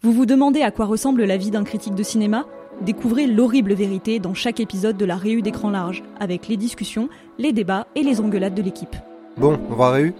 Vous 0.00 0.12
vous 0.12 0.26
demandez 0.26 0.62
à 0.62 0.70
quoi 0.70 0.86
ressemble 0.86 1.24
la 1.24 1.36
vie 1.36 1.50
d'un 1.50 1.64
critique 1.64 1.96
de 1.96 2.04
cinéma? 2.04 2.46
Découvrez 2.82 3.26
l'horrible 3.26 3.74
vérité 3.74 4.20
dans 4.20 4.32
chaque 4.32 4.60
épisode 4.60 4.96
de 4.96 5.04
la 5.04 5.16
Réu 5.16 5.42
d'écran 5.42 5.70
large, 5.70 6.04
avec 6.20 6.46
les 6.46 6.56
discussions, 6.56 7.08
les 7.36 7.52
débats 7.52 7.88
et 7.96 8.04
les 8.04 8.20
engueulades 8.20 8.54
de 8.54 8.62
l'équipe. 8.62 8.94
Bon, 9.38 9.58
on 9.68 9.74
va 9.74 9.90
Réu 9.90 10.14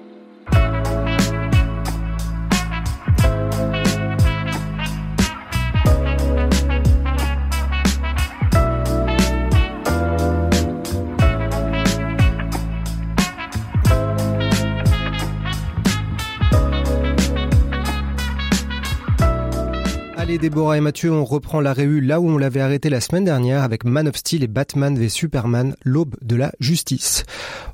Déborah 20.40 20.78
et 20.78 20.80
Mathieu, 20.80 21.10
on 21.12 21.24
reprend 21.24 21.60
la 21.60 21.72
réu 21.72 21.98
là 21.98 22.20
où 22.20 22.30
on 22.30 22.38
l'avait 22.38 22.60
arrêté 22.60 22.90
la 22.90 23.00
semaine 23.00 23.24
dernière 23.24 23.64
avec 23.64 23.84
Man 23.84 24.06
of 24.06 24.16
Steel 24.16 24.44
et 24.44 24.46
Batman 24.46 24.96
v 24.96 25.08
Superman, 25.08 25.74
l'aube 25.84 26.14
de 26.22 26.36
la 26.36 26.52
justice. 26.60 27.24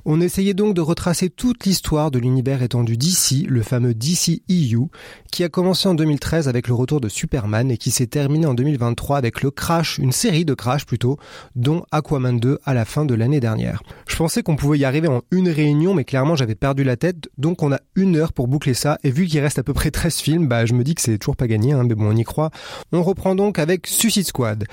On 0.06 0.20
essayait 0.22 0.54
donc 0.54 0.74
de 0.74 0.80
retracer 0.80 1.28
toute 1.28 1.66
l'histoire 1.66 2.10
de 2.10 2.18
l'univers 2.18 2.62
étendu 2.62 2.96
d'ici, 2.96 3.46
le 3.48 3.62
fameux 3.62 3.92
DC 3.92 4.42
EU, 4.50 4.86
qui 5.30 5.44
a 5.44 5.50
commencé 5.50 5.88
en 5.88 5.94
2013 5.94 6.48
avec 6.48 6.68
le 6.68 6.74
retour 6.74 7.00
de 7.00 7.08
Superman 7.08 7.70
et 7.70 7.76
qui 7.76 7.90
s'est 7.90 8.06
terminé 8.06 8.46
en 8.46 8.54
2023 8.54 9.18
avec 9.18 9.42
le 9.42 9.50
crash, 9.50 9.98
une 9.98 10.12
série 10.12 10.46
de 10.46 10.54
crash 10.54 10.86
plutôt, 10.86 11.18
dont 11.56 11.84
Aquaman 11.90 12.38
2 12.38 12.60
à 12.64 12.72
la 12.72 12.86
fin 12.86 13.04
de 13.04 13.14
l'année 13.14 13.40
dernière. 13.40 13.82
Je 14.06 14.16
pensais 14.16 14.42
qu'on 14.42 14.56
pouvait 14.56 14.78
y 14.78 14.84
arriver 14.86 15.08
en 15.08 15.22
une 15.30 15.50
réunion, 15.50 15.92
mais 15.92 16.04
clairement 16.04 16.36
j'avais 16.36 16.54
perdu 16.54 16.82
la 16.82 16.96
tête, 16.96 17.28
donc 17.36 17.62
on 17.62 17.72
a 17.72 17.80
une 17.94 18.16
heure 18.16 18.32
pour 18.32 18.48
boucler 18.48 18.74
ça, 18.74 18.98
et 19.04 19.10
vu 19.10 19.26
qu'il 19.26 19.40
reste 19.40 19.58
à 19.58 19.62
peu 19.62 19.74
près 19.74 19.90
13 19.90 20.16
films, 20.16 20.48
bah 20.48 20.64
je 20.64 20.72
me 20.72 20.82
dis 20.82 20.94
que 20.94 21.02
c'est 21.02 21.18
toujours 21.18 21.36
pas 21.36 21.46
gagné, 21.46 21.72
hein, 21.72 21.84
mais 21.84 21.94
bon 21.94 22.08
on 22.08 22.16
y 22.16 22.24
croit. 22.24 22.50
On 22.92 23.02
reprend 23.02 23.34
donc 23.34 23.58
avec 23.58 23.86
Suicide 23.86 24.26
Squad. 24.26 24.64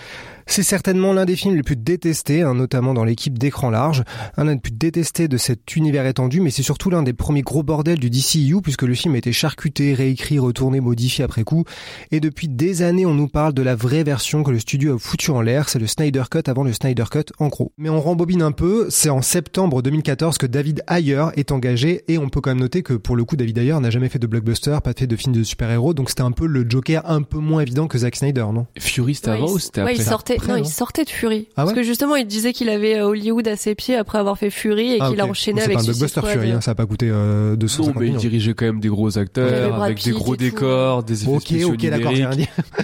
C'est 0.47 0.63
certainement 0.63 1.13
l'un 1.13 1.23
des 1.23 1.35
films 1.35 1.55
les 1.55 1.63
plus 1.63 1.77
détestés, 1.77 2.41
hein, 2.41 2.55
notamment 2.55 2.93
dans 2.93 3.05
l'équipe 3.05 3.37
d'écran 3.37 3.69
large, 3.69 4.03
un 4.35 4.45
des 4.45 4.57
plus 4.57 4.73
détestés 4.73 5.27
de 5.27 5.37
cet 5.37 5.75
univers 5.75 6.05
étendu, 6.05 6.41
mais 6.41 6.49
c'est 6.49 6.63
surtout 6.63 6.89
l'un 6.89 7.03
des 7.03 7.13
premiers 7.13 7.41
gros 7.41 7.63
bordels 7.63 7.99
du 7.99 8.09
DCU, 8.09 8.61
puisque 8.61 8.81
le 8.81 8.93
film 8.93 9.15
a 9.15 9.19
été 9.19 9.31
charcuté, 9.31 9.93
réécrit, 9.93 10.39
retourné, 10.39 10.81
modifié 10.81 11.23
après 11.23 11.43
coup, 11.43 11.63
et 12.11 12.19
depuis 12.19 12.49
des 12.49 12.81
années 12.81 13.05
on 13.05 13.13
nous 13.13 13.29
parle 13.29 13.53
de 13.53 13.61
la 13.61 13.75
vraie 13.75 14.03
version 14.03 14.43
que 14.43 14.51
le 14.51 14.59
studio 14.59 14.95
a 14.95 14.99
foutu 14.99 15.31
en 15.31 15.41
l'air, 15.41 15.69
c'est 15.69 15.79
le 15.79 15.87
Snyder 15.87 16.23
Cut 16.29 16.43
avant 16.47 16.63
le 16.63 16.73
Snyder 16.73 17.05
Cut 17.09 17.31
en 17.39 17.47
gros. 17.47 17.71
Mais 17.77 17.89
on 17.89 18.01
rembobine 18.01 18.41
un 18.41 18.51
peu, 18.51 18.87
c'est 18.89 19.09
en 19.09 19.21
septembre 19.21 19.81
2014 19.81 20.37
que 20.37 20.47
David 20.47 20.83
Ayer 20.89 21.27
est 21.35 21.51
engagé, 21.51 22.03
et 22.09 22.17
on 22.17 22.27
peut 22.27 22.41
quand 22.41 22.51
même 22.51 22.59
noter 22.59 22.83
que 22.83 22.93
pour 22.93 23.15
le 23.15 23.23
coup 23.23 23.37
David 23.37 23.57
Ayer 23.57 23.79
n'a 23.79 23.89
jamais 23.89 24.09
fait 24.09 24.19
de 24.19 24.27
blockbuster, 24.27 24.77
pas 24.83 24.91
fait 24.91 25.07
de 25.07 25.15
film 25.15 25.33
de 25.33 25.43
super-héros, 25.43 25.93
donc 25.93 26.09
c'était 26.09 26.23
un 26.23 26.31
peu 26.31 26.45
le 26.45 26.69
Joker 26.69 27.09
un 27.09 27.21
peu 27.21 27.37
moins 27.37 27.61
évident 27.71 27.87
que 27.87 27.97
Zack 27.97 28.15
Snyder, 28.15 28.45
non 28.53 28.65
Fury 28.77 29.15
c'était 29.15 29.29
Ouais, 29.31 29.37
avant 29.37 29.47
il- 29.47 29.53
ou 29.53 29.59
c'était 29.59 29.81
ouais, 29.81 29.91
après 29.91 30.03
il 30.03 30.05
sortait, 30.05 30.35
Après, 30.35 30.47
non, 30.47 30.55
il 30.57 30.67
sortait 30.67 31.03
de 31.05 31.09
Fury. 31.09 31.47
Ah 31.55 31.63
Parce 31.63 31.73
que 31.73 31.83
justement, 31.83 32.15
il 32.17 32.27
disait 32.27 32.51
qu'il 32.53 32.69
avait 32.69 32.95
euh, 32.97 33.07
Hollywood 33.07 33.47
à 33.47 33.55
ses 33.55 33.75
pieds 33.75 33.95
après 33.95 34.17
avoir 34.19 34.37
fait 34.37 34.49
Fury 34.49 34.93
et 34.93 34.97
Ah, 34.99 35.09
qu'il 35.09 35.19
a 35.21 35.23
ok. 35.25 35.31
enchaîné 35.31 35.61
avec 35.61 35.73
C'est 35.73 35.77
un 35.79 35.83
Suicide 35.93 35.99
blockbuster 35.99 36.19
Squad. 36.21 36.33
Fury, 36.33 36.51
hein, 36.51 36.61
ça 36.61 36.71
a 36.71 36.75
pas 36.75 36.85
coûté 36.85 37.09
euh, 37.09 37.55
250 37.55 37.95
Non, 37.95 38.01
mais 38.01 38.07
il 38.09 38.17
dirigeait 38.17 38.53
quand 38.53 38.65
même 38.65 38.79
des 38.79 38.89
gros 38.89 39.17
acteurs, 39.17 39.81
avec 39.81 40.03
des 40.03 40.11
gros 40.11 40.35
décors, 40.35 41.03
des 41.03 41.23
effets 41.23 41.31
Ok, 41.31 41.41
spéciaux 41.43 41.69
ok, 41.73 41.85
d'accord, 41.89 42.11
j'ai 42.15 42.25
rien 42.25 42.29
numériques. 42.31 42.49
dit. 42.57 42.83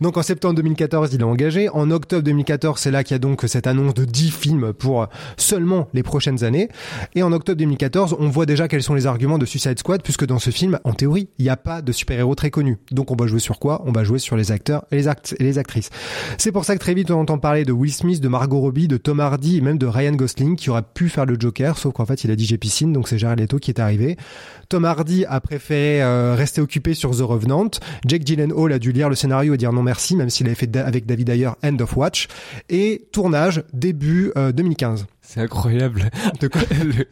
Donc 0.00 0.16
en 0.16 0.22
septembre 0.22 0.54
2014, 0.56 1.10
il 1.14 1.20
est 1.20 1.24
engagé. 1.24 1.68
En 1.68 1.90
octobre 1.90 2.22
2014, 2.22 2.78
c'est 2.80 2.90
là 2.90 3.04
qu'il 3.04 3.14
y 3.14 3.16
a 3.16 3.18
donc 3.18 3.42
cette 3.46 3.66
annonce 3.66 3.94
de 3.94 4.04
10 4.04 4.30
films 4.30 4.72
pour 4.72 5.08
seulement 5.36 5.88
les 5.94 6.02
prochaines 6.02 6.44
années. 6.44 6.68
Et 7.14 7.22
en 7.22 7.32
octobre 7.32 7.58
2014, 7.58 8.16
on 8.18 8.28
voit 8.28 8.46
déjà 8.46 8.68
quels 8.68 8.82
sont 8.82 8.94
les 8.94 9.06
arguments 9.06 9.38
de 9.38 9.46
Suicide 9.46 9.78
Squad, 9.78 10.02
puisque 10.02 10.26
dans 10.26 10.38
ce 10.38 10.50
film, 10.50 10.78
en 10.84 10.92
théorie, 10.92 11.28
il 11.38 11.44
n'y 11.44 11.48
a 11.50 11.56
pas 11.56 11.82
de 11.82 11.92
super-héros 11.92 12.34
très 12.34 12.50
connus. 12.50 12.78
Donc 12.90 13.10
on 13.10 13.16
va 13.16 13.26
jouer 13.26 13.40
sur 13.40 13.58
quoi? 13.58 13.82
On 13.86 13.92
va 13.92 14.04
jouer 14.04 14.18
sur 14.18 14.36
les 14.36 14.52
acteurs 14.52 14.84
et 14.90 14.96
les, 14.96 15.08
act- 15.08 15.34
et 15.38 15.44
les 15.44 15.58
actrices. 15.58 15.90
C'est 16.38 16.52
pour 16.52 16.64
ça 16.64 16.74
que 16.74 16.80
très 16.80 16.94
vite 16.94 17.10
on 17.10 17.20
entend 17.20 17.38
parler 17.38 17.64
de 17.64 17.72
Will 17.72 17.92
Smith, 17.92 18.20
de 18.20 18.28
Margot 18.28 18.60
Robbie, 18.60 18.88
de 18.88 18.96
Tom 18.96 19.20
Hardy 19.20 19.58
et 19.58 19.60
même 19.60 19.78
de 19.78 19.86
Ryan 19.86 20.12
Gosling 20.12 20.56
qui 20.56 20.70
aurait 20.70 20.82
pu 20.94 21.08
faire 21.08 21.26
le 21.26 21.36
Joker, 21.38 21.78
sauf 21.78 21.92
qu'en 21.94 22.06
fait 22.06 22.24
il 22.24 22.30
a 22.30 22.36
dit 22.36 22.44
j'ai 22.44 22.58
piscine, 22.58 22.92
donc 22.92 23.08
c'est 23.08 23.18
Jared 23.18 23.40
Leto 23.40 23.58
qui 23.58 23.70
est 23.70 23.80
arrivé. 23.80 24.16
Tom 24.68 24.84
Hardy 24.84 25.24
a 25.24 25.40
préféré 25.40 26.02
euh, 26.02 26.34
rester 26.34 26.60
occupé 26.60 26.94
sur 26.94 27.10
The 27.10 27.20
Revenant. 27.20 27.70
Jake 28.06 28.24
Gyllenhaal 28.24 28.72
a 28.72 28.78
dû 28.78 28.92
lire 28.92 29.08
le 29.08 29.14
scénario 29.14 29.54
et 29.54 29.56
dire 29.56 29.72
non 29.72 29.82
merci, 29.82 30.16
même 30.16 30.30
s'il 30.30 30.46
avait 30.46 30.54
fait 30.54 30.74
avec 30.76 31.06
David 31.06 31.30
Ayer 31.30 31.50
End 31.64 31.76
of 31.80 31.96
Watch. 31.96 32.28
Et 32.68 33.06
tournage 33.12 33.64
début 33.72 34.32
euh, 34.36 34.52
2015. 34.52 35.06
C'est 35.32 35.40
incroyable. 35.40 36.10
De 36.40 36.48
quoi 36.48 36.60
Le- 36.84 37.06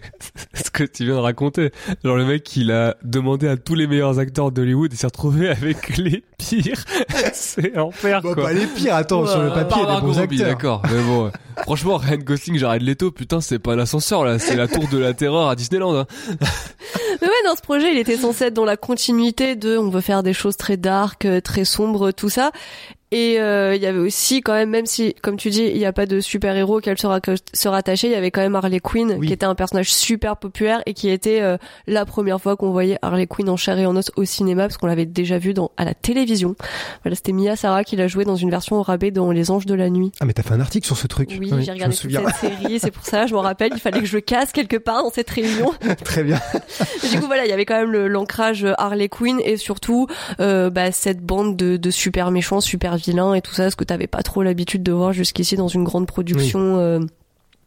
ce 0.52 0.70
que 0.70 0.84
tu 0.84 1.04
viens 1.06 1.14
de 1.14 1.20
raconter. 1.20 1.70
Genre 2.04 2.16
le 2.16 2.26
mec, 2.26 2.54
il 2.54 2.70
a 2.70 2.96
demandé 3.02 3.48
à 3.48 3.56
tous 3.56 3.74
les 3.74 3.86
meilleurs 3.86 4.18
acteurs 4.18 4.52
d'Hollywood 4.52 4.92
et 4.92 4.96
s'est 4.96 5.06
retrouvé 5.06 5.48
avec 5.50 5.96
les 5.96 6.22
pires. 6.36 6.84
C'est 7.32 7.78
enfer, 7.78 8.20
Bon, 8.20 8.34
quoi. 8.34 8.42
pas 8.44 8.52
les 8.52 8.66
pires, 8.66 8.94
attends, 8.94 9.26
sur 9.26 9.40
le 9.42 9.48
papier, 9.48 9.78
il 9.82 9.88
y 9.88 9.90
a 9.90 9.94
des 9.96 10.06
bons 10.06 10.18
acteurs. 10.18 10.48
D'accord, 10.48 10.82
mais 10.92 11.02
bon, 11.02 11.30
franchement, 11.62 11.96
Ryan 11.96 12.18
Gosling, 12.18 12.58
Jared 12.58 12.82
Leto, 12.82 13.10
putain, 13.10 13.40
c'est 13.40 13.58
pas 13.58 13.74
l'ascenseur 13.74 14.24
là, 14.24 14.38
c'est 14.38 14.56
la 14.56 14.68
tour 14.68 14.86
de 14.88 14.98
la 14.98 15.14
terreur 15.14 15.48
à 15.48 15.56
Disneyland. 15.56 15.96
Hein. 15.96 16.06
Mais 17.22 17.26
ouais, 17.26 17.32
dans 17.46 17.56
ce 17.56 17.62
projet, 17.62 17.92
il 17.92 17.98
était 17.98 18.16
censé 18.18 18.44
être 18.46 18.54
dans 18.54 18.64
la 18.66 18.76
continuité 18.76 19.56
de 19.56 19.78
on 19.78 19.88
veut 19.90 20.00
faire 20.02 20.22
des 20.22 20.32
choses 20.34 20.56
très 20.56 20.76
dark, 20.76 21.24
euh, 21.24 21.40
très 21.40 21.64
sombres, 21.64 22.10
tout 22.12 22.28
ça. 22.28 22.50
Et 23.12 23.40
euh, 23.40 23.74
il 23.74 23.82
y 23.82 23.86
avait 23.86 23.98
aussi 23.98 24.40
quand 24.40 24.52
même, 24.52 24.70
même 24.70 24.86
si, 24.86 25.14
comme 25.20 25.36
tu 25.36 25.50
dis, 25.50 25.64
il 25.64 25.76
n'y 25.78 25.84
a 25.84 25.92
pas 25.92 26.06
de 26.06 26.20
super-héros 26.20 26.78
auquel 26.78 26.96
se, 26.96 27.08
ra- 27.08 27.18
se 27.52 27.68
rattacher, 27.68 28.06
il 28.06 28.12
y 28.12 28.16
avait 28.16 28.30
quand 28.30 28.40
même 28.40 28.54
Harley 28.54 28.78
Quinn, 28.78 29.16
Oui. 29.18 29.26
qui 29.26 29.32
était 29.32 29.46
un 29.46 29.56
personnage 29.56 29.92
super 29.92 30.36
populaire 30.36 30.80
et 30.86 30.94
qui 30.94 31.08
était 31.10 31.40
euh, 31.40 31.56
la 31.88 32.04
première 32.06 32.40
fois 32.40 32.54
qu'on 32.56 32.70
voyait 32.70 32.98
Harley 33.02 33.26
Quinn 33.26 33.48
en 33.48 33.56
chair 33.56 33.76
et 33.78 33.86
en 33.86 33.96
os 33.96 34.12
au 34.14 34.24
cinéma, 34.24 34.62
parce 34.68 34.76
qu'on 34.76 34.86
l'avait 34.86 35.06
déjà 35.06 35.38
vu 35.38 35.54
dans, 35.54 35.72
à 35.76 35.84
la 35.84 35.92
télévision. 35.94 36.54
Voilà, 37.02 37.16
c'était 37.16 37.32
Mia 37.32 37.56
Sarah 37.56 37.82
qui 37.82 37.96
l'a 37.96 38.06
joué 38.06 38.24
dans 38.24 38.36
une 38.36 38.48
version 38.50 38.76
au 38.76 38.82
rabais 38.82 39.10
dans 39.10 39.32
Les 39.32 39.50
Anges 39.50 39.66
de 39.66 39.74
la 39.74 39.90
Nuit. 39.90 40.12
Ah 40.20 40.24
mais 40.24 40.32
t'as 40.32 40.42
fait 40.44 40.54
un 40.54 40.60
article 40.60 40.86
sur 40.86 40.96
ce 40.96 41.08
truc. 41.08 41.30
Oui, 41.32 41.48
je 41.50 41.60
j'ai 41.60 41.66
me 41.70 41.72
regardé 41.74 41.96
toute 41.96 42.10
cette 42.12 42.36
série, 42.36 42.78
c'est 42.78 42.92
pour 42.92 43.04
ça, 43.04 43.26
je 43.26 43.34
m'en 43.34 43.40
rappelle, 43.40 43.72
il 43.74 43.80
fallait 43.80 44.00
que 44.00 44.06
je 44.06 44.18
casse 44.18 44.52
quelque 44.52 44.76
part 44.76 45.02
dans 45.02 45.10
cette 45.10 45.30
réunion. 45.30 45.72
Très 46.04 46.22
bien. 46.22 46.38
du 47.10 47.18
coup 47.18 47.26
voilà 47.26 47.44
il 47.44 47.48
y 47.50 47.52
avait 47.52 47.64
quand 47.64 47.78
même 47.80 47.90
l'ancrage 48.06 48.64
Harley 48.78 49.08
Quinn 49.08 49.40
et 49.44 49.56
surtout 49.56 50.06
euh, 50.38 50.70
bah, 50.70 50.92
cette 50.92 51.20
bande 51.24 51.56
de, 51.56 51.76
de 51.76 51.90
super 51.90 52.30
méchants 52.30 52.60
super 52.60 52.99
vilains 53.00 53.34
et 53.34 53.40
tout 53.40 53.54
ça 53.54 53.70
ce 53.70 53.76
que 53.76 53.84
t'avais 53.84 54.06
pas 54.06 54.22
trop 54.22 54.42
l'habitude 54.42 54.82
de 54.82 54.92
voir 54.92 55.12
jusqu'ici 55.12 55.56
dans 55.56 55.68
une 55.68 55.84
grande 55.84 56.06
production 56.06 56.78
euh, 56.78 57.00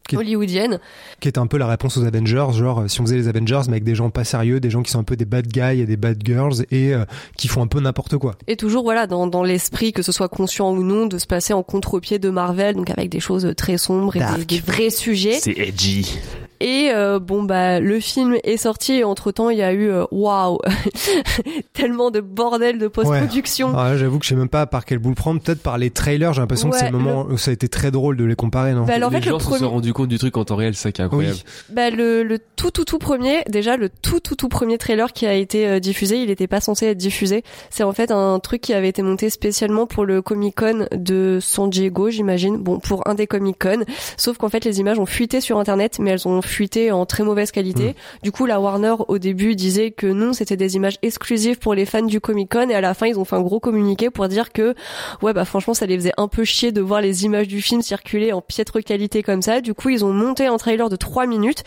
Qui- 0.08 0.16
hollywoodienne? 0.16 0.80
Qui 1.20 1.28
est 1.28 1.38
un 1.38 1.46
peu 1.46 1.56
la 1.56 1.66
réponse 1.66 1.96
aux 1.96 2.04
Avengers, 2.04 2.46
genre 2.52 2.80
euh, 2.80 2.88
si 2.88 3.00
on 3.00 3.04
faisait 3.04 3.16
les 3.16 3.28
Avengers 3.28 3.60
mais 3.68 3.72
avec 3.74 3.84
des 3.84 3.94
gens 3.94 4.10
pas 4.10 4.24
sérieux, 4.24 4.60
des 4.60 4.68
gens 4.70 4.82
qui 4.82 4.90
sont 4.90 4.98
un 4.98 5.04
peu 5.04 5.16
des 5.16 5.24
bad 5.24 5.46
guys 5.46 5.80
et 5.80 5.86
des 5.86 5.96
bad 5.96 6.18
girls 6.24 6.66
et 6.70 6.92
euh, 6.94 7.04
qui 7.38 7.48
font 7.48 7.62
un 7.62 7.66
peu 7.66 7.80
n'importe 7.80 8.18
quoi. 8.18 8.34
et 8.46 8.56
toujours 8.56 8.82
voilà 8.84 9.06
dans, 9.06 9.26
dans 9.26 9.42
l'esprit 9.42 9.92
que 9.92 10.02
ce 10.02 10.12
soit 10.12 10.28
conscient 10.28 10.70
ou 10.72 10.82
non 10.82 11.06
de 11.06 11.16
se 11.18 11.26
passer 11.26 11.52
en 11.54 11.62
contre-pied 11.62 12.18
de 12.18 12.28
Marvel 12.30 12.74
donc 12.76 12.90
avec 12.90 13.08
des 13.08 13.20
choses 13.20 13.50
très 13.56 13.78
sombres 13.78 14.14
et 14.16 14.20
des, 14.36 14.44
des 14.44 14.60
vrais 14.60 14.90
sujets 14.90 15.38
C'est 15.40 15.56
edgy. 15.58 16.18
Et 16.60 16.90
euh, 16.92 17.18
bon 17.18 17.42
bah 17.42 17.80
le 17.80 18.00
film 18.00 18.36
est 18.44 18.56
sorti 18.56 18.94
et 18.94 19.04
entre 19.04 19.32
temps 19.32 19.50
il 19.50 19.58
y 19.58 19.62
a 19.62 19.72
eu 19.72 19.88
euh, 19.90 20.04
waouh 20.10 20.58
tellement 21.72 22.10
de 22.10 22.20
bordel 22.20 22.78
de 22.78 22.88
post-production. 22.88 23.72
Ah, 23.76 23.96
J'avoue 23.96 24.18
que 24.18 24.24
je 24.24 24.30
sais 24.30 24.34
même 24.36 24.48
pas 24.48 24.66
par 24.66 24.84
quel 24.84 24.98
bout 24.98 25.10
le 25.10 25.14
prendre. 25.14 25.40
Peut-être 25.40 25.62
par 25.62 25.78
les 25.78 25.90
trailers. 25.90 26.32
J'ai 26.32 26.40
l'impression 26.40 26.70
que 26.70 26.76
c'est 26.76 26.84
Ouais, 26.86 26.90
le 26.90 26.98
moment 26.98 27.26
où 27.28 27.36
ça 27.38 27.50
a 27.50 27.54
été 27.54 27.68
très 27.68 27.90
drôle 27.90 28.16
de 28.16 28.24
les 28.24 28.34
comparer, 28.36 28.72
non? 28.74 28.84
Bah, 28.84 28.94
alors, 28.94 29.08
en 29.08 29.12
les 29.12 29.20
fait, 29.20 29.26
le 29.26 29.30
gens 29.32 29.38
se 29.38 29.44
premier- 29.46 29.60
sont 29.60 29.70
rendus 29.70 29.92
compte 29.92 30.08
du 30.08 30.18
truc 30.18 30.36
en 30.36 30.44
temps 30.44 30.56
réel, 30.56 30.74
c'est 30.74 30.82
ça 30.84 30.92
qui 30.92 31.00
est 31.00 31.04
incroyable. 31.04 31.36
Oui. 31.36 31.74
Bah 31.74 31.90
le, 31.90 32.22
le 32.22 32.38
tout 32.56 32.70
tout 32.70 32.84
tout 32.84 32.98
premier, 32.98 33.42
déjà 33.48 33.76
le 33.76 33.88
tout 33.88 34.20
tout 34.20 34.34
tout 34.36 34.48
premier 34.48 34.78
trailer 34.78 35.12
qui 35.12 35.26
a 35.26 35.34
été 35.34 35.66
euh, 35.66 35.80
diffusé, 35.80 36.18
il 36.18 36.28
n'était 36.28 36.46
pas 36.46 36.60
censé 36.60 36.86
être 36.86 36.98
diffusé. 36.98 37.42
C'est 37.70 37.82
en 37.84 37.92
fait 37.92 38.10
un 38.10 38.38
truc 38.38 38.60
qui 38.60 38.72
avait 38.74 38.88
été 38.88 39.02
monté 39.02 39.30
spécialement 39.30 39.86
pour 39.86 40.04
le 40.04 40.22
Comic 40.22 40.54
Con 40.56 40.86
de 40.92 41.38
San 41.40 41.70
Diego, 41.70 42.10
j'imagine. 42.10 42.56
Bon, 42.58 42.78
pour 42.78 43.06
un 43.08 43.14
des 43.14 43.26
Comic 43.26 43.58
Con. 43.60 43.84
Sauf 44.16 44.36
qu'en 44.38 44.48
fait 44.48 44.64
les 44.64 44.80
images 44.80 44.98
ont 44.98 45.06
fuité 45.06 45.40
sur 45.40 45.58
Internet, 45.58 45.98
mais 45.98 46.10
elles 46.10 46.28
ont 46.28 46.42
fuité 46.46 46.92
en 46.92 47.06
très 47.06 47.22
mauvaise 47.24 47.50
qualité. 47.50 47.94
Du 48.22 48.32
coup, 48.32 48.46
la 48.46 48.60
Warner 48.60 48.94
au 49.08 49.18
début 49.18 49.54
disait 49.56 49.90
que 49.90 50.06
non, 50.06 50.32
c'était 50.32 50.56
des 50.56 50.76
images 50.76 50.98
exclusives 51.02 51.58
pour 51.58 51.74
les 51.74 51.86
fans 51.86 52.02
du 52.02 52.20
Comic 52.20 52.50
Con, 52.52 52.68
et 52.68 52.74
à 52.74 52.80
la 52.80 52.94
fin 52.94 53.06
ils 53.06 53.18
ont 53.18 53.24
fait 53.24 53.36
un 53.36 53.42
gros 53.42 53.60
communiqué 53.60 54.10
pour 54.10 54.28
dire 54.28 54.52
que 54.52 54.74
ouais 55.22 55.32
bah 55.32 55.44
franchement 55.44 55.74
ça 55.74 55.86
les 55.86 55.96
faisait 55.96 56.12
un 56.16 56.28
peu 56.28 56.44
chier 56.44 56.72
de 56.72 56.80
voir 56.80 57.00
les 57.00 57.24
images 57.24 57.48
du 57.48 57.60
film 57.62 57.82
circuler 57.82 58.32
en 58.32 58.40
piètre 58.40 58.82
qualité 58.82 59.22
comme 59.22 59.42
ça. 59.42 59.60
Du 59.60 59.74
coup 59.74 59.88
ils 59.90 60.04
ont 60.04 60.12
monté 60.12 60.46
un 60.46 60.56
trailer 60.56 60.88
de 60.88 60.96
3 60.96 61.26
minutes 61.26 61.62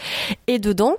et 0.48 0.60
dedans 0.60 0.96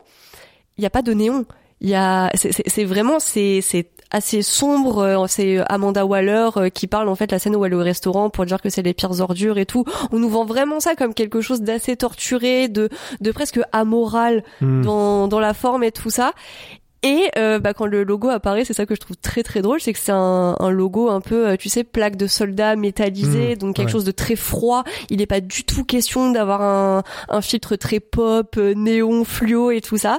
il 0.76 0.82
y 0.84 0.86
a 0.86 0.90
pas 0.90 1.02
de 1.02 1.12
néon. 1.12 1.44
Il 1.80 1.88
y 1.88 1.94
a 1.94 2.30
c'est- 2.34 2.84
vraiment 2.84 3.20
c'est 3.20 3.60
c'est 3.62 3.86
assez 4.10 4.42
sombre. 4.42 4.98
euh, 4.98 5.24
C'est 5.28 5.58
Amanda 5.70 6.04
Waller 6.06 6.48
euh, 6.56 6.68
qui 6.70 6.86
parle 6.86 7.08
en 7.08 7.14
fait 7.14 7.30
la 7.32 7.38
scène 7.38 7.56
où 7.56 7.64
elle 7.64 7.72
est 7.72 7.76
au 7.76 7.80
restaurant 7.82 8.30
pour 8.30 8.46
dire 8.46 8.60
que 8.60 8.68
c'est 8.70 8.82
les 8.82 8.94
pires 8.94 9.20
ordures 9.20 9.58
et 9.58 9.66
tout. 9.66 9.84
On 10.12 10.18
nous 10.18 10.28
vend 10.28 10.44
vraiment 10.44 10.80
ça 10.80 10.94
comme 10.94 11.14
quelque 11.14 11.40
chose 11.40 11.60
d'assez 11.62 11.96
torturé, 11.96 12.68
de 12.68 12.88
de 13.20 13.32
presque 13.32 13.60
amoral 13.72 14.42
Hmm. 14.60 14.82
dans 14.82 15.28
dans 15.28 15.40
la 15.40 15.54
forme 15.54 15.82
et 15.84 15.92
tout 15.92 16.10
ça. 16.10 16.32
Et 17.04 17.30
euh, 17.38 17.60
bah, 17.60 17.74
quand 17.74 17.86
le 17.86 18.02
logo 18.02 18.28
apparaît, 18.28 18.64
c'est 18.64 18.72
ça 18.74 18.84
que 18.84 18.96
je 18.96 19.00
trouve 19.00 19.16
très 19.16 19.44
très 19.44 19.62
drôle, 19.62 19.80
c'est 19.80 19.92
que 19.92 20.00
c'est 20.00 20.10
un, 20.10 20.56
un 20.58 20.70
logo 20.70 21.08
un 21.10 21.20
peu, 21.20 21.46
euh, 21.50 21.56
tu 21.56 21.68
sais, 21.68 21.84
plaque 21.84 22.16
de 22.16 22.26
soldats 22.26 22.74
métallisé, 22.74 23.54
Mmh, 23.54 23.58
donc 23.58 23.76
quelque 23.76 23.86
ouais. 23.86 23.92
chose 23.92 24.04
de 24.04 24.10
très 24.10 24.34
froid. 24.34 24.82
Il 25.08 25.18
n'est 25.18 25.26
pas 25.26 25.40
du 25.40 25.62
tout 25.62 25.84
question 25.84 26.32
d'avoir 26.32 26.60
un, 26.60 27.04
un 27.28 27.40
filtre 27.40 27.76
très 27.76 28.00
pop, 28.00 28.56
euh, 28.58 28.74
néon, 28.74 29.22
fluo 29.24 29.70
et 29.70 29.80
tout 29.80 29.96
ça. 29.96 30.18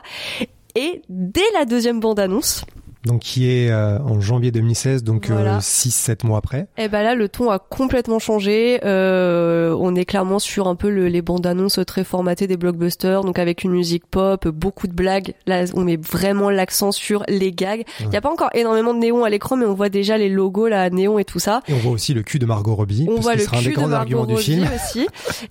Et 0.76 1.02
dès 1.10 1.44
la 1.54 1.66
deuxième 1.66 2.00
bande-annonce, 2.00 2.64
Donc 3.06 3.22
qui 3.22 3.50
est 3.50 3.72
euh, 3.72 3.98
en 4.00 4.20
janvier 4.20 4.52
2016, 4.52 5.04
donc 5.06 5.28
Voilà. 5.30 5.60
6-7 5.60 6.26
mois 6.28 6.38
après. 6.40 6.68
eh 6.78 6.90
ben 6.90 7.02
là, 7.02 7.16
le 7.16 7.30
ton 7.30 7.50
a 7.50 7.58
complètement 7.58 8.20
changé. 8.20 8.82
Euh, 8.84 9.74
on 9.80 9.96
est 9.96 10.04
clairement 10.04 10.38
sur 10.40 10.68
un 10.68 10.76
peu 10.76 10.90
le- 10.90 11.08
les 11.08 11.22
bandes 11.22 11.46
annonces 11.48 11.80
très 11.88 12.04
formatées 12.04 12.46
des 12.46 12.58
blockbusters, 12.58 13.24
donc 13.24 13.40
avec 13.40 13.64
une 13.64 13.72
musique 13.72 14.06
pop, 14.06 14.48
beaucoup 14.50 14.88
de 14.88 14.94
blagues. 14.94 15.34
Là, 15.48 15.64
on 15.76 15.82
met 15.82 15.96
vraiment 15.98 16.50
l'accent 16.50 16.92
sur 16.92 17.24
les 17.30 17.54
gags. 17.54 17.84
Il 18.02 18.12
y 18.12 18.18
a 18.18 18.22
pas 18.22 18.32
encore 18.32 18.50
énormément 18.54 18.94
de 18.94 19.00
néon 19.00 19.24
à 19.24 19.30
l'écran, 19.30 19.56
mais 19.56 19.66
on 19.66 19.74
voit 19.74 19.88
déjà 19.90 20.18
les 20.18 20.28
logos, 20.30 20.68
là, 20.68 20.90
néon 20.90 21.20
et 21.20 21.26
tout 21.26 21.40
ça. 21.40 21.62
Et 21.70 21.74
on 21.74 21.78
voit 21.78 21.94
aussi 21.94 22.14
le 22.14 22.22
cul 22.22 22.38
de 22.40 22.46
Margot 22.46 22.76
Robbie, 22.76 23.06
On 23.10 23.14
parce 23.16 23.22
voit 23.24 23.36
le 23.36 23.42
sera 23.42 23.58
un 23.58 23.62
des 23.62 23.70
cul 23.72 23.82
de 23.82 23.86
Margot 23.88 24.26
du 24.26 24.34
Robbie 24.34 24.44
film. 24.44 24.68
aussi. 24.76 25.08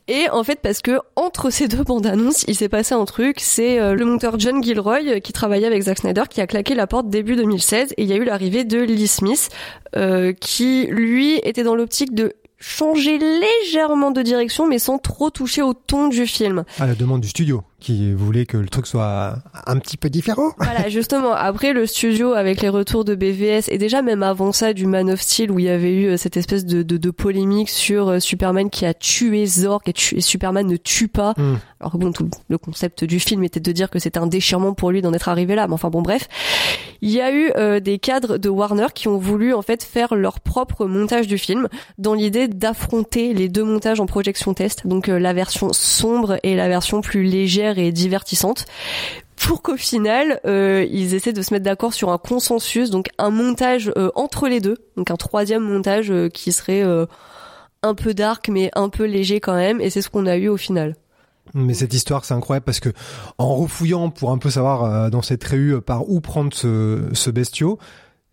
Et 0.07 0.29
en 0.31 0.45
fait, 0.45 0.59
parce 0.63 0.81
que 0.83 0.99
entre 1.17 1.49
ces 1.49 1.67
deux 1.67 1.83
bandes 1.83 2.07
annonces, 2.07 2.45
il 2.47 2.55
s'est 2.55 2.69
passé 2.69 2.95
un 2.95 3.07
truc. 3.07 3.37
C'est 3.41 3.81
euh, 3.81 3.95
le 3.95 4.05
monteur 4.05 4.39
John 4.39 4.63
Gilroy 4.63 5.01
euh, 5.07 5.21
qui 5.21 5.33
travaillait 5.33 5.67
avec 5.67 5.83
Zack 5.83 5.99
Snyder 5.99 6.25
qui 6.29 6.43
a 6.43 6.47
claqué 6.47 6.75
la 6.75 6.87
porte 6.87 7.09
début 7.09 7.37
2016 7.39 7.95
et 7.97 8.03
il 8.03 8.09
y 8.09 8.13
a 8.13 8.17
eu 8.17 8.25
l'arrivée 8.25 8.65
de 8.65 8.79
Lee 8.79 9.07
Smith 9.07 9.49
euh, 9.97 10.33
qui 10.33 10.87
lui 10.91 11.37
était 11.45 11.63
dans 11.63 11.75
l'optique 11.75 12.15
de 12.15 12.35
changer 12.59 13.19
légèrement 13.19 14.11
de 14.11 14.21
direction 14.23 14.67
mais 14.67 14.79
sans 14.79 14.99
trop 14.99 15.31
toucher 15.31 15.63
au 15.63 15.75
ton 15.75 16.09
du 16.09 16.27
film. 16.27 16.65
À 16.79 16.87
la 16.87 16.95
demande 16.95 17.21
du 17.21 17.29
studio, 17.29 17.63
qui 17.81 18.13
voulait 18.13 18.45
que 18.47 18.57
le 18.57 18.69
truc 18.69 18.87
soit 18.87 19.37
un 19.67 19.79
petit 19.79 19.97
peu 19.97 20.11
différent. 20.11 20.51
Voilà, 20.59 20.89
justement, 20.89 21.33
après 21.33 21.73
le 21.73 21.87
studio 21.87 22.33
avec 22.33 22.61
les 22.61 22.69
retours 22.69 23.05
de 23.05 23.15
BVS 23.15 23.69
et 23.69 23.79
déjà 23.79 24.03
même 24.03 24.23
avant 24.23 24.53
ça 24.53 24.73
du 24.73 24.87
Man 24.87 25.11
of 25.11 25.21
Steel 25.21 25.51
où 25.51 25.59
il 25.59 25.67
y 25.67 25.69
avait 25.69 25.95
eu 25.95 26.07
euh, 26.09 26.17
cette 26.17 26.37
espèce 26.37 26.65
de, 26.67 26.83
de, 26.83 26.97
de 26.97 27.11
polémique 27.11 27.69
sur 27.69 28.09
euh, 28.09 28.19
Superman 28.19 28.69
qui 28.71 28.85
a 28.85 28.95
tué 28.95 29.47
Zorg 29.47 29.83
et, 29.87 29.93
tu- 29.93 30.17
et 30.17 30.21
Superman 30.21 30.67
ne 30.67 30.77
tue 30.77 31.09
pas. 31.09 31.35
Mm. 31.37 31.55
Alors 31.81 31.93
que 31.93 31.99
bon, 31.99 32.11
tout 32.13 32.29
le 32.49 32.59
concept 32.59 33.05
du 33.05 33.21
film 33.21 33.45
était 33.45 33.61
de 33.61 33.71
dire 33.71 33.89
que 33.91 34.01
c'était 34.01 34.19
un 34.19 34.27
déchirement 34.27 34.75
pour 34.75 34.91
lui 34.91 35.01
d'en 35.01 35.13
être 35.13 35.29
arrivé 35.29 35.55
là. 35.55 35.69
Mais 35.69 35.75
enfin 35.75 35.91
bon, 35.91 36.03
bref. 36.03 36.27
Il 37.01 37.11
y 37.11 37.21
a 37.21 37.33
eu 37.33 37.53
euh, 37.57 37.79
des 37.79 38.01
cadres 38.01 38.39
de 38.39 38.49
Warner 38.49 38.87
qui 38.93 39.07
ont 39.07 39.19
voulu 39.19 39.55
en 39.55 39.63
fait 39.63 39.85
faire 39.85 40.17
leur 40.17 40.41
propre 40.41 40.87
montage 40.87 41.29
du 41.29 41.39
film 41.39 41.69
dans 41.99 42.15
l'idée 42.15 42.49
d'affronter 42.49 43.35
les 43.35 43.49
deux 43.49 43.63
montages 43.63 44.01
en 44.01 44.07
projection 44.07 44.53
test. 44.53 44.85
Donc 44.89 45.09
euh, 45.09 45.21
la 45.21 45.33
version 45.33 45.73
sombre 45.73 46.41
et 46.43 46.57
la 46.57 46.69
version 46.69 47.01
plus 47.01 47.23
légère 47.23 47.68
et 47.77 47.93
divertissante 47.93 48.65
pour 49.39 49.63
qu'au 49.63 49.77
final, 49.77 50.41
euh, 50.47 50.87
ils 50.91 51.15
essaient 51.15 51.33
de 51.33 51.43
se 51.43 51.55
mettre 51.55 51.65
d'accord 51.65 51.95
sur 51.95 52.11
un 52.11 52.19
consensus, 52.19 52.91
donc 52.91 53.09
un 53.19 53.31
montage 53.31 53.93
euh, 53.97 54.11
entre 54.15 54.49
les 54.49 54.61
deux, 54.61 54.77
donc 54.97 55.11
un 55.11 55.17
troisième 55.17 55.63
montage 55.63 56.11
euh, 56.11 56.29
qui 56.29 56.53
serait 56.53 56.85
un 57.83 57.95
peu 57.95 58.15
dark 58.15 58.49
mais 58.49 58.71
un 58.75 58.89
peu 58.89 59.05
léger 59.05 59.41
quand 59.41 59.55
même, 59.55 59.81
et 59.81 59.91
c'est 59.91 60.03
ce 60.03 60.11
qu'on 60.11 60.27
a 60.27 60.37
eu 60.37 60.49
au 60.49 60.57
final. 60.57 60.97
Mais 61.55 61.73
cette 61.73 61.95
histoire, 61.95 62.25
c'est 62.25 62.35
incroyable 62.35 62.65
parce 62.65 62.81
que 62.81 62.91
en 63.39 63.55
refouillant 63.55 64.11
pour 64.11 64.33
un 64.33 64.39
peu 64.39 64.51
savoir 64.51 65.11
dans 65.11 65.23
cette 65.23 65.45
réu 65.45 65.81
par 65.81 66.11
où 66.11 66.21
prendre 66.21 66.53
ce, 66.53 67.09
ce 67.15 67.31
bestiau, 67.31 67.79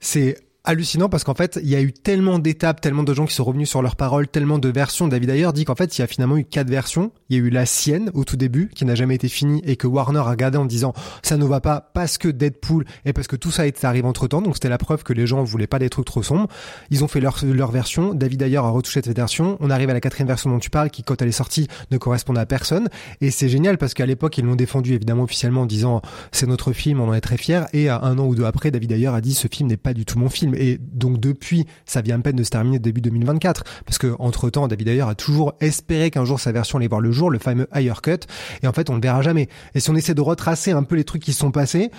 c'est 0.02 0.38
hallucinant 0.66 1.10
parce 1.10 1.24
qu'en 1.24 1.34
fait, 1.34 1.60
il 1.62 1.70
y 1.70 1.76
a 1.76 1.82
eu 1.82 1.94
tellement 1.94 2.40
d'étapes, 2.40 2.82
tellement 2.82 3.04
de 3.04 3.14
gens 3.14 3.26
qui 3.26 3.34
sont 3.34 3.44
revenus 3.44 3.70
sur 3.70 3.82
leurs 3.82 3.96
paroles, 3.96 4.28
tellement 4.28 4.60
de 4.60 4.70
versions. 4.70 5.08
David 5.08 5.30
Ayer 5.30 5.50
dit 5.54 5.66
qu'en 5.66 5.76
fait, 5.76 5.98
il 5.98 6.02
y 6.02 6.04
a 6.04 6.08
finalement 6.08 6.38
eu 6.38 6.44
quatre 6.44 6.70
versions. 6.70 7.12
Il 7.30 7.38
y 7.38 7.40
a 7.40 7.44
eu 7.44 7.50
la 7.50 7.66
sienne 7.66 8.12
au 8.14 8.24
tout 8.24 8.38
début, 8.38 8.70
qui 8.74 8.86
n'a 8.86 8.96
jamais 8.96 9.16
été 9.16 9.28
finie 9.28 9.62
et 9.66 9.76
que 9.76 9.88
Warner 9.88 10.20
a 10.20 10.32
regardé 10.32 10.58
en 10.58 10.66
disant 10.66 10.94
ça 11.22 11.38
ne 11.38 11.46
va 11.46 11.62
pas 11.62 11.92
parce 11.94 12.18
que 12.18 12.28
Deadpool 12.28 12.86
et 13.06 13.14
parce 13.14 13.28
que 13.28 13.36
tout 13.36 13.52
ça 13.52 13.68
est 13.68 13.84
arrivé 13.84 14.08
entre 14.08 14.28
temps. 14.28 14.42
Donc 14.42 14.56
c'était 14.56 14.70
la 14.70 14.78
preuve 14.78 15.04
que 15.04 15.14
les 15.14 15.28
gens 15.28 15.44
voulaient 15.44 15.68
pas 15.68 15.80
des 15.80 15.90
trucs 15.90 16.06
trop 16.06 16.24
sombres. 16.24 16.48
Ils 16.90 17.04
ont 17.04 17.08
fait 17.08 17.22
leur, 17.22 17.38
leur 17.44 17.72
version. 17.72 18.14
David 18.14 18.42
Ayer 18.42 18.58
a 18.58 18.70
retouché 18.70 19.02
cette 19.04 19.16
version. 19.16 19.58
On 19.60 19.70
arrive 19.70 19.90
à 19.90 19.94
la 19.94 20.02
quatrième 20.02 20.28
version 20.28 20.50
dont 20.50 20.60
tu 20.60 20.70
parles, 20.70 20.90
qui 20.90 21.04
quand 21.04 21.22
elle 21.22 21.30
est 21.30 21.32
sortie 21.32 21.68
ne 21.92 21.98
correspondait 21.98 22.42
à 22.42 22.46
personne. 22.46 22.90
Et 23.22 23.32
c'est 23.32 23.50
génial 23.50 23.78
parce 23.78 23.94
qu'à 23.94 24.06
l'époque, 24.06 24.38
ils 24.38 24.46
l'ont 24.46 24.56
défendu 24.56 24.94
évidemment 24.94 25.24
officiellement 25.24 25.62
en 25.62 25.66
disant 25.66 26.02
c'est 26.32 26.48
notre 26.48 26.74
film, 26.74 27.00
on 27.00 27.10
en 27.10 27.14
est 27.14 27.22
très 27.22 27.38
fiers. 27.38 27.66
Et 27.74 27.90
un 27.90 28.18
an 28.18 28.26
ou 28.26 28.36
deux 28.36 28.46
après, 28.46 28.72
David 28.72 28.92
Ayer 28.92 29.08
a 29.08 29.22
dit 29.22 29.34
ce 29.34 29.48
film 29.48 29.70
n'est 29.70 29.78
pas 29.78 29.94
du 29.94 30.06
tout 30.06 30.20
mon 30.20 30.30
film. 30.30 30.55
Et 30.56 30.78
donc 30.78 31.20
depuis, 31.20 31.66
ça 31.86 32.02
vient 32.02 32.20
à 32.20 32.22
peine 32.22 32.36
de 32.36 32.44
se 32.44 32.50
terminer 32.50 32.80
début 32.80 33.02
2024. 33.02 33.64
Parce 33.86 33.98
que 33.98 34.16
entre 34.20 34.50
temps, 34.50 34.68
David 34.68 34.88
Ayer 34.88 35.02
a 35.02 35.16
toujours 35.16 35.54
espéré 35.60 36.12
qu'un 36.12 36.26
jour 36.26 36.40
sa 36.40 36.52
version 36.52 36.78
allait 36.78 36.88
voir 36.88 37.02
le 37.02 37.12
jour, 37.12 37.30
le 37.30 37.40
fameux 37.40 37.68
Higher 37.74 38.02
Cut. 38.02 38.20
Et 38.64 38.68
en 38.68 38.74
fait, 38.74 38.90
on 38.90 38.96
le 38.96 39.02
verra 39.02 39.22
jamais. 39.22 39.50
Et 39.74 39.80
si 39.80 39.90
on 39.90 39.96
essaie 39.96 40.14
de 40.14 40.22
retracer 40.22 40.72
un 40.72 40.84
peu 40.84 40.96
les 40.96 41.04
trucs 41.04 41.24
qui 41.24 41.34
sont 41.34 41.52
passés, 41.52 41.92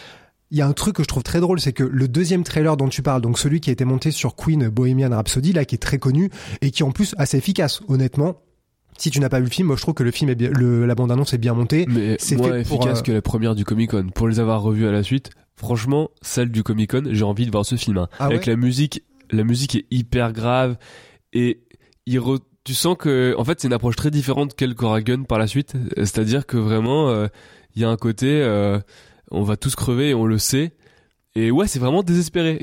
il 0.51 0.59
y 0.59 0.61
a 0.61 0.67
un 0.67 0.73
truc 0.73 0.97
que 0.97 1.03
je 1.03 1.09
trouve 1.09 1.23
très 1.23 1.41
drôle, 1.41 1.61
c'est 1.61 1.73
que 1.73 1.83
le 1.83 2.09
deuxième 2.09 2.45
trailer 2.45 2.77
dont 2.77 2.89
tu 2.89 3.03
parles, 3.03 3.21
donc 3.21 3.39
celui 3.39 3.61
qui 3.61 3.71
a 3.71 3.73
été 3.73 3.85
monté 3.85 4.11
sur 4.11 4.37
Queen 4.37 4.69
Bohemian 4.69 5.11
Rhapsody, 5.11 5.53
là, 5.53 5.65
qui 5.65 5.75
est 5.75 5.79
très 5.79 5.99
connu 5.99 6.31
et 6.61 6.71
qui 6.71 6.83
est 6.83 6.87
en 6.87 6.93
plus 6.93 7.15
assez 7.19 7.37
efficace, 7.37 7.81
honnêtement. 7.89 8.37
Si 8.99 9.11
tu 9.11 9.21
n'as 9.21 9.29
pas 9.29 9.39
vu 9.39 9.45
le 9.45 9.51
film, 9.51 9.67
moi 9.67 9.77
je 9.77 9.83
trouve 9.83 9.95
que 9.95 10.03
le 10.03 10.11
film 10.11 10.31
est 10.31 10.35
bien, 10.35 10.51
le, 10.51 10.87
la 10.87 10.95
bande 10.95 11.13
annonce 11.13 11.35
est 11.35 11.39
bien 11.39 11.53
montée. 11.53 11.85
Mais 11.89 12.17
C'est 12.19 12.37
moins 12.37 12.53
fait 12.53 12.69
pour, 12.69 12.79
efficace 12.79 13.01
euh, 13.01 13.03
que 13.03 13.13
la 13.13 13.21
première 13.21 13.55
du 13.55 13.65
Comic 13.65 13.91
Con. 13.91 14.07
Pour 14.15 14.29
les 14.29 14.41
avoir 14.41 14.63
revus 14.63 14.87
à 14.87 14.93
la 14.93 15.03
suite, 15.03 15.31
franchement, 15.57 16.11
celle 16.23 16.51
du 16.51 16.63
Comic 16.63 16.91
Con, 16.93 17.05
j'ai 17.11 17.25
envie 17.25 17.47
de 17.47 17.51
voir 17.51 17.65
ce 17.67 17.77
film. 17.77 17.99
hein. 17.99 18.09
Ah 18.19 18.27
Avec 18.27 18.47
ouais 18.47 18.53
la 18.53 18.57
musique, 18.57 19.03
la 19.31 19.45
musique 19.45 19.75
est 19.77 19.87
hyper 19.91 20.33
grave 20.33 20.77
et 21.33 21.61
il 22.07 22.19
re- 22.19 22.41
tu 22.65 22.75
sens 22.75 22.97
que, 22.99 23.35
en 23.39 23.45
fait, 23.45 23.61
c'est 23.61 23.69
une 23.69 23.75
approche 23.75 23.97
très 23.97 24.11
différente 24.11 24.55
qu'elle 24.55 24.75
qu'Aura 24.75 25.01
Gun 25.01 25.23
par 25.23 25.39
la 25.39 25.47
suite. 25.47 25.75
C'est-à-dire 25.97 26.47
que 26.47 26.57
vraiment, 26.57 27.11
euh, 27.11 27.29
il 27.75 27.83
y 27.83 27.85
a 27.85 27.89
un 27.89 27.97
côté, 27.97 28.27
euh, 28.43 28.79
on 29.31 29.43
va 29.43 29.57
tous 29.57 29.75
crever 29.77 30.11
et 30.11 30.15
on 30.15 30.27
le 30.27 30.39
sait. 30.39 30.73
Et 31.37 31.51
ouais, 31.51 31.67
c'est 31.69 31.79
vraiment 31.79 32.03
désespéré. 32.03 32.57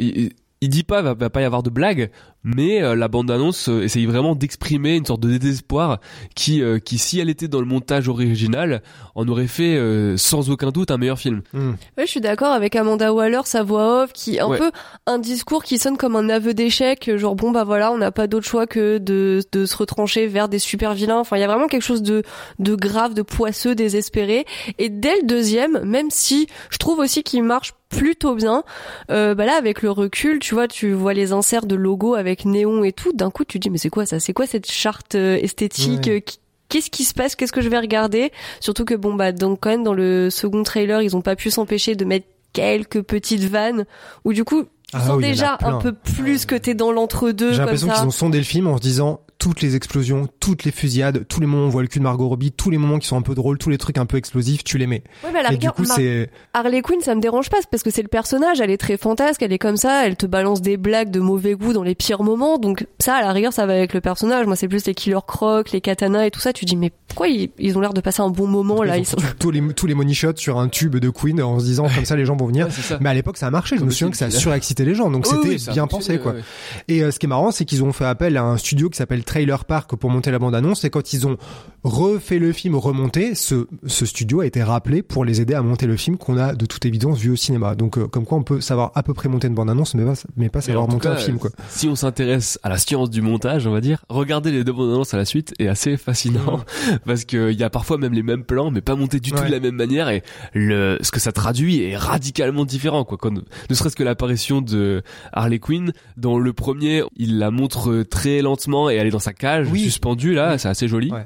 Il 0.63 0.69
dit 0.69 0.83
pas, 0.83 1.01
va, 1.01 1.13
va 1.13 1.29
pas 1.29 1.41
y 1.41 1.43
avoir 1.43 1.61
de 1.63 1.69
blague, 1.69 2.09
mais 2.43 2.81
euh, 2.81 2.95
la 2.95 3.07
bande-annonce 3.07 3.69
euh, 3.69 3.83
essaye 3.83 4.05
vraiment 4.05 4.35
d'exprimer 4.35 4.95
une 4.95 5.05
sorte 5.05 5.21
de 5.21 5.37
désespoir 5.37 5.99
qui, 6.35 6.61
euh, 6.61 6.79
qui, 6.79 6.97
si 6.97 7.19
elle 7.19 7.29
était 7.29 7.47
dans 7.47 7.59
le 7.59 7.65
montage 7.65 8.07
original, 8.07 8.81
en 9.15 9.27
aurait 9.27 9.47
fait 9.47 9.75
euh, 9.75 10.15
sans 10.17 10.49
aucun 10.49 10.71
doute 10.71 10.91
un 10.91 10.97
meilleur 10.97 11.19
film. 11.19 11.41
Hmm. 11.53 11.71
Ouais, 11.97 12.05
je 12.05 12.11
suis 12.11 12.21
d'accord 12.21 12.51
avec 12.51 12.75
Amanda 12.75 13.13
Waller, 13.13 13.41
sa 13.45 13.63
voix 13.63 14.03
off, 14.03 14.13
qui 14.13 14.39
un 14.39 14.47
Ouais. 14.47 14.57
peu 14.57 14.71
un 15.05 15.19
discours 15.19 15.63
qui 15.63 15.77
sonne 15.77 15.97
comme 15.97 16.15
un 16.15 16.29
aveu 16.29 16.53
d'échec, 16.53 17.11
genre 17.17 17.35
bon 17.35 17.51
bah 17.51 17.63
voilà, 17.63 17.91
on 17.91 17.97
n'a 17.97 18.11
pas 18.11 18.27
d'autre 18.27 18.45
choix 18.47 18.67
que 18.67 18.97
de, 18.99 19.41
de 19.51 19.65
se 19.65 19.75
retrancher 19.75 20.27
vers 20.27 20.49
des 20.49 20.59
super 20.59 20.93
vilains. 20.93 21.19
Enfin, 21.19 21.37
il 21.37 21.41
y 21.41 21.43
a 21.43 21.47
vraiment 21.47 21.67
quelque 21.67 21.81
chose 21.83 22.03
de, 22.03 22.23
de 22.59 22.75
grave, 22.75 23.13
de 23.13 23.21
poisseux, 23.21 23.75
désespéré. 23.75 24.45
Et 24.79 24.89
dès 24.89 25.15
le 25.21 25.27
deuxième, 25.27 25.81
même 25.83 26.09
si 26.09 26.47
je 26.69 26.77
trouve 26.77 26.99
aussi 26.99 27.23
qu'il 27.23 27.43
marche 27.43 27.73
plutôt 27.97 28.35
bien, 28.35 28.63
euh, 29.11 29.35
bah 29.35 29.45
là 29.45 29.55
avec 29.57 29.81
le 29.81 29.91
recul, 29.91 30.39
tu 30.39 30.53
vois, 30.55 30.67
tu 30.67 30.91
vois 30.93 31.13
les 31.13 31.31
inserts 31.31 31.65
de 31.65 31.75
logo 31.75 32.15
avec 32.15 32.45
néon 32.45 32.83
et 32.83 32.91
tout. 32.91 33.13
D'un 33.13 33.29
coup, 33.31 33.43
tu 33.45 33.59
te 33.59 33.63
dis 33.63 33.69
mais 33.69 33.77
c'est 33.77 33.89
quoi 33.89 34.05
ça? 34.05 34.19
C'est 34.19 34.33
quoi 34.33 34.45
cette 34.47 34.69
charte 34.71 35.15
euh, 35.15 35.37
esthétique 35.41 36.07
Ouais. 36.07 36.17
euh, 36.27 36.31
Qu'est-ce 36.69 36.89
qui 36.89 37.03
se 37.03 37.13
passe? 37.13 37.35
Qu'est-ce 37.35 37.51
que 37.53 37.61
je 37.61 37.69
vais 37.69 37.77
regarder? 37.77 38.31
Surtout 38.59 38.83
que 38.83 38.95
bon 38.95 39.13
bah 39.13 39.31
donc 39.31 39.59
quand 39.61 39.69
même 39.69 39.83
dans 39.83 39.93
le 39.93 40.29
second 40.31 40.63
trailer, 40.63 41.01
ils 41.03 41.15
ont 41.15 41.21
pas 41.21 41.35
pu 41.35 41.51
s'empêcher 41.51 41.95
de 41.95 42.03
mettre 42.03 42.25
quelques 42.51 43.01
petites 43.03 43.43
vannes 43.43 43.85
où 44.25 44.33
du 44.33 44.43
coup 44.43 44.63
Ah 44.91 45.01
sens 45.01 45.17
oui, 45.17 45.23
il 45.23 45.25
y 45.25 45.29
en 45.29 45.29
a 45.29 45.31
déjà 45.33 45.57
un 45.61 45.77
peu 45.79 45.91
plus 45.93 46.45
que 46.45 46.55
t'es 46.55 46.73
dans 46.73 46.91
l'entre-deux 46.91 47.51
J'ai 47.53 47.59
l'impression 47.59 47.89
qu'ils 47.89 48.05
ont 48.05 48.11
sondé 48.11 48.37
le 48.39 48.43
film 48.43 48.67
en 48.67 48.77
se 48.77 48.81
disant 48.81 49.21
toutes 49.43 49.61
les 49.61 49.75
explosions, 49.75 50.29
toutes 50.39 50.63
les 50.63 50.71
fusillades, 50.71 51.27
tous 51.27 51.41
les 51.41 51.45
moments 51.47 51.65
où 51.65 51.67
on 51.67 51.69
voit 51.69 51.81
le 51.81 51.89
cul 51.89 51.99
de 51.99 52.03
Margot 52.05 52.29
Robbie, 52.29 52.53
tous 52.53 52.69
les 52.69 52.77
moments 52.77 52.97
qui 52.97 53.07
sont 53.07 53.17
un 53.17 53.21
peu 53.21 53.35
drôles, 53.35 53.57
tous 53.57 53.69
les 53.69 53.77
trucs 53.77 53.97
un 53.97 54.05
peu 54.05 54.15
explosifs, 54.15 54.63
tu 54.63 54.77
les 54.77 54.87
mets. 54.87 55.03
Ouais, 55.23 55.31
mais 55.33 55.39
à 55.39 55.43
la 55.43 55.49
Et 55.49 55.57
du 55.57 55.67
rigueur, 55.67 55.73
coup, 55.73 55.83
Mar- 55.83 55.97
c'est 55.97 56.29
Harley 56.53 56.81
Quinn, 56.81 57.01
ça 57.01 57.13
me 57.13 57.19
dérange 57.19 57.49
pas 57.49 57.57
parce 57.69 57.83
que 57.83 57.89
c'est 57.91 58.01
le 58.03 58.07
personnage, 58.07 58.61
elle 58.61 58.69
est 58.71 58.77
très 58.77 58.95
fantasque, 58.95 59.41
elle 59.43 59.51
est 59.51 59.59
comme 59.59 59.75
ça, 59.75 60.07
elle 60.07 60.15
te 60.15 60.25
balance 60.25 60.61
des 60.61 60.77
blagues 60.77 61.11
de 61.11 61.19
mauvais 61.19 61.55
goût 61.55 61.73
dans 61.73 61.83
les 61.83 61.93
pires 61.93 62.23
moments, 62.23 62.57
donc 62.57 62.87
ça, 62.99 63.15
à 63.15 63.21
la 63.21 63.33
rigueur, 63.33 63.51
ça 63.51 63.65
va 63.65 63.73
avec 63.73 63.93
le 63.93 63.99
personnage. 63.99 64.45
Moi, 64.45 64.55
c'est 64.55 64.69
plus 64.69 64.85
les 64.85 64.93
killer 64.93 65.19
crocs, 65.27 65.71
les 65.71 65.81
katanas 65.81 66.25
et 66.27 66.31
tout 66.31 66.39
ça. 66.39 66.53
Tu 66.53 66.63
dis, 66.63 66.77
mais 66.77 66.93
pourquoi 67.09 67.27
ils, 67.27 67.49
ils 67.59 67.77
ont 67.77 67.81
l'air 67.81 67.93
de 67.93 67.99
passer 68.01 68.21
un 68.21 68.29
bon 68.29 68.47
moment 68.47 68.81
là 68.81 68.95
ils 68.97 69.01
ont 69.01 69.03
ils 69.03 69.05
sont... 69.05 69.17
foutu 69.19 69.35
tous 69.37 69.51
les 69.51 69.61
tous 69.73 69.87
les 69.87 69.93
money 69.93 70.13
shots 70.13 70.37
sur 70.37 70.57
un 70.57 70.69
tube 70.69 70.95
de 70.95 71.09
Queen 71.09 71.41
en 71.41 71.59
se 71.59 71.65
disant 71.65 71.87
comme 71.93 72.05
ça 72.05 72.15
les 72.15 72.25
gens 72.25 72.35
vont 72.37 72.47
venir. 72.47 72.67
Ouais. 72.67 72.97
Mais 73.01 73.09
à 73.09 73.13
l'époque, 73.13 73.35
ça 73.37 73.47
a 73.47 73.51
marché. 73.51 73.77
Je 73.77 73.83
me 73.83 73.89
souviens 73.91 74.09
que 74.11 74.17
ça 74.17 74.25
a 74.25 74.31
surexcité 74.31 74.85
les 74.85 74.95
gens. 74.95 75.11
Donc 75.11 75.25
Oui, 75.25 75.31
c'était 75.35 75.69
oui, 75.69 75.73
bien 75.73 75.87
pensé, 75.87 76.17
quoi. 76.17 76.31
ouais. 76.33 76.41
Et 76.87 77.03
euh, 77.03 77.11
ce 77.11 77.19
qui 77.19 77.25
est 77.25 77.29
marrant, 77.29 77.51
c'est 77.51 77.65
qu'ils 77.65 77.83
ont 77.83 77.91
fait 77.91 78.05
appel 78.05 78.37
à 78.37 78.43
un 78.43 78.57
studio 78.57 78.89
qui 78.89 78.97
s'appelle 78.97 79.23
Trailer 79.33 79.65
Park 79.65 79.95
pour 79.95 80.11
monter 80.11 80.29
la 80.29 80.37
bande-annonce. 80.37 80.83
Et 80.83 80.91
quand 80.91 81.11
ils 81.11 81.25
ont 81.25 81.37
refait 81.83 82.37
le 82.37 82.51
film 82.51 82.75
remonté, 82.75 83.33
ce, 83.33 83.65
ce 83.87 84.05
studio 84.05 84.41
a 84.41 84.45
été 84.45 84.61
rappelé 84.61 85.01
pour 85.01 85.25
les 85.25 85.41
aider 85.41 85.55
à 85.55 85.63
monter 85.63 85.87
le 85.87 85.97
film 85.97 86.17
qu'on 86.17 86.37
a 86.37 86.53
de 86.53 86.67
toute 86.67 86.85
évidence 86.85 87.17
vu 87.17 87.31
au 87.31 87.35
cinéma. 87.35 87.73
Donc 87.73 87.97
euh, 87.97 88.07
comme 88.07 88.25
quoi 88.25 88.37
on 88.37 88.43
peut 88.43 88.61
savoir 88.61 88.91
à 88.93 89.01
peu 89.01 89.15
près 89.15 89.29
monter 89.29 89.47
une 89.47 89.55
bande-annonce, 89.55 89.95
mais 89.95 90.05
pas, 90.05 90.13
mais 90.37 90.49
pas 90.49 90.59
Mais 90.59 90.65
savoir 90.65 90.87
monter 90.87 91.07
un 91.07 91.15
cas, 91.15 91.17
film, 91.19 91.39
quoi. 91.39 91.49
Si 91.67 91.87
on 91.87 91.95
s'intéresse 91.95 92.59
à 92.61 92.69
la 92.69 92.77
science 92.77 93.09
du 93.09 93.23
montage, 93.23 93.65
on 93.65 93.71
va 93.71 93.81
dire, 93.81 94.05
regarder 94.07 94.51
les 94.51 94.63
deux 94.63 94.71
bandes 94.71 94.91
annonces 94.91 95.15
à 95.15 95.17
la 95.17 95.25
suite 95.25 95.55
est 95.57 95.67
assez 95.67 95.97
fascinant 95.97 96.59
parce 97.07 97.25
que 97.25 97.51
il 97.51 97.59
y 97.59 97.63
a 97.63 97.71
parfois 97.71 97.97
même 97.97 98.13
les 98.13 98.21
mêmes 98.21 98.43
plans, 98.43 98.69
mais 98.69 98.81
pas 98.81 98.95
montés 98.95 99.19
du 99.19 99.31
tout 99.31 99.39
Ouais. 99.39 99.47
de 99.47 99.51
la 99.51 99.59
même 99.59 99.75
manière 99.75 100.09
et 100.09 100.21
le 100.53 100.99
ce 101.01 101.09
que 101.11 101.19
ça 101.19 101.31
traduit 101.31 101.81
est 101.81 101.97
radicalement 101.97 102.65
différent 102.65 103.03
quoi. 103.03 103.17
Quand, 103.17 103.31
ne 103.33 103.73
serait-ce 103.75 103.95
que 103.95 104.03
l'apparition 104.03 104.61
de 104.61 105.01
Harley 105.31 105.57
Quinn 105.57 105.91
dans 106.17 106.37
le 106.37 106.53
premier, 106.53 107.01
il 107.17 107.39
la 107.39 107.49
montre 107.49 108.03
très 108.03 108.43
lentement 108.43 108.91
et 108.91 108.95
elle 108.95 109.07
est 109.07 109.09
dans 109.09 109.22
sa 109.23 109.33
cage 109.33 109.67
Oui. 109.71 109.81
suspendue 109.85 110.33
là, 110.33 110.57
c'est 110.57 110.67
assez 110.69 110.87
joli. 110.87 111.11
Ouais. 111.11 111.25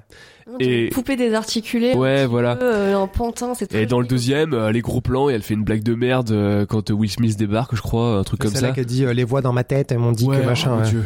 Et- 0.59 0.85
Une 0.85 0.89
poupée 0.91 1.15
désarticulée. 1.15 1.93
Ouais, 1.93 2.25
voilà. 2.25 2.55
peu, 2.55 2.65
euh, 2.65 2.97
un 2.97 3.07
pantin, 3.07 3.53
c'est 3.53 3.73
Et 3.75 3.85
dans 3.85 3.99
le 3.99 4.07
deuxième, 4.07 4.53
euh, 4.53 4.71
les 4.71 4.81
gros 4.81 5.01
plans 5.01 5.29
et 5.29 5.33
elle 5.33 5.41
fait 5.41 5.53
une 5.53 5.63
blague 5.63 5.83
de 5.83 5.93
merde 5.93 6.31
euh, 6.31 6.65
quand 6.65 6.89
Will 6.89 7.09
Smith 7.09 7.37
débarque, 7.37 7.75
je 7.75 7.81
crois, 7.81 8.17
un 8.17 8.23
truc 8.23 8.39
comme 8.39 8.51
C'est 8.51 8.61
là 8.61 8.69
ça. 8.69 8.73
qui 8.73 8.79
a 8.79 8.83
dit 8.83 9.05
euh, 9.05 9.13
les 9.13 9.23
voix 9.23 9.41
dans 9.41 9.53
ma 9.53 9.63
tête 9.63 9.91
elles 9.91 9.99
m'ont 9.99 10.11
dit 10.11 10.25
Ouais, 10.25 10.39
que 10.39 10.45
machin. 10.45 10.71
oh 10.73 10.75
mon 10.77 10.83
ouais. 10.83 10.89
Dieu. 10.89 11.03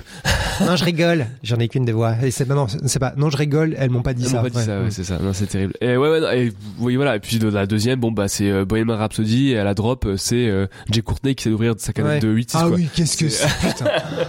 non, 0.66 0.76
je 0.76 0.84
rigole. 0.86 1.26
J'en 1.44 1.58
ai 1.58 1.68
qu'une 1.68 1.86
des 1.86 1.92
voix. 1.92 2.14
Et 2.24 2.32
c'est 2.32 2.48
non, 2.48 2.56
non, 2.56 2.68
c'est 2.86 3.00
pas. 3.00 3.14
Non, 3.18 3.30
je 3.30 3.38
rigole. 3.38 3.76
Elles 3.78 3.90
m'ont 3.90 4.02
pas 4.04 4.14
dit 4.14 4.26
ça. 4.26 4.38
m'ont 4.38 4.44
pas 4.44 4.50
dit 4.50 4.58
Ouais. 4.58 4.64
ça, 4.66 4.80
ouais, 4.82 4.92
c'est 4.92 5.04
ça. 5.04 5.18
Non, 5.22 5.34
c'est 5.34 5.48
terrible. 5.48 5.74
Et 5.82 5.98
ouais, 5.98 6.10
ouais, 6.10 6.20
non, 6.20 6.30
et 6.32 6.52
oui, 6.80 6.96
voilà. 6.96 7.16
Et 7.16 7.20
puis 7.20 7.40
de 7.40 7.48
la 7.48 7.66
deuxième, 7.66 8.00
bon 8.00 8.12
bah 8.12 8.28
c'est 8.28 8.50
euh, 8.50 8.66
Bohemian 8.66 8.96
Rhapsody 8.98 9.52
et 9.52 9.58
à 9.58 9.64
la 9.64 9.74
drop, 9.74 10.06
euh, 10.06 10.18
c'est 10.18 10.48
euh, 10.48 10.68
Jay 10.92 11.02
Courtney 11.02 11.36
qui 11.36 11.44
sait 11.44 11.50
d'ouvrir 11.50 11.74
sa 11.78 11.94
canette 11.94 12.12
Ouais. 12.12 12.20
de 12.20 12.30
8 12.30 12.52
Ah 12.56 12.64
quoi. 12.68 12.76
oui, 12.76 12.88
qu'est-ce 12.94 13.18
que 13.18 13.30
c'est 13.30 13.48
putain. 13.68 13.86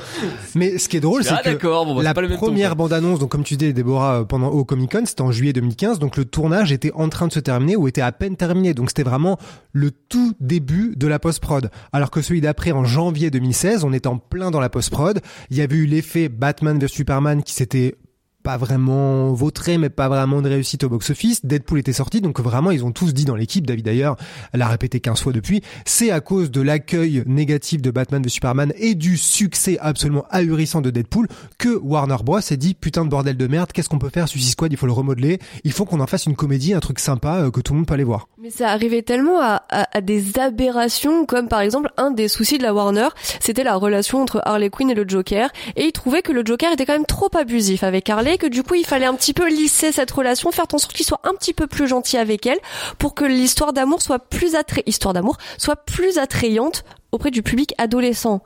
Mais 0.54 0.78
ce 0.78 0.88
qui 0.88 0.97
est 0.97 1.00
drôle, 1.00 1.25
c'est 1.25 1.31
Ah 1.33 1.40
que 1.45 1.50
d'accord, 1.50 1.87
bon, 1.87 1.95
bah, 1.97 2.02
la 2.02 2.14
première 2.14 2.71
quoi. 2.71 2.75
bande-annonce, 2.76 3.19
donc 3.19 3.31
comme 3.31 3.45
tu 3.45 3.57
dis, 3.57 3.73
Déborah, 3.73 4.21
euh, 4.21 4.25
pendant 4.25 4.49
au 4.49 4.64
Comic 4.64 4.92
Con, 4.92 5.01
c'était 5.06 5.23
en 5.23 5.32
juillet 5.32 5.52
2015, 5.52 5.99
donc 5.99 6.16
le 6.16 6.25
tournage 6.25 6.73
était 6.73 6.92
en 6.94 7.09
train 7.09 7.28
de 7.28 7.32
se 7.32 7.40
terminer 7.40 7.76
ou 7.76 7.88
était 7.88 8.00
à 8.00 8.12
peine 8.12 8.37
terminé, 8.37 8.75
donc 8.75 8.90
c'était 8.90 9.02
vraiment 9.02 9.38
le 9.73 9.90
tout 9.90 10.35
début 10.40 10.94
de 10.97 11.06
la 11.06 11.18
post-prod. 11.18 11.71
Alors 11.92 12.11
que 12.11 12.23
celui 12.23 12.40
d'après, 12.40 12.73
en 12.73 12.85
janvier 12.85 13.30
2016, 13.30 13.85
on 13.85 13.92
était 13.92 14.06
en 14.06 14.18
plein 14.18 14.50
dans 14.50 14.61
la 14.61 14.68
post-prod. 14.68 15.21
Il 15.50 15.56
y 15.56 15.61
avait 15.61 15.76
eu 15.76 15.87
l'effet 15.87 16.28
Batman 16.28 16.78
vs 16.78 16.88
Superman 16.88 17.42
qui 17.42 17.54
s'était 17.54 17.97
pas 18.43 18.57
vraiment 18.57 19.33
vautré, 19.33 19.79
mais 19.79 19.89
pas 19.91 20.09
vraiment 20.09 20.43
de 20.43 20.49
réussite 20.49 20.85
au 20.85 20.89
box-office. 20.89 21.45
Deadpool 21.45 21.79
était 21.79 21.93
sorti, 21.93 22.21
donc 22.21 22.41
vraiment, 22.41 22.71
ils 22.71 22.85
ont 22.85 22.93
tous 22.93 23.15
dit 23.15 23.25
dans 23.25 23.37
l'équipe, 23.37 23.67
David 23.67 23.85
d'ailleurs 23.85 24.17
l'a 24.53 24.69
répété 24.69 25.01
15 25.01 25.21
fois 25.21 25.33
depuis, 25.33 25.63
c'est 25.85 26.11
à 26.11 26.21
cause 26.21 26.51
de 26.51 26.61
l'accueil 26.61 27.23
négatif 27.27 27.81
de 27.83 27.91
Batman 27.91 28.21
de 28.23 28.29
Superman 28.29 28.73
et 28.77 28.95
du 28.95 29.17
succès 29.17 29.79
absolument 29.81 30.25
ahurissant 30.31 30.81
de 30.81 30.91
Deadpool 30.91 31.29
que 31.59 31.77
Warner 31.83 32.17
Bros 32.25 32.41
s'est 32.41 32.57
dit, 32.57 32.75
putain 32.75 33.05
de 33.05 33.11
bordel 33.11 33.37
de 33.37 33.47
merde, 33.47 33.71
qu'est-ce 33.73 33.89
qu'on 33.89 33.99
peut 33.99 34.11
faire 34.11 34.29
Suicide 34.29 34.51
Squad, 34.53 34.73
il 34.73 34.77
faut 34.77 34.87
le 34.87 34.93
remodeler, 34.93 35.39
il 35.65 35.73
faut 35.73 35.85
qu'on 35.85 36.01
en 36.01 36.07
fasse 36.07 36.27
une 36.27 36.37
comédie, 36.37 36.75
un 36.75 36.81
truc 36.81 36.99
sympa 36.99 37.43
euh, 37.43 37.51
que 37.51 37.61
tout 37.61 37.73
le 37.73 37.79
monde 37.79 37.87
peut 37.87 37.95
aller 37.95 38.05
voir. 38.05 38.29
Mais 38.41 38.51
ça 38.51 38.71
arrivait 38.71 39.03
tellement 39.03 39.41
à, 39.41 39.63
à- 39.69 39.97
à 39.97 40.01
des 40.01 40.39
aberrations, 40.39 41.27
comme 41.27 41.49
par 41.49 41.61
exemple 41.61 41.91
un 41.97 42.11
des 42.11 42.29
soucis 42.29 42.59
de 42.59 42.63
la 42.63 42.73
Warner, 42.75 43.09
c'était 43.41 43.65
la 43.65 43.75
relation 43.77 44.21
entre 44.23 44.41
Harley 44.45 44.71
Quinn 44.71 44.91
et 44.91 44.95
le 44.95 45.05
Joker, 45.09 45.51
et 45.77 45.85
ils 45.87 45.93
trouvaient 45.93 46.23
que 46.23 46.33
le 46.33 46.43
Joker 46.45 46.73
était 46.73 46.87
quand 46.87 46.93
même 46.95 47.07
trop 47.07 47.29
abusif 47.37 47.83
avec 47.85 48.09
Harley, 48.09 48.32
que 48.39 48.47
du 48.47 48.62
coup 48.62 48.75
il 48.75 48.87
fallait 48.87 49.07
un 49.07 49.15
petit 49.15 49.33
peu 49.33 49.49
lisser 49.49 49.93
cette 49.93 50.11
relation, 50.11 50.51
faire 50.51 50.67
en 50.73 50.79
sorte 50.79 50.93
qu'il 50.93 51.07
soit 51.07 51.21
un 51.25 51.35
petit 51.35 51.55
peu 51.55 51.67
plus 51.67 51.89
gentil 51.89 52.17
avec 52.17 52.47
elle, 52.47 52.59
pour 52.99 53.15
que 53.15 53.25
l'histoire 53.25 53.73
d'amour 53.73 54.03
soit 54.03 54.19
plus 54.19 54.57
histoire 54.87 55.15
d'amour 55.15 55.39
soit 55.59 55.77
plus 55.77 56.19
attrayante 56.19 56.85
auprès 57.11 57.31
du 57.31 57.43
public 57.43 57.75
adolescent. 57.79 58.43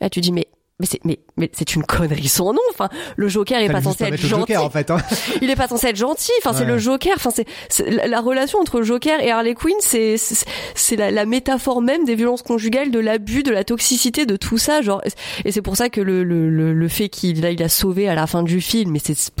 Là 0.00 0.10
tu 0.10 0.20
dis 0.20 0.32
mais 0.32 0.48
mais 0.80 0.86
c'est 0.86 1.00
mais 1.04 1.20
mais 1.36 1.50
c'est 1.52 1.74
une 1.74 1.84
connerie 1.84 2.28
son 2.28 2.52
nom. 2.52 2.60
Enfin, 2.70 2.88
le 3.16 3.28
Joker 3.28 3.60
est 3.60 3.70
pas 3.70 3.82
censé 3.82 4.04
être 4.04 4.16
gentil 4.16 4.52
Joker 4.52 4.64
en 4.64 4.70
fait. 4.70 4.90
Hein. 4.90 4.98
il 5.42 5.50
est 5.50 5.56
pas 5.56 5.68
censé 5.68 5.88
être 5.88 5.96
gentil. 5.96 6.32
Enfin, 6.42 6.56
c'est 6.56 6.64
le 6.64 6.78
Joker. 6.78 7.14
Enfin, 7.16 7.30
c'est 7.30 7.88
la, 7.88 8.06
la 8.06 8.20
relation 8.20 8.58
entre 8.58 8.82
Joker 8.82 9.20
et 9.20 9.30
Harley 9.30 9.54
Quinn, 9.54 9.76
c'est 9.80 10.16
c'est 10.16 10.96
la, 10.96 11.10
la 11.10 11.26
métaphore 11.26 11.82
même 11.82 12.04
des 12.04 12.14
violences 12.14 12.42
conjugales, 12.42 12.90
de 12.90 12.98
l'abus, 12.98 13.42
de 13.42 13.52
la 13.52 13.64
toxicité, 13.64 14.26
de 14.26 14.36
tout 14.36 14.58
ça. 14.58 14.82
Genre, 14.82 15.02
et 15.44 15.52
c'est 15.52 15.62
pour 15.62 15.76
ça 15.76 15.90
que 15.90 16.00
le 16.00 16.24
le 16.24 16.48
le, 16.48 16.72
le 16.72 16.88
fait 16.88 17.08
qu'il 17.08 17.42
là, 17.42 17.50
il 17.50 17.62
a 17.62 17.68
sauvé 17.68 18.08
à 18.08 18.14
la 18.14 18.26
fin 18.26 18.42
du 18.42 18.60
film, 18.60 18.92
mais 18.92 19.00
c'est 19.02 19.32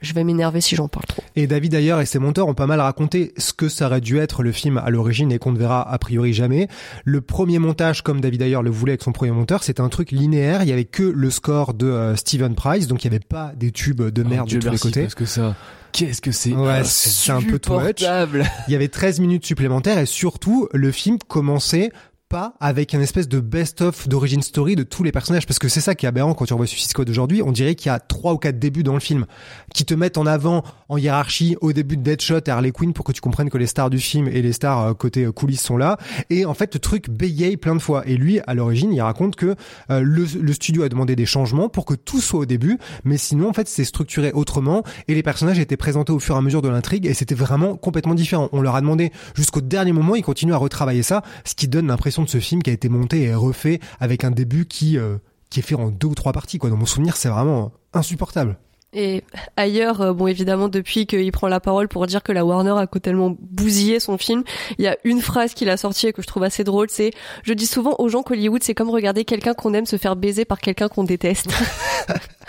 je 0.00 0.12
vais 0.14 0.24
m'énerver 0.24 0.60
si 0.60 0.76
j'en 0.76 0.88
parle 0.88 1.06
trop. 1.06 1.22
Et 1.36 1.46
David 1.46 1.72
d'ailleurs 1.72 2.00
et 2.00 2.06
ses 2.06 2.18
monteurs 2.18 2.48
ont 2.48 2.54
pas 2.54 2.66
mal 2.66 2.80
raconté 2.80 3.32
ce 3.36 3.52
que 3.52 3.68
ça 3.68 3.86
aurait 3.86 4.00
dû 4.00 4.18
être 4.18 4.42
le 4.42 4.52
film 4.52 4.78
à 4.78 4.90
l'origine 4.90 5.32
et 5.32 5.38
qu'on 5.38 5.52
ne 5.52 5.58
verra 5.58 5.82
a 5.82 5.98
priori 5.98 6.32
jamais. 6.32 6.68
Le 7.04 7.20
premier 7.20 7.58
montage, 7.58 8.02
comme 8.02 8.20
David 8.20 8.40
d'ailleurs 8.40 8.62
le 8.62 8.70
voulait 8.70 8.92
avec 8.92 9.02
son 9.02 9.12
premier 9.12 9.32
monteur, 9.32 9.62
c'était 9.62 9.80
un 9.80 9.88
truc 9.88 10.12
linéaire. 10.12 10.62
Il 10.62 10.68
y 10.68 10.72
avait 10.72 10.84
que 10.84 11.02
le 11.02 11.30
score 11.30 11.74
de 11.74 11.86
euh, 11.86 12.16
Steven 12.16 12.54
Price, 12.54 12.86
donc 12.86 13.04
il 13.04 13.08
y 13.08 13.10
avait 13.10 13.20
pas 13.20 13.52
des 13.56 13.70
tubes 13.72 14.02
de 14.02 14.22
Oh, 14.22 14.28
merde 14.28 14.48
Dieu 14.48 14.58
de 14.58 14.62
tous 14.62 14.66
les 14.66 14.70
merci, 14.72 14.88
côtés. 14.88 15.02
Parce 15.02 15.14
que 15.14 15.24
ça, 15.24 15.56
qu'est-ce 15.92 16.20
que 16.20 16.32
c'est 16.32 16.52
Ouais, 16.52 16.82
c'est 16.84 17.32
un 17.32 17.42
peu 17.42 17.58
too 17.58 17.78
much. 17.80 18.04
Il 18.68 18.72
y 18.72 18.74
avait 18.74 18.88
13 18.88 19.20
minutes 19.20 19.46
supplémentaires 19.46 19.98
et 19.98 20.06
surtout 20.06 20.68
le 20.72 20.90
film 20.92 21.18
commençait 21.26 21.90
pas 22.30 22.54
avec 22.60 22.94
un 22.94 23.00
espèce 23.00 23.28
de 23.28 23.40
best-of 23.40 24.06
d'origin 24.06 24.40
story 24.40 24.76
de 24.76 24.84
tous 24.84 25.02
les 25.02 25.10
personnages 25.10 25.46
parce 25.46 25.58
que 25.58 25.68
c'est 25.68 25.80
ça 25.80 25.96
qui 25.96 26.06
est 26.06 26.08
aberrant 26.08 26.32
quand 26.32 26.44
tu 26.44 26.52
revois 26.52 26.68
Suicide 26.68 26.90
Squad 26.90 27.10
aujourd'hui 27.10 27.42
on 27.42 27.50
dirait 27.50 27.74
qu'il 27.74 27.90
y 27.90 27.92
a 27.92 27.98
trois 27.98 28.32
ou 28.32 28.38
quatre 28.38 28.60
débuts 28.60 28.84
dans 28.84 28.94
le 28.94 29.00
film 29.00 29.26
qui 29.74 29.84
te 29.84 29.94
mettent 29.94 30.16
en 30.16 30.26
avant 30.26 30.62
en 30.88 30.96
hiérarchie 30.96 31.56
au 31.60 31.72
début 31.72 31.96
de 31.96 32.02
Deadshot 32.02 32.38
et 32.46 32.50
Harley 32.50 32.70
Quinn 32.70 32.92
pour 32.92 33.04
que 33.04 33.10
tu 33.10 33.20
comprennes 33.20 33.50
que 33.50 33.58
les 33.58 33.66
stars 33.66 33.90
du 33.90 33.98
film 33.98 34.28
et 34.28 34.42
les 34.42 34.52
stars 34.52 34.80
euh, 34.80 34.94
côté 34.94 35.24
euh, 35.24 35.32
coulisses 35.32 35.62
sont 35.62 35.76
là. 35.76 35.98
Et 36.30 36.44
en 36.44 36.54
fait 36.54 36.72
le 36.74 36.78
truc 36.80 37.10
bégaye 37.10 37.56
plein 37.56 37.74
de 37.74 37.80
fois. 37.80 38.06
Et 38.06 38.16
lui 38.16 38.38
à 38.46 38.54
l'origine 38.54 38.92
il 38.92 39.00
raconte 39.00 39.34
que 39.34 39.56
euh, 39.90 40.00
le, 40.00 40.24
le 40.40 40.52
studio 40.52 40.84
a 40.84 40.88
demandé 40.88 41.16
des 41.16 41.26
changements 41.26 41.68
pour 41.68 41.84
que 41.84 41.94
tout 41.94 42.20
soit 42.20 42.40
au 42.40 42.46
début 42.46 42.78
mais 43.02 43.16
sinon 43.16 43.48
en 43.48 43.52
fait 43.52 43.66
c'est 43.66 43.84
structuré 43.84 44.30
autrement 44.30 44.84
et 45.08 45.14
les 45.14 45.24
personnages 45.24 45.58
étaient 45.58 45.76
présentés 45.76 46.12
au 46.12 46.20
fur 46.20 46.36
et 46.36 46.38
à 46.38 46.42
mesure 46.42 46.62
de 46.62 46.68
l'intrigue 46.68 47.06
et 47.06 47.14
c'était 47.14 47.34
vraiment 47.34 47.76
complètement 47.76 48.14
différent. 48.14 48.48
On 48.52 48.60
leur 48.60 48.76
a 48.76 48.80
demandé 48.80 49.10
jusqu'au 49.34 49.60
dernier 49.60 49.90
moment 49.90 50.14
ils 50.14 50.22
continuent 50.22 50.54
à 50.54 50.58
retravailler 50.58 51.02
ça 51.02 51.22
ce 51.44 51.56
qui 51.56 51.66
donne 51.66 51.88
l'impression 51.88 52.19
de 52.22 52.28
ce 52.28 52.38
film 52.38 52.62
qui 52.62 52.70
a 52.70 52.72
été 52.72 52.88
monté 52.88 53.22
et 53.22 53.34
refait 53.34 53.80
avec 54.00 54.24
un 54.24 54.30
début 54.30 54.66
qui 54.66 54.98
euh, 54.98 55.18
qui 55.50 55.60
est 55.60 55.62
fait 55.62 55.74
en 55.74 55.90
deux 55.90 56.08
ou 56.08 56.14
trois 56.14 56.32
parties 56.32 56.58
quoi 56.58 56.70
dans 56.70 56.76
mon 56.76 56.86
souvenir 56.86 57.16
c'est 57.16 57.28
vraiment 57.28 57.72
insupportable 57.92 58.56
Et 58.92 59.22
ailleurs, 59.56 60.00
euh, 60.00 60.12
bon 60.12 60.26
évidemment, 60.26 60.68
depuis 60.68 61.06
qu'il 61.06 61.30
prend 61.30 61.46
la 61.48 61.60
parole 61.60 61.86
pour 61.86 62.06
dire 62.06 62.22
que 62.22 62.32
la 62.32 62.44
Warner 62.44 62.74
a 62.76 62.86
tellement 62.86 63.36
bousillé 63.38 64.00
son 64.00 64.18
film, 64.18 64.42
il 64.78 64.84
y 64.84 64.88
a 64.88 64.96
une 65.04 65.20
phrase 65.20 65.54
qu'il 65.54 65.70
a 65.70 65.76
sortie 65.76 66.08
et 66.08 66.12
que 66.12 66.22
je 66.22 66.26
trouve 66.26 66.42
assez 66.42 66.64
drôle, 66.64 66.88
c'est 66.90 67.12
«Je 67.44 67.52
dis 67.52 67.66
souvent 67.66 67.94
aux 67.98 68.08
gens 68.08 68.22
qu'Hollywood, 68.22 68.62
c'est 68.64 68.74
comme 68.74 68.90
regarder 68.90 69.24
quelqu'un 69.24 69.54
qu'on 69.54 69.74
aime 69.74 69.86
se 69.86 69.96
faire 69.96 70.16
baiser 70.16 70.44
par 70.44 70.58
quelqu'un 70.58 70.88
qu'on 70.88 71.04
déteste.» 71.04 71.52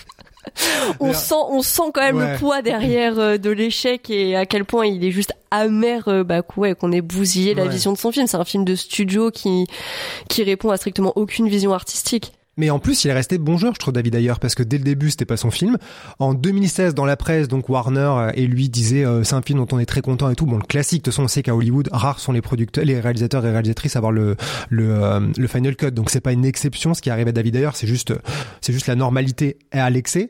On 1.00 1.08
Mais, 1.08 1.14
sent, 1.14 1.36
on 1.50 1.62
sent 1.62 1.92
quand 1.94 2.02
même 2.02 2.18
ouais. 2.18 2.34
le 2.34 2.38
poids 2.40 2.62
derrière 2.62 3.20
euh, 3.20 3.38
de 3.38 3.50
l'échec 3.50 4.10
et 4.10 4.36
à 4.36 4.46
quel 4.46 4.66
point 4.66 4.86
il 4.86 5.04
est 5.04 5.12
juste 5.12 5.34
amer, 5.52 6.08
euh, 6.08 6.24
bah 6.24 6.42
ouais, 6.58 6.76
qu'on 6.76 6.92
ait 6.92 7.02
bousillé 7.02 7.54
la 7.54 7.68
vision 7.68 7.94
de 7.94 7.98
son 7.98 8.12
film. 8.12 8.28
C'est 8.28 8.38
un 8.38 8.46
film 8.46 8.66
de 8.66 8.76
studio 8.76 9.32
qui 9.32 9.68
qui 10.30 10.44
répond 10.44 10.70
à 10.70 10.78
strictement 10.78 11.14
aucune 11.16 11.48
vision 11.48 11.74
artistique. 11.74 12.34
Mais 12.58 12.70
en 12.70 12.80
plus, 12.80 13.06
il 13.06 13.10
est 13.10 13.14
resté 13.14 13.38
bon 13.38 13.58
joueur, 13.58 13.74
je 13.74 13.80
trouve, 13.80 13.94
David 13.94 14.14
d'ailleurs, 14.14 14.40
parce 14.40 14.56
que 14.56 14.64
dès 14.64 14.78
le 14.78 14.84
début, 14.84 15.10
c'était 15.10 15.26
pas 15.26 15.38
son 15.38 15.52
film. 15.52 15.78
En 16.20 16.34
2016, 16.34 16.94
dans 16.94 17.06
la 17.06 17.16
presse, 17.16 17.48
donc 17.48 17.70
Warner 17.70 18.00
euh, 18.00 18.32
et 18.36 18.46
lui 18.46 18.68
disait 18.68 19.06
euh, 19.06 19.24
c'est 19.24 19.36
un 19.36 19.42
film 19.42 19.60
dont 19.60 19.68
on 19.72 19.80
est 19.80 19.86
très 19.86 20.02
content 20.02 20.30
et 20.30 20.36
tout. 20.36 20.46
Bon, 20.46 20.58
le 20.58 20.64
classique, 20.64 21.00
de 21.00 21.06
toute 21.06 21.14
façon, 21.14 21.24
on 21.24 21.28
sait 21.28 21.44
qu'à 21.44 21.56
Hollywood, 21.56 21.90
rares 21.92 22.20
sont 22.20 22.34
les 22.34 22.42
producteurs, 22.42 22.84
les 22.84 23.00
réalisateurs 23.00 23.46
et 23.46 23.52
réalisatrices 23.52 23.96
à 23.96 24.00
avoir 24.00 24.12
le 24.12 24.36
le, 24.70 24.94
euh, 24.94 25.20
le 25.38 25.48
final 25.48 25.76
cut. 25.76 25.92
Donc 25.92 26.10
c'est 26.10 26.22
pas 26.22 26.34
une 26.34 26.46
exception, 26.46 26.94
ce 26.94 27.02
qui 27.02 27.10
arrive 27.10 27.28
à 27.28 27.32
David 27.32 27.54
d'ailleurs, 27.54 27.76
c'est 27.76 27.88
juste 27.88 28.14
c'est 28.60 28.74
juste 28.74 28.88
la 28.88 28.96
normalité 28.96 29.58
à 29.72 29.90
l'excès. 29.90 30.30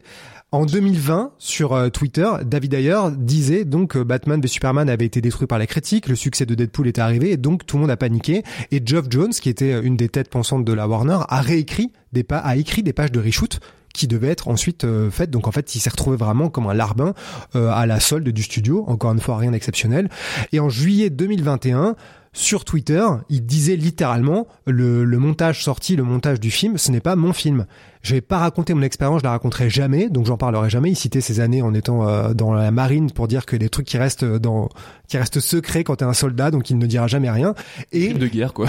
En 0.54 0.66
2020, 0.66 1.32
sur 1.38 1.72
euh, 1.72 1.88
Twitter, 1.88 2.30
David 2.44 2.74
Ayer 2.74 3.00
disait 3.18 3.64
donc 3.64 3.92
que 3.92 4.00
Batman 4.04 4.42
v 4.42 4.48
Superman 4.50 4.90
avait 4.90 5.06
été 5.06 5.22
détruit 5.22 5.48
par 5.48 5.58
la 5.58 5.66
critique, 5.66 6.10
le 6.10 6.16
succès 6.16 6.46
de 6.46 6.56
Deadpool 6.56 6.90
était 6.90 7.00
arrivé, 7.00 7.32
et 7.32 7.38
donc 7.38 7.66
tout 7.66 7.78
le 7.78 7.82
monde 7.84 7.92
a 7.92 7.96
paniqué. 7.96 8.44
Et 8.70 8.82
Geoff 8.86 9.06
Jones, 9.10 9.32
qui 9.32 9.48
était 9.50 9.80
une 9.82 9.96
des 9.96 10.10
têtes 10.10 10.30
pensantes 10.30 10.66
de 10.66 10.74
la 10.74 10.90
Warner, 10.90 11.20
a 11.30 11.40
réécrit 11.40 11.94
des 12.12 12.24
pa- 12.24 12.40
a 12.40 12.58
écrit 12.58 12.84
des 12.84 12.92
pages 12.92 13.14
de 13.14 13.22
reshoot 13.22 13.62
qui 13.94 14.08
devait 14.08 14.28
être 14.28 14.50
ensuite 14.50 14.84
euh, 14.84 15.10
faite. 15.10 15.32
Donc 15.32 15.48
en 15.48 15.52
fait, 15.54 15.74
il 15.74 15.80
s'est 15.80 15.90
retrouvé 15.90 16.18
vraiment 16.18 16.50
comme 16.50 16.68
un 16.68 16.74
larbin 16.74 17.14
euh, 17.56 17.70
à 17.72 17.86
la 17.86 18.02
solde 18.02 18.28
du 18.28 18.44
studio. 18.44 18.84
Encore 18.88 19.14
une 19.14 19.20
fois, 19.22 19.38
rien 19.38 19.52
d'exceptionnel. 19.52 20.10
Et 20.52 20.60
en 20.60 20.68
juillet 20.70 21.10
2021, 21.10 21.96
sur 22.34 22.64
Twitter, 22.64 23.06
il 23.30 23.46
disait 23.46 23.76
littéralement 23.76 24.48
le, 24.66 25.04
le, 25.04 25.18
montage 25.18 25.64
sorti, 25.64 25.98
le 25.98 26.04
montage 26.04 26.40
du 26.40 26.50
film, 26.50 26.78
ce 26.78 26.90
n'est 26.92 27.02
pas 27.02 27.18
mon 27.18 27.34
film. 27.34 27.66
Je 28.04 28.16
vais 28.16 28.22
pas 28.22 28.40
raconter 28.40 28.74
mon 28.74 28.82
expérience, 28.84 29.20
je 29.20 29.26
la 29.26 29.32
raconterai 29.32 29.70
jamais, 29.70 30.10
donc 30.10 30.26
j'en 30.26 30.38
parlerai 30.38 30.70
jamais. 30.70 30.92
Il 30.92 30.96
citait 30.96 31.20
ses 31.20 31.42
années 31.42 31.62
en 31.62 31.74
étant 31.74 32.08
euh, 32.08 32.34
dans 32.34 32.54
la 32.54 32.72
marine 32.72 33.12
pour 33.12 33.28
dire 33.28 33.46
que 33.46 33.58
des 33.58 33.68
trucs 33.68 33.86
qui 33.86 33.98
restent 33.98 34.24
dans 34.24 34.70
qui 35.10 35.18
restent 35.18 35.42
secrets 35.42 35.84
quand 35.84 35.98
t'es 35.98 36.06
un 36.06 36.14
soldat, 36.14 36.52
donc 36.52 36.70
il 36.70 36.78
ne 36.78 36.86
dira 36.86 37.08
jamais 37.08 37.30
rien. 37.30 37.54
Et 37.92 38.08
film 38.08 38.18
de 38.20 38.28
guerre 38.28 38.54
quoi. 38.54 38.68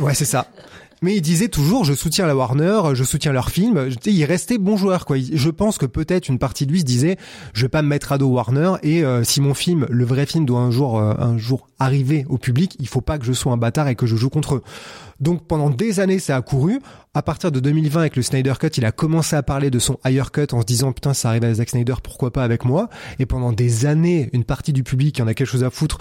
ouais, 0.00 0.14
c'est 0.14 0.24
ça 0.24 0.46
mais 1.02 1.16
il 1.16 1.20
disait 1.20 1.48
toujours 1.48 1.84
je 1.84 1.94
soutiens 1.94 2.26
la 2.26 2.36
Warner, 2.36 2.80
je 2.94 3.04
soutiens 3.04 3.32
leur 3.32 3.50
film. 3.50 3.88
Il 4.04 4.24
restait 4.24 4.58
bon 4.58 4.76
joueur 4.76 5.06
quoi. 5.06 5.16
Je 5.18 5.50
pense 5.50 5.78
que 5.78 5.86
peut-être 5.86 6.28
une 6.28 6.38
partie 6.38 6.66
de 6.66 6.72
lui 6.72 6.80
se 6.80 6.84
disait 6.84 7.16
je 7.52 7.62
vais 7.62 7.68
pas 7.68 7.82
me 7.82 7.88
mettre 7.88 8.12
à 8.12 8.18
dos 8.18 8.28
Warner 8.28 8.74
et 8.82 9.04
euh, 9.04 9.24
si 9.24 9.40
mon 9.40 9.54
film, 9.54 9.86
le 9.88 10.04
vrai 10.04 10.26
film 10.26 10.44
doit 10.44 10.60
un 10.60 10.70
jour 10.70 10.98
euh, 10.98 11.14
un 11.18 11.38
jour 11.38 11.68
arriver 11.78 12.26
au 12.28 12.38
public, 12.38 12.76
il 12.80 12.88
faut 12.88 13.00
pas 13.00 13.18
que 13.18 13.24
je 13.24 13.32
sois 13.32 13.52
un 13.52 13.56
bâtard 13.56 13.88
et 13.88 13.94
que 13.94 14.06
je 14.06 14.16
joue 14.16 14.30
contre 14.30 14.56
eux. 14.56 14.62
Donc 15.20 15.46
pendant 15.46 15.70
des 15.70 16.00
années, 16.00 16.18
ça 16.18 16.36
a 16.36 16.42
couru. 16.42 16.80
À 17.12 17.22
partir 17.22 17.52
de 17.52 17.60
2020, 17.60 18.00
avec 18.00 18.16
le 18.16 18.22
Snyder 18.22 18.54
Cut, 18.58 18.68
il 18.76 18.84
a 18.84 18.92
commencé 18.92 19.36
à 19.36 19.42
parler 19.42 19.70
de 19.70 19.78
son 19.78 19.98
Higher 20.04 20.24
Cut 20.32 20.46
en 20.52 20.60
se 20.60 20.66
disant 20.66 20.92
putain, 20.92 21.12
ça 21.12 21.28
arrive 21.30 21.44
à 21.44 21.54
Zack 21.54 21.70
Snyder, 21.70 21.94
pourquoi 22.02 22.32
pas 22.32 22.44
avec 22.44 22.64
moi? 22.64 22.88
Et 23.18 23.26
pendant 23.26 23.52
des 23.52 23.86
années, 23.86 24.30
une 24.32 24.44
partie 24.44 24.72
du 24.72 24.82
public 24.82 25.16
qui 25.16 25.22
en 25.22 25.26
a 25.26 25.34
quelque 25.34 25.48
chose 25.48 25.64
à 25.64 25.70
foutre, 25.70 25.98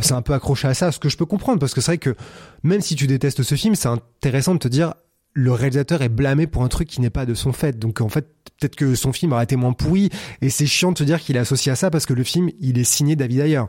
c'est 0.00 0.14
un 0.14 0.22
peu 0.22 0.34
accroché 0.34 0.68
à 0.68 0.74
ça, 0.74 0.92
ce 0.92 0.98
que 0.98 1.08
je 1.08 1.16
peux 1.16 1.26
comprendre 1.26 1.58
parce 1.58 1.74
que 1.74 1.80
c'est 1.80 1.92
vrai 1.92 1.98
que 1.98 2.14
même 2.62 2.80
si 2.80 2.96
tu 2.96 3.06
détestes 3.06 3.42
ce 3.42 3.54
film, 3.54 3.74
c'est 3.74 3.88
intéressant 3.88 4.54
de 4.54 4.58
te 4.58 4.68
dire 4.68 4.94
le 5.34 5.52
réalisateur 5.52 6.02
est 6.02 6.10
blâmé 6.10 6.46
pour 6.46 6.62
un 6.62 6.68
truc 6.68 6.88
qui 6.88 7.00
n'est 7.00 7.08
pas 7.08 7.24
de 7.24 7.32
son 7.32 7.52
fait. 7.52 7.78
Donc 7.78 8.02
en 8.02 8.10
fait, 8.10 8.26
peut-être 8.60 8.76
que 8.76 8.94
son 8.94 9.14
film 9.14 9.32
aurait 9.32 9.44
été 9.44 9.56
moins 9.56 9.72
pourri 9.72 10.10
et 10.42 10.50
c'est 10.50 10.66
chiant 10.66 10.92
de 10.92 10.96
te 10.98 11.04
dire 11.04 11.20
qu'il 11.20 11.36
est 11.36 11.40
associé 11.40 11.72
à 11.72 11.76
ça 11.76 11.90
parce 11.90 12.04
que 12.04 12.12
le 12.12 12.22
film, 12.22 12.50
il 12.60 12.78
est 12.78 12.84
signé 12.84 13.16
David 13.16 13.40
Ayer. 13.40 13.62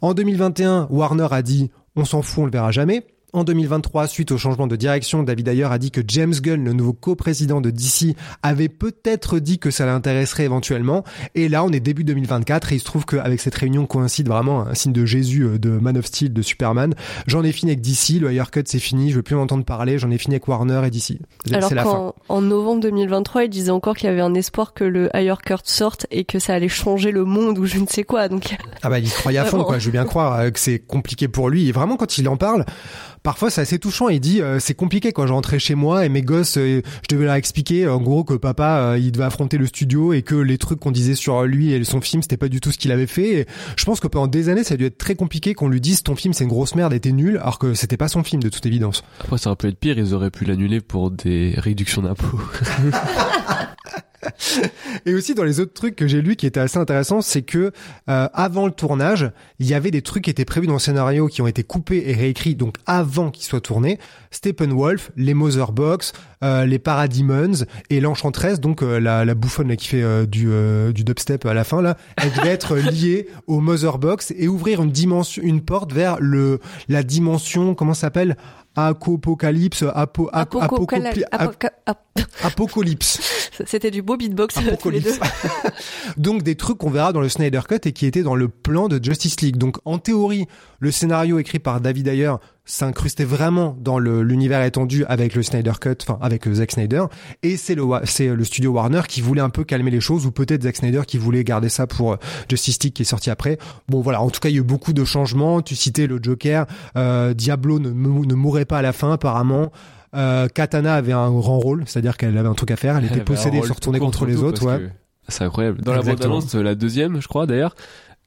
En 0.00 0.14
2021, 0.14 0.88
Warner 0.90 1.28
a 1.30 1.42
dit 1.42 1.70
on 1.94 2.04
s'en 2.04 2.22
fout, 2.22 2.42
on 2.42 2.44
le 2.46 2.50
verra 2.50 2.72
jamais. 2.72 3.06
En 3.36 3.44
2023, 3.44 4.06
suite 4.06 4.32
au 4.32 4.38
changement 4.38 4.66
de 4.66 4.76
direction, 4.76 5.22
David 5.22 5.48
Ayer 5.48 5.64
a 5.64 5.76
dit 5.76 5.90
que 5.90 6.00
James 6.08 6.32
Gunn, 6.32 6.64
le 6.64 6.72
nouveau 6.72 6.94
co-président 6.94 7.60
de 7.60 7.68
DC, 7.68 8.16
avait 8.42 8.70
peut-être 8.70 9.40
dit 9.40 9.58
que 9.58 9.70
ça 9.70 9.84
l'intéresserait 9.84 10.44
éventuellement. 10.44 11.04
Et 11.34 11.50
là, 11.50 11.62
on 11.62 11.68
est 11.68 11.80
début 11.80 12.02
2024 12.02 12.72
et 12.72 12.76
il 12.76 12.78
se 12.78 12.86
trouve 12.86 13.04
qu'avec 13.04 13.38
cette 13.38 13.54
réunion 13.54 13.84
coïncide 13.84 14.26
vraiment 14.26 14.62
un 14.62 14.72
signe 14.72 14.94
de 14.94 15.04
Jésus 15.04 15.42
euh, 15.42 15.58
de 15.58 15.68
Man 15.68 15.98
of 15.98 16.06
Steel, 16.06 16.32
de 16.32 16.40
Superman. 16.40 16.94
J'en 17.26 17.44
ai 17.44 17.52
fini 17.52 17.72
avec 17.72 17.82
DC, 17.82 18.22
le 18.22 18.30
Ayer 18.30 18.44
Cut 18.50 18.62
c'est 18.64 18.78
fini, 18.78 19.10
je 19.10 19.16
veux 19.16 19.22
plus 19.22 19.36
en 19.36 19.42
entendre 19.42 19.66
parler, 19.66 19.98
j'en 19.98 20.10
ai 20.10 20.16
fini 20.16 20.36
avec 20.36 20.48
Warner 20.48 20.80
et 20.86 20.90
DC. 20.90 21.18
Alors 21.52 21.68
qu'en 21.68 22.14
en 22.30 22.40
novembre 22.40 22.80
2023, 22.84 23.44
il 23.44 23.50
disait 23.50 23.70
encore 23.70 23.96
qu'il 23.96 24.08
y 24.08 24.10
avait 24.10 24.22
un 24.22 24.32
espoir 24.32 24.72
que 24.72 24.84
le 24.84 25.14
Ayer 25.14 25.34
Cut 25.44 25.56
sorte 25.64 26.06
et 26.10 26.24
que 26.24 26.38
ça 26.38 26.54
allait 26.54 26.68
changer 26.68 27.10
le 27.10 27.26
monde 27.26 27.58
ou 27.58 27.66
je 27.66 27.80
ne 27.80 27.86
sais 27.86 28.02
quoi. 28.02 28.30
Donc 28.30 28.56
Ah 28.82 28.88
bah 28.88 28.98
il 28.98 29.10
se 29.10 29.18
croyait 29.18 29.40
à 29.40 29.44
fond 29.44 29.62
quoi, 29.62 29.78
je 29.78 29.84
veux 29.84 29.92
bien 29.92 30.06
croire 30.06 30.40
euh, 30.40 30.50
que 30.50 30.58
c'est 30.58 30.78
compliqué 30.78 31.28
pour 31.28 31.50
lui 31.50 31.68
et 31.68 31.72
vraiment 31.72 31.98
quand 31.98 32.16
il 32.16 32.26
en 32.30 32.38
parle, 32.38 32.64
parfois 33.26 33.50
c'est 33.50 33.60
assez 33.60 33.80
touchant. 33.80 34.08
Il 34.08 34.20
dit 34.20 34.40
euh, 34.40 34.60
c'est 34.60 34.74
compliqué 34.74 35.12
quand 35.12 35.26
je 35.26 35.32
rentrais 35.32 35.58
chez 35.58 35.74
moi 35.74 36.06
et 36.06 36.08
mes 36.08 36.22
gosses, 36.22 36.58
euh, 36.58 36.80
je 37.02 37.08
devais 37.12 37.24
leur 37.24 37.34
expliquer 37.34 37.88
en 37.88 38.00
gros 38.00 38.22
que 38.22 38.34
papa 38.34 38.92
euh, 38.92 38.98
il 38.98 39.10
devait 39.10 39.24
affronter 39.24 39.58
le 39.58 39.66
studio 39.66 40.12
et 40.12 40.22
que 40.22 40.36
les 40.36 40.58
trucs 40.58 40.78
qu'on 40.78 40.92
disait 40.92 41.16
sur 41.16 41.42
lui 41.42 41.72
et 41.72 41.82
son 41.82 42.00
film 42.00 42.22
c'était 42.22 42.36
pas 42.36 42.48
du 42.48 42.60
tout 42.60 42.70
ce 42.70 42.78
qu'il 42.78 42.92
avait 42.92 43.08
fait. 43.08 43.40
Et 43.40 43.46
je 43.76 43.84
pense 43.84 43.98
que 43.98 44.06
pendant 44.06 44.28
des 44.28 44.48
années 44.48 44.62
ça 44.62 44.74
a 44.74 44.76
dû 44.76 44.84
être 44.84 44.96
très 44.96 45.16
compliqué 45.16 45.54
qu'on 45.54 45.66
lui 45.66 45.80
dise 45.80 46.04
ton 46.04 46.14
film 46.14 46.34
c'est 46.34 46.44
une 46.44 46.50
grosse 46.50 46.76
merde 46.76 46.92
et 46.92 47.00
t'es 47.00 47.10
nul 47.10 47.38
alors 47.38 47.58
que 47.58 47.74
c'était 47.74 47.96
pas 47.96 48.06
son 48.06 48.22
film 48.22 48.40
de 48.40 48.48
toute 48.48 48.64
évidence. 48.64 49.02
Après 49.18 49.38
ça 49.38 49.50
aurait 49.50 49.56
pu 49.56 49.66
être 49.66 49.78
pire, 49.78 49.98
ils 49.98 50.14
auraient 50.14 50.30
pu 50.30 50.44
l'annuler 50.44 50.80
pour 50.80 51.10
des 51.10 51.54
réductions 51.56 52.02
d'impôts. 52.02 52.38
et 55.06 55.14
aussi 55.14 55.34
dans 55.34 55.44
les 55.44 55.60
autres 55.60 55.72
trucs 55.72 55.96
que 55.96 56.06
j'ai 56.06 56.22
lus 56.22 56.36
qui 56.36 56.46
étaient 56.46 56.60
assez 56.60 56.78
intéressants, 56.78 57.20
c'est 57.20 57.42
que 57.42 57.72
euh, 58.08 58.28
avant 58.32 58.66
le 58.66 58.72
tournage, 58.72 59.30
il 59.58 59.66
y 59.66 59.74
avait 59.74 59.90
des 59.90 60.02
trucs 60.02 60.24
qui 60.24 60.30
étaient 60.30 60.44
prévus 60.44 60.66
dans 60.66 60.74
le 60.74 60.78
scénario 60.78 61.26
qui 61.28 61.42
ont 61.42 61.46
été 61.46 61.62
coupés 61.62 62.04
et 62.06 62.14
réécrits 62.14 62.54
donc 62.54 62.76
avant 62.86 63.30
qu'ils 63.30 63.44
soient 63.44 63.60
tournés. 63.60 63.98
Steppenwolf, 64.30 65.10
les 65.16 65.34
Motherbox, 65.34 66.12
euh, 66.44 66.66
les 66.66 66.78
Parademons 66.78 67.64
et 67.88 68.00
l'Enchantress, 68.00 68.60
donc 68.60 68.82
euh, 68.82 68.98
la, 68.98 69.24
la 69.24 69.34
bouffonne 69.34 69.68
là, 69.68 69.76
qui 69.76 69.88
fait 69.88 70.02
euh, 70.02 70.26
du, 70.26 70.48
du 70.92 71.04
dubstep 71.04 71.46
à 71.46 71.54
la 71.54 71.64
fin 71.64 71.80
là, 71.80 71.96
elle 72.18 72.30
devait 72.32 72.50
être 72.50 72.76
liée 72.90 73.28
au 73.46 73.60
Motherbox 73.60 74.34
et 74.36 74.46
ouvrir 74.46 74.82
une 74.82 74.90
dimension, 74.90 75.42
une 75.42 75.62
porte 75.62 75.92
vers 75.92 76.18
le 76.20 76.60
la 76.88 77.02
dimension 77.02 77.74
comment 77.74 77.94
ça 77.94 78.02
s'appelle? 78.02 78.36
Apocalypse, 78.76 79.84
apo, 79.94 80.28
apocalypse. 82.42 83.20
C'était 83.66 83.90
du 83.90 84.02
beau 84.02 84.16
beatbox. 84.16 84.58
Apocalypse. 84.58 85.18
Donc 86.18 86.42
des 86.42 86.56
trucs 86.56 86.78
qu'on 86.78 86.90
verra 86.90 87.12
dans 87.12 87.20
le 87.20 87.28
Snyder 87.28 87.60
Cut 87.66 87.80
et 87.84 87.92
qui 87.92 88.06
étaient 88.06 88.22
dans 88.22 88.34
le 88.34 88.48
plan 88.48 88.88
de 88.88 89.02
Justice 89.02 89.40
League. 89.40 89.56
Donc 89.56 89.78
en 89.84 89.98
théorie, 89.98 90.46
le 90.78 90.90
scénario 90.90 91.38
écrit 91.38 91.58
par 91.58 91.80
David 91.80 92.08
Ayer 92.08 92.34
s'incrustait 92.66 93.24
vraiment 93.24 93.76
dans 93.80 93.98
l'univers 93.98 94.62
étendu 94.62 95.04
avec 95.06 95.34
le 95.34 95.42
Snyder 95.42 95.72
Cut, 95.80 95.96
enfin 96.02 96.18
avec 96.20 96.46
Zack 96.52 96.72
Snyder, 96.72 97.04
et 97.42 97.56
c'est 97.56 97.74
le 97.74 97.84
c'est 98.04 98.28
le 98.28 98.44
studio 98.44 98.72
Warner 98.72 99.02
qui 99.08 99.20
voulait 99.20 99.40
un 99.40 99.50
peu 99.50 99.64
calmer 99.64 99.90
les 99.90 100.00
choses, 100.00 100.26
ou 100.26 100.32
peut-être 100.32 100.64
Zack 100.64 100.76
Snyder 100.76 101.02
qui 101.06 101.16
voulait 101.16 101.44
garder 101.44 101.68
ça 101.68 101.86
pour 101.86 102.12
euh, 102.12 102.16
Justice 102.50 102.82
League 102.82 102.92
qui 102.92 103.02
est 103.02 103.06
sorti 103.06 103.30
après. 103.30 103.58
Bon 103.88 104.00
voilà, 104.00 104.20
en 104.20 104.30
tout 104.30 104.40
cas 104.40 104.48
il 104.48 104.56
y 104.56 104.58
a 104.58 104.60
eu 104.60 104.64
beaucoup 104.64 104.92
de 104.92 105.04
changements. 105.04 105.62
Tu 105.62 105.76
citais 105.76 106.06
le 106.06 106.18
Joker, 106.20 106.66
euh, 106.96 107.32
Diablo 107.32 107.78
ne, 107.78 107.90
ne 107.90 108.34
mourrait 108.34 108.64
pas 108.64 108.78
à 108.78 108.82
la 108.82 108.92
fin 108.92 109.12
apparemment. 109.12 109.70
Euh, 110.14 110.48
Katana 110.48 110.94
avait 110.94 111.12
un 111.12 111.30
grand 111.30 111.58
rôle, 111.58 111.84
c'est-à-dire 111.86 112.16
qu'elle 112.16 112.36
avait 112.36 112.48
un 112.48 112.54
truc 112.54 112.70
à 112.70 112.76
faire, 112.76 112.96
elle, 112.96 113.04
était 113.04 113.20
possédée, 113.20 113.60
se 113.62 113.72
retourner 113.72 113.98
contre, 113.98 114.24
les 114.24 114.42
autres, 114.42 114.64
ouais. 114.66 114.90
C'est 115.28 115.44
incroyable. 115.44 115.82
Dans 115.82 115.92
la 115.92 116.02
bande-annonce, 116.02 116.54
la 116.54 116.74
deuxième, 116.74 117.20
je 117.20 117.28
crois 117.28 117.46
d'ailleurs, 117.46 117.74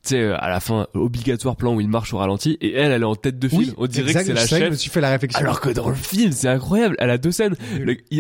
tu 0.04 0.10
sais, 0.16 0.32
à 0.32 0.50
la 0.50 0.60
fin, 0.60 0.88
obligatoire 0.94 1.56
plan 1.56 1.76
où 1.76 1.82
il 1.82 1.90
marche 1.90 2.14
au 2.14 2.18
ralenti, 2.18 2.58
et 2.62 2.74
elle, 2.74 2.92
elle 2.92 3.02
est 3.02 3.06
en 3.06 3.16
tête 3.16 3.38
de 3.38 3.48
film. 3.48 3.74
On 3.78 3.88
dirait 3.88 4.14
que 4.14 4.24
c'est 4.24 4.34
la 4.34 4.48
chef. 4.48 4.64
Je 4.64 4.70
me 4.70 4.76
suis 4.76 4.90
fait 4.90 5.02
la 5.02 5.12
réflexion. 5.12 5.40
Alors 5.40 5.60
que 5.60 5.70
dans 5.70 5.90
le 5.90 5.96
film, 5.96 6.32
c'est 6.32 6.48
incroyable. 6.48 6.96
Elle 7.00 7.10
a 7.10 7.18
deux 7.18 7.32
scènes. 7.32 7.56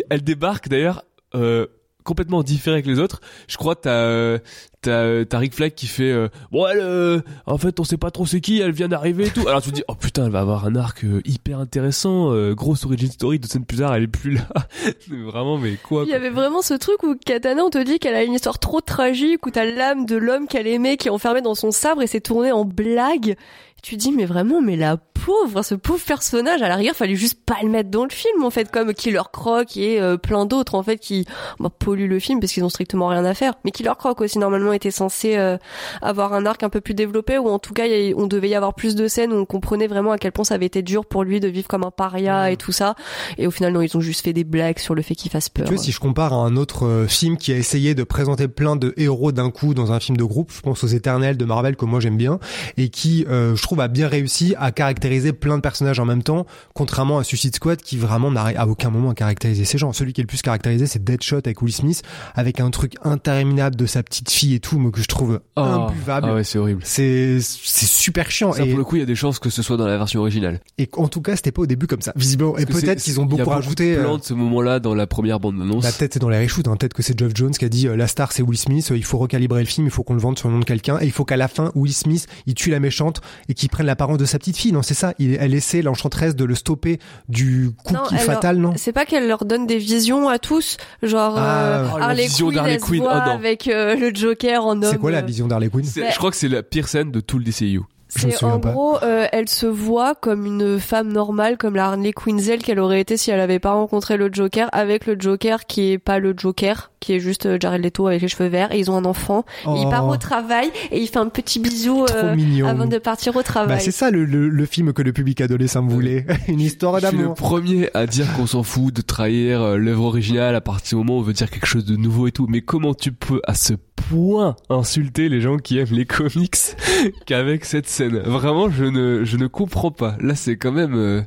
elle 0.09 0.23
débarque 0.23 0.67
d'ailleurs. 0.67 1.03
Euh, 1.35 1.67
complètement 2.03 2.43
différé 2.43 2.81
que 2.81 2.88
les 2.88 2.99
autres. 2.99 3.21
Je 3.47 3.57
crois 3.57 3.75
que 3.75 3.81
t'as 3.81 3.89
euh, 3.89 4.39
t'as 4.81 5.25
t'as 5.25 5.38
Rick 5.38 5.53
Flag 5.53 5.73
qui 5.73 5.88
fait 5.88 6.12
euh, 6.12 6.29
bon 6.51 6.65
elle 6.65 6.79
euh, 6.79 7.19
en 7.45 7.57
fait 7.57 7.79
on 7.79 7.83
sait 7.83 7.97
pas 7.97 8.12
trop 8.12 8.25
c'est 8.25 8.39
qui 8.39 8.62
elle 8.62 8.71
vient 8.71 8.88
d'arriver 8.88 9.27
et 9.27 9.29
tout 9.29 9.45
alors 9.47 9.62
tu 9.62 9.71
te 9.71 9.75
dis 9.75 9.83
oh 9.89 9.95
putain 9.95 10.25
elle 10.25 10.31
va 10.31 10.39
avoir 10.39 10.65
un 10.65 10.75
arc 10.75 11.05
hyper 11.25 11.59
intéressant 11.59 12.33
grosse 12.53 12.85
origin 12.85 13.12
story 13.12 13.39
de 13.39 13.45
scène 13.45 13.65
plus 13.65 13.79
tard 13.79 13.93
elle 13.93 14.03
est 14.03 14.07
plus 14.07 14.35
là. 14.35 14.47
Vraiment 15.09 15.57
mais 15.57 15.75
quoi 15.75 16.03
il 16.05 16.09
y 16.09 16.13
avait 16.13 16.29
vraiment 16.29 16.62
ce 16.62 16.73
truc 16.73 17.03
où 17.03 17.15
Katana 17.15 17.63
on 17.63 17.69
te 17.69 17.83
dit 17.83 17.99
qu'elle 17.99 18.15
a 18.15 18.23
une 18.23 18.33
histoire 18.33 18.59
trop 18.59 18.79
tragique 18.79 19.45
où 19.45 19.51
t'as 19.51 19.65
l'âme 19.65 20.05
de 20.05 20.15
l'homme 20.15 20.47
qu'elle 20.47 20.67
aimait 20.67 20.95
qui 20.95 21.09
est 21.09 21.12
enfermé 21.12 21.41
dans 21.41 21.55
son 21.55 21.71
sabre 21.71 22.01
et 22.01 22.07
c'est 22.07 22.21
tourné 22.21 22.51
en 22.51 22.63
blague. 22.63 23.35
Tu 23.83 23.97
dis 23.97 24.12
mais 24.12 24.25
vraiment 24.25 24.62
mais 24.62 24.75
la 24.75 24.97
pauvre 25.25 25.63
ce 25.63 25.75
pauvre 25.75 26.03
personnage 26.03 26.62
à 26.62 26.67
la 26.67 26.75
rigueur 26.75 26.95
fallait 26.95 27.15
juste 27.15 27.39
pas 27.45 27.58
le 27.62 27.69
mettre 27.69 27.89
dans 27.89 28.03
le 28.03 28.10
film 28.10 28.43
en 28.43 28.49
fait 28.49 28.71
comme 28.71 28.93
Killer 28.93 29.21
Croc 29.32 29.77
et 29.77 29.99
euh, 30.01 30.17
plein 30.17 30.45
d'autres 30.45 30.75
en 30.75 30.84
fait 30.84 30.97
qui 30.97 31.25
bah, 31.60 31.69
polluent 31.77 32.08
le 32.08 32.19
film 32.19 32.39
parce 32.39 32.53
qu'ils 32.53 32.63
ont 32.63 32.69
strictement 32.69 33.08
rien 33.08 33.25
à 33.25 33.34
faire. 33.34 33.53
Mais 33.65 33.71
Killer 33.71 33.93
Croc 33.97 34.21
aussi 34.21 34.39
normalement 34.39 34.73
était 34.73 34.91
censé 34.91 35.38
euh, 35.38 35.58
avoir 36.01 36.34
un 36.34 36.45
arc 36.45 36.63
un 36.63 36.69
peu 36.69 36.82
plus 36.82 36.93
développé 36.93 37.38
ou 37.38 37.49
en 37.49 37.60
tout 37.60 37.73
cas 37.73 37.84
on 38.15 38.27
devait 38.27 38.49
y 38.49 38.55
avoir 38.55 38.73
plus 38.73 38.95
de 38.95 39.08
scènes 39.08 39.34
où 39.34 39.36
on 39.36 39.45
comprenait 39.45 39.88
vraiment 39.88 40.12
à 40.12 40.17
quel 40.17 40.32
point 40.32 40.45
ça 40.45 40.55
avait 40.55 40.65
été 40.65 40.82
dur 40.82 41.05
pour 41.05 41.23
lui 41.23 41.39
de 41.39 41.47
vivre 41.47 41.67
comme 41.67 41.84
un 41.84 41.91
paria 41.91 42.51
et 42.51 42.58
tout 42.58 42.71
ça. 42.71 42.95
Et 43.38 43.47
au 43.47 43.51
final 43.51 43.73
non 43.73 43.82
ils 43.82 43.95
ont 43.97 44.01
juste 44.01 44.23
fait 44.23 44.34
des 44.34 44.43
blagues 44.43 44.79
sur 44.79 44.95
le 44.95 45.01
fait 45.01 45.15
qu'il 45.15 45.32
fasse 45.32 45.49
peur 45.49 45.65
tu 45.65 45.73
vois 45.73 45.84
si 45.84 45.91
je 45.91 45.99
compare 45.99 46.34
à 46.34 46.38
un 46.38 46.55
autre 46.55 46.86
euh, 46.86 47.08
film 47.08 47.38
qui 47.38 47.51
a 47.51 47.58
essayé 47.58 47.95
de 47.95 48.03
présenter 48.03 48.47
plein 48.47 48.75
de 48.75 48.93
héros 48.97 49.32
d'un 49.32 49.51
coup 49.51 49.73
dans 49.73 49.91
un 49.91 49.99
film 49.99 50.17
de 50.17 50.23
groupe 50.23 50.51
je 50.53 50.62
pense 50.62 50.84
aux 50.84 50.88
Éternels 50.88 51.38
de 51.38 51.45
Marvel 51.45 51.75
que 51.75 51.86
moi 51.86 51.99
j'aime 51.99 52.17
bien 52.17 52.39
et 52.77 52.89
qui 52.89 53.25
je 53.29 53.62
trouve 53.62 53.79
a 53.79 53.88
bien 53.88 54.08
réussi 54.08 54.55
à 54.58 54.71
caractériser 54.71 55.09
plein 55.34 55.58
de 55.58 55.62
personnages 55.62 56.00
en 56.00 56.06
même 56.06 56.24
temps, 56.24 56.45
contrairement 56.74 57.19
à 57.19 57.24
Suicide 57.24 57.56
Squad 57.56 57.82
qui 57.82 57.98
vraiment 57.98 58.32
n'a 58.32 58.43
à 58.43 58.67
aucun 58.67 58.89
moment 58.89 59.10
à 59.10 59.13
caractériser 59.13 59.65
ces 59.65 59.78
gens. 59.78 59.93
Celui 59.93 60.13
qui 60.13 60.22
est 60.22 60.24
le 60.24 60.28
plus 60.28 60.41
caractérisé, 60.41 60.88
c'est 60.88 61.04
Deadshot 61.04 61.38
avec 61.38 61.62
Will 61.62 61.74
Smith, 61.74 62.02
avec 62.36 62.60
un 62.60 62.69
truc 62.69 62.95
interminable 63.04 63.76
de 63.76 63.86
sa 63.86 64.04
petite 64.04 64.30
fille 64.30 64.56
et 64.56 64.60
tout, 64.60 64.80
mais 64.80 64.91
que 64.91 65.02
je 65.02 65.08
trouve 65.08 65.41
oh. 65.56 65.62
imbuvable. 65.62 66.28
Ah 66.30 66.36
ouais, 66.36 66.43
c'est 66.43 66.58
horrible. 66.58 66.82
C'est 66.84 67.39
super 67.41 68.32
chiant. 68.32 68.54
Ça, 68.54 68.63
et 68.63 68.69
pour 68.69 68.78
le 68.78 68.84
coup, 68.84 68.95
il 68.95 69.00
y 69.00 69.04
a 69.04 69.08
des 69.08 69.15
chances 69.15 69.39
que 69.39 69.50
ce 69.50 69.62
soit 69.62 69.78
dans 69.78 69.88
la 69.88 69.98
version 69.98 70.22
originale. 70.22 70.60
Et 70.78 70.89
en 70.93 71.08
tout 71.08 71.22
cas, 71.22 71.36
c'était 71.36 71.52
pas 71.52 71.62
au 71.62 71.67
début 71.67 71.88
comme 71.88 72.02
ça, 72.02 72.13
visiblement. 72.15 72.58
Et 72.58 72.65
peut-être 72.65 73.02
qu'ils 73.02 73.19
ont 73.19 73.26
beaucoup 73.26 73.50
rajouté. 73.50 73.89
Il 73.89 73.93
y 73.93 73.98
a 73.98 74.17
de 74.17 74.24
ce 74.24 74.34
moment-là 74.34 74.80
dans 74.80 74.95
la 74.95 75.08
première 75.08 75.39
bande 75.39 75.62
annonce. 75.62 75.84
La 75.84 75.91
tête 75.91 76.13
c'est 76.13 76.19
dans 76.19 76.30
les 76.30 76.41
reshoots. 76.41 76.67
Hein. 76.67 76.76
Peut-être 76.78 76.93
que 76.93 77.04
c'est 77.04 77.17
Geoff 77.17 77.32
Jones 77.36 77.52
qui 77.52 77.65
a 77.65 77.69
dit 77.69 77.88
euh, 77.88 77.95
la 77.95 78.08
star 78.08 78.32
c'est 78.32 78.43
Will 78.43 78.58
Smith. 78.58 78.91
Euh, 78.91 78.98
il 78.98 79.04
faut 79.04 79.17
recalibrer 79.17 79.62
le 79.62 79.67
film. 79.67 79.88
Il 79.88 79.91
faut 79.91 80.04
qu'on 80.04 80.13
le 80.13 80.19
vende 80.19 80.38
sur 80.38 80.48
le 80.48 80.54
nom 80.56 80.60
de 80.60 80.65
quelqu'un. 80.65 81.00
Et 81.00 81.06
il 81.06 81.12
faut 81.12 81.26
qu'à 81.26 81.38
la 81.38 81.48
fin, 81.48 81.72
Will 81.76 81.93
Smith 81.93 82.28
il 82.45 82.54
tue 82.54 82.69
la 82.69 82.80
méchante 82.80 83.22
et 83.48 83.54
qu'il 83.54 83.69
prenne 83.69 83.86
l'apparence 83.86 84.17
de 84.17 84.26
sa 84.26 84.39
petite 84.39 84.58
fille. 84.58 84.72
Non, 84.72 84.82
c'est 84.82 84.93
ça. 84.99 85.13
Il, 85.19 85.38
elle 85.39 85.53
essaie 85.53 85.81
l'enchanteresse 85.81 86.35
de 86.35 86.45
le 86.45 86.55
stopper 86.55 86.99
du 87.27 87.71
coup 87.83 87.95
fatal, 88.17 88.57
non? 88.57 88.73
C'est 88.75 88.93
pas 88.93 89.05
qu'elle 89.05 89.27
leur 89.27 89.45
donne 89.45 89.65
des 89.65 89.77
visions 89.77 90.29
à 90.29 90.39
tous, 90.39 90.77
genre 91.03 91.35
ah, 91.38 91.62
euh, 91.62 91.88
oh, 91.93 91.97
Harley 91.99 92.27
Quinn, 92.27 92.79
Quinn. 92.79 93.03
Oh, 93.03 93.07
avec 93.07 93.67
euh, 93.67 93.95
le 93.95 94.13
Joker 94.13 94.65
en 94.65 94.81
homme. 94.81 94.91
C'est 94.91 94.97
quoi 94.97 95.12
la 95.12 95.21
vision 95.21 95.47
d'Harley 95.47 95.69
Quinn? 95.69 95.85
Je 95.85 96.17
crois 96.17 96.31
que 96.31 96.38
c'est 96.38 96.47
la 96.47 96.63
pire 96.63 96.88
scène 96.88 97.12
de 97.12 97.19
tout 97.19 97.38
le 97.38 97.43
DCU. 97.43 97.81
C'est 98.10 98.43
en 98.43 98.60
pas. 98.60 98.72
gros, 98.72 98.98
euh, 99.04 99.28
elle 99.32 99.48
se 99.48 99.65
voit 99.67 100.15
comme 100.15 100.45
une 100.45 100.80
femme 100.80 101.12
normale, 101.13 101.58
comme 101.58 101.76
la 101.76 101.86
Harley 101.88 102.12
Quinzel 102.12 102.60
qu'elle 102.63 102.80
aurait 102.80 103.02
été 103.02 103.17
si 103.17 103.30
elle 103.32 103.39
avait 103.39 103.60
pas 103.60 103.72
rencontré 103.74 104.17
le 104.17 104.30
Joker, 104.34 104.67
avec 104.72 105.06
le 105.06 105.15
Joker 105.19 105.65
qui 105.67 105.91
est 105.91 105.98
pas 106.00 106.17
le 106.19 106.34
Joker, 106.36 106.91
qui 107.00 107.13
est 107.13 107.19
juste 107.19 107.45
euh, 107.45 107.58
Jared 107.60 107.84
Leto 107.84 108.08
avec 108.08 108.22
les 108.22 108.28
cheveux 108.28 108.50
verts, 108.50 108.72
et 108.74 108.80
ils 108.80 108.89
ont 108.89 108.98
un 108.98 109.06
enfant. 109.06 109.45
Oh, 109.65 109.76
Il 109.80 109.88
part 109.89 110.08
au 110.08 110.17
travail 110.17 110.72
et 110.91 111.00
il 111.00 111.08
fait 111.08 111.17
un 111.19 111.30
petit 111.30 111.60
bisou 111.60 112.06
euh, 112.10 112.36
avant 112.65 112.88
de 112.88 112.98
partir 112.98 113.36
au 113.36 113.43
travail. 113.43 113.69
Bah, 113.78 113.80
c'est 113.80 113.91
ça 113.91 114.10
le, 114.12 114.26
le, 114.26 114.50
le 114.50 114.65
film 114.65 114.91
que 114.91 115.02
le 115.04 115.13
public 115.13 115.39
adolescent 115.41 115.86
voulait. 115.86 116.26
Une 116.48 116.62
histoire 116.62 117.00
Je 117.00 117.06
suis 117.08 117.15
le 117.15 117.22
d'amour. 117.24 117.36
premier 117.36 117.89
à 117.93 118.08
dire 118.08 118.26
qu'on 118.36 118.48
s'en 118.48 118.63
fout 118.63 118.93
de 118.93 119.02
trahir 119.02 119.62
euh, 119.62 119.78
l'œuvre 119.78 120.06
originale 120.06 120.56
à 120.56 120.62
partir 120.62 120.98
du 120.98 121.06
moment 121.06 121.19
où 121.19 121.22
on 121.22 121.24
veut 121.24 121.34
dire 121.34 121.50
quelque 121.52 121.67
chose 121.67 121.86
de 121.86 121.95
nouveau 121.95 122.28
et 122.28 122.32
tout. 122.32 122.48
Mais 122.50 122.62
comment 122.62 122.93
tu 122.95 123.12
peux 123.12 123.41
à 123.45 123.54
ce 123.54 123.74
point 124.10 124.56
insulter 124.69 125.30
les 125.30 125.41
gens 125.41 125.58
qui 125.58 125.78
aiment 125.78 125.88
les 125.91 126.06
comics 126.06 126.56
qu'avec 127.26 127.65
cette 127.65 127.88
Vraiment, 128.07 128.69
je 128.69 128.85
ne, 128.85 129.23
je 129.23 129.38
ne 129.38 129.47
comprends 129.47 129.91
pas. 129.91 130.15
Là, 130.19 130.35
c'est 130.35 130.57
quand 130.57 130.71
même 130.71 130.95
euh, 130.95 131.21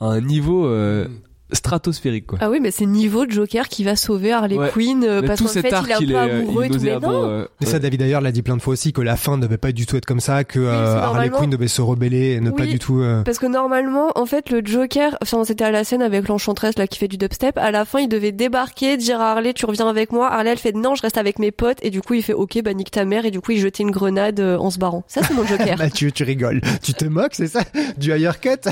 un 0.00 0.20
niveau 0.20 0.66
euh, 0.66 1.08
stratosphérique, 1.52 2.26
quoi. 2.26 2.38
Ah 2.40 2.50
oui, 2.50 2.58
mais 2.60 2.70
c'est 2.70 2.86
niveau 2.86 3.24
Joker 3.28 3.68
qui 3.68 3.84
va 3.84 3.96
sauver 3.96 4.32
Harley 4.32 4.56
Ouais. 4.56 4.70
Quinn 4.72 5.04
euh, 5.04 5.22
parce 5.22 5.40
qu'en 5.40 5.48
cet 5.48 5.62
fait 5.62 5.68
il 5.68 5.90
est 5.90 5.92
un 5.92 5.98
il 6.00 6.06
peu 6.08 6.12
est, 6.12 6.16
euh, 6.16 6.40
amoureux 6.40 6.64
et 6.64 6.70
tout. 6.70 6.78
Mais 6.82 6.98
non, 6.98 7.24
euh, 7.24 7.46
Mais 7.60 7.66
ça, 7.66 7.78
David 7.78 8.00
d'ailleurs 8.00 8.20
l'a 8.20 8.32
dit 8.32 8.42
plein 8.42 8.56
de 8.56 8.62
fois 8.62 8.72
aussi 8.72 8.92
que 8.92 9.00
la 9.00 9.16
fin 9.16 9.36
ne 9.36 9.42
devait 9.42 9.56
pas 9.58 9.72
du 9.72 9.86
tout 9.86 9.96
être 9.96 10.06
comme 10.06 10.20
ça, 10.20 10.44
que 10.44 10.58
euh, 10.60 10.70
Harley 10.72 11.00
normalement- 11.28 11.38
Quinn 11.38 11.50
devait 11.50 11.68
se 11.68 11.80
rebeller 11.82 12.32
et 12.32 12.40
ne 12.40 12.50
pas 12.50 12.66
du 12.66 12.78
tout. 12.78 13.00
euh, 13.00 13.22
Parce 13.22 13.38
que 13.38 13.46
normalement, 13.46 14.10
en 14.16 14.26
fait, 14.26 14.50
le 14.50 14.60
Joker, 14.64 15.16
enfin, 15.22 15.44
c'était 15.44 15.64
à 15.64 15.70
la 15.70 15.84
scène 15.84 16.02
avec 16.02 16.28
l'enchantresse 16.28 16.76
là 16.78 16.86
qui 16.86 16.98
fait 16.98 17.08
du 17.08 17.16
dubstep. 17.18 17.56
À 17.58 17.70
la 17.70 17.84
fin, 17.84 18.00
il 18.00 18.08
devait 18.08 18.32
débarquer, 18.32 18.96
dire 18.96 19.20
à 19.20 19.32
Harley, 19.32 19.52
tu 19.54 19.66
reviens 19.66 19.88
avec 19.88 20.12
moi. 20.12 20.30
Harley, 20.32 20.50
elle 20.50 20.58
fait 20.58 20.74
non, 20.74 20.94
je 20.94 21.02
reste 21.02 21.18
avec 21.18 21.38
mes 21.38 21.50
potes. 21.50 21.78
Et 21.82 21.90
du 21.90 22.00
coup, 22.02 22.14
il 22.14 22.22
fait 22.22 22.32
ok, 22.34 22.60
bah 22.62 22.74
nique 22.74 22.90
ta 22.90 23.04
mère. 23.04 23.24
Et 23.24 23.30
du 23.30 23.40
coup, 23.40 23.52
il 23.52 23.58
jetait 23.60 23.82
une 23.82 23.90
grenade 23.90 24.40
euh, 24.40 24.56
en 24.58 24.70
se 24.70 24.78
barrant. 24.78 25.04
Ça, 25.08 25.22
c'est 25.26 25.34
mon 25.34 25.44
Joker. 25.46 25.76
Mathieu, 25.78 26.10
tu 26.12 26.24
rigoles. 26.24 26.60
Tu 26.82 26.94
te 26.94 27.04
moques, 27.04 27.34
c'est 27.34 27.46
ça? 27.46 27.60
Du 27.96 28.10
higher 28.12 28.32
cut? 28.40 28.50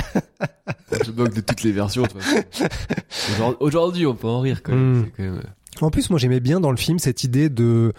Je 1.04 1.10
moque 1.12 1.34
de 1.34 1.40
toutes 1.40 1.62
les 1.62 1.72
versions. 1.72 2.02
de 2.02 2.08
toute 2.08 2.22
façon. 2.22 2.67
Aujourd'hui- 3.60 4.06
on 4.06 4.14
peut 4.14 4.28
en 4.28 4.40
rire 4.40 4.62
quand 4.62 4.72
même. 4.72 4.92
Mm. 4.98 5.04
C'est 5.04 5.10
quand 5.16 5.22
même, 5.22 5.38
euh, 5.44 5.84
En 5.86 5.90
plus, 5.90 6.10
moi 6.10 6.18
j'aimais 6.18 6.40
bien 6.40 6.60
dans 6.60 6.70
le 6.70 6.76
film 6.76 6.98
cette 6.98 7.24
idée 7.24 7.48
de 7.48 7.92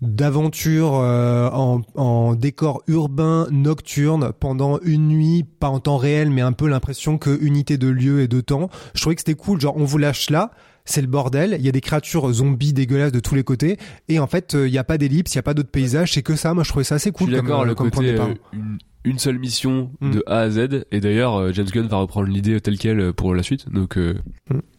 d'aventure 0.00 0.94
euh, 0.96 1.48
en, 1.50 1.80
en 1.94 2.34
décor 2.34 2.82
urbain 2.88 3.46
nocturne 3.52 4.32
pendant 4.38 4.80
une 4.80 5.06
nuit, 5.06 5.44
pas 5.44 5.68
en 5.68 5.78
temps 5.78 5.96
réel, 5.96 6.28
mais 6.30 6.40
un 6.40 6.50
peu 6.52 6.66
l'impression 6.66 7.18
que 7.18 7.38
unité 7.40 7.78
de 7.78 7.86
lieu 7.86 8.20
et 8.20 8.26
de 8.26 8.40
temps. 8.40 8.68
Je 8.94 9.00
trouvais 9.00 9.14
que 9.14 9.20
c'était 9.20 9.34
cool, 9.34 9.60
genre 9.60 9.76
on 9.76 9.84
vous 9.84 9.98
lâche 9.98 10.28
là, 10.30 10.50
c'est 10.84 11.00
le 11.00 11.06
bordel, 11.06 11.56
il 11.58 11.64
y 11.64 11.68
a 11.68 11.72
des 11.72 11.80
créatures 11.80 12.32
zombies 12.32 12.72
dégueulasses 12.72 13.12
de 13.12 13.20
tous 13.20 13.34
les 13.34 13.44
côtés, 13.44 13.76
et 14.08 14.18
en 14.18 14.26
fait 14.26 14.54
euh, 14.54 14.66
il 14.68 14.74
y 14.74 14.78
a 14.78 14.84
pas 14.84 14.98
d'ellipse, 14.98 15.32
il 15.34 15.36
y 15.36 15.38
a 15.38 15.42
pas 15.42 15.54
d'autres 15.54 15.70
paysages, 15.70 16.12
c'est 16.12 16.22
que 16.22 16.36
ça. 16.36 16.54
Moi 16.54 16.64
je 16.64 16.68
trouvais 16.70 16.84
ça 16.84 16.96
assez 16.96 17.10
Je 17.10 17.14
cool 17.14 17.28
suis 17.28 17.36
comme, 17.36 17.46
d'accord, 17.46 17.62
euh, 17.62 17.66
le 17.66 17.74
comme 17.74 17.90
point 17.90 18.02
de 18.02 18.08
côté 18.08 18.18
départ. 18.18 18.28
euh, 18.28 18.56
une, 18.56 18.78
une 19.04 19.18
seule 19.18 19.38
mission 19.38 19.90
Mm. 20.00 20.10
de 20.12 20.22
A 20.26 20.38
à 20.40 20.50
Z. 20.50 20.84
Et 20.92 21.00
d'ailleurs, 21.00 21.52
James 21.52 21.66
Gunn 21.66 21.86
va 21.88 21.96
reprendre 21.96 22.28
l'idée 22.28 22.60
telle 22.60 22.78
quelle 22.78 23.12
pour 23.12 23.34
la 23.34 23.42
suite. 23.42 23.68
Donc, 23.68 23.96
euh, 23.98 24.14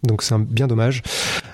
Donc 0.03 0.23
c'est 0.23 0.33
un- 0.33 0.39
bien 0.39 0.67
dommage. 0.67 1.01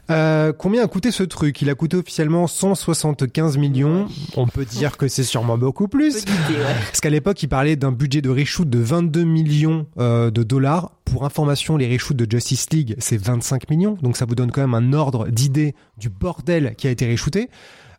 Euh, 0.10 0.54
combien 0.58 0.84
a 0.84 0.88
coûté 0.88 1.12
ce 1.12 1.24
truc? 1.24 1.62
Il 1.62 1.69
a 1.69 1.76
coûté 1.76 1.98
officiellement 1.98 2.48
175 2.48 3.58
millions. 3.58 4.08
On 4.36 4.48
peut 4.48 4.65
dire 4.65 4.98
que 4.98 5.08
c'est 5.08 5.24
sûrement 5.24 5.58
beaucoup 5.58 5.88
plus. 5.88 6.26
Parce 6.88 7.02
qu'à 7.02 7.10
l'époque, 7.10 7.41
il 7.43 7.48
parlait 7.48 7.76
d'un 7.76 7.91
budget 7.91 8.22
de 8.22 8.30
reshoot 8.30 8.69
de 8.69 8.80
22 8.80 9.24
millions 9.24 9.86
euh, 10.00 10.32
de 10.32 10.43
dollars. 10.43 10.91
Pour 11.06 11.26
information, 11.26 11.78
les 11.78 11.91
reshoots 11.91 12.17
de 12.17 12.30
Justice 12.30 12.67
League, 12.72 12.95
c'est 13.00 13.17
25 13.17 13.69
millions. 13.69 13.98
Donc 14.02 14.17
ça 14.17 14.26
vous 14.26 14.36
donne 14.36 14.52
quand 14.52 14.62
même 14.62 14.74
un 14.74 14.93
ordre 14.93 15.28
d'idée 15.28 15.76
du 15.98 16.10
bordel 16.10 16.76
qui 16.78 16.88
a 16.88 16.91
été 16.91 17.10
reshooté. 17.10 17.50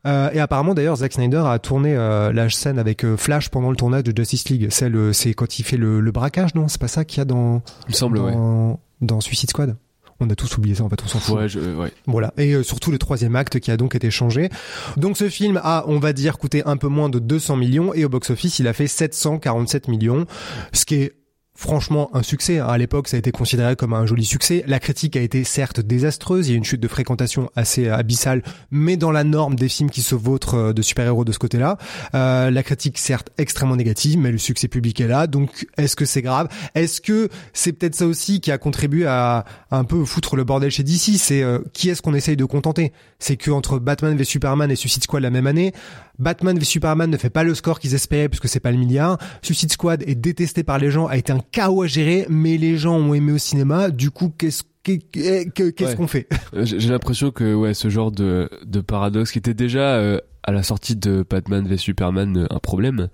Euh, 0.06 0.30
et 0.32 0.40
apparemment, 0.40 0.74
d'ailleurs, 0.74 0.96
Zack 0.96 1.12
Snyder 1.12 1.42
a 1.46 1.58
tourné 1.58 1.94
euh, 1.94 2.32
la 2.32 2.48
scène 2.48 2.78
avec 2.78 3.04
euh, 3.04 3.16
Flash 3.16 3.50
pendant 3.50 3.70
le 3.70 3.76
tournage 3.76 4.04
de 4.04 4.16
Justice 4.16 4.48
League. 4.48 4.68
C'est 4.70 4.88
le, 4.88 5.12
c'est 5.12 5.34
quand 5.34 5.58
il 5.58 5.62
fait 5.62 5.76
le, 5.76 6.00
le 6.00 6.10
braquage, 6.10 6.54
non? 6.54 6.68
C'est 6.68 6.80
pas 6.80 6.88
ça 6.88 7.04
qu'il 7.04 7.18
y 7.18 7.20
a 7.20 7.24
dans 7.24 7.62
il 7.86 7.90
me 7.90 7.94
semble, 7.94 8.18
ouais. 8.18 8.32
dans, 8.32 8.80
dans 9.02 9.20
Suicide 9.20 9.50
Squad? 9.50 9.76
On 10.20 10.28
a 10.28 10.34
tous 10.34 10.58
oublié 10.58 10.74
ça, 10.74 10.84
en 10.84 10.88
fait, 10.90 11.02
on 11.02 11.08
s'en 11.08 11.18
fout. 11.18 11.34
Ouais, 11.36 11.48
je- 11.48 11.58
euh, 11.60 11.74
ouais. 11.76 11.92
Voilà. 12.06 12.32
Et 12.36 12.52
euh, 12.54 12.62
surtout 12.62 12.90
le 12.90 12.98
troisième 12.98 13.36
acte 13.36 13.58
qui 13.58 13.70
a 13.70 13.76
donc 13.76 13.94
été 13.94 14.10
changé. 14.10 14.50
Donc 14.96 15.16
ce 15.16 15.28
film 15.30 15.58
a, 15.62 15.84
on 15.86 15.98
va 15.98 16.12
dire, 16.12 16.36
coûté 16.38 16.62
un 16.66 16.76
peu 16.76 16.88
moins 16.88 17.08
de 17.08 17.18
200 17.18 17.56
millions 17.56 17.94
et 17.94 18.04
au 18.04 18.08
box-office, 18.10 18.58
il 18.58 18.68
a 18.68 18.72
fait 18.74 18.86
747 18.86 19.88
millions, 19.88 20.26
ce 20.72 20.84
qui 20.84 20.96
est 20.96 21.12
franchement 21.60 22.10
un 22.14 22.22
succès. 22.22 22.58
À 22.58 22.78
l'époque, 22.78 23.06
ça 23.06 23.16
a 23.16 23.18
été 23.18 23.32
considéré 23.32 23.76
comme 23.76 23.92
un 23.92 24.06
joli 24.06 24.24
succès. 24.24 24.64
La 24.66 24.80
critique 24.80 25.14
a 25.14 25.20
été 25.20 25.44
certes 25.44 25.80
désastreuse, 25.80 26.48
il 26.48 26.52
y 26.52 26.54
a 26.54 26.56
une 26.56 26.64
chute 26.64 26.80
de 26.80 26.88
fréquentation 26.88 27.50
assez 27.54 27.86
abyssale, 27.86 28.42
mais 28.70 28.96
dans 28.96 29.12
la 29.12 29.24
norme 29.24 29.56
des 29.56 29.68
films 29.68 29.90
qui 29.90 30.00
se 30.00 30.14
vautrent 30.14 30.54
euh, 30.54 30.72
de 30.72 30.80
super-héros 30.80 31.26
de 31.26 31.32
ce 31.32 31.38
côté-là. 31.38 31.76
Euh, 32.14 32.50
la 32.50 32.62
critique 32.62 32.96
certes 32.96 33.28
extrêmement 33.36 33.76
négative, 33.76 34.18
mais 34.18 34.32
le 34.32 34.38
succès 34.38 34.68
public 34.68 35.02
est 35.02 35.06
là. 35.06 35.26
Donc 35.26 35.66
est-ce 35.76 35.96
que 35.96 36.06
c'est 36.06 36.22
grave? 36.22 36.48
Est-ce 36.74 37.02
que 37.02 37.28
c'est 37.52 37.74
peut-être 37.74 37.94
ça 37.94 38.06
aussi 38.06 38.40
qui 38.40 38.50
a 38.50 38.56
contribué 38.56 39.04
à, 39.06 39.44
un 39.70 39.84
peu 39.84 40.06
foutre 40.06 40.36
le 40.36 40.44
bordel 40.44 40.70
chez 40.70 40.82
DC 40.82 41.18
C'est 41.18 41.42
euh, 41.42 41.58
qui 41.74 41.90
est-ce 41.90 42.00
qu'on 42.00 42.14
essaye 42.14 42.36
de 42.36 42.44
contenter? 42.46 42.94
C'est 43.18 43.36
que 43.36 43.50
entre 43.50 43.78
Batman 43.78 44.16
v 44.16 44.24
Superman 44.24 44.70
et 44.70 44.76
Suicide 44.76 45.02
Squad 45.04 45.22
la 45.22 45.30
même 45.30 45.46
année, 45.46 45.74
Batman 46.20 46.56
v 46.58 46.64
Superman 46.64 47.10
ne 47.10 47.16
fait 47.16 47.30
pas 47.30 47.42
le 47.42 47.54
score 47.54 47.80
qu'ils 47.80 47.94
espéraient 47.94 48.28
puisque 48.28 48.48
c'est 48.48 48.60
pas 48.60 48.70
le 48.70 48.78
milliard. 48.78 49.18
Suicide 49.42 49.72
Squad 49.72 50.02
est 50.06 50.14
détesté 50.14 50.62
par 50.62 50.78
les 50.78 50.90
gens, 50.90 51.06
a 51.06 51.16
été 51.16 51.32
un 51.32 51.40
chaos 51.50 51.82
à 51.82 51.86
gérer, 51.86 52.26
mais 52.28 52.56
les 52.58 52.76
gens 52.76 52.94
ont 52.96 53.14
aimé 53.14 53.32
au 53.32 53.38
cinéma. 53.38 53.90
Du 53.90 54.10
coup, 54.10 54.32
qu'est-ce 54.36 54.62
qu'est- 54.84 54.98
qu'est- 55.10 55.50
qu'est-ce 55.52 55.82
Ouais. 55.90 55.96
qu'on 55.96 56.06
fait? 56.06 56.28
Euh, 56.54 56.64
J'ai 56.64 56.88
l'impression 56.90 57.30
que 57.30 57.54
ouais, 57.54 57.74
ce 57.74 57.88
genre 57.90 58.12
de, 58.12 58.48
de 58.66 58.80
paradoxe 58.80 59.32
qui 59.32 59.38
était 59.38 59.54
déjà 59.54 59.94
euh, 59.96 60.18
à 60.42 60.52
la 60.52 60.62
sortie 60.62 60.96
de 60.96 61.24
Batman 61.28 61.66
v 61.66 61.76
Superman 61.76 62.36
euh, 62.36 62.46
un 62.50 62.58
problème, 62.58 63.08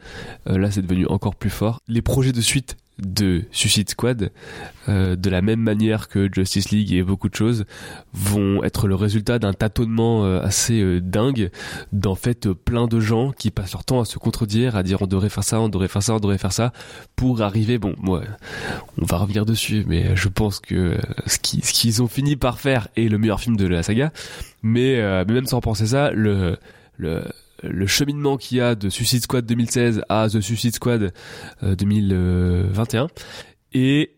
euh, 0.48 0.58
là 0.58 0.70
c'est 0.70 0.82
devenu 0.82 1.06
encore 1.06 1.34
plus 1.36 1.50
fort. 1.50 1.80
Les 1.88 2.02
projets 2.02 2.32
de 2.32 2.40
suite 2.40 2.76
de 2.98 3.42
Suicide 3.50 3.90
Squad, 3.90 4.30
euh, 4.88 5.16
de 5.16 5.28
la 5.30 5.42
même 5.42 5.60
manière 5.60 6.08
que 6.08 6.30
Justice 6.32 6.70
League 6.70 6.92
et 6.92 7.02
beaucoup 7.02 7.28
de 7.28 7.34
choses, 7.34 7.64
vont 8.14 8.64
être 8.64 8.88
le 8.88 8.94
résultat 8.94 9.38
d'un 9.38 9.52
tâtonnement 9.52 10.24
euh, 10.24 10.40
assez 10.40 10.80
euh, 10.80 11.00
dingue 11.00 11.50
d'en 11.92 12.14
fait 12.14 12.46
euh, 12.46 12.54
plein 12.54 12.86
de 12.86 12.98
gens 12.98 13.32
qui 13.32 13.50
passent 13.50 13.72
leur 13.72 13.84
temps 13.84 14.00
à 14.00 14.04
se 14.06 14.18
contredire, 14.18 14.76
à 14.76 14.82
dire 14.82 15.02
on 15.02 15.06
devrait 15.06 15.28
faire 15.28 15.44
ça, 15.44 15.60
on 15.60 15.68
devrait 15.68 15.88
faire 15.88 16.02
ça, 16.02 16.14
on 16.14 16.20
devrait 16.20 16.38
faire 16.38 16.52
ça, 16.52 16.72
pour 17.16 17.42
arriver, 17.42 17.76
bon, 17.78 17.94
moi, 17.98 18.22
on 19.00 19.04
va 19.04 19.18
revenir 19.18 19.44
dessus, 19.44 19.84
mais 19.86 20.16
je 20.16 20.28
pense 20.28 20.60
que 20.60 20.74
euh, 20.74 20.98
ce 21.26 21.38
qui- 21.38 21.60
ce 21.62 21.72
qu'ils 21.74 22.02
ont 22.02 22.08
fini 22.08 22.36
par 22.36 22.58
faire 22.60 22.88
est 22.96 23.08
le 23.08 23.18
meilleur 23.18 23.40
film 23.40 23.56
de 23.56 23.66
la 23.66 23.82
saga. 23.82 24.10
Mais, 24.62 25.00
euh, 25.00 25.22
mais 25.28 25.34
même 25.34 25.46
sans 25.46 25.60
penser 25.60 25.86
ça, 25.86 26.10
le, 26.12 26.56
le, 26.96 27.22
le 27.70 27.86
cheminement 27.86 28.36
qu'il 28.36 28.58
y 28.58 28.60
a 28.60 28.74
de 28.74 28.88
Suicide 28.88 29.22
Squad 29.22 29.46
2016 29.46 30.02
à 30.08 30.28
The 30.28 30.40
Suicide 30.40 30.74
Squad 30.74 31.12
euh, 31.62 31.76
2021 31.76 33.08
est 33.72 34.12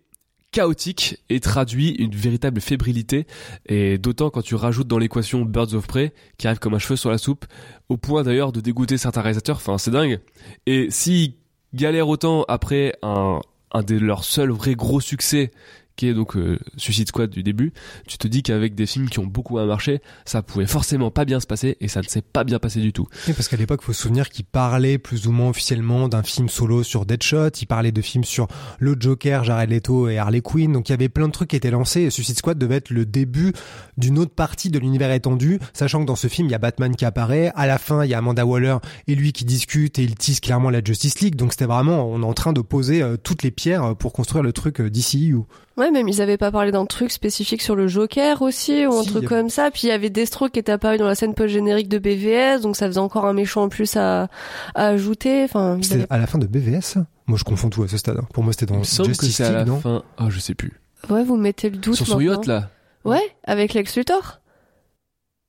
chaotique 0.50 1.22
et 1.28 1.40
traduit 1.40 1.90
une 1.90 2.14
véritable 2.14 2.60
fébrilité. 2.60 3.26
Et 3.66 3.98
d'autant 3.98 4.30
quand 4.30 4.42
tu 4.42 4.54
rajoutes 4.54 4.88
dans 4.88 4.98
l'équation 4.98 5.42
Birds 5.42 5.74
of 5.74 5.86
Prey 5.86 6.12
qui 6.38 6.46
arrive 6.46 6.58
comme 6.58 6.74
un 6.74 6.78
cheveu 6.78 6.96
sur 6.96 7.10
la 7.10 7.18
soupe 7.18 7.44
au 7.88 7.96
point 7.96 8.22
d'ailleurs 8.22 8.52
de 8.52 8.60
dégoûter 8.60 8.96
certains 8.96 9.20
réalisateurs 9.20 9.56
enfin 9.56 9.78
c'est 9.78 9.90
dingue. 9.90 10.20
Et 10.66 10.90
s'ils 10.90 11.34
galèrent 11.74 12.08
autant 12.08 12.44
après 12.48 12.96
un, 13.02 13.40
un 13.72 13.82
de 13.82 13.96
leurs 13.98 14.24
seuls 14.24 14.50
vrais 14.50 14.74
gros 14.74 15.00
succès 15.00 15.50
qui 15.98 16.14
donc 16.14 16.36
euh, 16.36 16.58
Suicide 16.76 17.08
Squad 17.08 17.28
du 17.28 17.42
début, 17.42 17.72
tu 18.06 18.18
te 18.18 18.28
dis 18.28 18.42
qu'avec 18.42 18.74
des 18.74 18.86
films 18.86 19.08
qui 19.08 19.18
ont 19.18 19.26
beaucoup 19.26 19.58
à 19.58 19.66
marcher, 19.66 20.00
ça 20.24 20.42
pouvait 20.42 20.66
forcément 20.66 21.10
pas 21.10 21.24
bien 21.24 21.40
se 21.40 21.46
passer 21.46 21.76
et 21.80 21.88
ça 21.88 22.00
ne 22.00 22.06
s'est 22.06 22.22
pas 22.22 22.44
bien 22.44 22.58
passé 22.58 22.80
du 22.80 22.92
tout. 22.92 23.08
Oui, 23.26 23.34
parce 23.34 23.48
qu'à 23.48 23.56
l'époque, 23.56 23.82
faut 23.82 23.92
se 23.92 24.02
souvenir 24.02 24.28
qu'il 24.30 24.44
parlait 24.44 24.96
plus 24.98 25.26
ou 25.26 25.32
moins 25.32 25.48
officiellement 25.48 26.08
d'un 26.08 26.22
film 26.22 26.48
solo 26.48 26.82
sur 26.82 27.04
Deadshot. 27.04 27.50
Il 27.60 27.66
parlait 27.66 27.92
de 27.92 28.00
films 28.00 28.24
sur 28.24 28.46
le 28.78 28.96
Joker, 28.98 29.44
Jared 29.44 29.70
Leto 29.70 30.08
et 30.08 30.18
Harley 30.18 30.40
Quinn. 30.40 30.72
Donc 30.72 30.88
il 30.88 30.92
y 30.92 30.94
avait 30.94 31.08
plein 31.08 31.26
de 31.26 31.32
trucs 31.32 31.50
qui 31.50 31.56
étaient 31.56 31.70
lancés. 31.70 32.02
Et 32.02 32.10
Suicide 32.10 32.38
Squad 32.38 32.58
devait 32.58 32.76
être 32.76 32.90
le 32.90 33.04
début 33.04 33.52
d'une 33.96 34.18
autre 34.18 34.34
partie 34.34 34.70
de 34.70 34.78
l'univers 34.78 35.10
étendu, 35.10 35.58
sachant 35.72 36.00
que 36.00 36.06
dans 36.06 36.16
ce 36.16 36.28
film, 36.28 36.48
il 36.48 36.52
y 36.52 36.54
a 36.54 36.58
Batman 36.58 36.94
qui 36.94 37.04
apparaît. 37.04 37.50
À 37.56 37.66
la 37.66 37.78
fin, 37.78 38.04
il 38.04 38.10
y 38.10 38.14
a 38.14 38.18
Amanda 38.18 38.46
Waller 38.46 38.76
et 39.08 39.16
lui 39.16 39.32
qui 39.32 39.44
discutent 39.44 39.98
et 39.98 40.04
il 40.04 40.14
tisse 40.14 40.38
clairement 40.40 40.70
la 40.70 40.82
Justice 40.82 41.20
League. 41.20 41.34
Donc 41.34 41.52
c'était 41.52 41.66
vraiment, 41.66 42.08
on 42.08 42.22
est 42.22 42.26
en 42.26 42.34
train 42.34 42.52
de 42.52 42.60
poser 42.60 43.02
euh, 43.02 43.16
toutes 43.16 43.42
les 43.42 43.50
pierres 43.50 43.96
pour 43.96 44.12
construire 44.12 44.44
le 44.44 44.52
truc 44.52 44.80
euh, 44.80 44.90
DCU. 44.90 45.38
Ouais, 45.78 45.90
même 45.90 46.08
ils 46.08 46.20
avaient 46.20 46.36
pas 46.36 46.50
parlé 46.50 46.72
d'un 46.72 46.84
truc 46.86 47.10
spécifique 47.10 47.62
sur 47.62 47.76
le 47.76 47.86
Joker 47.86 48.42
aussi, 48.42 48.84
ou 48.86 48.94
un 48.98 49.02
Si, 49.04 49.10
truc 49.10 49.24
comme 49.26 49.48
ça. 49.48 49.70
Puis 49.70 49.82
il 49.84 49.88
y 49.88 49.92
avait 49.92 50.10
Destro 50.10 50.48
qui 50.48 50.58
était 50.58 50.72
apparu 50.72 50.98
dans 50.98 51.06
la 51.06 51.14
scène 51.14 51.34
post-générique 51.34 51.88
de 51.88 51.98
BVS, 51.98 52.60
donc 52.62 52.76
ça 52.76 52.86
faisait 52.88 52.98
encore 52.98 53.24
un 53.26 53.32
méchant 53.32 53.62
en 53.62 53.68
plus 53.68 53.96
à, 53.96 54.28
à 54.74 54.88
ajouter. 54.88 55.44
Enfin, 55.44 55.78
C'était 55.80 55.94
avaient- 55.94 56.06
à 56.10 56.18
la 56.18 56.26
fin 56.26 56.38
de 56.38 56.46
BVS. 56.46 56.80
ça? 56.82 57.06
Moi, 57.28 57.38
je 57.38 57.44
confonds 57.44 57.70
tout 57.70 57.82
à 57.84 57.88
ce 57.88 57.96
stade. 57.96 58.18
Pour 58.34 58.42
moi, 58.42 58.52
c'était 58.52 58.66
dans 58.66 58.82
Justice 58.82 59.36
c'est 59.36 59.44
à 59.44 59.52
la 59.52 59.58
League, 59.60 59.68
non? 59.68 59.80
fin. 59.80 60.02
Ah, 60.16 60.26
je 60.30 60.40
sais 60.40 60.54
plus. 60.54 60.72
ouais, 61.10 61.22
vous 61.24 61.36
mettez 61.36 61.70
le 61.70 61.76
doute 61.76 61.94
Sur 61.94 62.06
son 62.06 62.16
maintenant. 62.18 62.32
yacht 62.32 62.46
là. 62.46 62.70
Ouais, 63.04 63.22
avec 63.44 63.72
Lex 63.74 63.96
Luthor. 63.96 64.40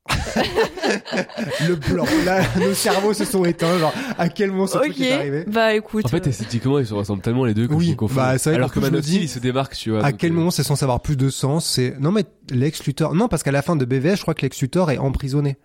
Le 1.67 1.75
blanc. 1.75 2.05
Là, 2.25 2.41
nos 2.59 2.73
cerveaux 2.73 3.13
se 3.13 3.25
sont 3.25 3.45
éteints. 3.45 3.77
Genre, 3.77 3.93
à 4.17 4.29
quel 4.29 4.51
moment 4.51 4.67
ce 4.67 4.77
truc 4.77 4.91
Ok, 4.91 5.01
est 5.01 5.11
arrivé 5.11 5.43
bah 5.47 5.73
écoute. 5.73 6.05
En 6.05 6.09
fait, 6.09 6.25
euh, 6.25 6.29
esthétiquement, 6.29 6.79
ils 6.79 6.87
se 6.87 6.93
ressemblent 6.93 7.21
tellement 7.21 7.45
les 7.45 7.53
deux 7.53 7.67
que 7.67 7.73
Oui, 7.73 7.95
bah, 8.13 8.35
vrai 8.35 8.55
Alors 8.55 8.71
que 8.71 8.79
dis, 8.99 9.19
il 9.21 9.29
se 9.29 9.39
démarque, 9.39 9.75
tu 9.75 9.91
vois. 9.91 10.03
À 10.03 10.11
quel 10.11 10.31
euh, 10.31 10.35
moment 10.35 10.51
c'est 10.51 10.63
censé 10.63 10.83
avoir 10.83 11.01
plus 11.01 11.17
de 11.17 11.29
sens 11.29 11.65
C'est 11.65 11.95
non 11.99 12.11
mais 12.11 12.25
Lex 12.49 12.83
Luthor. 12.85 13.13
Non 13.13 13.27
parce 13.27 13.43
qu'à 13.43 13.51
la 13.51 13.61
fin 13.61 13.75
de 13.75 13.85
BVS, 13.85 14.17
je 14.17 14.21
crois 14.21 14.33
que 14.33 14.41
Lex 14.41 14.61
Luthor 14.61 14.91
est 14.91 14.97
emprisonné. 14.97 15.57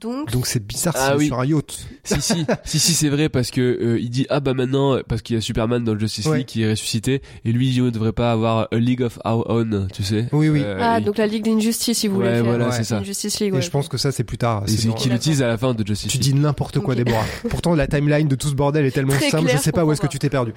Donc, 0.00 0.30
Donc 0.30 0.46
c'est 0.46 0.64
bizarre, 0.64 0.94
Ah 0.96 1.16
oui. 1.16 1.26
sur 1.26 1.40
un 1.40 1.46
yacht. 1.46 1.86
si 2.04 2.20
si 2.20 2.44
si 2.64 2.78
si 2.78 2.92
c'est 2.94 3.08
vrai 3.08 3.28
parce 3.28 3.50
que 3.50 3.60
euh, 3.60 3.98
il 4.00 4.10
dit 4.10 4.26
ah 4.28 4.38
bah 4.38 4.52
maintenant 4.54 4.98
parce 5.08 5.22
qu'il 5.22 5.34
y 5.34 5.38
a 5.38 5.40
Superman 5.42 5.82
dans 5.82 5.94
le 5.94 5.98
Justice 5.98 6.26
League 6.26 6.34
Ouais. 6.34 6.44
qui 6.44 6.62
est 6.62 6.70
ressuscité 6.70 7.20
et 7.44 7.52
lui 7.52 7.74
il 7.74 7.82
ne 7.82 7.90
devrait 7.90 8.12
pas 8.12 8.30
avoir 8.32 8.68
a 8.70 8.76
League 8.76 9.02
of 9.02 9.18
Our 9.24 9.48
Own 9.50 9.88
tu 9.92 10.02
sais 10.04 10.28
Oui, 10.30 10.50
oui. 10.50 10.60
Euh, 10.62 10.78
ah, 10.80 10.98
il- 10.98 11.04
donc 11.04 11.16
la 11.18 11.26
Ligue 11.26 11.44
d'Injustice, 11.44 11.98
si 11.98 12.06
vous 12.06 12.16
Ouais, 12.18 12.24
voulez 12.26 12.34
faire. 12.36 12.44
voilà, 12.44 12.66
Ouais. 12.66 12.72
c'est 12.76 12.84
ça. 12.84 12.98
Injustice 12.98 13.40
League, 13.40 13.54
Et 13.56 13.62
je 13.62 13.70
pense 13.70 13.88
que 13.88 13.96
ça 13.96 14.12
c'est 14.12 14.24
plus 14.24 14.38
tard. 14.38 14.64
et 14.66 14.70
C'est 14.70 14.88
dans- 14.88 14.94
qu'il 14.94 15.10
l'utilise 15.10 15.42
à 15.42 15.48
la 15.48 15.56
fin 15.58 15.72
de 15.74 15.84
Justice 15.86 16.12
Tu 16.12 16.18
League 16.18 16.34
dis 16.34 16.40
n'importe 16.40 16.78
quoi, 16.78 16.92
Ok. 16.94 16.98
Déborah. 17.02 17.24
Pourtant, 17.48 17.74
la 17.74 17.86
timeline 17.86 18.28
de 18.28 18.36
tout 18.36 18.48
ce 18.48 18.54
bordel 18.54 18.84
est 18.84 18.90
tellement 18.94 19.14
Très 19.14 19.30
simple, 19.30 19.44
clair, 19.44 19.56
je 19.56 19.62
sais 19.62 19.72
pas 19.72 19.84
où 19.84 19.90
est-ce 19.92 20.00
que 20.00 20.06
tu 20.06 20.18
t'es 20.18 20.30
perdu. 20.30 20.52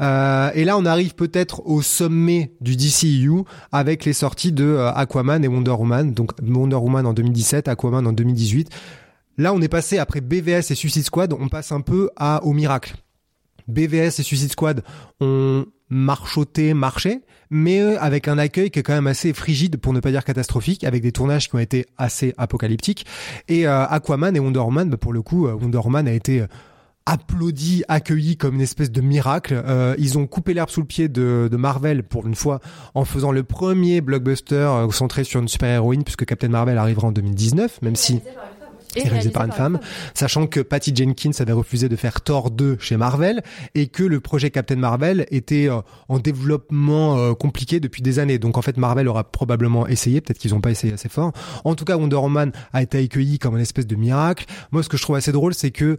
Euh, 0.00 0.50
et 0.54 0.64
là, 0.64 0.78
on 0.78 0.84
arrive 0.84 1.14
peut-être 1.14 1.66
au 1.66 1.82
sommet 1.82 2.52
du 2.60 2.76
DCU 2.76 3.42
avec 3.72 4.04
les 4.04 4.12
sorties 4.12 4.52
de 4.52 4.64
euh, 4.64 4.92
Aquaman 4.92 5.44
et 5.44 5.48
Wonder 5.48 5.72
Woman. 5.72 6.12
Donc 6.12 6.32
Wonder 6.42 6.76
Woman 6.76 7.06
en 7.06 7.12
2017, 7.12 7.68
Aquaman 7.68 8.06
en 8.06 8.12
2018. 8.12 8.70
Là, 9.38 9.52
on 9.52 9.60
est 9.60 9.68
passé 9.68 9.98
après 9.98 10.20
BVS 10.20 10.70
et 10.70 10.74
Suicide 10.74 11.04
Squad, 11.04 11.32
on 11.32 11.48
passe 11.48 11.72
un 11.72 11.80
peu 11.80 12.10
à 12.16 12.44
au 12.44 12.52
miracle. 12.52 12.96
BVS 13.68 14.18
et 14.18 14.22
Suicide 14.22 14.50
Squad 14.50 14.82
ont 15.20 15.66
marchoté, 15.90 16.74
marché, 16.74 17.20
mais 17.50 17.80
euh, 17.80 18.00
avec 18.00 18.28
un 18.28 18.38
accueil 18.38 18.70
qui 18.70 18.78
est 18.78 18.82
quand 18.82 18.94
même 18.94 19.06
assez 19.06 19.32
frigide, 19.32 19.78
pour 19.78 19.92
ne 19.92 20.00
pas 20.00 20.10
dire 20.10 20.24
catastrophique, 20.24 20.84
avec 20.84 21.02
des 21.02 21.12
tournages 21.12 21.48
qui 21.48 21.54
ont 21.54 21.60
été 21.60 21.86
assez 21.96 22.34
apocalyptiques. 22.36 23.06
Et 23.48 23.66
Aquaman 23.66 24.34
et 24.36 24.40
Wonder 24.40 24.60
Woman, 24.60 24.90
bah, 24.90 24.96
pour 24.96 25.12
le 25.12 25.22
coup, 25.22 25.46
Wonder 25.46 25.78
Woman 25.78 26.08
a 26.08 26.12
été 26.12 26.44
applaudi, 27.08 27.84
accueilli 27.88 28.36
comme 28.36 28.56
une 28.56 28.60
espèce 28.60 28.90
de 28.90 29.00
miracle. 29.00 29.62
Euh, 29.66 29.94
ils 29.98 30.18
ont 30.18 30.26
coupé 30.26 30.52
l'herbe 30.52 30.68
sous 30.68 30.80
le 30.80 30.86
pied 30.86 31.08
de, 31.08 31.48
de 31.50 31.56
Marvel 31.56 32.02
pour 32.02 32.26
une 32.26 32.34
fois 32.34 32.60
en 32.94 33.06
faisant 33.06 33.32
le 33.32 33.42
premier 33.44 34.02
blockbuster 34.02 34.54
euh, 34.56 34.90
centré 34.90 35.24
sur 35.24 35.40
une 35.40 35.48
super-héroïne 35.48 36.04
puisque 36.04 36.26
Captain 36.26 36.48
Marvel 36.48 36.76
arrivera 36.76 37.08
en 37.08 37.12
2019, 37.12 37.80
même 37.80 37.96
si 37.96 38.20
Et 38.94 39.08
réalisé 39.08 39.30
par 39.30 39.44
une 39.44 39.52
femme, 39.52 39.80
sachant 40.12 40.46
que 40.46 40.60
Patty 40.60 40.94
Jenkins 40.94 41.30
avait 41.38 41.52
refusé 41.52 41.88
de 41.88 41.96
faire 41.96 42.20
Thor 42.20 42.50
2 42.50 42.76
chez 42.78 42.98
Marvel 42.98 43.42
et 43.74 43.86
que 43.86 44.02
le 44.02 44.20
projet 44.20 44.50
Captain 44.50 44.76
Marvel 44.76 45.26
était 45.30 45.70
euh, 45.70 45.80
en 46.10 46.18
développement 46.18 47.16
euh, 47.16 47.32
compliqué 47.32 47.80
depuis 47.80 48.02
des 48.02 48.18
années. 48.18 48.38
Donc 48.38 48.58
en 48.58 48.62
fait 48.62 48.76
Marvel 48.76 49.08
aura 49.08 49.24
probablement 49.24 49.86
essayé, 49.86 50.20
peut-être 50.20 50.38
qu'ils 50.38 50.52
n'ont 50.52 50.60
pas 50.60 50.70
essayé 50.70 50.92
assez 50.92 51.08
fort. 51.08 51.32
En 51.64 51.74
tout 51.74 51.86
cas 51.86 51.96
Wonder 51.96 52.16
Woman 52.16 52.52
a 52.74 52.82
été 52.82 52.98
accueilli 52.98 53.38
comme 53.38 53.54
une 53.56 53.62
espèce 53.62 53.86
de 53.86 53.96
miracle. 53.96 54.44
Moi 54.72 54.82
ce 54.82 54.90
que 54.90 54.98
je 54.98 55.02
trouve 55.02 55.16
assez 55.16 55.32
drôle 55.32 55.54
c'est 55.54 55.70
que 55.70 55.96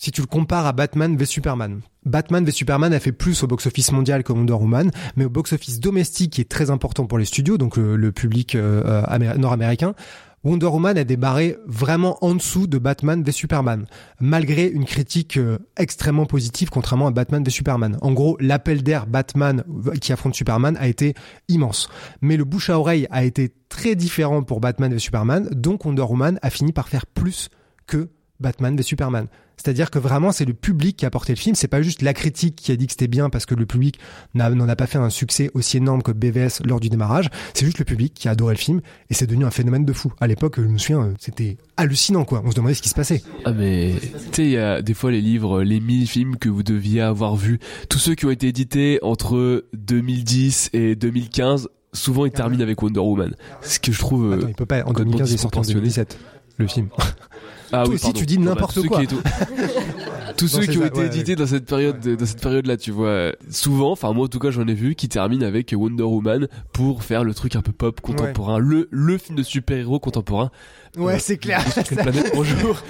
si 0.00 0.10
tu 0.10 0.22
le 0.22 0.26
compares 0.26 0.64
à 0.64 0.72
Batman 0.72 1.14
v 1.14 1.26
Superman. 1.26 1.82
Batman 2.06 2.42
v 2.42 2.50
Superman 2.50 2.94
a 2.94 3.00
fait 3.00 3.12
plus 3.12 3.42
au 3.42 3.46
box-office 3.46 3.92
mondial 3.92 4.24
que 4.24 4.32
Wonder 4.32 4.54
Woman, 4.54 4.90
mais 5.16 5.26
au 5.26 5.28
box-office 5.28 5.78
domestique 5.78 6.32
qui 6.32 6.40
est 6.40 6.48
très 6.48 6.70
important 6.70 7.04
pour 7.04 7.18
les 7.18 7.26
studios, 7.26 7.58
donc 7.58 7.76
le, 7.76 7.96
le 7.96 8.10
public 8.10 8.54
euh, 8.54 8.82
euh, 8.86 9.02
amé- 9.02 9.36
nord-américain, 9.36 9.94
Wonder 10.42 10.68
Woman 10.68 10.96
a 10.96 11.04
débarré 11.04 11.58
vraiment 11.66 12.16
en 12.24 12.34
dessous 12.34 12.66
de 12.66 12.78
Batman 12.78 13.22
v 13.22 13.30
Superman, 13.30 13.84
malgré 14.20 14.68
une 14.68 14.86
critique 14.86 15.36
euh, 15.36 15.58
extrêmement 15.76 16.24
positive 16.24 16.70
contrairement 16.70 17.08
à 17.08 17.10
Batman 17.10 17.44
v 17.44 17.50
Superman. 17.50 17.98
En 18.00 18.12
gros, 18.12 18.38
l'appel 18.40 18.82
d'air 18.82 19.06
Batman 19.06 19.64
euh, 19.86 19.96
qui 19.96 20.14
affronte 20.14 20.34
Superman 20.34 20.78
a 20.80 20.88
été 20.88 21.12
immense. 21.48 21.90
Mais 22.22 22.38
le 22.38 22.44
bouche 22.44 22.70
à 22.70 22.78
oreille 22.78 23.06
a 23.10 23.22
été 23.22 23.52
très 23.68 23.96
différent 23.96 24.42
pour 24.42 24.60
Batman 24.60 24.90
v 24.90 24.98
Superman, 24.98 25.46
donc 25.52 25.84
Wonder 25.84 26.04
Woman 26.04 26.38
a 26.40 26.48
fini 26.48 26.72
par 26.72 26.88
faire 26.88 27.04
plus 27.04 27.50
que 27.86 28.08
Batman 28.40 28.76
v 28.76 28.82
Superman. 28.82 29.26
C'est-à-dire 29.62 29.90
que 29.90 29.98
vraiment, 29.98 30.32
c'est 30.32 30.46
le 30.46 30.54
public 30.54 30.96
qui 30.96 31.04
a 31.04 31.10
porté 31.10 31.34
le 31.34 31.38
film. 31.38 31.54
C'est 31.54 31.68
pas 31.68 31.82
juste 31.82 32.00
la 32.00 32.14
critique 32.14 32.56
qui 32.56 32.72
a 32.72 32.76
dit 32.76 32.86
que 32.86 32.92
c'était 32.92 33.08
bien 33.08 33.28
parce 33.28 33.44
que 33.44 33.54
le 33.54 33.66
public 33.66 33.98
n'en 34.34 34.68
a 34.68 34.76
pas 34.76 34.86
fait 34.86 34.96
un 34.96 35.10
succès 35.10 35.50
aussi 35.52 35.76
énorme 35.76 36.02
que 36.02 36.12
BVS 36.12 36.62
lors 36.64 36.80
du 36.80 36.88
démarrage. 36.88 37.28
C'est 37.52 37.66
juste 37.66 37.78
le 37.78 37.84
public 37.84 38.14
qui 38.14 38.28
a 38.28 38.30
adoré 38.30 38.54
le 38.54 38.58
film 38.58 38.80
et 39.10 39.14
c'est 39.14 39.26
devenu 39.26 39.44
un 39.44 39.50
phénomène 39.50 39.84
de 39.84 39.92
fou. 39.92 40.14
À 40.18 40.26
l'époque, 40.26 40.54
je 40.56 40.62
me 40.62 40.78
souviens, 40.78 41.02
euh, 41.02 41.14
c'était 41.18 41.58
hallucinant, 41.76 42.24
quoi. 42.24 42.40
On 42.42 42.50
se 42.50 42.56
demandait 42.56 42.72
ce 42.72 42.80
qui 42.80 42.88
se 42.88 42.94
passait. 42.94 43.22
Ah 43.44 43.52
mais 43.52 43.92
tu 44.00 44.08
sais 44.32 44.44
il 44.44 44.50
y 44.52 44.56
a 44.56 44.80
des 44.80 44.94
fois 44.94 45.10
les 45.10 45.20
livres 45.20 45.62
les 45.62 45.80
mille 45.80 46.06
films 46.06 46.36
que 46.36 46.48
vous 46.48 46.62
deviez 46.62 47.02
avoir 47.02 47.36
vus 47.36 47.58
tous 47.88 47.98
ceux 47.98 48.14
qui 48.14 48.24
ont 48.24 48.30
été 48.30 48.48
édités 48.48 48.98
entre 49.02 49.66
2010 49.74 50.70
et 50.72 50.94
2015 50.96 51.68
souvent 51.92 52.24
ils 52.24 52.32
terminent 52.32 52.62
avec 52.62 52.80
Wonder 52.82 53.00
Woman 53.00 53.34
ce 53.62 53.78
que 53.78 53.92
je 53.92 53.98
trouve 53.98 54.32
euh, 54.32 54.36
Attends, 54.36 54.48
il 54.48 54.54
peut 54.54 54.66
pas. 54.66 54.80
En 54.80 54.84
complètement 54.84 55.12
2015, 55.12 55.30
il 55.30 55.34
est 55.34 55.38
sorti 55.38 55.58
en 55.58 55.62
disproportionné. 55.62 55.80
2017. 55.80 56.18
Le 56.58 56.66
film. 56.66 56.88
ah 57.72 57.82
toi 57.84 57.88
oui, 57.88 57.94
aussi, 57.94 58.04
pardon. 58.04 58.18
tu 58.20 58.26
dis 58.26 58.38
bah, 58.38 58.44
n'importe 58.44 58.74
tous 58.74 58.82
ceux 58.82 58.88
quoi. 58.88 59.00
qui 59.00 59.06
tous 60.36 60.48
ceux 60.48 60.62
qui 60.66 60.78
ont 60.78 60.82
ça, 60.82 60.86
été 60.86 61.00
ouais, 61.00 61.06
édités 61.06 61.36
dans 61.36 61.46
cette 61.46 61.66
période 61.66 62.00
dans 62.00 62.26
cette 62.26 62.40
période 62.40 62.66
là 62.66 62.76
tu 62.76 62.90
vois 62.90 63.32
souvent 63.50 63.92
enfin 63.92 64.12
moi 64.12 64.24
en 64.24 64.28
tout 64.28 64.38
cas 64.38 64.50
j'en 64.50 64.66
ai 64.66 64.74
vu 64.74 64.94
qui 64.94 65.08
terminent 65.08 65.46
avec 65.46 65.74
Wonder 65.76 66.02
Woman 66.04 66.48
pour 66.72 67.02
faire 67.04 67.24
le 67.24 67.34
truc 67.34 67.56
un 67.56 67.62
peu 67.62 67.72
pop 67.72 68.00
contemporain 68.00 68.58
le 68.58 68.88
le 68.90 69.18
film 69.18 69.36
de 69.36 69.42
super-héros 69.42 69.98
contemporain 70.00 70.50
Ouais, 70.96 71.14
Euh, 71.14 71.18
c'est 71.20 71.36
clair. 71.38 71.62
Planète 71.96 72.32
bonjour 72.34 72.82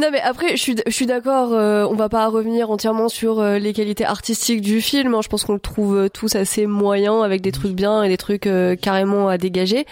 Non 0.00 0.08
mais 0.12 0.20
après 0.20 0.56
je 0.56 0.62
suis 0.62 0.76
je 0.86 0.92
suis 0.92 1.06
d'accord 1.06 1.52
euh, 1.52 1.84
on 1.90 1.94
va 1.96 2.08
pas 2.08 2.28
revenir 2.28 2.70
entièrement 2.70 3.08
sur 3.08 3.40
euh, 3.40 3.58
les 3.58 3.72
qualités 3.72 4.04
artistiques 4.04 4.60
du 4.60 4.80
film 4.80 5.12
hein. 5.14 5.20
je 5.24 5.28
pense 5.28 5.44
qu'on 5.44 5.54
le 5.54 5.58
trouve 5.58 5.96
euh, 5.96 6.08
tous 6.08 6.36
assez 6.36 6.66
moyen 6.66 7.20
avec 7.22 7.42
des 7.42 7.50
trucs 7.50 7.72
bien 7.72 8.04
et 8.04 8.08
des 8.08 8.16
trucs 8.16 8.46
euh, 8.46 8.76
carrément 8.76 9.28
à 9.28 9.38
dégager 9.38 9.86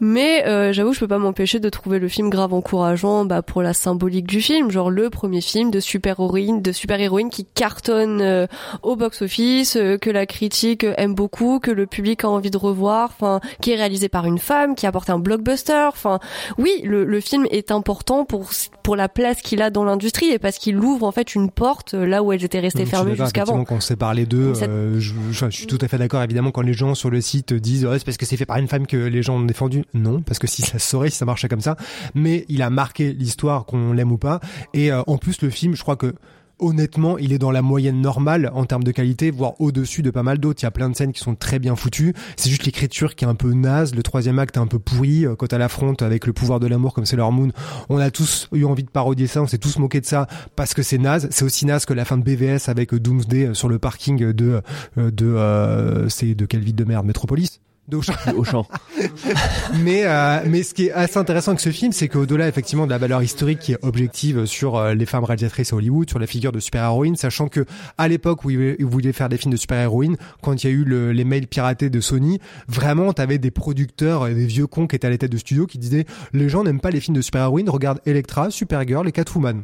mais 0.00 0.44
euh, 0.46 0.72
j'avoue 0.72 0.92
je 0.92 1.00
peux 1.00 1.08
pas 1.08 1.18
m'empêcher 1.18 1.58
de 1.60 1.68
trouver 1.68 1.98
le 1.98 2.08
film 2.08 2.28
grave 2.30 2.52
encourageant 2.52 3.24
bah, 3.24 3.42
pour 3.42 3.62
la 3.62 3.72
symbolique 3.72 4.26
du 4.26 4.40
film 4.40 4.70
genre 4.70 4.90
le 4.90 5.10
premier 5.10 5.40
film 5.40 5.70
de 5.70 5.80
super 5.80 6.20
héroïne 6.20 6.60
de 6.62 6.72
super 6.72 7.00
héroïne 7.00 7.30
qui 7.30 7.44
cartonne 7.44 8.20
euh, 8.20 8.46
au 8.82 8.96
box 8.96 9.22
office 9.22 9.78
que 10.00 10.10
la 10.10 10.26
critique 10.26 10.84
euh, 10.84 10.94
aime 10.98 11.14
beaucoup 11.14 11.58
que 11.60 11.70
le 11.70 11.86
public 11.86 12.24
a 12.24 12.28
envie 12.28 12.50
de 12.50 12.56
revoir 12.58 13.10
enfin 13.18 13.40
qui 13.60 13.72
est 13.72 13.76
réalisé 13.76 14.08
par 14.08 14.26
une 14.26 14.38
femme 14.38 14.74
qui 14.74 14.86
apporte 14.86 15.10
un 15.10 15.18
blockbuster 15.18 15.86
enfin 15.88 16.18
oui, 16.58 16.82
le, 16.84 17.04
le 17.04 17.20
film 17.20 17.46
est 17.50 17.70
important 17.70 18.24
pour 18.24 18.50
pour 18.82 18.96
la 18.96 19.08
place 19.08 19.40
qu'il 19.42 19.62
a 19.62 19.70
dans 19.70 19.84
l'industrie 19.84 20.26
et 20.30 20.38
parce 20.38 20.58
qu'il 20.58 20.76
ouvre 20.78 21.06
en 21.06 21.12
fait 21.12 21.34
une 21.34 21.50
porte 21.50 21.94
euh, 21.94 22.06
là 22.06 22.22
où 22.22 22.32
elles 22.32 22.44
étaient 22.44 22.60
restées 22.60 22.80
Je 22.80 22.84
suis 22.86 22.90
fermées 22.96 23.10
d'accord, 23.12 23.26
jusqu'avant. 23.26 23.64
Quand 23.64 23.76
on 23.76 23.80
s'est 23.80 23.96
parlé 23.96 24.26
d'eux, 24.26 24.54
Ça- 24.54 24.66
euh, 24.66 24.94
je, 25.00 25.12
je- 25.32 25.46
je 25.46 25.50
suis 25.56 25.66
tout 25.66 25.78
à 25.80 25.88
fait 25.88 25.98
d'accord. 25.98 26.22
Évidemment, 26.22 26.50
quand 26.52 26.62
les 26.62 26.72
gens 26.72 26.94
sur 26.94 27.10
le 27.10 27.20
site 27.20 27.52
disent 27.52 27.84
ouais, 27.86 27.98
c'est 27.98 28.04
parce 28.04 28.16
que 28.16 28.26
c'est 28.26 28.36
fait 28.36 28.46
par 28.46 28.58
une 28.58 28.68
femme 28.68 28.86
que 28.86 28.96
les 28.96 29.22
gens 29.22 29.36
ont 29.36 29.44
défendu. 29.44 29.84
Non, 29.94 30.22
parce 30.22 30.38
que 30.38 30.46
si 30.46 30.62
ça 30.62 30.78
saurait, 30.78 31.10
si 31.10 31.16
ça 31.16 31.24
marchait 31.24 31.48
comme 31.48 31.60
ça. 31.60 31.76
Mais 32.14 32.44
il 32.48 32.62
a 32.62 32.70
marqué 32.70 33.12
l'histoire, 33.12 33.64
qu'on 33.66 33.92
l'aime 33.92 34.12
ou 34.12 34.18
pas. 34.18 34.40
Et 34.74 34.92
euh, 34.92 35.02
en 35.06 35.18
plus, 35.18 35.42
le 35.42 35.50
film, 35.50 35.74
je 35.74 35.82
crois 35.82 35.96
que 35.96 36.14
honnêtement, 36.58 37.18
il 37.18 37.34
est 37.34 37.38
dans 37.38 37.50
la 37.50 37.60
moyenne 37.60 38.00
normale 38.00 38.50
en 38.54 38.64
termes 38.64 38.82
de 38.84 38.90
qualité, 38.90 39.30
voire 39.30 39.60
au-dessus 39.60 40.00
de 40.02 40.10
pas 40.10 40.22
mal 40.22 40.38
d'autres. 40.38 40.62
Il 40.62 40.64
y 40.64 40.66
a 40.66 40.70
plein 40.70 40.88
de 40.88 40.96
scènes 40.96 41.12
qui 41.12 41.20
sont 41.20 41.34
très 41.34 41.58
bien 41.58 41.76
foutues. 41.76 42.14
C'est 42.36 42.48
juste 42.48 42.64
l'écriture 42.64 43.14
qui 43.14 43.26
est 43.26 43.28
un 43.28 43.34
peu 43.34 43.52
naze. 43.52 43.94
Le 43.94 44.02
troisième 44.02 44.38
acte 44.38 44.56
est 44.56 44.60
un 44.60 44.66
peu 44.66 44.78
pourri. 44.78 45.26
Euh, 45.26 45.34
Quand 45.36 45.52
elle 45.52 45.60
affronte 45.62 46.00
avec 46.00 46.26
le 46.26 46.32
pouvoir 46.32 46.58
de 46.60 46.66
l'amour 46.66 46.94
comme 46.94 47.04
Sailor 47.04 47.30
Moon, 47.30 47.50
on 47.88 47.98
a 47.98 48.10
tous 48.10 48.48
eu 48.54 48.64
envie 48.64 48.84
de 48.84 48.90
parodier 48.90 49.26
ça. 49.26 49.42
On 49.42 49.46
s'est 49.46 49.58
tous 49.58 49.78
moqué 49.78 50.00
de 50.00 50.06
ça 50.06 50.28
parce 50.56 50.72
que 50.72 50.82
c'est 50.82 50.98
naze. 50.98 51.28
C'est 51.30 51.44
aussi 51.44 51.66
naze 51.66 51.84
que 51.84 51.92
la 51.92 52.06
fin 52.06 52.16
de 52.16 52.22
BVS 52.22 52.68
avec 52.70 52.94
euh, 52.94 53.00
Doomsday 53.00 53.52
sur 53.52 53.68
le 53.68 53.78
parking 53.78 54.32
de 54.32 54.62
de 54.96 56.06
c'est 56.08 56.34
de 56.34 56.46
quelle 56.46 56.60
ville 56.62 56.74
de 56.74 56.84
merde? 56.84 57.06
Metropolis? 57.06 57.60
De 57.88 57.96
Auchan. 57.96 58.66
mais 59.84 60.02
euh, 60.06 60.40
mais 60.46 60.62
ce 60.62 60.74
qui 60.74 60.86
est 60.86 60.92
assez 60.92 61.18
intéressant 61.18 61.52
avec 61.52 61.60
ce 61.60 61.70
film, 61.70 61.92
c'est 61.92 62.08
qu'au-delà 62.08 62.48
effectivement 62.48 62.84
de 62.86 62.90
la 62.90 62.98
valeur 62.98 63.22
historique 63.22 63.60
qui 63.60 63.72
est 63.72 63.78
objective 63.82 64.44
sur 64.46 64.76
euh, 64.76 64.94
les 64.94 65.06
femmes 65.06 65.24
réalisatrices 65.24 65.72
à 65.72 65.76
Hollywood, 65.76 66.08
sur 66.08 66.18
la 66.18 66.26
figure 66.26 66.50
de 66.52 66.58
super-héroïne, 66.60 67.16
sachant 67.16 67.48
que 67.48 67.64
à 67.98 68.08
l'époque 68.08 68.44
où 68.44 68.50
ils 68.50 68.76
voulaient 68.84 69.12
faire 69.12 69.28
des 69.28 69.36
films 69.36 69.52
de 69.52 69.56
super-héroïne, 69.56 70.16
quand 70.42 70.62
il 70.62 70.66
y 70.66 70.70
a 70.70 70.72
eu 70.72 70.84
le- 70.84 71.12
les 71.12 71.24
mails 71.24 71.46
piratés 71.46 71.90
de 71.90 72.00
Sony, 72.00 72.40
vraiment 72.68 73.12
t'avais 73.12 73.38
des 73.38 73.50
producteurs 73.50 74.26
et 74.26 74.34
des 74.34 74.46
vieux 74.46 74.66
cons 74.66 74.86
qui 74.86 74.96
étaient 74.96 75.06
à 75.06 75.10
la 75.10 75.18
tête 75.18 75.32
de 75.32 75.38
studio 75.38 75.66
qui 75.66 75.78
disaient 75.78 76.06
les 76.32 76.48
gens 76.48 76.64
n'aiment 76.64 76.80
pas 76.80 76.90
les 76.90 77.00
films 77.00 77.16
de 77.16 77.22
super-héroïne, 77.22 77.70
regarde 77.70 78.00
Electra, 78.06 78.50
Supergirl 78.50 79.06
et 79.08 79.12
Catwoman 79.12 79.62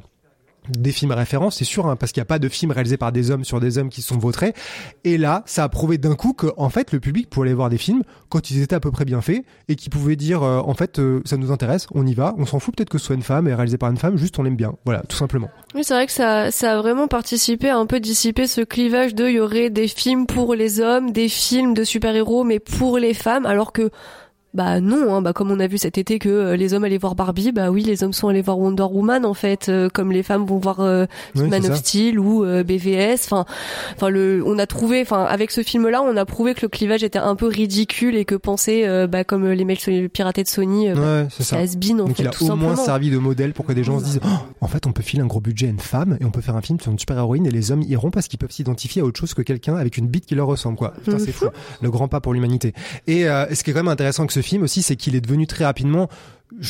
des 0.68 0.92
films 0.92 1.12
références, 1.12 1.56
c'est 1.56 1.64
sûr, 1.64 1.86
hein, 1.86 1.96
parce 1.96 2.12
qu'il 2.12 2.20
n'y 2.20 2.26
a 2.26 2.26
pas 2.26 2.38
de 2.38 2.48
film 2.48 2.70
réalisé 2.70 2.96
par 2.96 3.12
des 3.12 3.30
hommes 3.30 3.44
sur 3.44 3.60
des 3.60 3.78
hommes 3.78 3.88
qui 3.88 4.02
sont 4.02 4.18
vautrés. 4.18 4.54
Et 5.04 5.18
là, 5.18 5.42
ça 5.46 5.64
a 5.64 5.68
prouvé 5.68 5.98
d'un 5.98 6.14
coup 6.14 6.32
que, 6.32 6.46
en 6.56 6.70
fait, 6.70 6.92
le 6.92 7.00
public 7.00 7.28
pouvait 7.28 7.48
aller 7.48 7.54
voir 7.54 7.68
des 7.68 7.78
films 7.78 8.02
quand 8.28 8.50
ils 8.50 8.62
étaient 8.62 8.76
à 8.76 8.80
peu 8.80 8.90
près 8.90 9.04
bien 9.04 9.20
faits 9.20 9.44
et 9.68 9.76
qui 9.76 9.90
pouvaient 9.90 10.16
dire, 10.16 10.42
euh, 10.42 10.60
en 10.60 10.74
fait, 10.74 10.98
euh, 10.98 11.20
ça 11.24 11.36
nous 11.36 11.50
intéresse, 11.50 11.86
on 11.94 12.06
y 12.06 12.14
va, 12.14 12.34
on 12.38 12.46
s'en 12.46 12.58
fout 12.60 12.76
peut-être 12.76 12.90
que 12.90 12.98
ce 12.98 13.06
soit 13.06 13.16
une 13.16 13.22
femme 13.22 13.48
et 13.48 13.54
réalisé 13.54 13.78
par 13.78 13.90
une 13.90 13.96
femme, 13.96 14.16
juste 14.16 14.38
on 14.38 14.42
l'aime 14.42 14.56
bien. 14.56 14.74
Voilà, 14.84 15.02
tout 15.08 15.16
simplement. 15.16 15.50
Oui, 15.74 15.82
c'est 15.84 15.94
vrai 15.94 16.06
que 16.06 16.12
ça, 16.12 16.50
ça 16.50 16.72
a 16.72 16.76
vraiment 16.76 17.08
participé 17.08 17.68
à 17.68 17.76
un 17.76 17.86
peu 17.86 18.00
dissiper 18.00 18.46
ce 18.46 18.60
clivage 18.60 19.14
de 19.14 19.26
il 19.26 19.36
y 19.36 19.40
aurait 19.40 19.70
des 19.70 19.88
films 19.88 20.26
pour 20.26 20.54
les 20.54 20.80
hommes, 20.80 21.10
des 21.10 21.28
films 21.28 21.74
de 21.74 21.84
super-héros, 21.84 22.44
mais 22.44 22.58
pour 22.58 22.98
les 22.98 23.14
femmes, 23.14 23.46
alors 23.46 23.72
que 23.72 23.90
bah 24.54 24.80
non, 24.80 25.14
hein, 25.14 25.22
bah 25.22 25.32
comme 25.32 25.50
on 25.50 25.58
a 25.60 25.66
vu 25.66 25.78
cet 25.78 25.96
été 25.98 26.18
que 26.18 26.28
euh, 26.28 26.56
les 26.56 26.74
hommes 26.74 26.84
allaient 26.84 26.98
voir 26.98 27.14
Barbie, 27.14 27.52
bah 27.52 27.70
oui, 27.70 27.82
les 27.82 28.02
hommes 28.04 28.12
sont 28.12 28.28
allés 28.28 28.42
voir 28.42 28.58
Wonder 28.58 28.82
Woman 28.82 29.24
en 29.24 29.34
fait, 29.34 29.68
euh, 29.68 29.88
comme 29.88 30.12
les 30.12 30.22
femmes 30.22 30.44
vont 30.44 30.58
voir 30.58 30.80
euh, 30.80 31.06
Oui, 31.34 31.48
Man 31.48 31.60
of 31.64 31.68
ça. 31.72 31.76
Steel 31.76 32.18
ou 32.18 32.44
euh, 32.44 32.62
BVS. 32.62 33.14
Enfin, 33.24 33.44
enfin 33.96 34.08
le, 34.10 34.42
on 34.46 34.58
a 34.58 34.66
trouvé, 34.66 35.00
enfin 35.02 35.24
avec 35.24 35.50
ce 35.50 35.62
film-là, 35.62 36.02
on 36.02 36.16
a 36.16 36.24
prouvé 36.24 36.54
que 36.54 36.60
le 36.62 36.68
clivage 36.68 37.02
était 37.02 37.18
un 37.18 37.34
peu 37.34 37.46
ridicule 37.46 38.14
et 38.16 38.24
que 38.24 38.34
penser, 38.34 38.82
euh, 38.86 39.06
bah 39.06 39.24
comme 39.24 39.48
les 39.48 39.64
mails 39.64 40.08
piratés 40.10 40.42
de 40.42 40.48
Sony, 40.48 40.90
euh, 40.90 40.94
bah, 40.94 41.00
Ouais, 41.22 41.26
c'est 41.30 41.42
ça. 41.44 41.56
has-been 41.58 42.00
en 42.00 42.04
Donc 42.06 42.16
fait, 42.16 42.22
il 42.24 42.28
a 42.28 42.30
tout 42.30 42.44
au 42.44 42.48
simplement. 42.48 42.74
moins 42.74 42.76
servi 42.76 43.10
de 43.10 43.18
modèle 43.18 43.52
pour 43.54 43.64
que 43.66 43.72
des 43.72 43.84
gens 43.84 43.98
se 44.00 44.04
disent 44.04 44.20
Oh, 44.24 44.28
en 44.60 44.68
fait 44.68 44.86
on 44.86 44.92
peut 44.92 45.02
filer 45.02 45.22
un 45.22 45.26
gros 45.26 45.40
budget 45.40 45.66
à 45.66 45.70
une 45.70 45.78
femme 45.78 46.18
et 46.20 46.24
on 46.24 46.30
peut 46.30 46.40
faire 46.42 46.56
un 46.56 46.62
film 46.62 46.78
sur 46.80 46.92
une 46.92 46.98
super 46.98 47.16
héroïne 47.16 47.46
et 47.46 47.50
les 47.50 47.70
hommes 47.72 47.82
iront 47.82 48.10
parce 48.10 48.28
qu'ils 48.28 48.38
peuvent 48.38 48.50
s'identifier 48.52 49.02
à 49.02 49.04
autre 49.04 49.18
chose 49.18 49.32
que 49.34 49.42
quelqu'un 49.42 49.76
avec 49.76 49.96
une 49.96 50.08
bite 50.08 50.26
qui 50.26 50.34
leur 50.34 50.46
ressemble 50.46 50.76
quoi. 50.76 50.92
Putain 51.04 51.18
c'est 51.18 51.32
fou. 51.32 51.46
Le 51.80 51.90
grand 51.90 52.08
pas 52.08 52.20
pour 52.20 52.34
l'humanité. 52.34 52.74
Et 53.06 53.28
euh, 53.28 53.46
ce 53.54 53.62
qui 53.64 53.70
est 53.70 53.72
quand 53.72 53.80
même 53.80 53.88
intéressant 53.88 54.22
avec 54.24 54.32
ce 54.32 54.41
film 54.42 54.62
aussi 54.62 54.82
c'est 54.82 54.96
qu'il 54.96 55.14
est 55.14 55.20
devenu 55.20 55.46
très 55.46 55.64
rapidement 55.64 56.08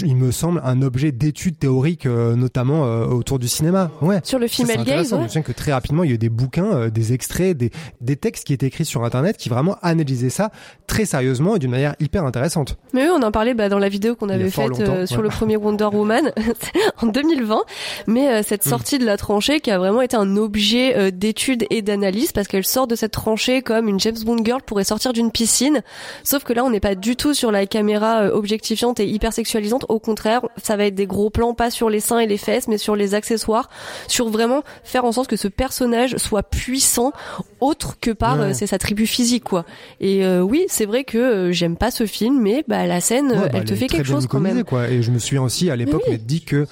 il 0.04 0.16
me 0.16 0.30
semble 0.30 0.60
un 0.64 0.82
objet 0.82 1.12
d'étude 1.12 1.58
théorique, 1.58 2.06
euh, 2.06 2.36
notamment 2.36 2.84
euh, 2.86 3.06
autour 3.06 3.38
du 3.38 3.48
cinéma. 3.48 3.90
Ouais. 4.00 4.20
Sur 4.24 4.38
le 4.38 4.48
female 4.48 4.76
gaze, 4.76 4.82
intéressant. 4.82 5.16
Je 5.16 5.16
ouais. 5.16 5.22
me 5.24 5.28
souviens 5.28 5.42
que 5.42 5.52
très 5.52 5.72
rapidement, 5.72 6.04
il 6.04 6.08
y 6.08 6.12
a 6.12 6.14
eu 6.14 6.18
des 6.18 6.28
bouquins, 6.28 6.72
euh, 6.74 6.90
des 6.90 7.12
extraits, 7.12 7.56
des, 7.56 7.70
des 8.00 8.16
textes 8.16 8.46
qui 8.46 8.52
étaient 8.52 8.66
écrits 8.66 8.84
sur 8.84 9.04
Internet 9.04 9.36
qui 9.36 9.48
vraiment 9.48 9.76
analysaient 9.82 10.30
ça 10.30 10.50
très 10.86 11.04
sérieusement 11.06 11.56
et 11.56 11.58
d'une 11.58 11.70
manière 11.70 11.94
hyper 12.00 12.24
intéressante. 12.24 12.76
Mais 12.92 13.04
oui, 13.04 13.10
on 13.16 13.22
en 13.22 13.32
parlait 13.32 13.54
bah, 13.54 13.68
dans 13.68 13.78
la 13.78 13.88
vidéo 13.88 14.14
qu'on 14.14 14.28
avait 14.28 14.50
faite 14.50 14.78
euh, 14.80 15.06
sur 15.06 15.18
ouais. 15.18 15.22
le 15.22 15.28
premier 15.30 15.56
Wonder 15.56 15.88
Woman 15.90 16.32
en 17.02 17.06
2020. 17.06 17.62
Mais 18.06 18.28
euh, 18.28 18.42
Hmm. 18.42 18.44
cette 18.44 18.64
sortie 18.64 18.98
de 18.98 19.04
la 19.04 19.16
tranchée 19.16 19.60
qui 19.60 19.70
a 19.70 19.78
vraiment 19.78 20.02
été 20.02 20.16
un 20.16 20.36
objet 20.36 20.96
euh, 20.96 21.10
d'étude 21.10 21.64
et 21.70 21.82
d'analyse 21.82 22.32
parce 22.32 22.48
qu'elle 22.48 22.64
sort 22.64 22.86
de 22.86 22.94
cette 22.94 23.12
tranchée 23.12 23.62
comme 23.62 23.88
une 23.88 23.98
James 24.00 24.16
Bond 24.24 24.44
girl 24.44 24.62
pourrait 24.62 24.84
sortir 24.84 25.12
d'une 25.12 25.30
piscine. 25.30 25.82
Sauf 26.24 26.44
que 26.44 26.52
là, 26.52 26.64
on 26.64 26.70
n'est 26.70 26.80
pas 26.80 26.94
du 26.94 27.16
tout 27.16 27.34
sur 27.34 27.50
la 27.50 27.66
caméra 27.66 28.26
objectifiante 28.34 29.00
et 29.00 29.06
hyper 29.06 29.32
sexualisante. 29.72 29.86
Au 29.88 29.98
contraire, 29.98 30.42
ça 30.62 30.76
va 30.76 30.86
être 30.86 30.94
des 30.94 31.06
gros 31.06 31.30
plans, 31.30 31.54
pas 31.54 31.70
sur 31.70 31.88
les 31.90 32.00
seins 32.00 32.18
et 32.18 32.26
les 32.26 32.36
fesses, 32.38 32.68
mais 32.68 32.78
sur 32.78 32.96
les 32.96 33.14
accessoires, 33.14 33.68
sur 34.08 34.28
vraiment 34.28 34.62
faire 34.84 35.04
en 35.04 35.12
sorte 35.12 35.28
que 35.28 35.36
ce 35.36 35.48
personnage 35.48 36.16
soit 36.16 36.42
puissant 36.42 37.12
autre 37.60 37.96
que 38.00 38.10
par 38.10 38.38
Ouais. 38.38 38.46
euh, 38.46 38.50
c'est 38.54 38.66
sa 38.66 38.78
tribu 38.78 39.06
physique 39.06 39.44
quoi. 39.44 39.64
Et 40.00 40.24
euh, 40.24 40.40
oui, 40.40 40.64
c'est 40.68 40.86
vrai 40.86 41.04
que 41.04 41.18
euh, 41.18 41.52
j'aime 41.52 41.76
pas 41.76 41.90
ce 41.90 42.06
film, 42.06 42.40
mais 42.40 42.64
bah 42.68 42.86
la 42.86 43.00
scène, 43.00 43.28
Ouais, 43.30 43.36
euh, 43.36 43.40
bah, 43.48 43.48
elle 43.54 43.64
te 43.64 43.74
fait 43.74 43.86
quelque 43.86 44.06
chose 44.06 44.26
quand 44.26 44.40
même. 44.40 44.64
Quoi. 44.64 44.88
Et 44.88 45.02
je 45.02 45.10
me 45.10 45.18
souviens 45.18 45.42
aussi 45.42 45.70
à 45.70 45.76
l'époque 45.76 46.02
Oui. 46.08 46.18
dit 46.18 46.42
que 46.42 46.66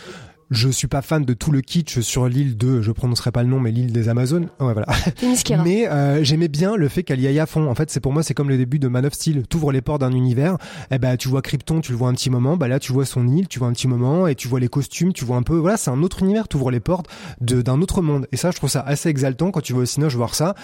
je 0.51 0.69
suis 0.69 0.89
pas 0.89 1.01
fan 1.01 1.25
de 1.25 1.33
tout 1.33 1.53
le 1.53 1.61
kitsch 1.61 2.01
sur 2.01 2.29
l'île 2.29 2.57
de, 2.57 2.83
je 2.83 2.91
prononcerai 2.91 3.31
pas 3.31 3.43
le 3.43 3.49
nom, 3.49 3.61
mais 3.61 3.71
l'île 3.71 3.93
des 3.93 4.09
Amazones. 4.09 4.49
Ouais, 4.59 4.73
voilà. 4.73 4.87
Mais 5.65 5.89
euh, 5.89 6.25
j'aimais 6.25 6.49
bien 6.49 6.77
le 6.77 6.89
fait 6.89 7.03
qu'elle 7.03 7.21
y 7.21 7.27
aille 7.27 7.39
à 7.39 7.47
fond. 7.47 7.69
En 7.69 7.75
fait, 7.75 7.91
c'est 7.91 8.01
pour 8.01 8.13
moi, 8.13 8.23
c'est 8.23 8.35
comme 8.35 8.49
le 8.49 8.57
début 8.57 8.79
de 8.79 8.89
Man 8.89 9.07
of 9.07 9.13
Steel. 9.13 9.47
T'ouvres 9.47 9.71
les 9.71 9.81
portes 9.81 10.01
d'un 10.01 10.13
univers. 10.13 10.57
Eh 10.91 10.99
ben, 10.99 11.17
tu 11.17 11.29
vois 11.29 11.41
Krypton, 11.43 11.81
tu 11.81 11.93
le 11.93 11.99
vois 11.99 12.09
un 12.09 12.15
petit 12.15 12.31
moment. 12.31 12.57
Bah 12.57 12.69
là, 12.69 12.81
tu 12.81 12.93
vois 12.93 13.05
son 13.05 13.29
île, 13.29 13.47
tu 13.47 13.59
vois 13.61 13.69
un 13.69 13.73
petit 13.73 13.89
moment, 13.89 14.27
et 14.27 14.35
tu 14.35 14.49
vois 14.49 14.59
les 14.61 14.69
costumes, 14.69 15.13
tu 15.13 15.25
vois 15.25 15.37
un 15.37 15.43
peu. 15.43 15.57
Voilà, 15.57 15.77
c'est 15.77 15.91
un 15.91 16.03
autre 16.03 16.23
univers. 16.23 16.49
T'ouvres 16.49 16.71
les 16.71 16.81
portes 16.81 17.07
de 17.41 17.63
d'un 17.63 17.81
autre 17.81 18.03
monde. 18.03 18.27
Et 18.33 18.37
ça, 18.37 18.51
je 18.51 18.57
trouve 18.57 18.71
ça 18.71 18.81
assez 18.81 19.09
exaltant 19.09 19.51
quand 19.53 19.61
tu 19.61 19.73
vas 19.73 19.81
au 19.81 19.85
cinéma 19.85 20.01
voir 20.09 20.35
ça. 20.35 20.55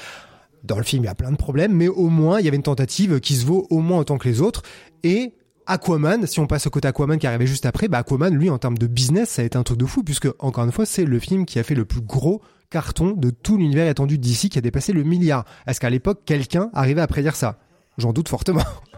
Dans 0.64 0.78
le 0.78 0.84
film, 0.84 1.04
il 1.04 1.06
y 1.06 1.10
a 1.10 1.14
plein 1.14 1.30
de 1.30 1.36
problèmes, 1.36 1.72
mais 1.72 1.86
au 1.86 2.08
moins, 2.08 2.40
il 2.40 2.44
y 2.44 2.48
avait 2.48 2.56
une 2.56 2.62
tentative 2.62 3.20
qui 3.20 3.34
se 3.36 3.46
vaut 3.46 3.68
au 3.70 3.78
moins 3.78 4.00
autant 4.00 4.18
que 4.18 4.28
les 4.28 4.40
autres. 4.40 4.62
Et 5.04 5.34
Aquaman, 5.66 6.26
si 6.26 6.40
on 6.40 6.46
passe 6.46 6.66
au 6.66 6.70
côté 6.70 6.88
Aquaman 6.88 7.18
qui 7.18 7.26
arrivait 7.26 7.46
juste 7.46 7.66
après, 7.66 7.88
bah 7.88 7.98
Aquaman, 7.98 8.34
lui, 8.34 8.50
en 8.50 8.58
termes 8.58 8.78
de 8.78 8.86
business, 8.86 9.30
ça 9.30 9.42
a 9.42 9.44
été 9.44 9.58
un 9.58 9.62
truc 9.62 9.78
de 9.78 9.86
fou, 9.86 10.02
puisque, 10.02 10.28
encore 10.38 10.64
une 10.64 10.72
fois, 10.72 10.86
c'est 10.86 11.04
le 11.04 11.18
film 11.18 11.44
qui 11.44 11.58
a 11.58 11.62
fait 11.62 11.74
le 11.74 11.84
plus 11.84 12.00
gros 12.00 12.40
carton 12.70 13.12
de 13.12 13.30
tout 13.30 13.56
l'univers 13.56 13.88
étendu 13.88 14.18
d'ici, 14.18 14.48
qui 14.48 14.58
a 14.58 14.60
dépassé 14.60 14.92
le 14.92 15.02
milliard. 15.02 15.44
Est-ce 15.66 15.80
qu'à 15.80 15.90
l'époque, 15.90 16.22
quelqu'un 16.24 16.70
arrivait 16.72 17.00
à 17.00 17.06
prédire 17.06 17.36
ça? 17.36 17.58
J'en 17.98 18.12
doute 18.12 18.28
fortement. 18.28 18.62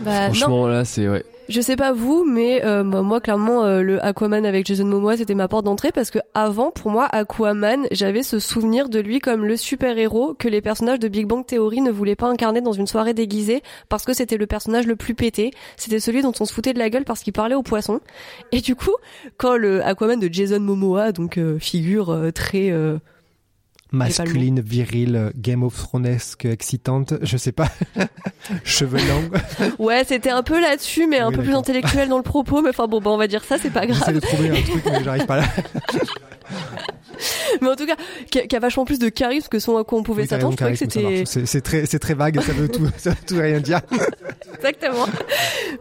Bah, 0.00 0.28
non, 0.28 0.34
Franchement, 0.34 0.66
là, 0.66 0.84
c'est 0.84 1.08
ouais. 1.08 1.24
je 1.48 1.60
sais 1.60 1.76
pas 1.76 1.92
vous, 1.92 2.24
mais 2.24 2.64
euh, 2.64 2.84
moi, 2.84 3.02
moi, 3.02 3.20
clairement 3.20 3.64
euh, 3.64 3.82
le 3.82 4.04
Aquaman 4.04 4.44
avec 4.46 4.66
Jason 4.66 4.84
Momoa 4.84 5.16
c'était 5.16 5.34
ma 5.34 5.48
porte 5.48 5.64
d'entrée 5.64 5.92
parce 5.92 6.10
que 6.10 6.18
avant 6.34 6.70
pour 6.70 6.90
moi 6.90 7.06
Aquaman 7.12 7.86
j'avais 7.90 8.22
ce 8.22 8.38
souvenir 8.38 8.88
de 8.88 8.98
lui 8.98 9.18
comme 9.18 9.44
le 9.44 9.56
super 9.56 9.98
héros 9.98 10.34
que 10.34 10.48
les 10.48 10.60
personnages 10.60 10.98
de 10.98 11.08
Big 11.08 11.26
Bang 11.26 11.44
Theory 11.44 11.80
ne 11.80 11.90
voulaient 11.90 12.16
pas 12.16 12.28
incarner 12.28 12.60
dans 12.60 12.72
une 12.72 12.86
soirée 12.86 13.14
déguisée 13.14 13.62
parce 13.88 14.04
que 14.04 14.12
c'était 14.12 14.36
le 14.36 14.46
personnage 14.46 14.86
le 14.86 14.96
plus 14.96 15.14
pété, 15.14 15.52
c'était 15.76 16.00
celui 16.00 16.22
dont 16.22 16.32
on 16.40 16.44
se 16.44 16.52
foutait 16.52 16.72
de 16.72 16.78
la 16.78 16.90
gueule 16.90 17.04
parce 17.04 17.22
qu'il 17.22 17.32
parlait 17.32 17.54
aux 17.54 17.62
poissons. 17.62 18.00
Et 18.50 18.60
du 18.60 18.74
coup 18.74 18.94
quand 19.36 19.56
le 19.56 19.84
Aquaman 19.84 20.18
de 20.18 20.32
Jason 20.32 20.60
Momoa 20.60 21.12
donc 21.12 21.38
euh, 21.38 21.58
figure 21.58 22.10
euh, 22.10 22.30
très 22.30 22.70
euh, 22.70 22.98
Masculine, 23.92 24.60
viril, 24.60 25.16
euh, 25.16 25.30
Game 25.36 25.62
of 25.62 25.76
Thronesque, 25.76 26.46
excitante, 26.46 27.14
je 27.22 27.36
sais 27.36 27.52
pas. 27.52 27.68
Cheveux 28.64 28.98
longs. 28.98 29.30
ouais 29.78 30.04
c'était 30.04 30.30
un 30.30 30.42
peu 30.42 30.60
là-dessus 30.60 31.06
mais 31.06 31.18
un 31.18 31.30
peu 31.30 31.42
plus 31.42 31.54
intellectuel 31.54 32.08
dans 32.08 32.16
le 32.16 32.22
propos 32.22 32.62
mais 32.62 32.70
enfin 32.70 32.88
bon 32.88 33.00
bah 33.00 33.10
on 33.10 33.16
va 33.16 33.26
dire 33.26 33.44
ça 33.44 33.58
c'est 33.58 33.70
pas 33.70 33.86
grave. 33.86 33.98
J'essaie 33.98 34.12
de 34.12 34.20
trouver 34.20 34.50
un 34.50 34.62
truc, 34.62 34.82
mais 34.86 35.04
j'arrive 35.04 35.26
pas 35.26 35.36
là. 35.36 35.44
Mais 37.60 37.68
en 37.68 37.76
tout 37.76 37.86
cas, 37.86 37.96
qui 38.30 38.40
a, 38.40 38.46
qui 38.46 38.56
a 38.56 38.58
vachement 38.58 38.84
plus 38.84 38.98
de 38.98 39.08
charisme 39.08 39.48
que 39.48 39.58
son 39.58 39.76
à 39.76 39.84
quoi 39.84 39.98
on 39.98 40.02
pouvait 40.02 40.22
Oui, 40.22 40.28
s'attendre. 40.28 40.52
Je 40.52 40.56
trouvais 40.56 40.72
que 40.72 40.78
c'était. 40.78 41.24
C'est 41.26 41.60
très, 41.60 41.86
c'est 41.86 41.98
très 41.98 42.14
vague, 42.14 42.40
ça 42.40 42.52
veut 42.52 42.68
tout, 42.68 42.86
ça 42.98 43.10
veut 43.10 43.16
tout 43.26 43.36
rien 43.38 43.60
dire. 43.60 43.80
exactement. 44.54 45.06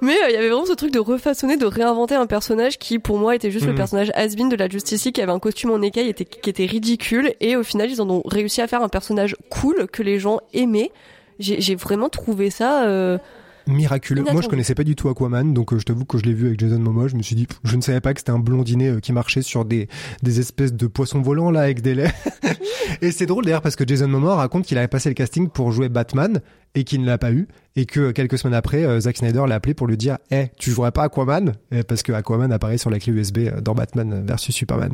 Mais 0.02 0.14
euh, 0.14 0.30
il 0.30 0.34
y 0.34 0.38
avait 0.38 0.50
vraiment 0.50 0.66
ce 0.66 0.74
truc 0.74 0.92
de 0.92 1.00
refaçonner, 1.00 1.58
de 1.58 1.66
réinventer 1.66 2.16
un 2.16 2.28
personnage 2.28 2.78
qui, 2.78 3.00
pour 3.00 3.18
moi, 3.18 3.36
était 3.36 3.52
juste 3.52 3.66
le 3.66 3.72
Mhm. 3.72 3.78
personnage 3.78 4.12
has-been 4.16 4.50
de 4.50 4.56
la 4.56 4.68
Justice 4.70 5.04
League, 5.06 5.16
qui 5.16 5.22
avait 5.22 5.32
un 5.32 5.40
costume 5.40 5.72
en 5.72 5.82
écaille, 5.82 6.10
était, 6.10 6.26
qui 6.26 6.50
était 6.50 6.66
ridicule. 6.66 7.34
Et 7.40 7.56
au 7.56 7.64
final, 7.64 7.90
ils 7.90 8.02
en 8.02 8.10
ont 8.10 8.22
réussi 8.26 8.62
à 8.62 8.68
faire 8.68 8.82
un 8.82 8.90
personnage 8.90 9.36
cool 9.50 9.88
que 9.92 10.04
les 10.04 10.20
gens 10.20 10.40
aimaient. 10.54 10.92
J'ai 11.40 11.60
j'ai 11.62 11.76
vraiment 11.76 12.10
trouvé 12.10 12.50
ça. 12.50 12.84
euh, 12.84 13.18
Miraculeux. 13.68 14.24
Moi, 14.32 14.42
je 14.42 14.48
connaissais 14.48 14.76
pas 14.76 14.84
du 14.84 14.96
tout 14.96 15.10
Aquaman, 15.10 15.54
donc 15.54 15.74
euh, 15.74 15.80
je 15.80 15.86
t'avoue 15.86 16.06
que 16.06 16.18
je 16.18 16.24
l'ai 16.24 16.34
vu 16.34 16.48
avec 16.48 16.60
Jason 16.60 16.80
Momoa, 16.80 17.08
je 17.08 17.16
me 17.16 17.22
suis 17.22 17.36
dit, 17.36 17.48
pff, 17.48 17.60
je 17.64 17.76
ne 17.76 17.82
savais 17.82 18.02
pas 18.02 18.14
que 18.14 18.20
c'était 18.20 18.32
un 18.32 18.40
blondinet 18.40 18.90
euh, 18.90 19.00
qui 19.00 19.14
marchait 19.14 19.42
sur 19.42 19.66
des, 19.66 19.88
des 20.24 20.40
espèces 20.40 20.74
de 20.74 20.88
poissons 20.88 21.22
volants 21.22 21.52
là 21.52 21.62
avec 21.62 21.82
des 21.82 21.96
laits. 21.96 22.14
et 23.02 23.12
c'est 23.12 23.26
drôle 23.26 23.46
d'ailleurs 23.46 23.62
parce 23.62 23.76
que 23.76 23.88
Jason 23.88 24.08
Momoa 24.08 24.36
raconte 24.36 24.66
qu'il 24.66 24.78
avait 24.78 24.88
passé 24.88 25.10
le 25.10 25.16
casting 25.16 25.50
pour 25.50 25.72
jouer 25.72 25.90
Batman 25.90 26.42
et 26.76 26.84
qu'il 26.84 27.02
ne 27.02 27.06
l'a 27.06 27.18
pas 27.18 27.32
eu 27.32 27.48
et 27.76 27.86
que 27.86 28.00
euh, 28.00 28.12
quelques 28.12 28.38
semaines 28.38 28.56
après, 28.56 28.84
euh, 28.84 29.00
Zack 29.00 29.18
Snyder 29.18 29.44
l'a 29.48 29.56
appelé 29.56 29.74
pour 29.74 29.88
lui 29.88 29.98
dire, 29.98 30.18
eh, 30.32 30.48
tu 30.58 30.72
jouerais 30.72 30.92
pas 30.92 31.04
Aquaman? 31.04 31.54
Eh, 31.72 31.84
Parce 31.84 32.04
que 32.04 32.12
Aquaman 32.12 32.52
apparaît 32.52 32.78
sur 32.78 32.90
la 32.90 33.00
clé 33.00 33.14
USB 33.14 33.50
dans 33.62 33.74
Batman 33.74 34.26
versus 34.26 34.56
Superman. 34.56 34.94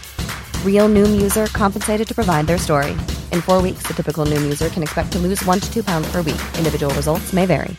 Real 0.65 0.89
Noom 0.89 1.21
user 1.21 1.45
compensated 1.53 2.07
to 2.07 2.15
provide 2.15 2.47
their 2.47 2.57
story. 2.57 2.93
In 3.31 3.41
four 3.41 3.61
weeks, 3.61 3.83
the 3.87 3.93
typical 3.93 4.25
Noom 4.25 4.43
user 4.43 4.69
can 4.69 4.81
expect 4.81 5.11
to 5.11 5.19
lose 5.19 5.45
one 5.45 5.59
to 5.59 5.71
two 5.71 5.83
pounds 5.83 6.11
per 6.11 6.23
week. 6.23 6.41
Individual 6.57 6.91
results 6.95 7.31
may 7.31 7.45
vary. 7.45 7.77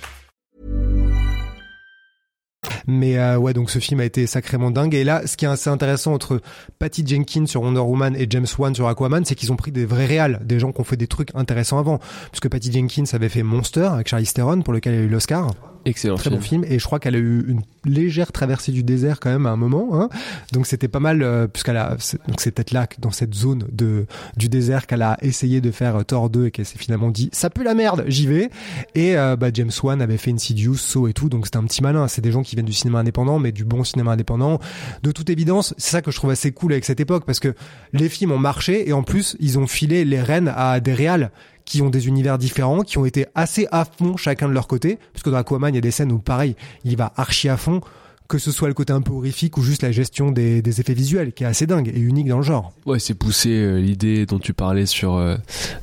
Mais 2.87 3.17
euh, 3.17 3.37
ouais, 3.37 3.53
donc 3.53 3.71
ce 3.71 3.79
film 3.79 4.01
a 4.01 4.05
été 4.05 4.27
sacrément 4.27 4.71
dingue. 4.71 4.95
Et 4.95 5.05
là, 5.05 5.27
ce 5.27 5.37
qui 5.37 5.45
est 5.45 5.49
assez 5.49 5.71
intéressant 5.71 6.13
entre 6.13 6.41
Patty 6.79 7.07
Jenkins 7.07 7.47
sur 7.47 7.63
Wonder 7.63 7.81
Woman 7.81 8.17
et 8.17 8.27
James 8.29 8.47
Wan 8.59 8.75
sur 8.75 8.89
Aquaman, 8.89 9.25
c'est 9.25 9.35
qu'ils 9.35 9.53
ont 9.53 9.57
pris 9.57 9.73
des 9.73 9.85
vrais 9.85 10.07
réals, 10.07 10.41
des 10.45 10.59
gens 10.59 10.73
qui 10.73 10.81
ont 10.81 10.85
fait 10.85 10.97
des 10.97 11.07
trucs 11.07 11.35
intéressants 11.35 11.79
avant. 11.79 12.01
Puisque 12.31 12.49
Patty 12.49 12.73
Jenkins 12.73 13.05
avait 13.13 13.29
fait 13.29 13.43
Monster 13.43 13.89
avec 13.93 14.09
Charlize 14.09 14.33
Theron, 14.33 14.63
pour 14.63 14.73
lequel 14.73 14.95
elle 14.95 15.01
a 15.01 15.05
eu 15.05 15.09
l'Oscar. 15.09 15.53
Excellent 15.85 16.15
Très 16.17 16.31
film. 16.31 16.37
bon 16.37 16.43
film. 16.43 16.65
Et 16.69 16.79
je 16.79 16.85
crois 16.85 16.99
qu'elle 17.01 17.15
a 17.15 17.19
eu 17.19 17.45
une 17.49 17.63
légère 17.85 18.33
traversée 18.33 18.73
du 18.73 18.83
désert 18.83 19.19
quand 19.21 19.31
même 19.31 19.47
à 19.47 19.51
un 19.51 19.57
moment. 19.57 19.89
Hein. 19.93 20.09
Donc 20.53 20.67
c'était 20.67 20.89
pas 20.89 21.01
mal, 21.01 21.23
euh, 21.23 21.47
puisqu'elle 21.49 21.77
a. 21.77 21.97
c'est- 21.99 22.19
Donc 22.29 22.41
c'est 22.41 22.51
peut-être 22.53 22.71
là, 22.73 22.87
que 22.87 23.01
dans 23.01 23.11
cette 23.11 23.35
zone 23.35 23.67
de 23.73 24.07
du 24.37 24.49
désert, 24.49 24.87
qu'elle 24.87 25.03
a 25.03 25.19
essayé 25.23 25.61
de 25.61 25.71
faire 25.71 25.97
euh, 25.97 26.03
Thor 26.05 26.31
2 26.31 26.47
et 26.47 26.51
qu'elle 26.51 26.67
s'est 26.67 26.79
finalement 26.79 27.11
dit 27.11 27.29
ça 27.33 27.51
pue 27.51 27.65
la 27.65 27.75
merde, 27.75 28.05
j'y 28.07 28.27
vais. 28.27 28.51
Et 28.95 29.17
euh, 29.17 29.37
bah, 29.37 29.49
James 29.53 29.71
Wan 29.83 30.01
avait 30.01 30.19
fait 30.19 30.31
Insidious, 30.33 30.77
Saw 30.77 31.09
et 31.09 31.13
tout. 31.13 31.29
Donc 31.29 31.47
c'était 31.47 31.59
un 31.59 31.65
petit 31.65 31.83
malin. 31.83 32.09
C'est 32.09 32.23
des 32.23 32.33
gens 32.33 32.43
qui 32.43 32.55
viennent 32.57 32.67
du 32.67 32.73
cinéma 32.73 33.01
indépendant, 33.01 33.39
mais 33.39 33.53
du 33.53 33.65
bon 33.65 33.83
cinéma 33.85 34.13
indépendant. 34.13 34.59
De 35.03 35.11
toute 35.13 35.31
évidence, 35.31 35.75
c'est 35.79 35.91
ça 35.91 36.03
que 36.03 36.11
je 36.11 36.17
trouve 36.17 36.31
assez 36.31 36.53
cool 36.53 36.73
avec 36.73 36.85
cette 36.85 37.01
époque, 37.01 37.25
parce 37.27 37.41
que 37.41 37.55
les 37.93 38.09
films 38.09 38.33
ont 38.33 38.39
marché 38.39 38.89
et 38.89 38.93
en 38.93 39.03
plus 39.03 39.37
ils 39.41 39.59
ont 39.59 39.67
filé 39.67 40.05
les 40.05 40.21
rênes 40.21 40.53
à 40.55 40.81
des 40.81 40.93
réals 40.95 41.31
qui 41.65 41.83
ont 41.83 41.91
des 41.91 42.09
univers 42.09 42.39
différents, 42.39 42.83
qui 42.83 42.99
ont 42.99 43.05
été 43.05 43.27
assez 43.35 43.67
à 43.71 43.85
fond 43.85 44.17
chacun 44.17 44.49
de 44.49 44.53
leur 44.53 44.67
côté, 44.67 44.99
parce 45.13 45.23
que 45.23 45.31
dans 45.31 45.37
Aquaman, 45.37 45.73
il 45.73 45.77
y 45.77 45.79
a 45.79 45.83
des 45.83 45.91
scènes 45.91 46.13
où 46.13 46.19
pareil, 46.19 46.57
il 46.85 46.97
va 46.97 47.13
archi 47.17 47.49
à 47.49 47.57
fond, 47.57 47.81
que 48.29 48.39
ce 48.39 48.51
soit 48.51 48.69
le 48.69 48.75
côté 48.75 48.95
un 48.95 49.03
peu 49.03 49.13
horrifique 49.13 49.59
ou 49.59 49.63
juste 49.63 49.83
la 49.83 49.93
gestion 49.93 50.31
des, 50.31 50.63
des 50.63 50.81
effets 50.81 50.95
visuels, 50.95 51.33
qui 51.33 51.45
est 51.45 51.47
assez 51.47 51.67
dingue 51.67 51.89
et 51.95 51.99
unique 52.01 52.29
dans 52.29 52.39
le 52.39 52.43
genre. 52.43 52.73
Ouais, 52.87 52.99
c'est 52.99 53.15
poussé 53.15 53.51
euh, 53.51 53.79
l'idée 53.79 54.25
dont 54.25 54.39
tu 54.39 54.55
parlais 54.55 54.87
sur 54.87 55.17
euh, 55.17 55.37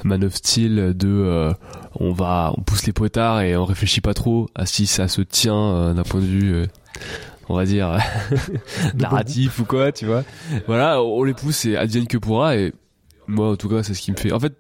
Man 0.04 0.24
of 0.24 0.36
Steel 0.36 0.98
de 0.98 1.08
euh, 1.08 1.54
on 2.00 2.12
va 2.12 2.52
on 2.58 2.62
pousse 2.62 2.88
les 2.88 2.94
potards 2.94 3.42
et 3.42 3.56
on 3.56 3.66
réfléchit 3.66 4.02
pas 4.02 4.16
trop 4.16 4.50
à 4.56 4.66
si 4.66 4.88
ça 4.88 5.08
se 5.08 5.22
tient 5.22 5.54
euh, 5.56 5.94
d'un 5.94 6.04
point 6.04 6.22
de 6.22 6.26
vue 6.26 6.54
euh, 6.54 6.66
on 7.50 7.56
va 7.56 7.66
dire 7.66 7.98
narratif 8.96 9.60
ou 9.60 9.66
quoi, 9.66 9.92
tu 9.92 10.06
vois. 10.06 10.24
Voilà, 10.68 11.04
on 11.04 11.24
les 11.24 11.34
pousse 11.34 11.66
et 11.66 11.76
advienne 11.78 12.08
que 12.08 12.18
pourra 12.18 12.56
et 12.58 12.74
moi 13.28 13.52
en 13.52 13.56
tout 13.58 13.70
cas 13.70 13.84
c'est 13.84 13.94
ce 13.94 14.02
qui 14.02 14.12
me 14.12 14.18
fait. 14.18 14.32
En 14.32 14.40
fait, 14.40 14.54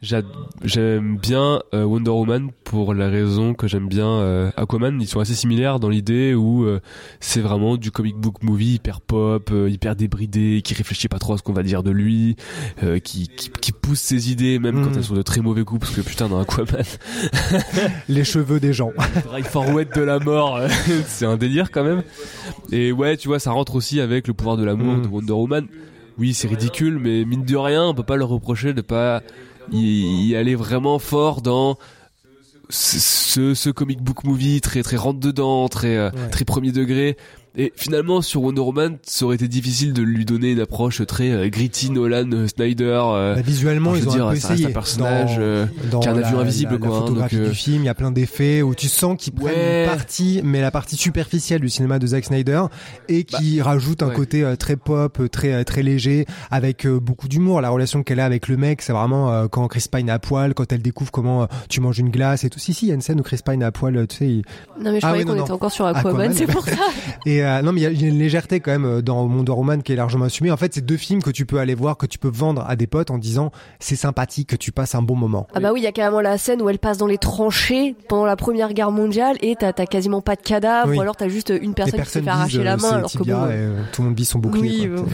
j'aime 0.00 1.16
bien 1.20 1.60
euh, 1.74 1.84
Wonder 1.84 2.10
Woman 2.10 2.50
pour 2.64 2.94
la 2.94 3.08
raison 3.08 3.54
que 3.54 3.66
j'aime 3.66 3.88
bien 3.88 4.06
euh, 4.08 4.50
Aquaman. 4.56 5.00
Ils 5.00 5.06
sont 5.06 5.20
assez 5.20 5.34
similaires 5.34 5.80
dans 5.80 5.88
l'idée 5.88 6.34
où 6.34 6.64
euh, 6.64 6.80
c'est 7.20 7.40
vraiment 7.40 7.76
du 7.76 7.90
comic 7.90 8.16
book 8.16 8.42
movie 8.42 8.74
hyper 8.74 9.00
pop, 9.00 9.50
euh, 9.52 9.68
hyper 9.68 9.96
débridé, 9.96 10.60
qui 10.62 10.74
réfléchit 10.74 11.08
pas 11.08 11.18
trop 11.18 11.34
à 11.34 11.38
ce 11.38 11.42
qu'on 11.42 11.52
va 11.52 11.62
dire 11.62 11.82
de 11.82 11.90
lui, 11.90 12.36
euh, 12.82 12.98
qui, 12.98 13.28
qui 13.28 13.50
qui 13.50 13.72
pousse 13.72 14.00
ses 14.00 14.30
idées 14.30 14.58
même 14.58 14.82
quand 14.84 14.90
Mm. 14.90 14.94
elles 14.98 15.04
sont 15.04 15.14
de 15.14 15.22
très 15.22 15.40
mauvais 15.40 15.62
goût 15.64 15.78
parce 15.78 15.92
que 15.94 16.00
putain 16.00 16.28
dans 16.28 16.40
Aquaman 16.40 16.82
Les 18.08 18.24
cheveux 18.24 18.60
des 18.60 18.72
gens. 18.72 18.92
drive 19.24 19.44
forward 19.46 19.88
de 19.94 20.00
la 20.02 20.18
mort, 20.18 20.56
euh, 20.56 20.68
c'est 21.06 21.26
un 21.26 21.36
délire 21.36 21.70
quand 21.70 21.84
même. 21.84 22.02
Et 22.72 22.92
ouais, 22.92 23.16
tu 23.16 23.28
vois, 23.28 23.38
ça 23.38 23.50
rentre 23.50 23.74
aussi 23.74 24.00
avec 24.00 24.28
le 24.28 24.34
pouvoir 24.34 24.56
de 24.56 24.64
l'amour 24.64 24.94
Mm. 24.98 25.02
de 25.02 25.08
Wonder 25.08 25.32
Woman. 25.32 25.66
Oui, 26.18 26.34
c'est 26.34 26.48
ridicule, 26.48 26.98
mais 26.98 27.24
mine 27.24 27.44
de 27.44 27.56
rien, 27.56 27.84
on 27.84 27.94
peut 27.94 28.02
pas 28.02 28.16
leur 28.16 28.28
reprocher 28.28 28.72
de 28.72 28.80
pas 28.80 29.22
y 29.72 30.34
aller 30.36 30.54
vraiment 30.54 30.98
fort 30.98 31.42
dans 31.42 31.76
ce, 32.70 32.98
ce, 32.98 33.54
ce 33.54 33.70
comic 33.70 34.02
book 34.02 34.24
movie 34.24 34.60
très 34.60 34.82
très 34.82 34.96
rentre 34.96 35.20
dedans, 35.20 35.68
très 35.68 35.96
euh, 35.96 36.10
Ouais. 36.10 36.28
très 36.30 36.44
premier 36.44 36.72
degré. 36.72 37.16
Et 37.56 37.72
finalement, 37.76 38.22
sur 38.22 38.42
Wonder 38.42 38.60
Woman, 38.60 38.98
ça 39.02 39.24
aurait 39.24 39.34
été 39.36 39.48
difficile 39.48 39.92
de 39.92 40.02
lui 40.02 40.24
donner 40.24 40.52
une 40.52 40.60
approche 40.60 41.04
très 41.06 41.30
euh, 41.30 41.48
gritty, 41.48 41.90
Nolan, 41.90 42.30
euh, 42.32 42.46
Snyder. 42.46 43.00
euh, 43.04 43.34
Bah, 43.34 43.40
visuellement, 43.40 43.96
ils 43.96 44.08
ont 44.08 44.12
dire, 44.12 44.26
un 44.26 44.32
peu 44.34 44.36
ça 44.38 44.48
reste 44.48 44.60
essayé. 44.60 44.66
un 44.68 44.72
personnage, 44.72 45.36
Dans- 45.36 45.42
euh, 45.42 45.66
dans 45.90 46.00
qui 46.00 46.08
a 46.08 46.12
un 46.12 46.18
avion 46.18 46.38
invisible, 46.38 46.72
la, 46.72 46.78
quoi, 46.78 46.88
La 46.88 46.94
hein, 46.94 47.00
photographie 47.00 47.36
donc, 47.36 47.46
euh, 47.46 47.48
du 47.50 47.54
film, 47.56 47.82
il 47.82 47.86
y 47.86 47.88
a 47.88 47.94
plein 47.94 48.10
d'effets 48.12 48.62
où 48.62 48.74
tu 48.74 48.88
sens 48.88 49.16
qu'ils 49.18 49.32
prennent 49.32 49.46
Ouais. 49.54 49.84
une 49.84 49.90
partie, 49.90 50.40
mais 50.44 50.60
la 50.60 50.70
partie 50.70 50.96
superficielle 50.96 51.60
du 51.60 51.68
cinéma 51.68 51.98
de 51.98 52.06
Zack 52.06 52.26
Snyder 52.26 52.62
et 53.08 53.24
qui 53.24 53.60
rajoute 53.60 54.02
un 54.02 54.06
Bah, 54.06 54.10
ouais. 54.12 54.16
côté 54.16 54.42
euh, 54.44 54.54
très 54.56 54.76
pop, 54.76 55.20
très 55.32 55.64
très 55.64 55.82
léger, 55.82 56.26
avec 56.50 56.86
euh, 56.86 57.00
beaucoup 57.00 57.28
d'humour. 57.28 57.60
La 57.60 57.70
relation 57.70 58.02
qu'elle 58.02 58.20
a 58.20 58.24
avec 58.24 58.46
le 58.48 58.56
mec, 58.56 58.82
c'est 58.82 58.92
vraiment 58.92 59.32
euh, 59.32 59.48
quand 59.48 59.66
Chris 59.68 59.86
Pine 59.90 60.08
est 60.08 60.12
à 60.12 60.18
poil, 60.18 60.54
quand 60.54 60.72
elle 60.72 60.82
découvre 60.82 61.10
comment 61.10 61.42
euh, 61.42 61.46
tu 61.68 61.80
manges 61.80 61.98
une 61.98 62.10
glace 62.10 62.44
et 62.44 62.50
tout. 62.50 62.58
Si 62.58 62.72
si, 62.74 62.86
il 62.86 62.88
y 62.90 62.92
a 62.92 62.94
une 62.94 63.00
scène 63.00 63.18
où 63.18 63.22
Chris 63.24 63.40
Pine 63.44 63.62
est 63.62 63.64
à 63.64 63.72
poil, 63.72 64.06
tu 64.06 64.16
sais. 64.16 64.26
il- 64.28 64.42
Non 64.82 64.92
mais 64.92 65.00
je 65.00 65.06
Ah 65.06 65.08
croyais 65.08 65.24
oui, 65.24 65.30
qu'on 65.30 65.42
était 65.42 65.50
encore 65.52 65.72
sur 65.72 65.86
Aquaman, 65.86 66.20
Aquaman. 66.20 66.32
c'est 66.34 66.46
pour 66.46 66.64
ça. 66.68 66.76
Et 67.26 67.37
euh, 67.42 67.62
non, 67.62 67.72
mais 67.72 67.80
il 67.80 67.84
y 67.84 67.86
a- 67.86 67.90
il 67.90 68.00
y, 68.02 68.04
a 68.04 68.08
une 68.08 68.18
légèreté 68.18 68.60
quand 68.60 68.70
même 68.70 68.84
euh, 68.84 69.02
dans 69.02 69.22
Wonder 69.24 69.52
Woman 69.52 69.82
qui 69.82 69.92
est 69.92 69.96
largement 69.96 70.26
assumée. 70.26 70.50
En 70.50 70.56
fait, 70.56 70.74
c'est 70.74 70.84
deux 70.84 70.96
films 70.96 71.22
que 71.22 71.30
tu 71.30 71.46
peux 71.46 71.58
aller 71.58 71.74
voir, 71.74 71.96
que 71.96 72.06
tu 72.06 72.18
peux 72.18 72.28
vendre 72.28 72.64
à 72.68 72.76
des 72.76 72.86
potes 72.86 73.10
en 73.10 73.18
disant 73.18 73.50
c'est 73.80 73.96
sympathique, 73.96 74.48
que 74.50 74.56
tu 74.56 74.72
passes 74.72 74.94
un 74.94 75.02
bon 75.02 75.16
moment. 75.16 75.46
Ah 75.54 75.60
bah 75.60 75.72
oui, 75.72 75.80
il 75.80 75.84
y 75.84 75.86
a 75.86 75.92
carrément 75.92 76.20
la 76.20 76.38
scène 76.38 76.62
où 76.62 76.68
elle 76.68 76.78
passe 76.78 76.98
dans 76.98 77.06
les 77.06 77.18
tranchées 77.18 77.94
pendant 78.08 78.24
la 78.26 78.36
Première 78.36 78.72
Guerre 78.72 78.90
mondiale 78.90 79.36
et 79.40 79.56
t'as 79.56 79.72
quasiment 79.72 80.20
pas 80.20 80.36
de 80.36 80.42
cadavre 80.42 80.90
Oui. 80.90 80.96
ou 80.96 81.00
alors 81.00 81.16
t'as 81.16 81.28
juste 81.28 81.52
une 81.60 81.74
personne 81.74 82.02
qui 82.02 82.10
se 82.10 82.20
fait 82.20 82.28
arracher 82.28 82.62
la 82.62 82.74
euh, 82.74 82.76
main 82.76 82.90
alors 82.90 83.12
que 83.12 83.18
bon. 83.18 83.24
et, 83.24 83.52
euh, 83.52 83.82
tout 83.92 84.02
le 84.02 84.08
monde 84.08 84.16
vise 84.16 84.28
son 84.28 84.38
bouclier. 84.38 84.88
Oui, 84.88 84.96
quoi. 84.96 85.06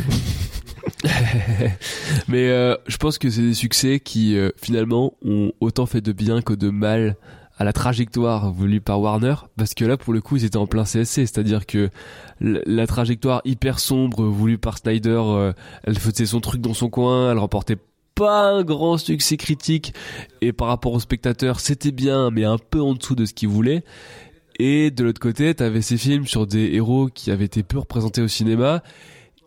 Mais 2.28 2.48
euh, 2.50 2.76
je 2.86 2.96
pense 2.96 3.18
que 3.18 3.30
c'est 3.30 3.42
des 3.42 3.54
succès 3.54 4.00
qui 4.00 4.36
euh, 4.36 4.50
finalement 4.60 5.14
ont 5.24 5.52
autant 5.60 5.86
fait 5.86 6.00
de 6.00 6.12
bien 6.12 6.42
que 6.42 6.52
de 6.52 6.70
mal 6.70 7.16
à 7.56 7.64
la 7.64 7.72
trajectoire 7.72 8.52
voulue 8.52 8.80
par 8.80 9.00
Warner 9.00 9.34
parce 9.56 9.74
que 9.74 9.84
là 9.84 9.96
pour 9.96 10.12
le 10.12 10.20
coup 10.20 10.36
ils 10.36 10.44
étaient 10.44 10.56
en 10.56 10.66
plein 10.66 10.84
CSC 10.84 11.26
c'est-à-dire 11.26 11.66
que 11.66 11.90
la 12.40 12.86
trajectoire 12.86 13.42
hyper 13.44 13.78
sombre 13.78 14.24
voulue 14.24 14.58
par 14.58 14.78
Snyder 14.78 15.20
euh, 15.24 15.52
elle 15.84 15.98
faisait 15.98 16.26
son 16.26 16.40
truc 16.40 16.60
dans 16.60 16.74
son 16.74 16.90
coin 16.90 17.30
elle 17.30 17.38
remportait 17.38 17.78
pas 18.14 18.46
un 18.48 18.62
grand 18.62 18.96
succès 18.96 19.36
critique 19.36 19.92
et 20.40 20.52
par 20.52 20.68
rapport 20.68 20.92
aux 20.92 21.00
spectateurs 21.00 21.60
c'était 21.60 21.92
bien 21.92 22.30
mais 22.30 22.44
un 22.44 22.58
peu 22.58 22.80
en 22.80 22.94
dessous 22.94 23.14
de 23.14 23.24
ce 23.24 23.34
qu'ils 23.34 23.48
voulaient. 23.48 23.84
Et 24.60 24.92
de 24.92 25.02
l'autre 25.02 25.20
côté 25.20 25.54
t'avais 25.54 25.82
ces 25.82 25.96
films 25.96 26.26
sur 26.26 26.46
des 26.46 26.74
héros 26.74 27.08
qui 27.08 27.30
avaient 27.30 27.44
été 27.44 27.62
peu 27.62 27.78
représentés 27.78 28.22
au 28.22 28.28
cinéma 28.28 28.82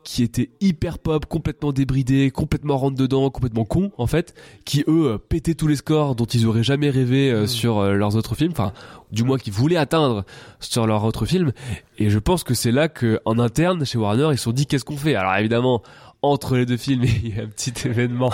qui 0.08 0.24
étaient 0.24 0.52
hyper 0.62 1.00
pop, 1.00 1.26
complètement 1.26 1.74
débridés, 1.74 2.32
complètement 2.32 2.78
rentre 2.78 2.96
dedans, 2.96 3.30
complètement 3.30 3.66
cons 3.66 3.92
en 3.98 4.08
fait, 4.08 4.34
qui 4.64 4.86
eux 4.88 5.12
euh, 5.12 5.18
pétaient 5.18 5.54
tous 5.54 5.68
les 5.68 5.76
scores 5.76 6.16
dont 6.16 6.24
ils 6.24 6.46
auraient 6.46 6.64
jamais 6.64 6.90
rêvé 6.90 7.30
euh, 7.30 7.46
sur 7.46 7.80
euh, 7.80 7.94
leurs 7.94 8.16
autres 8.16 8.34
films, 8.34 8.54
enfin 8.54 8.72
du 9.12 9.24
moins 9.24 9.38
qu'ils 9.38 9.52
voulaient 9.52 9.76
atteindre 9.76 10.24
sur 10.62 10.88
leurs 10.88 11.04
autres 11.04 11.26
films. 11.26 11.52
Et 11.98 12.10
je 12.10 12.20
pense 12.20 12.46
que 12.46 12.54
c'est 12.54 12.72
là 12.72 12.88
que 12.88 13.20
en 13.26 13.38
interne 13.38 13.86
chez 13.86 13.98
Warner 13.98 14.30
ils 14.32 14.38
se 14.38 14.46
sont 14.46 14.54
dit 14.54 14.66
qu'est-ce 14.66 14.86
qu'on 14.86 14.96
fait? 14.96 15.16
Alors 15.16 15.36
évidemment 15.36 15.84
entre 16.32 16.56
les 16.58 16.66
deux 16.66 16.78
films 16.78 17.04
il 17.24 17.36
y 17.36 17.40
a 17.40 17.44
un 17.44 17.48
petit 17.48 17.74
événement 17.88 18.32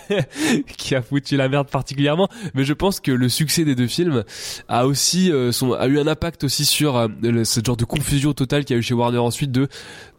qui 0.76 0.94
a 0.94 1.02
foutu 1.02 1.36
la 1.36 1.48
merde 1.48 1.68
particulièrement, 1.68 2.28
mais 2.54 2.64
je 2.64 2.72
pense 2.72 3.00
que 3.00 3.10
le 3.10 3.28
succès 3.28 3.64
des 3.64 3.74
deux 3.74 3.86
films 3.86 4.24
a 4.68 4.86
aussi 4.86 5.30
euh, 5.32 5.50
a 5.78 5.86
eu 5.86 5.98
un 5.98 6.06
impact 6.06 6.44
aussi 6.44 6.64
sur 6.64 6.96
euh, 6.96 7.08
ce 7.44 7.60
genre 7.64 7.76
de 7.76 7.84
confusion 7.84 8.32
totale 8.32 8.64
qu'il 8.64 8.74
y 8.74 8.76
a 8.76 8.80
eu 8.80 8.82
chez 8.82 8.94
Warner 8.94 9.18
ensuite 9.18 9.52
de 9.52 9.68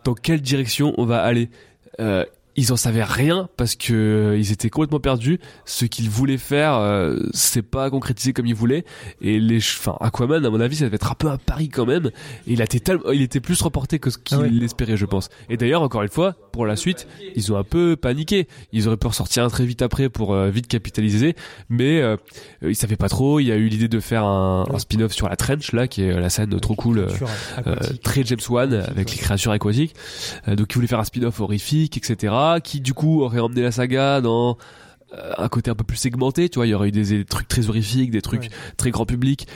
dans 0.03 0.13
quelle 0.13 0.41
direction 0.41 0.93
on 0.97 1.05
va 1.05 1.21
aller. 1.21 1.49
Euh, 1.99 2.25
ils 2.57 2.73
en 2.73 2.75
savaient 2.75 3.03
rien 3.03 3.47
parce 3.55 3.75
que 3.75 3.93
euh, 3.93 4.37
ils 4.37 4.51
étaient 4.51 4.69
complètement 4.69 4.99
perdus. 4.99 5.39
Ce 5.65 5.85
qu'ils 5.85 6.09
voulaient 6.09 6.37
faire, 6.37 6.73
euh, 6.75 7.17
c'est 7.31 7.61
pas 7.61 7.89
concrétisé 7.89 8.33
comme 8.33 8.47
ils 8.47 8.55
voulaient. 8.55 8.83
Et 9.21 9.39
les, 9.39 9.57
enfin, 9.59 9.95
Aquaman, 10.01 10.43
à 10.45 10.49
mon 10.49 10.59
avis, 10.59 10.75
ça 10.77 10.85
devait 10.85 10.95
être 10.95 11.11
un 11.11 11.15
peu 11.15 11.29
un 11.29 11.37
pari 11.37 11.69
quand 11.69 11.85
même. 11.85 12.07
Et 12.47 12.53
il 12.53 12.61
a 12.61 12.65
été 12.65 12.79
tellement, 12.79 13.11
il 13.11 13.21
était 13.21 13.39
plus 13.39 13.61
reporté 13.61 13.99
que 13.99 14.09
ce 14.09 14.17
qu'ils 14.17 14.37
Ah 14.37 14.41
ouais. 14.41 14.63
espéraient, 14.65 14.97
je 14.97 15.05
pense. 15.05 15.29
Et 15.49 15.55
d'ailleurs, 15.57 15.81
encore 15.83 16.01
une 16.03 16.09
fois, 16.09 16.33
pour 16.51 16.65
la 16.65 16.75
suite, 16.75 17.07
ils 17.35 17.53
ont 17.53 17.57
un 17.57 17.63
peu 17.63 17.95
paniqué. 17.95 18.47
Ils 18.73 18.87
auraient 18.87 18.97
pu 18.97 19.07
ressortir 19.07 19.43
un 19.43 19.49
très 19.49 19.65
vite 19.65 19.81
après 19.83 20.09
pour 20.09 20.33
euh, 20.33 20.49
vite 20.49 20.67
capitaliser, 20.67 21.35
mais 21.69 22.01
euh, 22.01 22.17
ils 22.63 22.75
savaient 22.75 22.95
pas 22.95 23.09
trop. 23.09 23.39
Il 23.39 23.45
y 23.45 23.51
a 23.51 23.55
eu 23.55 23.67
l'idée 23.67 23.87
de 23.87 23.99
faire 23.99 24.23
un, 24.25 24.65
un 24.73 24.79
spin-off 24.79 25.11
sur 25.13 25.29
la 25.29 25.35
Trench 25.35 25.71
là, 25.73 25.87
qui 25.87 26.01
est 26.03 26.11
euh, 26.11 26.19
la 26.19 26.29
scène 26.29 26.59
trop 26.59 26.73
cool. 26.75 27.07
euh, 27.67 27.75
très 28.03 28.23
James 28.23 28.39
Wan 28.49 28.73
avec 28.73 29.11
les 29.11 29.17
créatures 29.17 29.51
aquatiques 29.51 29.93
donc 30.47 30.67
il 30.71 30.75
voulait 30.75 30.87
faire 30.87 30.99
un 30.99 31.03
spin-off 31.03 31.39
horrifique 31.39 31.97
etc 31.97 32.33
qui 32.63 32.81
du 32.81 32.93
coup 32.93 33.21
aurait 33.21 33.39
emmené 33.39 33.61
la 33.61 33.71
saga 33.71 34.21
dans 34.21 34.57
euh, 35.13 35.31
un 35.37 35.47
côté 35.49 35.71
un 35.71 35.75
peu 35.75 35.83
plus 35.83 35.97
segmenté 35.97 36.49
tu 36.49 36.57
vois 36.59 36.67
il 36.67 36.71
y 36.71 36.73
aurait 36.73 36.89
eu 36.89 36.91
des, 36.91 37.03
des 37.05 37.25
trucs 37.25 37.47
très 37.47 37.69
horrifiques 37.69 38.11
des 38.11 38.21
trucs 38.21 38.43
Ouais. 38.43 38.49
très 38.77 38.91
grand 38.91 39.05
public 39.05 39.47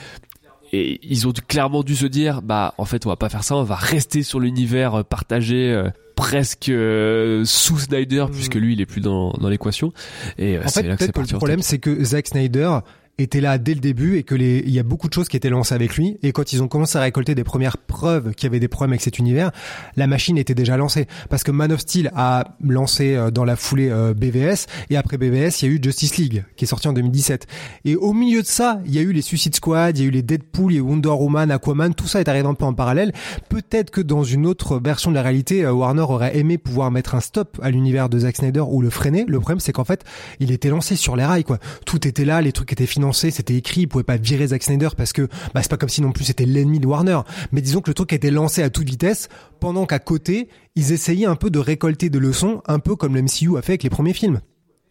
et 0.73 0.99
ils 1.03 1.27
ont 1.27 1.33
clairement 1.47 1.83
dû 1.83 1.95
se 1.95 2.05
dire 2.05 2.41
bah 2.41 2.73
en 2.77 2.85
fait 2.85 3.05
on 3.05 3.09
va 3.09 3.17
pas 3.17 3.27
faire 3.29 3.43
ça 3.43 3.55
on 3.57 3.63
va 3.63 3.75
rester 3.75 4.23
sur 4.23 4.39
l'univers 4.39 4.95
euh, 4.95 5.03
partagé 5.03 5.71
euh, 5.73 5.89
presque 6.15 6.69
euh, 6.69 7.43
sous 7.45 7.77
Snyder 7.79 8.25
Mm. 8.29 8.31
puisque 8.31 8.55
lui 8.55 8.73
il 8.73 8.81
est 8.81 8.85
plus 8.85 9.01
dans, 9.01 9.31
dans 9.33 9.49
l'équation 9.49 9.91
et 10.37 10.57
euh, 10.57 10.61
En 10.63 10.67
c'est 10.69 10.83
fait, 10.83 10.87
là 10.87 10.95
que 10.95 11.03
c'est 11.05 11.11
peut-être 11.11 11.27
que 11.27 11.31
le 11.33 11.37
problème, 11.37 11.61
c'est 11.61 11.79
que 11.79 12.03
Zack 12.03 12.27
Snyder 12.27 12.77
était 13.17 13.41
là 13.41 13.57
dès 13.57 13.73
le 13.73 13.79
début 13.79 14.17
et 14.17 14.23
que 14.23 14.35
les, 14.35 14.63
il 14.65 14.71
y 14.71 14.79
a 14.79 14.83
beaucoup 14.83 15.07
de 15.07 15.13
choses 15.13 15.27
qui 15.27 15.37
étaient 15.37 15.49
lancées 15.49 15.75
avec 15.75 15.95
lui. 15.95 16.17
Et 16.23 16.31
quand 16.31 16.53
ils 16.53 16.63
ont 16.63 16.67
commencé 16.67 16.97
à 16.97 17.01
récolter 17.01 17.35
des 17.35 17.43
premières 17.43 17.77
preuves 17.77 18.33
qu'il 18.33 18.45
y 18.45 18.47
avait 18.47 18.59
des 18.59 18.67
problèmes 18.67 18.93
avec 18.93 19.01
cet 19.01 19.19
univers, 19.19 19.51
la 19.95 20.07
machine 20.07 20.37
était 20.37 20.55
déjà 20.55 20.77
lancée. 20.77 21.07
Parce 21.29 21.43
que 21.43 21.51
Man 21.51 21.71
of 21.71 21.81
Steel 21.81 22.11
a 22.15 22.55
lancé 22.63 23.15
euh, 23.15 23.31
dans 23.31 23.45
la 23.45 23.55
foulée 23.55 23.89
euh, 23.89 24.13
BVS 24.13 24.67
et 24.89 24.97
après 24.97 25.17
BVS, 25.17 25.61
il 25.61 25.69
y 25.69 25.71
a 25.71 25.75
eu 25.75 25.79
Justice 25.81 26.17
League 26.17 26.43
qui 26.55 26.65
est 26.65 26.67
sorti 26.67 26.87
en 26.87 26.93
2017. 26.93 27.47
Et 27.85 27.95
au 27.95 28.13
milieu 28.13 28.41
de 28.41 28.47
ça, 28.47 28.81
il 28.85 28.93
y 28.93 28.99
a 28.99 29.01
eu 29.01 29.11
les 29.11 29.21
Suicide 29.21 29.55
Squad, 29.55 29.97
il 29.97 30.01
y 30.01 30.05
a 30.05 30.07
eu 30.07 30.11
les 30.11 30.23
Deadpool, 30.23 30.73
il 30.73 30.75
y 30.77 30.79
a 30.79 30.83
Wonder 30.83 31.09
Woman, 31.09 31.51
Aquaman, 31.51 31.93
tout 31.93 32.07
ça 32.07 32.19
est 32.19 32.27
arrivé 32.27 32.47
un 32.47 32.53
peu 32.53 32.65
en 32.65 32.73
parallèle. 32.73 33.13
Peut-être 33.49 33.91
que 33.91 34.01
dans 34.01 34.23
une 34.23 34.45
autre 34.45 34.79
version 34.79 35.11
de 35.11 35.15
la 35.15 35.21
réalité, 35.21 35.63
euh, 35.63 35.73
Warner 35.73 36.01
aurait 36.01 36.37
aimé 36.37 36.57
pouvoir 36.57 36.91
mettre 36.91 37.15
un 37.15 37.19
stop 37.19 37.59
à 37.61 37.69
l'univers 37.69 38.09
de 38.09 38.19
Zack 38.19 38.37
Snyder 38.37 38.61
ou 38.61 38.81
le 38.81 38.89
freiner. 38.89 39.25
Le 39.27 39.39
problème, 39.39 39.59
c'est 39.59 39.71
qu'en 39.71 39.83
fait, 39.83 40.03
il 40.39 40.51
était 40.51 40.69
lancé 40.69 40.95
sur 40.95 41.15
les 41.15 41.25
rails, 41.25 41.43
quoi. 41.43 41.59
Tout 41.85 42.07
était 42.07 42.25
là, 42.25 42.41
les 42.41 42.51
trucs 42.51 42.71
étaient 42.71 42.85
financés, 42.85 43.01
c'était 43.13 43.55
écrit, 43.55 43.81
il 43.81 43.87
pouvait 43.87 44.03
pas 44.03 44.17
virer 44.17 44.47
Zack 44.47 44.63
Snyder 44.63 44.89
parce 44.95 45.13
que, 45.13 45.27
bah, 45.53 45.61
c'est 45.61 45.69
pas 45.69 45.77
comme 45.77 45.89
si 45.89 46.01
non 46.01 46.11
plus 46.11 46.25
c'était 46.25 46.45
l'ennemi 46.45 46.79
de 46.79 46.87
Warner. 46.87 47.19
Mais 47.51 47.61
disons 47.61 47.81
que 47.81 47.89
le 47.89 47.93
truc 47.93 48.13
a 48.13 48.15
été 48.15 48.31
lancé 48.31 48.63
à 48.63 48.69
toute 48.69 48.87
vitesse 48.87 49.29
pendant 49.59 49.85
qu'à 49.85 49.99
côté, 49.99 50.49
ils 50.75 50.91
essayaient 50.91 51.25
un 51.25 51.35
peu 51.35 51.49
de 51.49 51.59
récolter 51.59 52.09
des 52.09 52.19
leçons, 52.19 52.61
un 52.67 52.79
peu 52.79 52.95
comme 52.95 53.15
le 53.15 53.21
MCU 53.21 53.57
a 53.57 53.61
fait 53.61 53.73
avec 53.73 53.83
les 53.83 53.89
premiers 53.89 54.13
films. 54.13 54.41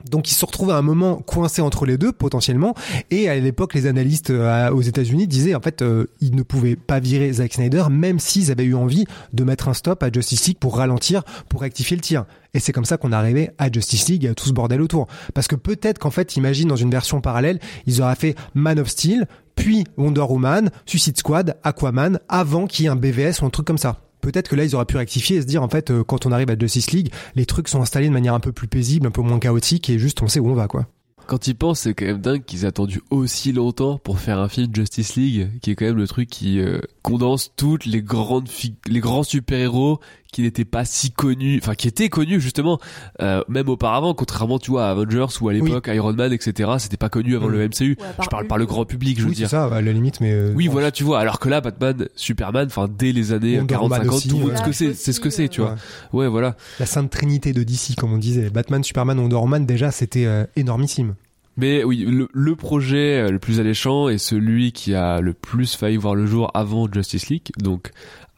Donc 0.08 0.30
ils 0.30 0.34
se 0.34 0.44
retrouvaient 0.44 0.72
à 0.72 0.76
un 0.76 0.82
moment 0.82 1.16
coincés 1.16 1.62
entre 1.62 1.86
les 1.86 1.98
deux 1.98 2.12
potentiellement 2.12 2.74
et 3.10 3.28
à 3.28 3.36
l'époque 3.36 3.74
les 3.74 3.86
analystes 3.86 4.30
euh, 4.30 4.70
aux 4.70 4.80
États-Unis 4.80 5.26
disaient 5.26 5.54
en 5.54 5.60
fait 5.60 5.82
euh, 5.82 6.06
ils 6.20 6.34
ne 6.34 6.42
pouvaient 6.42 6.76
pas 6.76 7.00
virer 7.00 7.32
Zack 7.32 7.54
Snyder 7.54 7.84
même 7.90 8.18
s'ils 8.18 8.50
avaient 8.50 8.64
eu 8.64 8.74
envie 8.74 9.04
de 9.32 9.44
mettre 9.44 9.68
un 9.68 9.74
stop 9.74 10.02
à 10.02 10.10
Justice 10.12 10.46
League 10.46 10.58
pour 10.58 10.76
ralentir 10.76 11.22
pour 11.48 11.60
rectifier 11.60 11.96
le 11.96 12.02
tir. 12.02 12.24
Et 12.52 12.60
c'est 12.60 12.72
comme 12.72 12.84
ça 12.84 12.96
qu'on 12.96 13.12
arrivait 13.12 13.52
à 13.58 13.70
Justice 13.70 14.08
League 14.08 14.24
et 14.24 14.28
à 14.28 14.34
tout 14.34 14.46
ce 14.46 14.52
bordel 14.52 14.80
autour 14.80 15.06
parce 15.34 15.48
que 15.48 15.56
peut-être 15.56 15.98
qu'en 15.98 16.10
fait 16.10 16.36
imagine 16.36 16.68
dans 16.68 16.76
une 16.76 16.90
version 16.90 17.20
parallèle, 17.20 17.60
ils 17.86 18.02
auraient 18.02 18.16
fait 18.16 18.34
Man 18.54 18.78
of 18.78 18.88
Steel 18.88 19.26
puis 19.54 19.84
Wonder 19.96 20.22
Woman, 20.22 20.70
Suicide 20.86 21.18
Squad, 21.18 21.56
Aquaman 21.62 22.18
avant 22.28 22.66
qu'il 22.66 22.84
y 22.84 22.88
ait 22.88 22.90
un 22.90 22.96
BVS 22.96 23.42
ou 23.42 23.46
un 23.46 23.50
truc 23.50 23.66
comme 23.66 23.78
ça. 23.78 24.00
Peut-être 24.20 24.48
que 24.48 24.56
là 24.56 24.64
ils 24.64 24.74
auraient 24.74 24.84
pu 24.84 24.96
rectifier 24.96 25.36
et 25.36 25.42
se 25.42 25.46
dire 25.46 25.62
en 25.62 25.68
fait 25.68 25.90
euh, 25.90 26.04
quand 26.04 26.26
on 26.26 26.32
arrive 26.32 26.50
à 26.50 26.58
Justice 26.58 26.90
League, 26.92 27.12
les 27.34 27.46
trucs 27.46 27.68
sont 27.68 27.80
installés 27.80 28.08
de 28.08 28.12
manière 28.12 28.34
un 28.34 28.40
peu 28.40 28.52
plus 28.52 28.68
paisible, 28.68 29.06
un 29.06 29.10
peu 29.10 29.22
moins 29.22 29.38
chaotique 29.38 29.90
et 29.90 29.98
juste 29.98 30.22
on 30.22 30.28
sait 30.28 30.40
où 30.40 30.48
on 30.48 30.54
va 30.54 30.68
quoi. 30.68 30.86
quand 31.26 31.46
ils 31.46 31.54
pensent, 31.54 31.80
c'est 31.80 31.94
quand 31.94 32.06
même 32.06 32.20
dingue 32.20 32.44
qu'ils 32.44 32.64
aient 32.64 32.68
attendu 32.68 33.00
aussi 33.10 33.52
longtemps 33.52 33.98
pour 33.98 34.18
faire 34.18 34.38
un 34.38 34.48
film 34.48 34.68
Justice 34.74 35.16
League, 35.16 35.48
qui 35.62 35.70
est 35.70 35.74
quand 35.74 35.86
même 35.86 35.96
le 35.96 36.08
truc 36.08 36.28
qui 36.28 36.60
euh, 36.60 36.80
condense 37.02 37.52
toutes 37.56 37.86
les 37.86 38.02
grandes 38.02 38.48
les 38.86 39.00
grands 39.00 39.22
super-héros 39.22 40.00
qui 40.30 40.42
n'étaient 40.42 40.64
pas 40.64 40.84
si 40.84 41.10
connus, 41.10 41.58
enfin 41.62 41.74
qui 41.74 41.88
étaient 41.88 42.08
connus 42.08 42.40
justement, 42.40 42.78
euh, 43.20 43.42
même 43.48 43.68
auparavant, 43.68 44.14
contrairement 44.14 44.58
tu 44.58 44.70
vois 44.70 44.86
à 44.86 44.90
Avengers 44.90 45.26
ou 45.40 45.48
à 45.48 45.52
l'époque 45.52 45.88
Iron 45.92 46.12
Man, 46.12 46.32
etc. 46.32 46.70
C'était 46.78 46.96
pas 46.96 47.08
connu 47.08 47.36
avant 47.36 47.48
Mm. 47.48 47.52
le 47.52 47.64
MCU. 47.68 47.96
Ouais, 48.00 48.06
je 48.22 48.28
parle 48.28 48.46
par 48.46 48.58
le 48.58 48.66
grand 48.66 48.84
public, 48.84 49.18
je 49.18 49.22
veux 49.24 49.28
oui, 49.30 49.34
c'est 49.34 49.40
dire. 49.42 49.50
ça, 49.50 49.64
à 49.66 49.80
la 49.80 49.92
limite, 49.92 50.20
mais. 50.20 50.32
euh, 50.32 50.52
Oui, 50.54 50.68
voilà, 50.68 50.90
tu 50.90 51.04
vois. 51.04 51.18
Alors 51.20 51.38
que 51.38 51.48
là, 51.48 51.60
Batman, 51.60 52.08
Superman, 52.16 52.66
enfin, 52.66 52.88
dès 52.88 53.12
les 53.12 53.32
années 53.32 53.58
Wonder 53.58 53.66
40, 53.74 53.90
Man 53.90 53.98
50, 54.02 54.16
aussi, 54.16 54.28
tout 54.28 54.36
le 54.36 54.42
monde 54.42 54.50
ouais. 54.52 54.56
sait 54.56 54.62
ce 54.62 54.66
que 54.68 54.72
c'est, 54.72 54.94
c'est 54.94 55.12
ce 55.12 55.20
que 55.20 55.30
c'est, 55.30 55.48
tu 55.48 55.60
Ouais. 55.60 55.66
vois. 56.12 56.22
Ouais, 56.24 56.28
voilà. 56.28 56.56
La 56.78 56.86
sainte 56.86 57.10
trinité 57.10 57.52
de 57.52 57.62
DC, 57.62 57.94
comme 57.96 58.12
on 58.12 58.18
disait. 58.18 58.50
Batman, 58.50 58.82
Superman, 58.84 59.18
Wonder 59.18 59.64
déjà, 59.66 59.90
c'était 59.90 60.26
euh, 60.26 60.44
énormissime. 60.56 61.14
Mais 61.56 61.84
oui, 61.84 62.06
le, 62.08 62.28
le 62.32 62.56
projet 62.56 63.20
euh, 63.20 63.30
le 63.30 63.38
plus 63.38 63.60
alléchant 63.60 64.08
est 64.08 64.18
celui 64.18 64.72
qui 64.72 64.94
a 64.94 65.20
le 65.20 65.34
plus 65.34 65.74
failli 65.74 65.96
voir 65.96 66.14
le 66.14 66.24
jour 66.24 66.50
avant 66.54 66.88
Justice 66.90 67.28
League, 67.28 67.48
donc 67.58 67.90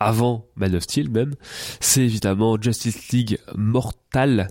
avant 0.05 0.46
Man 0.57 0.74
of 0.74 0.82
Steel 0.82 1.11
même, 1.11 1.34
c'est 1.80 2.03
évidemment 2.03 2.57
Justice 2.61 3.11
League 3.11 3.38
Mortal, 3.55 4.48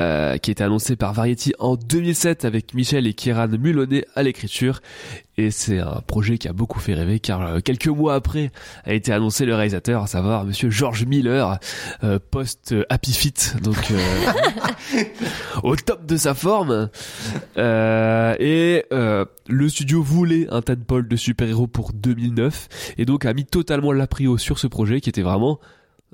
euh, 0.00 0.38
qui 0.38 0.50
a 0.50 0.52
été 0.52 0.64
annoncé 0.64 0.96
par 0.96 1.12
Variety 1.12 1.52
en 1.58 1.76
2007 1.76 2.44
avec 2.44 2.74
Michel 2.74 3.06
et 3.06 3.14
Kieran 3.14 3.48
Muloney 3.48 4.04
à 4.14 4.22
l'écriture. 4.22 4.80
Et 5.36 5.50
c'est 5.50 5.78
un 5.78 6.02
projet 6.06 6.36
qui 6.36 6.48
a 6.48 6.52
beaucoup 6.52 6.80
fait 6.80 6.92
rêver 6.92 7.18
car 7.18 7.40
euh, 7.40 7.60
quelques 7.60 7.88
mois 7.88 8.14
après 8.14 8.50
a 8.84 8.92
été 8.92 9.10
annoncé 9.10 9.46
le 9.46 9.54
réalisateur, 9.54 10.02
à 10.02 10.06
savoir 10.06 10.44
monsieur 10.44 10.68
George 10.68 11.06
Miller, 11.06 11.58
euh, 12.04 12.18
post 12.30 12.74
Happy 12.90 13.12
Feet, 13.12 13.56
donc 13.62 13.90
euh, 13.90 15.02
au 15.62 15.76
top 15.76 16.04
de 16.04 16.16
sa 16.16 16.34
forme. 16.34 16.90
Euh, 17.56 18.34
et 18.38 18.84
euh, 18.92 19.24
le 19.48 19.68
studio 19.68 20.02
voulait 20.02 20.46
un 20.50 20.60
tadpole 20.60 21.08
de 21.08 21.16
super-héros 21.16 21.66
pour 21.66 21.92
2009 21.92 22.94
et 22.98 23.04
donc 23.04 23.24
a 23.24 23.32
mis 23.32 23.46
totalement 23.46 23.92
l'aprio 23.92 24.36
sur 24.36 24.58
ce 24.58 24.66
projet 24.66 25.00
qui 25.00 25.08
était 25.08 25.22
vraiment 25.22 25.58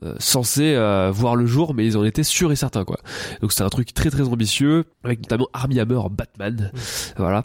euh, 0.03 0.15
censé 0.19 0.75
euh, 0.75 1.11
voir 1.11 1.37
le 1.37 1.47
jour 1.47 1.75
mais 1.75 1.87
ils 1.87 1.97
en 1.97 2.05
étaient 2.05 2.23
sûrs 2.23 2.53
et 2.53 2.57
certains 2.57 2.85
quoi. 2.85 2.99
Donc 3.41 3.53
c'était 3.53 3.65
un 3.65 3.69
truc 3.69 3.95
très 3.95 4.11
très 4.11 4.23
ambitieux 4.23 4.85
avec 5.05 5.21
notamment 5.21 5.49
Armie 5.53 5.81
Hammer 5.81 5.97
en 5.97 6.11
Batman. 6.11 6.71
Voilà. 7.17 7.45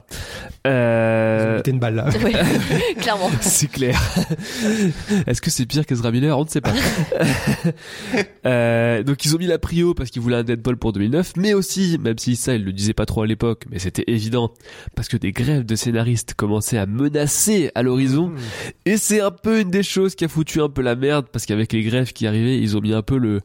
Euh, 0.67 1.61
une 1.65 1.79
balle 1.79 1.95
là. 1.95 2.09
Ouais, 2.21 2.33
clairement. 2.99 3.31
c'est 3.39 3.71
clair. 3.71 3.99
Est-ce 5.27 5.41
que 5.41 5.49
c'est 5.49 5.65
pire 5.65 5.85
qu'Ezra 5.85 6.11
Miller? 6.11 6.37
On 6.37 6.43
ne 6.43 6.49
sait 6.49 6.61
pas. 6.61 6.73
Euh, 8.45 9.03
donc 9.03 9.23
ils 9.25 9.35
ont 9.35 9.39
mis 9.39 9.47
la 9.47 9.59
prio 9.59 9.93
parce 9.93 10.09
qu'ils 10.09 10.21
voulaient 10.21 10.37
un 10.37 10.43
Deadpool 10.43 10.77
pour 10.77 10.93
2009, 10.93 11.33
mais 11.37 11.53
aussi, 11.53 11.97
même 12.01 12.17
si 12.17 12.35
ça 12.35 12.55
ils 12.55 12.63
le 12.63 12.73
disaient 12.73 12.93
pas 12.93 13.05
trop 13.05 13.21
à 13.21 13.27
l'époque, 13.27 13.65
mais 13.69 13.79
c'était 13.79 14.03
évident, 14.07 14.51
parce 14.95 15.07
que 15.07 15.17
des 15.17 15.31
grèves 15.31 15.65
de 15.65 15.75
scénaristes 15.75 16.33
commençaient 16.33 16.77
à 16.77 16.85
menacer 16.85 17.71
à 17.75 17.83
l'horizon, 17.83 18.31
et 18.85 18.97
c'est 18.97 19.21
un 19.21 19.31
peu 19.31 19.61
une 19.61 19.69
des 19.69 19.83
choses 19.83 20.15
qui 20.15 20.25
a 20.25 20.27
foutu 20.27 20.61
un 20.61 20.69
peu 20.69 20.81
la 20.81 20.95
merde, 20.95 21.27
parce 21.31 21.45
qu'avec 21.45 21.71
les 21.73 21.83
grèves 21.83 22.13
qui 22.13 22.27
ils 22.41 22.77
ont 22.77 22.81
mis 22.81 22.93
un 22.93 23.01
peu 23.01 23.17
le 23.17 23.41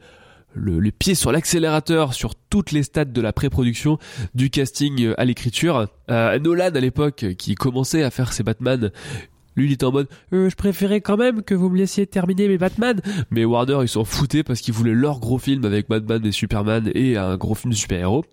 le, 0.57 0.81
le 0.81 0.91
pied 0.91 1.15
sur 1.15 1.33
l'accélérateur 1.33 2.15
sur 2.15 2.35
toutes 2.35 2.73
les 2.73 2.83
stades 2.83 3.13
de 3.13 3.21
la 3.21 3.33
pré-production, 3.33 3.99
du 4.35 4.51
casting 4.51 5.05
euh, 5.05 5.21
à 5.21 5.25
l'écriture. 5.25 5.89
Euh, 6.11 6.39
Nolan 6.39 6.75
à 6.75 6.81
l'époque, 6.81 7.27
qui 7.39 7.55
commençait 7.55 8.03
à 8.03 8.11
faire 8.11 8.33
ses 8.33 8.43
Batman, 8.43 8.91
lui 9.57 9.67
il 9.67 9.73
était 9.73 9.85
en 9.85 9.93
mode 9.93 10.09
Euh, 10.33 10.49
je 10.51 10.57
préférais 10.57 11.01
quand 11.01 11.17
même 11.17 11.43
que 11.43 11.55
vous 11.55 11.69
me 11.71 11.77
laissiez 11.79 12.07
terminer 12.07 12.49
mes 12.49 12.59
Batman 12.59 13.01
mais 13.31 13.45
Warner 13.45 13.79
ils 13.83 13.89
s'en 13.89 14.05
foutaient 14.05 14.43
parce 14.43 14.61
qu'ils 14.61 14.75
voulaient 14.75 14.95
leur 14.95 15.19
gros 15.21 15.39
film 15.39 15.65
avec 15.65 15.89
Batman 15.89 16.25
et 16.25 16.33
Superman 16.33 16.91
et 16.95 17.17
un 17.17 17.37
gros 17.37 17.55
film 17.55 17.73
de 17.73 17.77
super-héros 17.79 18.25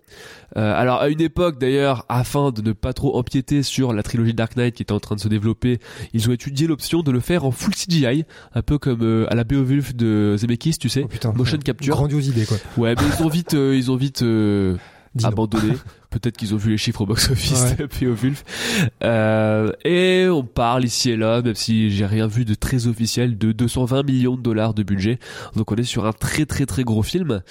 Euh, 0.56 0.72
alors 0.80 1.00
à 1.00 1.08
une 1.08 1.20
époque 1.20 1.58
d'ailleurs 1.58 2.04
afin 2.08 2.52
de 2.52 2.62
ne 2.62 2.72
pas 2.72 2.92
trop 2.92 3.16
empiéter 3.18 3.64
sur 3.64 3.92
la 3.92 4.02
trilogie 4.04 4.34
Dark 4.34 4.54
Knight 4.56 4.76
qui 4.76 4.82
était 4.82 4.92
en 4.92 5.00
train 5.00 5.16
de 5.16 5.20
se 5.20 5.26
développer 5.28 5.80
ils 6.12 6.28
ont 6.28 6.32
étudié 6.32 6.68
l'option 6.68 7.02
de 7.02 7.10
le 7.10 7.18
faire 7.20 7.44
en 7.44 7.50
full 7.50 7.74
CGI 7.74 8.24
un 8.54 8.62
peu 8.62 8.78
comme 8.78 9.02
euh, 9.02 9.26
à 9.30 9.34
la 9.34 9.42
Beowulf 9.42 9.96
de 9.96 10.36
Zemeckis 10.38 10.78
tu 10.78 10.88
sais 10.88 11.02
Oh, 11.04 11.08
putain. 11.08 11.32
motion 11.32 11.58
capture 11.58 11.96
Grandiose 11.96 12.28
idée, 12.28 12.44
quoi. 12.46 12.58
ouais 12.76 12.94
mais 12.96 13.02
ils 13.18 13.24
ont 13.24 13.28
vite 13.28 13.54
euh, 13.54 13.74
ils 13.76 13.90
ont 13.90 13.96
vite 13.96 14.22
euh, 14.22 14.76
Dis 15.14 15.26
abandonné. 15.26 15.74
Peut-être 16.10 16.36
qu'ils 16.36 16.54
ont 16.54 16.56
vu 16.56 16.70
les 16.70 16.78
chiffres 16.78 17.00
au 17.02 17.06
box-office 17.06 17.76
de 17.76 17.86
Beowulf. 17.86 18.44
Euh, 19.02 19.72
et 19.84 20.28
on 20.28 20.44
parle 20.44 20.84
ici 20.84 21.10
et 21.10 21.16
là, 21.16 21.42
même 21.42 21.54
si 21.54 21.90
j'ai 21.90 22.06
rien 22.06 22.26
vu 22.26 22.44
de 22.44 22.54
très 22.54 22.86
officiel, 22.86 23.36
de 23.36 23.52
220 23.52 24.02
millions 24.02 24.36
de 24.36 24.42
dollars 24.42 24.74
de 24.74 24.82
budget. 24.82 25.18
Donc 25.56 25.70
on 25.72 25.76
est 25.76 25.84
sur 25.84 26.06
un 26.06 26.12
très 26.12 26.46
très 26.46 26.66
très 26.66 26.84
gros 26.84 27.02
film. 27.02 27.42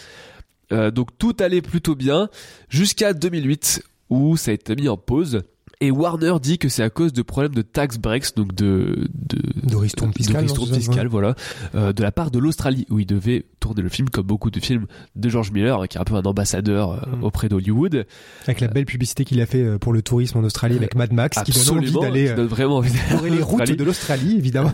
Euh, 0.72 0.92
donc 0.92 1.18
tout 1.18 1.36
allait 1.40 1.62
plutôt 1.62 1.96
bien 1.96 2.30
jusqu'à 2.70 3.14
2008 3.14 3.84
où 4.10 4.36
ça 4.38 4.52
a 4.52 4.54
été 4.54 4.76
mis 4.76 4.90
en 4.90 4.98
pause. 4.98 5.44
Et 5.84 5.92
Warner 5.92 6.36
dit 6.42 6.58
que 6.60 6.70
c'est 6.70 6.82
à 6.82 6.90
cause 6.90 7.12
de 7.12 7.22
problèmes 7.22 7.54
de 7.54 7.62
tax 7.62 7.98
breaks, 7.98 8.38
donc 8.38 8.56
de 8.56 9.10
de, 9.14 9.38
De 9.70 9.76
ristourne 9.76 10.14
fiscale, 10.14 10.46
ouais. 10.46 11.08
voilà, 11.10 11.36
euh, 11.76 11.92
de 11.92 12.02
la 12.02 12.14
part 12.14 12.32
de 12.32 12.40
l'Australie 12.40 12.86
où 12.90 13.00
il 13.00 13.06
devait 13.06 13.44
tourner 13.60 13.82
le 13.82 13.90
film 13.90 14.10
comme 14.10 14.26
beaucoup 14.26 14.50
de 14.50 14.62
films 14.62 14.86
de 15.18 15.28
George 15.28 15.52
Miller, 15.52 15.86
qui 15.90 15.98
est 15.98 16.00
un 16.02 16.06
peu 16.06 16.16
un 16.16 16.22
ambassadeur 16.22 16.92
euh, 16.92 17.18
Mm. 17.18 17.24
auprès 17.26 17.50
d'Hollywood. 17.50 18.06
Avec 18.44 18.62
la 18.62 18.70
belle 18.70 18.86
publicité 18.86 19.26
qu'il 19.26 19.42
a 19.42 19.46
fait 19.46 19.62
euh, 19.62 19.78
pour 19.78 19.92
le 19.92 20.02
tourisme 20.02 20.38
en 20.38 20.44
Australie 20.44 20.78
avec 20.78 20.96
Mad 20.96 21.12
Max, 21.12 21.44
qui 21.44 21.52
donne 21.52 21.62
envie 21.62 21.88
Absolument, 21.88 22.02
d'aller 22.02 22.34
donne 22.34 22.48
vraiment 22.48 22.78
envie 22.78 22.94
les 23.30 23.42
routes 23.42 23.70
de 23.70 23.84
l'Australie, 23.84 24.38
évidemment. 24.38 24.72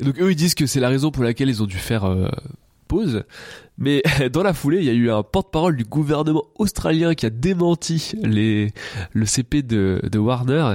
Et 0.00 0.04
donc 0.04 0.20
eux 0.20 0.30
ils 0.30 0.36
disent 0.36 0.54
que 0.54 0.66
c'est 0.66 0.80
la 0.80 0.90
raison 0.90 1.10
pour 1.10 1.24
laquelle 1.24 1.48
ils 1.48 1.62
ont 1.62 1.66
dû 1.66 1.78
faire 1.78 2.04
pause. 2.88 3.24
Mais 3.82 4.02
dans 4.32 4.42
la 4.42 4.54
foulée, 4.54 4.78
il 4.78 4.84
y 4.84 4.90
a 4.90 4.94
eu 4.94 5.10
un 5.10 5.22
porte-parole 5.22 5.76
du 5.76 5.84
gouvernement 5.84 6.44
australien 6.58 7.14
qui 7.14 7.26
a 7.26 7.30
démenti 7.30 8.12
les 8.22 8.70
le 9.12 9.26
CP 9.26 9.62
de, 9.62 10.00
de 10.10 10.18
Warner 10.18 10.74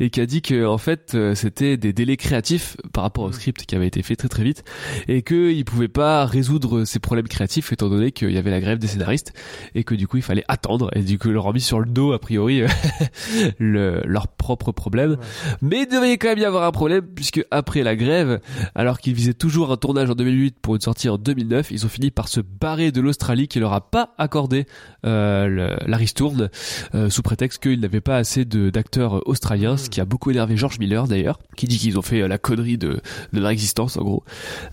et 0.00 0.10
qui 0.10 0.20
a 0.20 0.26
dit 0.26 0.42
que 0.42 0.66
en 0.66 0.78
fait 0.78 1.12
euh, 1.14 1.34
c'était 1.34 1.76
des 1.76 1.92
délais 1.92 2.16
créatifs 2.16 2.76
par 2.92 3.04
rapport 3.04 3.24
au 3.24 3.32
script 3.32 3.64
qui 3.64 3.74
avait 3.76 3.86
été 3.86 4.02
fait 4.02 4.16
très 4.16 4.28
très 4.28 4.42
vite 4.42 4.64
et 5.06 5.22
qu'ils 5.22 5.64
pouvaient 5.64 5.88
pas 5.88 6.26
résoudre 6.26 6.84
ces 6.84 6.98
problèmes 6.98 7.28
créatifs 7.28 7.72
étant 7.72 7.88
donné 7.88 8.10
qu'il 8.10 8.30
y 8.30 8.38
avait 8.38 8.50
la 8.50 8.60
grève 8.60 8.78
des 8.78 8.88
scénaristes 8.88 9.32
et 9.74 9.84
que 9.84 9.94
du 9.94 10.08
coup 10.08 10.16
il 10.16 10.22
fallait 10.22 10.44
attendre 10.48 10.90
et 10.94 11.02
du 11.02 11.18
coup 11.18 11.28
leur 11.28 11.46
ont 11.46 11.52
mis 11.52 11.60
sur 11.60 11.78
le 11.78 11.86
dos 11.86 12.12
a 12.12 12.18
priori 12.18 12.62
le, 13.58 14.02
leur 14.04 14.28
propre 14.28 14.72
problème. 14.72 15.16
Mais 15.62 15.82
il 15.82 15.86
devait 15.86 16.18
quand 16.18 16.28
même 16.28 16.38
y 16.38 16.44
avoir 16.44 16.64
un 16.64 16.72
problème 16.72 17.02
puisque 17.02 17.44
après 17.50 17.82
la 17.82 17.94
grève, 17.94 18.40
alors 18.74 18.98
qu'ils 18.98 19.14
visaient 19.14 19.34
toujours 19.34 19.70
un 19.70 19.76
tournage 19.76 20.10
en 20.10 20.14
2008 20.14 20.56
pour 20.60 20.74
une 20.74 20.80
sortie 20.80 21.08
en 21.08 21.18
2009, 21.18 21.70
ils 21.70 21.86
ont 21.86 21.88
fini 21.88 22.10
par 22.10 22.28
se 22.28 22.40
barrer 22.60 22.92
de 22.92 23.00
l'Australie 23.00 23.48
qui 23.48 23.60
leur 23.60 23.72
a 23.72 23.90
pas 23.90 24.14
accordé 24.18 24.66
euh, 25.06 25.46
le- 25.46 25.76
la 25.86 25.96
ristourne 25.96 26.50
euh, 26.94 27.10
sous 27.10 27.22
prétexte 27.22 27.62
qu'ils 27.62 27.80
n'avaient 27.80 28.00
pas 28.00 28.16
assez 28.16 28.44
d'acteurs 28.44 29.26
australiens, 29.28 29.76
ce 29.76 29.88
qui 29.90 30.00
a 30.00 30.04
beaucoup 30.04 30.30
énervé 30.30 30.56
George 30.56 30.78
Miller 30.78 31.06
d'ailleurs, 31.06 31.38
qui 31.56 31.66
dit 31.66 31.78
qu'ils 31.78 31.98
ont 31.98 32.02
fait 32.02 32.22
euh, 32.22 32.28
la 32.28 32.38
connerie 32.38 32.78
de, 32.78 33.00
de 33.32 33.40
leur 33.40 33.50
existence 33.50 33.96
en 33.96 34.02
gros. 34.02 34.24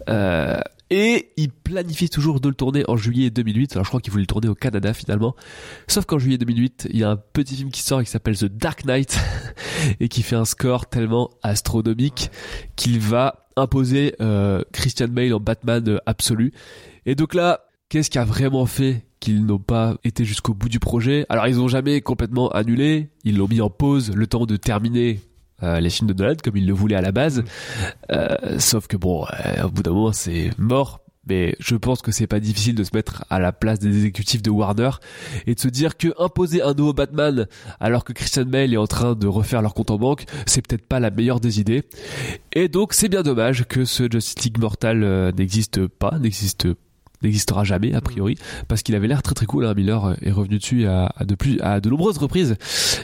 Euh, 0.09 0.59
et 0.91 1.31
ils 1.35 1.49
planifient 1.51 2.09
toujours 2.11 2.39
de 2.39 2.47
le 2.47 2.53
tourner 2.53 2.83
en 2.87 2.95
juillet 2.95 3.31
2008. 3.31 3.73
Alors 3.73 3.85
je 3.85 3.89
crois 3.89 4.01
qu'ils 4.01 4.11
voulaient 4.11 4.21
le 4.23 4.27
tourner 4.27 4.47
au 4.47 4.53
Canada 4.55 4.93
finalement. 4.93 5.35
Sauf 5.87 6.05
qu'en 6.05 6.19
juillet 6.19 6.37
2008, 6.37 6.87
il 6.91 6.99
y 6.99 7.03
a 7.03 7.09
un 7.09 7.17
petit 7.17 7.55
film 7.55 7.71
qui 7.71 7.81
sort 7.81 8.03
qui 8.03 8.09
s'appelle 8.09 8.37
The 8.37 8.45
Dark 8.45 8.85
Knight 8.85 9.17
et 9.99 10.09
qui 10.09 10.21
fait 10.21 10.35
un 10.35 10.45
score 10.45 10.85
tellement 10.87 11.31
astronomique 11.41 12.29
qu'il 12.75 12.99
va 12.99 13.47
imposer 13.57 14.15
euh, 14.21 14.61
Christian 14.73 15.07
Bale 15.07 15.33
en 15.33 15.39
Batman 15.39 15.83
euh, 15.87 15.97
absolu. 16.05 16.53
Et 17.07 17.15
donc 17.15 17.33
là, 17.33 17.64
qu'est-ce 17.89 18.09
qui 18.09 18.17
a 18.17 18.25
vraiment 18.25 18.65
fait 18.65 19.05
qu'ils 19.19 19.45
n'ont 19.45 19.59
pas 19.59 19.95
été 20.03 20.25
jusqu'au 20.25 20.53
bout 20.53 20.69
du 20.69 20.79
projet? 20.79 21.25
Alors 21.29 21.47
ils 21.47 21.59
ont 21.59 21.67
jamais 21.67 22.01
complètement 22.01 22.49
annulé, 22.49 23.09
ils 23.23 23.37
l'ont 23.37 23.47
mis 23.47 23.61
en 23.61 23.69
pause 23.69 24.11
le 24.13 24.27
temps 24.27 24.45
de 24.45 24.57
terminer 24.57 25.19
euh, 25.63 25.79
les 25.79 25.89
films 25.89 26.11
de 26.11 26.13
Nolan 26.13 26.35
comme 26.43 26.57
ils 26.57 26.67
le 26.67 26.73
voulaient 26.73 26.95
à 26.95 27.01
la 27.01 27.11
base. 27.11 27.43
Euh, 28.11 28.59
sauf 28.59 28.87
que 28.87 28.97
bon, 28.97 29.25
euh, 29.25 29.63
au 29.63 29.69
bout 29.69 29.83
d'un 29.83 29.91
moment 29.91 30.13
c'est 30.13 30.51
mort. 30.57 31.01
Mais 31.27 31.55
je 31.57 31.75
pense 31.75 32.03
que 32.03 32.11
c'est 32.11 32.27
pas 32.27 32.39
difficile 32.39 32.75
de 32.75 32.83
se 32.83 32.91
mettre 32.93 33.25
à 33.31 33.39
la 33.39 33.51
place 33.51 33.79
des 33.79 33.87
exécutifs 33.87 34.43
de 34.43 34.51
Warner 34.51 34.91
et 35.47 35.55
de 35.55 35.59
se 35.59 35.69
dire 35.69 35.97
que 35.97 36.13
imposer 36.21 36.61
un 36.61 36.75
nouveau 36.75 36.93
Batman 36.93 37.47
alors 37.79 38.03
que 38.03 38.13
Christian 38.13 38.45
Bale 38.45 38.71
est 38.71 38.77
en 38.77 38.85
train 38.85 39.15
de 39.15 39.25
refaire 39.25 39.63
leur 39.63 39.73
compte 39.73 39.89
en 39.89 39.97
banque, 39.97 40.25
c'est 40.45 40.61
peut-être 40.61 40.85
pas 40.85 40.99
la 40.99 41.09
meilleure 41.09 41.39
des 41.39 41.59
idées. 41.59 41.81
Et 42.53 42.67
donc 42.67 42.93
c'est 42.93 43.09
bien 43.09 43.23
dommage 43.23 43.65
que 43.65 43.85
ce 43.85 44.03
Justice 44.03 44.43
League 44.43 44.59
Mortal 44.59 45.33
n'existe 45.35 45.87
pas, 45.87 46.19
n'existe 46.19 46.67
n'existera 47.25 47.63
jamais 47.63 47.93
a 47.93 48.01
priori 48.01 48.37
parce 48.67 48.81
qu'il 48.83 48.95
avait 48.95 49.07
l'air 49.07 49.21
très 49.21 49.33
très 49.35 49.45
cool 49.45 49.65
hein. 49.65 49.73
Miller 49.75 50.05
euh, 50.05 50.13
est 50.21 50.31
revenu 50.31 50.57
dessus 50.59 50.85
à, 50.87 51.11
à 51.17 51.25
de 51.25 51.35
plus 51.35 51.59
à 51.61 51.79
de 51.81 51.89
nombreuses 51.89 52.17
reprises 52.17 52.55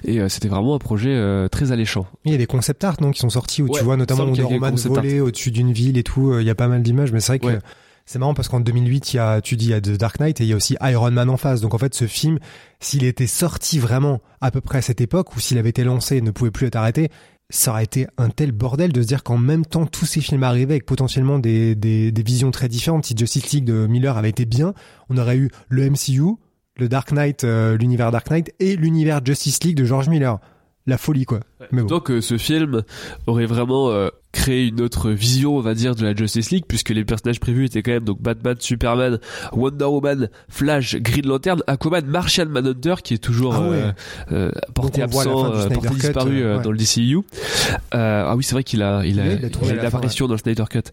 et 0.05 0.19
euh, 0.19 0.29
c'était 0.29 0.47
vraiment 0.47 0.75
un 0.75 0.79
projet 0.79 1.09
euh, 1.13 1.47
très 1.47 1.71
alléchant 1.71 2.05
Il 2.25 2.31
y 2.31 2.35
a 2.35 2.37
des 2.37 2.45
concept 2.47 2.83
art 2.83 2.97
non, 3.01 3.11
qui 3.11 3.19
sont 3.19 3.29
sortis 3.29 3.61
où 3.61 3.65
Ouais, 3.67 3.79
tu 3.79 3.83
vois 3.83 3.97
notamment 3.97 4.23
Wonder 4.25 4.43
voler 4.87 5.19
au-dessus 5.19 5.51
d'une 5.51 5.71
ville 5.73 5.97
et 5.97 6.03
tout. 6.03 6.31
euh, 6.31 6.41
Il 6.41 6.47
y 6.47 6.49
a 6.49 6.55
pas 6.55 6.67
mal 6.67 6.81
d'images, 6.83 7.11
mais 7.11 7.19
c'est 7.19 7.33
vrai 7.33 7.39
que 7.39 7.47
Ouais. 7.47 7.59
c'est 8.05 8.19
marrant 8.19 8.33
parce 8.33 8.47
qu'en 8.47 8.59
2008, 8.59 9.13
il 9.13 9.17
y 9.17 9.19
a, 9.19 9.41
tu 9.41 9.55
dis, 9.57 9.65
il 9.65 9.71
y 9.71 9.73
a 9.73 9.81
The 9.81 9.91
Dark 9.97 10.19
Knight 10.19 10.41
et 10.41 10.43
il 10.43 10.49
y 10.49 10.53
a 10.53 10.55
aussi 10.55 10.75
Iron 10.81 11.11
Man 11.11 11.29
en 11.29 11.37
face. 11.37 11.61
Donc 11.61 11.73
en 11.73 11.77
fait, 11.77 11.93
ce 11.93 12.05
film, 12.07 12.39
s'il 12.79 13.03
était 13.03 13.27
sorti 13.27 13.79
vraiment 13.79 14.21
à 14.41 14.51
peu 14.51 14.61
près 14.61 14.79
à 14.79 14.81
cette 14.81 15.01
époque 15.01 15.35
ou 15.35 15.39
s'il 15.39 15.57
avait 15.57 15.69
été 15.69 15.83
lancé 15.83 16.17
et 16.17 16.21
ne 16.21 16.31
pouvait 16.31 16.51
plus 16.51 16.67
être 16.67 16.75
arrêté, 16.75 17.09
ça 17.51 17.71
aurait 17.71 17.83
été 17.83 18.07
un 18.17 18.29
tel 18.29 18.51
bordel 18.51 18.91
de 18.91 19.01
se 19.01 19.07
dire 19.07 19.23
qu'en 19.23 19.37
même 19.37 19.65
temps 19.65 19.85
tous 19.85 20.05
ces 20.05 20.21
films 20.21 20.43
arrivaient 20.43 20.73
avec 20.73 20.85
potentiellement 20.85 21.37
des, 21.37 21.75
des, 21.75 22.11
des 22.11 22.23
visions 22.23 22.49
très 22.49 22.67
différentes. 22.69 23.05
Si 23.05 23.15
Justice 23.15 23.51
League 23.51 23.65
de 23.65 23.85
Miller 23.87 24.17
avait 24.17 24.29
été 24.29 24.45
bien, 24.45 24.73
on 25.09 25.17
aurait 25.17 25.37
eu 25.37 25.49
le 25.69 25.89
MCU, 25.89 26.37
le 26.77 26.89
Dark 26.89 27.11
Knight, 27.11 27.43
euh, 27.43 27.77
l'univers 27.77 28.11
Dark 28.11 28.29
Knight 28.31 28.53
et 28.59 28.75
l'univers 28.75 29.21
Justice 29.23 29.63
League 29.63 29.75
de 29.77 29.85
George 29.85 30.09
Miller. 30.09 30.39
la 30.87 30.97
folie 30.97 31.25
quoi. 31.25 31.41
Mais 31.71 31.81
bon. 31.81 31.87
Donc 31.87 32.09
euh, 32.09 32.21
ce 32.21 32.37
film 32.37 32.83
aurait 33.27 33.45
vraiment 33.45 33.89
euh, 33.91 34.09
créé 34.31 34.67
une 34.67 34.81
autre 34.81 35.09
vision, 35.11 35.57
on 35.57 35.61
va 35.61 35.73
dire, 35.73 35.95
de 35.95 36.03
la 36.05 36.15
Justice 36.15 36.51
League, 36.51 36.65
puisque 36.67 36.89
les 36.89 37.03
personnages 37.03 37.39
prévus 37.39 37.65
étaient 37.65 37.83
quand 37.83 37.91
même 37.91 38.03
donc 38.03 38.21
Batman, 38.21 38.55
Superman, 38.59 39.19
Wonder 39.53 39.85
Woman, 39.85 40.29
Flash, 40.49 40.95
Green 40.95 41.27
Lantern, 41.27 41.61
Aquaman, 41.67 42.05
Martian 42.05 42.45
Manhunter, 42.45 42.95
qui 43.03 43.15
est 43.15 43.17
toujours 43.17 43.55
Ah 43.55 43.61
ouais. 43.61 43.77
euh, 43.77 43.91
euh, 44.31 44.51
porté 44.73 45.01
absent, 45.01 45.53
euh, 45.53 45.69
porté 45.69 45.89
disparu 45.89 46.41
euh, 46.41 46.45
euh, 46.45 46.57
ouais. 46.57 46.63
dans 46.63 46.71
le 46.71 46.77
DCU. 46.77 47.17
Euh, 47.17 48.25
ah 48.27 48.35
oui, 48.35 48.43
c'est 48.43 48.53
vrai 48.53 48.63
qu'il 48.63 48.81
a, 48.83 49.05
il 49.05 49.19
a, 49.19 49.25
il 49.25 49.31
a 49.31 49.35
il 49.35 49.43
une 49.45 49.49
fin, 49.89 50.25
dans 50.27 50.33
le 50.33 50.37
Snyder 50.37 50.65
Cut. 50.69 50.83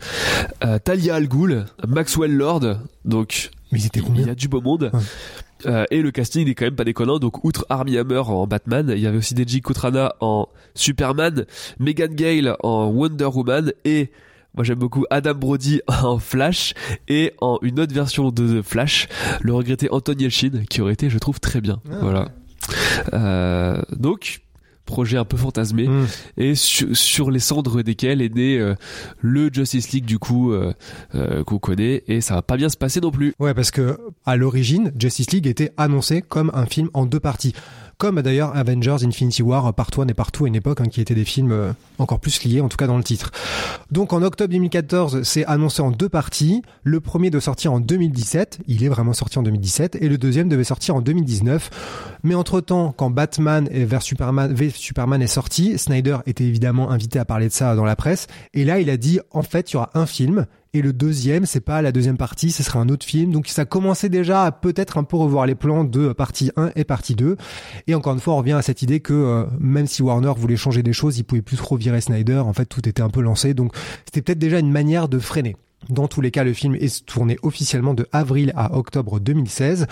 Euh, 0.64 0.78
Talia 0.78 1.14
Al 1.14 1.28
Ghul, 1.28 1.64
Maxwell 1.86 2.34
Lord, 2.34 2.64
donc 3.04 3.50
Mais 3.72 3.78
ils 3.80 3.86
étaient 3.86 4.00
il 4.00 4.04
combien 4.06 4.26
y 4.26 4.30
a 4.30 4.34
du 4.34 4.48
beau 4.48 4.60
monde. 4.60 4.90
Ouais. 4.92 5.00
Euh, 5.66 5.84
et 5.90 6.02
le 6.02 6.10
casting 6.10 6.46
n'est 6.46 6.54
quand 6.54 6.64
même 6.64 6.76
pas 6.76 6.84
déconnant. 6.84 7.18
Donc, 7.18 7.44
outre 7.44 7.66
Armie 7.68 7.98
Hammer 7.98 8.22
en 8.26 8.46
Batman, 8.46 8.92
il 8.94 9.00
y 9.00 9.06
avait 9.06 9.18
aussi 9.18 9.34
Deji 9.34 9.60
Kutrana 9.60 10.14
en 10.20 10.48
Superman, 10.74 11.46
Megan 11.78 12.14
Gale 12.14 12.56
en 12.62 12.86
Wonder 12.86 13.26
Woman 13.26 13.72
et 13.84 14.10
moi 14.54 14.64
j'aime 14.64 14.78
beaucoup 14.78 15.04
Adam 15.10 15.34
Brody 15.34 15.80
en 16.02 16.18
Flash 16.18 16.74
et 17.08 17.32
en 17.40 17.58
une 17.62 17.80
autre 17.80 17.94
version 17.94 18.30
de 18.30 18.62
Flash, 18.62 19.08
le 19.40 19.52
regretté 19.52 19.88
Anton 19.90 20.14
Yelchin 20.18 20.64
qui 20.68 20.80
aurait 20.80 20.94
été, 20.94 21.10
je 21.10 21.18
trouve, 21.18 21.40
très 21.40 21.60
bien. 21.60 21.80
Ah. 21.90 21.96
Voilà. 22.00 22.28
Euh, 23.14 23.82
donc 23.96 24.40
projet 24.88 25.16
un 25.18 25.24
peu 25.24 25.36
fantasmé 25.36 25.86
Hmm. 25.86 26.06
et 26.36 26.54
sur, 26.56 26.96
sur 26.96 27.30
les 27.30 27.38
cendres 27.38 27.82
desquels 27.82 28.20
est 28.22 28.34
né 28.34 28.58
euh, 28.58 28.74
le 29.20 29.48
Justice 29.52 29.92
League 29.92 30.04
du 30.06 30.18
coup 30.18 30.50
euh, 30.52 30.72
euh, 31.14 31.44
qu'on 31.44 31.58
connaît 31.58 32.02
et 32.08 32.20
ça 32.20 32.34
va 32.34 32.42
pas 32.42 32.56
bien 32.56 32.68
se 32.68 32.76
passer 32.76 33.00
non 33.00 33.10
plus. 33.12 33.34
Ouais, 33.38 33.54
parce 33.54 33.70
que 33.70 33.98
à 34.26 34.36
l'origine, 34.36 34.92
Justice 34.98 35.30
League 35.30 35.46
était 35.46 35.72
annoncé 35.76 36.22
comme 36.22 36.50
un 36.54 36.66
film 36.66 36.88
en 36.94 37.06
deux 37.06 37.20
parties. 37.20 37.52
Comme 37.98 38.22
d'ailleurs 38.22 38.56
Avengers 38.56 38.98
Infinity 39.02 39.42
War, 39.42 39.74
Part 39.74 39.90
1 39.98 40.06
et 40.06 40.14
Part 40.14 40.30
2 40.30 40.44
à 40.44 40.46
une 40.46 40.54
époque, 40.54 40.80
hein, 40.80 40.86
qui 40.86 41.00
étaient 41.00 41.16
des 41.16 41.24
films 41.24 41.50
euh, 41.50 41.72
encore 41.98 42.20
plus 42.20 42.44
liés, 42.44 42.60
en 42.60 42.68
tout 42.68 42.76
cas 42.76 42.86
dans 42.86 42.96
le 42.96 43.02
titre. 43.02 43.32
Donc 43.90 44.12
en 44.12 44.22
octobre 44.22 44.52
2014, 44.52 45.24
c'est 45.24 45.44
annoncé 45.46 45.82
en 45.82 45.90
deux 45.90 46.08
parties. 46.08 46.62
Le 46.84 47.00
premier 47.00 47.30
de 47.30 47.40
sortir 47.40 47.72
en 47.72 47.80
2017, 47.80 48.60
il 48.68 48.84
est 48.84 48.88
vraiment 48.88 49.14
sorti 49.14 49.40
en 49.40 49.42
2017, 49.42 49.98
et 50.00 50.08
le 50.08 50.16
deuxième 50.16 50.48
devait 50.48 50.62
sortir 50.62 50.94
en 50.94 51.00
2019. 51.00 52.18
Mais 52.22 52.36
entre-temps, 52.36 52.94
quand 52.96 53.10
Batman 53.10 53.68
et 53.72 53.84
vers 53.84 54.02
Superman, 54.02 54.54
v 54.54 54.70
Superman 54.70 55.20
est 55.20 55.26
sorti, 55.26 55.76
Snyder 55.76 56.18
était 56.26 56.44
évidemment 56.44 56.92
invité 56.92 57.18
à 57.18 57.24
parler 57.24 57.48
de 57.48 57.52
ça 57.52 57.74
dans 57.74 57.84
la 57.84 57.96
presse, 57.96 58.28
et 58.54 58.64
là 58.64 58.78
il 58.78 58.90
a 58.90 58.96
dit, 58.96 59.18
en 59.32 59.42
fait, 59.42 59.72
il 59.72 59.74
y 59.74 59.76
aura 59.76 59.90
un 59.94 60.06
film, 60.06 60.46
et 60.74 60.82
le 60.82 60.92
deuxième, 60.92 61.46
c'est 61.46 61.60
pas 61.60 61.80
la 61.80 61.92
deuxième 61.92 62.18
partie, 62.18 62.50
ce 62.50 62.62
sera 62.62 62.78
un 62.80 62.88
autre 62.88 63.06
film. 63.06 63.32
Donc 63.32 63.48
ça 63.48 63.64
commençait 63.64 64.08
déjà 64.08 64.44
à 64.44 64.52
peut-être 64.52 64.98
un 64.98 65.04
peu 65.04 65.16
revoir 65.16 65.46
les 65.46 65.54
plans 65.54 65.84
de 65.84 66.12
partie 66.12 66.50
1 66.56 66.72
et 66.76 66.84
partie 66.84 67.14
2. 67.14 67.36
Et 67.86 67.94
encore 67.94 68.12
une 68.12 68.20
fois, 68.20 68.34
on 68.34 68.38
revient 68.38 68.52
à 68.52 68.62
cette 68.62 68.82
idée 68.82 69.00
que 69.00 69.14
euh, 69.14 69.44
même 69.58 69.86
si 69.86 70.02
Warner 70.02 70.32
voulait 70.36 70.56
changer 70.56 70.82
des 70.82 70.92
choses, 70.92 71.18
il 71.18 71.24
pouvait 71.24 71.42
plus 71.42 71.56
trop 71.56 71.76
virer 71.76 72.00
Snyder. 72.00 72.38
En 72.38 72.52
fait, 72.52 72.66
tout 72.66 72.86
était 72.88 73.02
un 73.02 73.08
peu 73.08 73.22
lancé. 73.22 73.54
Donc 73.54 73.74
c'était 74.04 74.20
peut-être 74.20 74.38
déjà 74.38 74.58
une 74.58 74.70
manière 74.70 75.08
de 75.08 75.18
freiner. 75.18 75.56
Dans 75.88 76.08
tous 76.08 76.20
les 76.20 76.30
cas, 76.30 76.44
le 76.44 76.52
film 76.52 76.74
est 76.74 77.06
tourné 77.06 77.38
officiellement 77.42 77.94
de 77.94 78.06
avril 78.12 78.52
à 78.56 78.76
octobre 78.76 79.20
2016. 79.20 79.86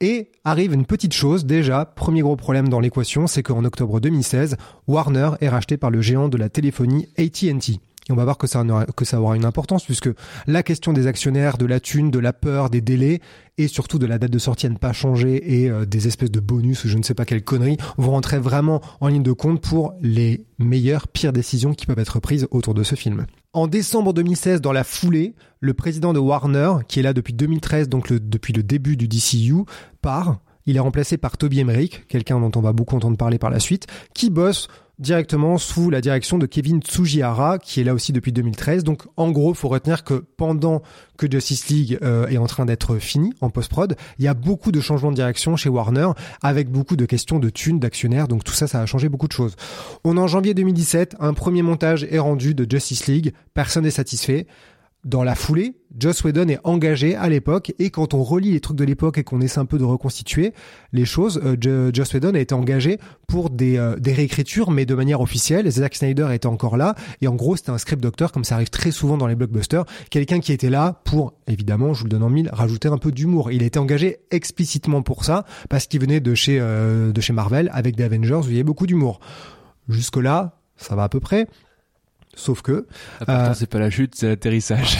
Et 0.00 0.30
arrive 0.44 0.74
une 0.74 0.84
petite 0.84 1.14
chose, 1.14 1.46
déjà, 1.46 1.86
premier 1.86 2.20
gros 2.20 2.36
problème 2.36 2.68
dans 2.68 2.80
l'équation, 2.80 3.26
c'est 3.26 3.42
qu'en 3.42 3.64
octobre 3.64 4.00
2016, 4.00 4.56
Warner 4.88 5.30
est 5.40 5.48
racheté 5.48 5.78
par 5.78 5.90
le 5.90 6.02
géant 6.02 6.28
de 6.28 6.36
la 6.36 6.50
téléphonie 6.50 7.08
AT&T. 7.16 7.80
Et 8.08 8.12
on 8.12 8.16
va 8.16 8.24
voir 8.24 8.38
que 8.38 8.46
ça, 8.46 8.64
aura, 8.64 9.36
une 9.36 9.44
importance 9.44 9.84
puisque 9.84 10.08
la 10.46 10.62
question 10.62 10.92
des 10.92 11.06
actionnaires, 11.06 11.58
de 11.58 11.66
la 11.66 11.80
thune, 11.80 12.10
de 12.10 12.18
la 12.18 12.32
peur, 12.32 12.70
des 12.70 12.80
délais 12.80 13.20
et 13.58 13.68
surtout 13.68 13.98
de 13.98 14.06
la 14.06 14.18
date 14.18 14.30
de 14.30 14.38
sortie 14.38 14.66
à 14.66 14.70
ne 14.70 14.76
pas 14.76 14.92
changer 14.92 15.62
et 15.62 15.70
euh, 15.70 15.84
des 15.84 16.06
espèces 16.06 16.30
de 16.30 16.40
bonus 16.40 16.84
ou 16.84 16.88
je 16.88 16.96
ne 16.96 17.02
sais 17.02 17.14
pas 17.14 17.24
quelle 17.24 17.42
connerie 17.42 17.76
vont 17.96 18.12
rentrer 18.12 18.38
vraiment 18.38 18.80
en 19.00 19.08
ligne 19.08 19.22
de 19.22 19.32
compte 19.32 19.60
pour 19.60 19.94
les 20.00 20.44
meilleures, 20.58 21.08
pires 21.08 21.32
décisions 21.32 21.74
qui 21.74 21.84
peuvent 21.86 21.98
être 21.98 22.20
prises 22.20 22.46
autour 22.50 22.74
de 22.74 22.82
ce 22.82 22.94
film. 22.94 23.26
En 23.52 23.66
décembre 23.66 24.12
2016, 24.12 24.60
dans 24.60 24.72
la 24.72 24.84
foulée, 24.84 25.34
le 25.60 25.74
président 25.74 26.12
de 26.12 26.18
Warner, 26.18 26.74
qui 26.86 27.00
est 27.00 27.02
là 27.02 27.12
depuis 27.12 27.34
2013, 27.34 27.88
donc 27.88 28.12
depuis 28.12 28.52
le 28.52 28.62
début 28.62 28.96
du 28.96 29.08
DCU, 29.08 29.64
part. 30.00 30.38
Il 30.66 30.76
est 30.76 30.80
remplacé 30.80 31.16
par 31.16 31.38
Toby 31.38 31.60
Emmerich, 31.60 32.06
quelqu'un 32.08 32.38
dont 32.38 32.52
on 32.54 32.60
va 32.60 32.74
beaucoup 32.74 32.94
entendre 32.94 33.16
parler 33.16 33.38
par 33.38 33.48
la 33.48 33.58
suite, 33.58 33.86
qui 34.12 34.28
bosse 34.28 34.68
directement 34.98 35.58
sous 35.58 35.90
la 35.90 36.00
direction 36.00 36.38
de 36.38 36.46
Kevin 36.46 36.80
Tsujihara, 36.82 37.58
qui 37.58 37.80
est 37.80 37.84
là 37.84 37.94
aussi 37.94 38.12
depuis 38.12 38.32
2013. 38.32 38.84
Donc, 38.84 39.02
en 39.16 39.30
gros, 39.30 39.54
faut 39.54 39.68
retenir 39.68 40.04
que 40.04 40.24
pendant 40.36 40.82
que 41.16 41.30
Justice 41.30 41.68
League 41.68 41.98
euh, 42.02 42.26
est 42.28 42.38
en 42.38 42.46
train 42.46 42.64
d'être 42.64 42.96
fini 42.98 43.32
en 43.40 43.50
post-prod, 43.50 43.96
il 44.18 44.24
y 44.24 44.28
a 44.28 44.34
beaucoup 44.34 44.72
de 44.72 44.80
changements 44.80 45.10
de 45.10 45.16
direction 45.16 45.56
chez 45.56 45.68
Warner, 45.68 46.08
avec 46.42 46.70
beaucoup 46.70 46.96
de 46.96 47.04
questions 47.04 47.38
de 47.38 47.50
thunes, 47.50 47.78
d'actionnaires. 47.78 48.28
Donc, 48.28 48.44
tout 48.44 48.54
ça, 48.54 48.66
ça 48.66 48.80
a 48.80 48.86
changé 48.86 49.08
beaucoup 49.08 49.28
de 49.28 49.32
choses. 49.32 49.56
On 50.04 50.16
est 50.16 50.20
en 50.20 50.28
janvier 50.28 50.54
2017, 50.54 51.16
un 51.20 51.34
premier 51.34 51.62
montage 51.62 52.04
est 52.10 52.18
rendu 52.18 52.54
de 52.54 52.66
Justice 52.68 53.06
League, 53.06 53.32
personne 53.54 53.84
n'est 53.84 53.90
satisfait. 53.90 54.46
Dans 55.08 55.24
la 55.24 55.34
foulée, 55.34 55.72
Joss 55.98 56.22
Whedon 56.22 56.48
est 56.48 56.58
engagé 56.64 57.16
à 57.16 57.30
l'époque 57.30 57.72
et 57.78 57.88
quand 57.88 58.12
on 58.12 58.22
relit 58.22 58.50
les 58.52 58.60
trucs 58.60 58.76
de 58.76 58.84
l'époque 58.84 59.16
et 59.16 59.24
qu'on 59.24 59.40
essaie 59.40 59.58
un 59.58 59.64
peu 59.64 59.78
de 59.78 59.84
reconstituer 59.84 60.52
les 60.92 61.06
choses, 61.06 61.40
euh, 61.42 61.56
Jo- 61.58 61.90
Joss 61.94 62.12
Whedon 62.12 62.34
a 62.34 62.38
été 62.40 62.54
engagé 62.54 62.98
pour 63.26 63.48
des, 63.48 63.78
euh, 63.78 63.96
des 63.96 64.12
réécritures 64.12 64.70
mais 64.70 64.84
de 64.84 64.94
manière 64.94 65.22
officielle. 65.22 65.70
Zack 65.70 65.94
Snyder 65.94 66.28
était 66.34 66.46
encore 66.46 66.76
là 66.76 66.94
et 67.22 67.26
en 67.26 67.34
gros 67.36 67.56
c'était 67.56 67.70
un 67.70 67.78
script 67.78 68.02
doctor 68.02 68.32
comme 68.32 68.44
ça 68.44 68.56
arrive 68.56 68.68
très 68.68 68.90
souvent 68.90 69.16
dans 69.16 69.26
les 69.26 69.34
blockbusters, 69.34 69.86
quelqu'un 70.10 70.40
qui 70.40 70.52
était 70.52 70.68
là 70.68 71.00
pour 71.06 71.32
évidemment, 71.46 71.94
je 71.94 72.00
vous 72.00 72.04
le 72.04 72.10
donne 72.10 72.22
en 72.22 72.28
mille, 72.28 72.50
rajouter 72.52 72.88
un 72.88 72.98
peu 72.98 73.10
d'humour. 73.10 73.50
Il 73.50 73.62
a 73.62 73.66
été 73.66 73.78
engagé 73.78 74.18
explicitement 74.30 75.00
pour 75.00 75.24
ça 75.24 75.46
parce 75.70 75.86
qu'il 75.86 76.02
venait 76.02 76.20
de 76.20 76.34
chez 76.34 76.58
euh, 76.60 77.12
de 77.12 77.20
chez 77.22 77.32
Marvel 77.32 77.70
avec 77.72 77.96
des 77.96 78.04
Avengers 78.04 78.34
où 78.34 78.48
il 78.48 78.52
y 78.52 78.56
avait 78.56 78.62
beaucoup 78.62 78.86
d'humour. 78.86 79.20
Jusque 79.88 80.18
là, 80.18 80.60
ça 80.76 80.94
va 80.96 81.04
à 81.04 81.08
peu 81.08 81.18
près. 81.18 81.46
Sauf 82.34 82.62
que 82.62 82.86
L'important 83.20 83.50
Euh, 83.50 83.54
c'est 83.54 83.68
pas 83.68 83.78
la 83.78 83.90
chute, 83.90 84.14
c'est 84.14 84.28
l'atterrissage. 84.28 84.98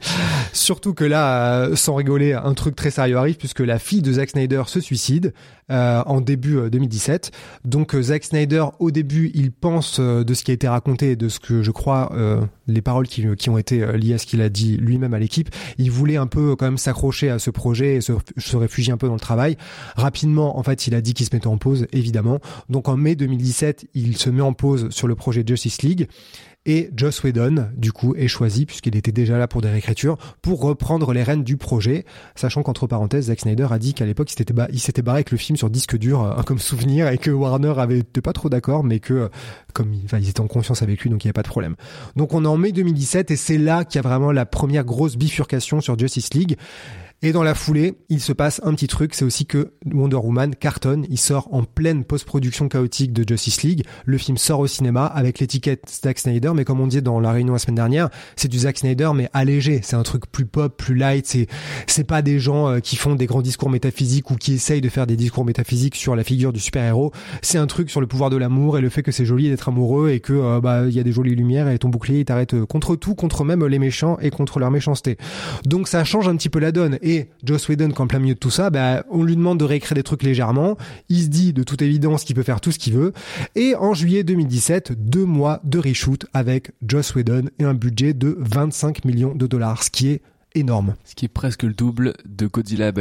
Surtout 0.52 0.94
que 0.94 1.04
là, 1.04 1.60
euh, 1.60 1.76
sans 1.76 1.94
rigoler, 1.94 2.32
un 2.32 2.54
truc 2.54 2.74
très 2.74 2.90
sérieux 2.90 3.16
arrive 3.16 3.36
puisque 3.36 3.60
la 3.60 3.78
fille 3.78 4.02
de 4.02 4.12
Zack 4.12 4.30
Snyder 4.30 4.62
se 4.66 4.80
suicide 4.80 5.32
euh, 5.70 6.02
en 6.06 6.20
début 6.20 6.56
euh, 6.56 6.70
2017. 6.70 7.30
Donc 7.64 7.94
euh, 7.94 8.02
Zack 8.02 8.24
Snyder, 8.24 8.64
au 8.78 8.90
début, 8.90 9.30
il 9.34 9.52
pense 9.52 9.98
euh, 10.00 10.24
de 10.24 10.34
ce 10.34 10.44
qui 10.44 10.50
a 10.50 10.54
été 10.54 10.68
raconté 10.68 11.12
et 11.12 11.16
de 11.16 11.28
ce 11.28 11.40
que 11.40 11.62
je 11.62 11.70
crois, 11.70 12.12
euh, 12.14 12.40
les 12.66 12.82
paroles 12.82 13.06
qui, 13.06 13.24
qui 13.36 13.48
ont 13.48 13.58
été 13.58 13.82
euh, 13.82 13.96
liées 13.96 14.14
à 14.14 14.18
ce 14.18 14.26
qu'il 14.26 14.40
a 14.40 14.48
dit 14.48 14.76
lui-même 14.76 15.14
à 15.14 15.18
l'équipe. 15.18 15.50
Il 15.78 15.90
voulait 15.90 16.16
un 16.16 16.26
peu 16.26 16.50
euh, 16.50 16.56
quand 16.56 16.66
même 16.66 16.78
s'accrocher 16.78 17.30
à 17.30 17.38
ce 17.38 17.50
projet 17.50 17.96
et 17.96 18.00
se, 18.00 18.12
se 18.36 18.56
réfugier 18.56 18.92
un 18.92 18.96
peu 18.96 19.06
dans 19.06 19.14
le 19.14 19.20
travail. 19.20 19.56
Rapidement, 19.96 20.58
en 20.58 20.62
fait, 20.62 20.86
il 20.86 20.94
a 20.94 21.00
dit 21.00 21.14
qu'il 21.14 21.26
se 21.26 21.34
mettait 21.34 21.46
en 21.46 21.58
pause, 21.58 21.86
évidemment. 21.92 22.40
Donc 22.68 22.88
en 22.88 22.96
mai 22.96 23.14
2017, 23.14 23.86
il 23.94 24.16
se 24.16 24.30
met 24.30 24.42
en 24.42 24.52
pause 24.52 24.90
sur 24.90 25.06
le 25.06 25.14
projet 25.14 25.44
Justice 25.46 25.82
League. 25.82 26.08
Et 26.64 26.90
Joss 26.96 27.24
Whedon, 27.24 27.70
du 27.76 27.90
coup, 27.90 28.14
est 28.14 28.28
choisi, 28.28 28.66
puisqu'il 28.66 28.94
était 28.94 29.10
déjà 29.10 29.36
là 29.36 29.48
pour 29.48 29.62
des 29.62 29.68
réécritures, 29.68 30.16
pour 30.42 30.60
reprendre 30.60 31.12
les 31.12 31.24
rênes 31.24 31.42
du 31.42 31.56
projet, 31.56 32.04
sachant 32.36 32.62
qu'entre 32.62 32.86
parenthèses, 32.86 33.26
Zack 33.26 33.40
Snyder 33.40 33.66
a 33.70 33.80
dit 33.80 33.94
qu'à 33.94 34.06
l'époque, 34.06 34.30
il 34.30 34.78
s'était 34.80 35.02
barré 35.02 35.16
avec 35.16 35.32
le 35.32 35.38
film 35.38 35.56
sur 35.56 35.70
disque 35.70 35.98
dur, 35.98 36.22
euh, 36.22 36.40
comme 36.42 36.60
souvenir, 36.60 37.08
et 37.08 37.18
que 37.18 37.32
Warner 37.32 37.74
avait 37.78 38.04
pas 38.04 38.32
trop 38.32 38.48
d'accord, 38.48 38.84
mais 38.84 39.00
que, 39.00 39.12
euh, 39.14 39.28
comme 39.74 39.92
il- 39.92 40.06
ils 40.20 40.28
étaient 40.28 40.40
en 40.40 40.46
confiance 40.46 40.82
avec 40.82 41.00
lui, 41.00 41.10
donc 41.10 41.24
il 41.24 41.26
n'y 41.26 41.30
avait 41.30 41.32
pas 41.34 41.42
de 41.42 41.48
problème. 41.48 41.74
Donc 42.14 42.32
on 42.32 42.44
est 42.44 42.48
en 42.48 42.56
mai 42.56 42.70
2017, 42.70 43.32
et 43.32 43.36
c'est 43.36 43.58
là 43.58 43.84
qu'il 43.84 43.96
y 43.96 44.04
a 44.04 44.08
vraiment 44.08 44.30
la 44.30 44.46
première 44.46 44.84
grosse 44.84 45.16
bifurcation 45.16 45.80
sur 45.80 45.98
Justice 45.98 46.32
League. 46.32 46.56
Et 47.24 47.30
dans 47.30 47.44
la 47.44 47.54
foulée, 47.54 47.94
il 48.08 48.20
se 48.20 48.32
passe 48.32 48.60
un 48.64 48.74
petit 48.74 48.88
truc, 48.88 49.14
c'est 49.14 49.24
aussi 49.24 49.46
que 49.46 49.70
Wonder 49.92 50.16
Woman 50.16 50.56
cartonne, 50.56 51.06
il 51.08 51.18
sort 51.18 51.48
en 51.52 51.62
pleine 51.62 52.02
post-production 52.02 52.68
chaotique 52.68 53.12
de 53.12 53.24
Justice 53.26 53.62
League. 53.62 53.84
Le 54.04 54.18
film 54.18 54.36
sort 54.36 54.58
au 54.58 54.66
cinéma 54.66 55.06
avec 55.06 55.38
l'étiquette 55.38 55.84
Zack 56.02 56.18
Snyder, 56.18 56.50
mais 56.52 56.64
comme 56.64 56.80
on 56.80 56.88
dit 56.88 57.00
dans 57.00 57.20
la 57.20 57.30
réunion 57.30 57.52
la 57.52 57.60
semaine 57.60 57.76
dernière, 57.76 58.08
c'est 58.34 58.48
du 58.48 58.58
Zack 58.58 58.78
Snyder 58.78 59.10
mais 59.14 59.28
allégé. 59.32 59.78
C'est 59.84 59.94
un 59.94 60.02
truc 60.02 60.26
plus 60.32 60.46
pop, 60.46 60.76
plus 60.76 60.96
light. 60.96 61.24
C'est 61.24 61.46
c'est 61.86 62.02
pas 62.02 62.22
des 62.22 62.40
gens 62.40 62.68
euh, 62.68 62.78
qui 62.80 62.96
font 62.96 63.14
des 63.14 63.26
grands 63.26 63.40
discours 63.40 63.70
métaphysiques 63.70 64.32
ou 64.32 64.34
qui 64.34 64.54
essayent 64.54 64.80
de 64.80 64.88
faire 64.88 65.06
des 65.06 65.14
discours 65.14 65.44
métaphysiques 65.44 65.94
sur 65.94 66.16
la 66.16 66.24
figure 66.24 66.52
du 66.52 66.58
super-héros. 66.58 67.12
C'est 67.40 67.58
un 67.58 67.68
truc 67.68 67.88
sur 67.88 68.00
le 68.00 68.08
pouvoir 68.08 68.30
de 68.30 68.36
l'amour 68.36 68.78
et 68.78 68.80
le 68.80 68.88
fait 68.88 69.04
que 69.04 69.12
c'est 69.12 69.26
joli 69.26 69.48
d'être 69.48 69.68
amoureux 69.68 70.10
et 70.10 70.18
que 70.18 70.32
euh, 70.32 70.60
bah 70.60 70.86
il 70.88 70.92
y 70.92 70.98
a 70.98 71.04
des 71.04 71.12
jolies 71.12 71.36
lumières 71.36 71.68
et 71.68 71.78
ton 71.78 71.88
bouclier 71.88 72.18
il 72.18 72.24
t'arrête 72.24 72.54
euh, 72.54 72.66
contre 72.66 72.96
tout, 72.96 73.14
contre 73.14 73.44
même 73.44 73.64
les 73.64 73.78
méchants 73.78 74.18
et 74.20 74.30
contre 74.30 74.58
leur 74.58 74.72
méchanceté. 74.72 75.18
Donc 75.64 75.86
ça 75.86 76.02
change 76.02 76.26
un 76.26 76.34
petit 76.34 76.48
peu 76.48 76.58
la 76.58 76.72
donne. 76.72 76.98
Joss 77.44 77.68
Whedon, 77.68 77.90
qu'en 77.90 78.06
plein 78.06 78.18
milieu 78.18 78.34
de 78.34 78.38
tout 78.38 78.50
ça, 78.50 78.70
bah, 78.70 79.04
on 79.10 79.22
lui 79.24 79.36
demande 79.36 79.58
de 79.58 79.64
réécrire 79.64 79.94
des 79.94 80.02
trucs 80.02 80.22
légèrement. 80.22 80.76
Il 81.08 81.22
se 81.22 81.28
dit 81.28 81.52
de 81.52 81.62
toute 81.62 81.82
évidence 81.82 82.24
qu'il 82.24 82.36
peut 82.36 82.42
faire 82.42 82.60
tout 82.60 82.72
ce 82.72 82.78
qu'il 82.78 82.94
veut. 82.94 83.12
Et 83.54 83.74
en 83.76 83.94
juillet 83.94 84.24
2017, 84.24 84.92
deux 84.92 85.24
mois 85.24 85.60
de 85.64 85.78
reshoot 85.78 86.26
avec 86.32 86.72
Joss 86.86 87.14
Whedon 87.14 87.44
et 87.58 87.64
un 87.64 87.74
budget 87.74 88.14
de 88.14 88.36
25 88.38 89.04
millions 89.04 89.34
de 89.34 89.46
dollars, 89.46 89.82
ce 89.82 89.90
qui 89.90 90.08
est 90.08 90.22
énorme. 90.54 90.94
Ce 91.04 91.14
qui 91.14 91.24
est 91.24 91.28
presque 91.28 91.62
le 91.62 91.72
double 91.72 92.14
de 92.28 92.46
Godzilla. 92.46 92.92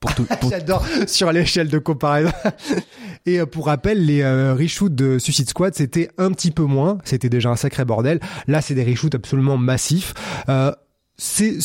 Pour 0.00 0.14
tout, 0.14 0.26
pour- 0.40 0.50
J'adore 0.50 0.84
sur 1.06 1.32
l'échelle 1.32 1.68
de 1.68 1.78
comparaison. 1.78 2.30
Et 3.26 3.40
euh, 3.40 3.46
pour 3.46 3.66
rappel, 3.66 4.04
les 4.04 4.20
euh, 4.20 4.54
reshoots 4.54 4.94
de 4.94 5.18
Suicide 5.18 5.48
Squad, 5.48 5.74
c'était 5.74 6.10
un 6.18 6.30
petit 6.32 6.50
peu 6.50 6.64
moins. 6.64 6.98
C'était 7.04 7.30
déjà 7.30 7.50
un 7.50 7.56
sacré 7.56 7.84
bordel. 7.86 8.20
Là, 8.46 8.60
c'est 8.60 8.74
des 8.74 8.84
reshoots 8.84 9.14
absolument 9.14 9.56
massifs. 9.56 10.12
Euh, 10.50 10.72
c'est 11.16 11.56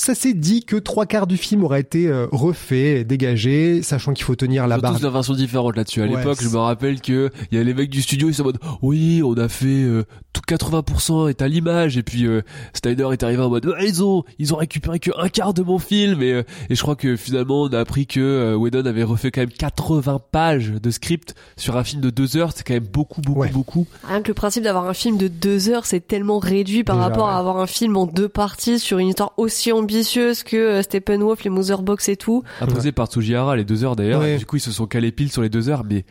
ça 0.00 0.14
s'est 0.14 0.32
dit 0.34 0.64
que 0.64 0.76
trois 0.76 1.06
quarts 1.06 1.26
du 1.26 1.36
film 1.36 1.62
aurait 1.64 1.80
été 1.80 2.06
euh, 2.08 2.26
refait, 2.32 3.04
dégagé, 3.04 3.82
sachant 3.82 4.12
qu'il 4.14 4.24
faut 4.24 4.34
tenir 4.36 4.66
la 4.66 4.78
barre. 4.78 4.96
tous 4.96 5.02
la 5.02 5.10
version 5.10 5.34
différente 5.34 5.76
là-dessus. 5.76 6.00
À 6.02 6.06
Ouais, 6.06 6.16
l'époque, 6.16 6.38
je 6.42 6.48
me 6.48 6.56
rappelle 6.56 7.00
que 7.00 7.30
il 7.52 7.58
y 7.58 7.60
a 7.60 7.64
les 7.64 7.74
mecs 7.74 7.90
du 7.90 8.00
studio, 8.02 8.28
ils 8.28 8.34
sont 8.34 8.42
en 8.42 8.46
mode, 8.46 8.58
oui, 8.82 9.22
on 9.22 9.34
a 9.34 9.48
fait 9.48 9.66
euh, 9.66 10.04
tout 10.32 10.40
80% 10.48 11.28
est 11.28 11.42
à 11.42 11.48
l'image, 11.48 11.98
et 11.98 12.02
puis 12.02 12.24
euh, 12.26 12.40
Snyder 12.72 13.08
est 13.12 13.22
arrivé 13.22 13.42
en 13.42 13.50
mode, 13.50 13.70
ils 13.82 14.02
ont, 14.02 14.24
ils 14.38 14.54
ont 14.54 14.56
récupéré 14.56 14.98
que 15.00 15.10
un 15.18 15.28
quart 15.28 15.52
de 15.52 15.62
mon 15.62 15.78
film, 15.78 16.22
et, 16.22 16.32
euh, 16.32 16.42
et 16.70 16.74
je 16.74 16.80
crois 16.82 16.96
que 16.96 17.16
finalement, 17.16 17.62
on 17.62 17.68
a 17.68 17.78
appris 17.78 18.06
que 18.06 18.20
euh, 18.20 18.56
Whedon 18.56 18.86
avait 18.86 19.02
refait 19.02 19.30
quand 19.30 19.42
même 19.42 19.50
80 19.50 20.18
pages 20.32 20.72
de 20.82 20.90
script 20.90 21.34
sur 21.56 21.76
un 21.76 21.84
film 21.84 22.00
de 22.00 22.08
deux 22.10 22.36
heures. 22.38 22.52
C'est 22.54 22.66
quand 22.66 22.74
même 22.74 22.84
beaucoup, 22.90 23.20
beaucoup, 23.20 23.40
Ouais. 23.40 23.50
beaucoup. 23.50 23.86
Rien 24.08 24.22
que 24.22 24.28
le 24.28 24.34
principe 24.34 24.64
d'avoir 24.64 24.88
un 24.88 24.94
film 24.94 25.18
de 25.18 25.28
deux 25.28 25.68
heures, 25.68 25.84
c'est 25.84 26.00
tellement 26.06 26.38
réduit 26.38 26.84
par 26.84 26.96
Déjà, 26.96 27.08
rapport 27.08 27.26
ouais. 27.26 27.32
à 27.32 27.36
avoir 27.36 27.58
un 27.58 27.66
film 27.66 27.96
en 27.98 28.06
deux 28.06 28.28
parties 28.28 28.78
sur 28.78 28.98
une 28.98 29.08
histoire 29.08 29.32
aussi 29.36 29.72
ambitieuse 29.72 29.89
que 29.90 30.56
euh, 30.56 30.82
Steppenwolf, 30.82 31.44
les 31.44 31.50
Motherbox 31.50 32.08
et 32.08 32.16
tout. 32.16 32.42
Imposé 32.60 32.92
par 32.92 33.06
Tsujihara 33.06 33.56
les 33.56 33.64
deux 33.64 33.84
heures 33.84 33.96
d'ailleurs. 33.96 34.20
Ouais. 34.20 34.34
et 34.34 34.38
Du 34.38 34.46
coup, 34.46 34.56
ils 34.56 34.60
se 34.60 34.72
sont 34.72 34.86
calés 34.86 35.12
pile 35.12 35.30
sur 35.30 35.42
les 35.42 35.48
deux 35.48 35.68
heures, 35.68 35.84
mais 35.84 36.04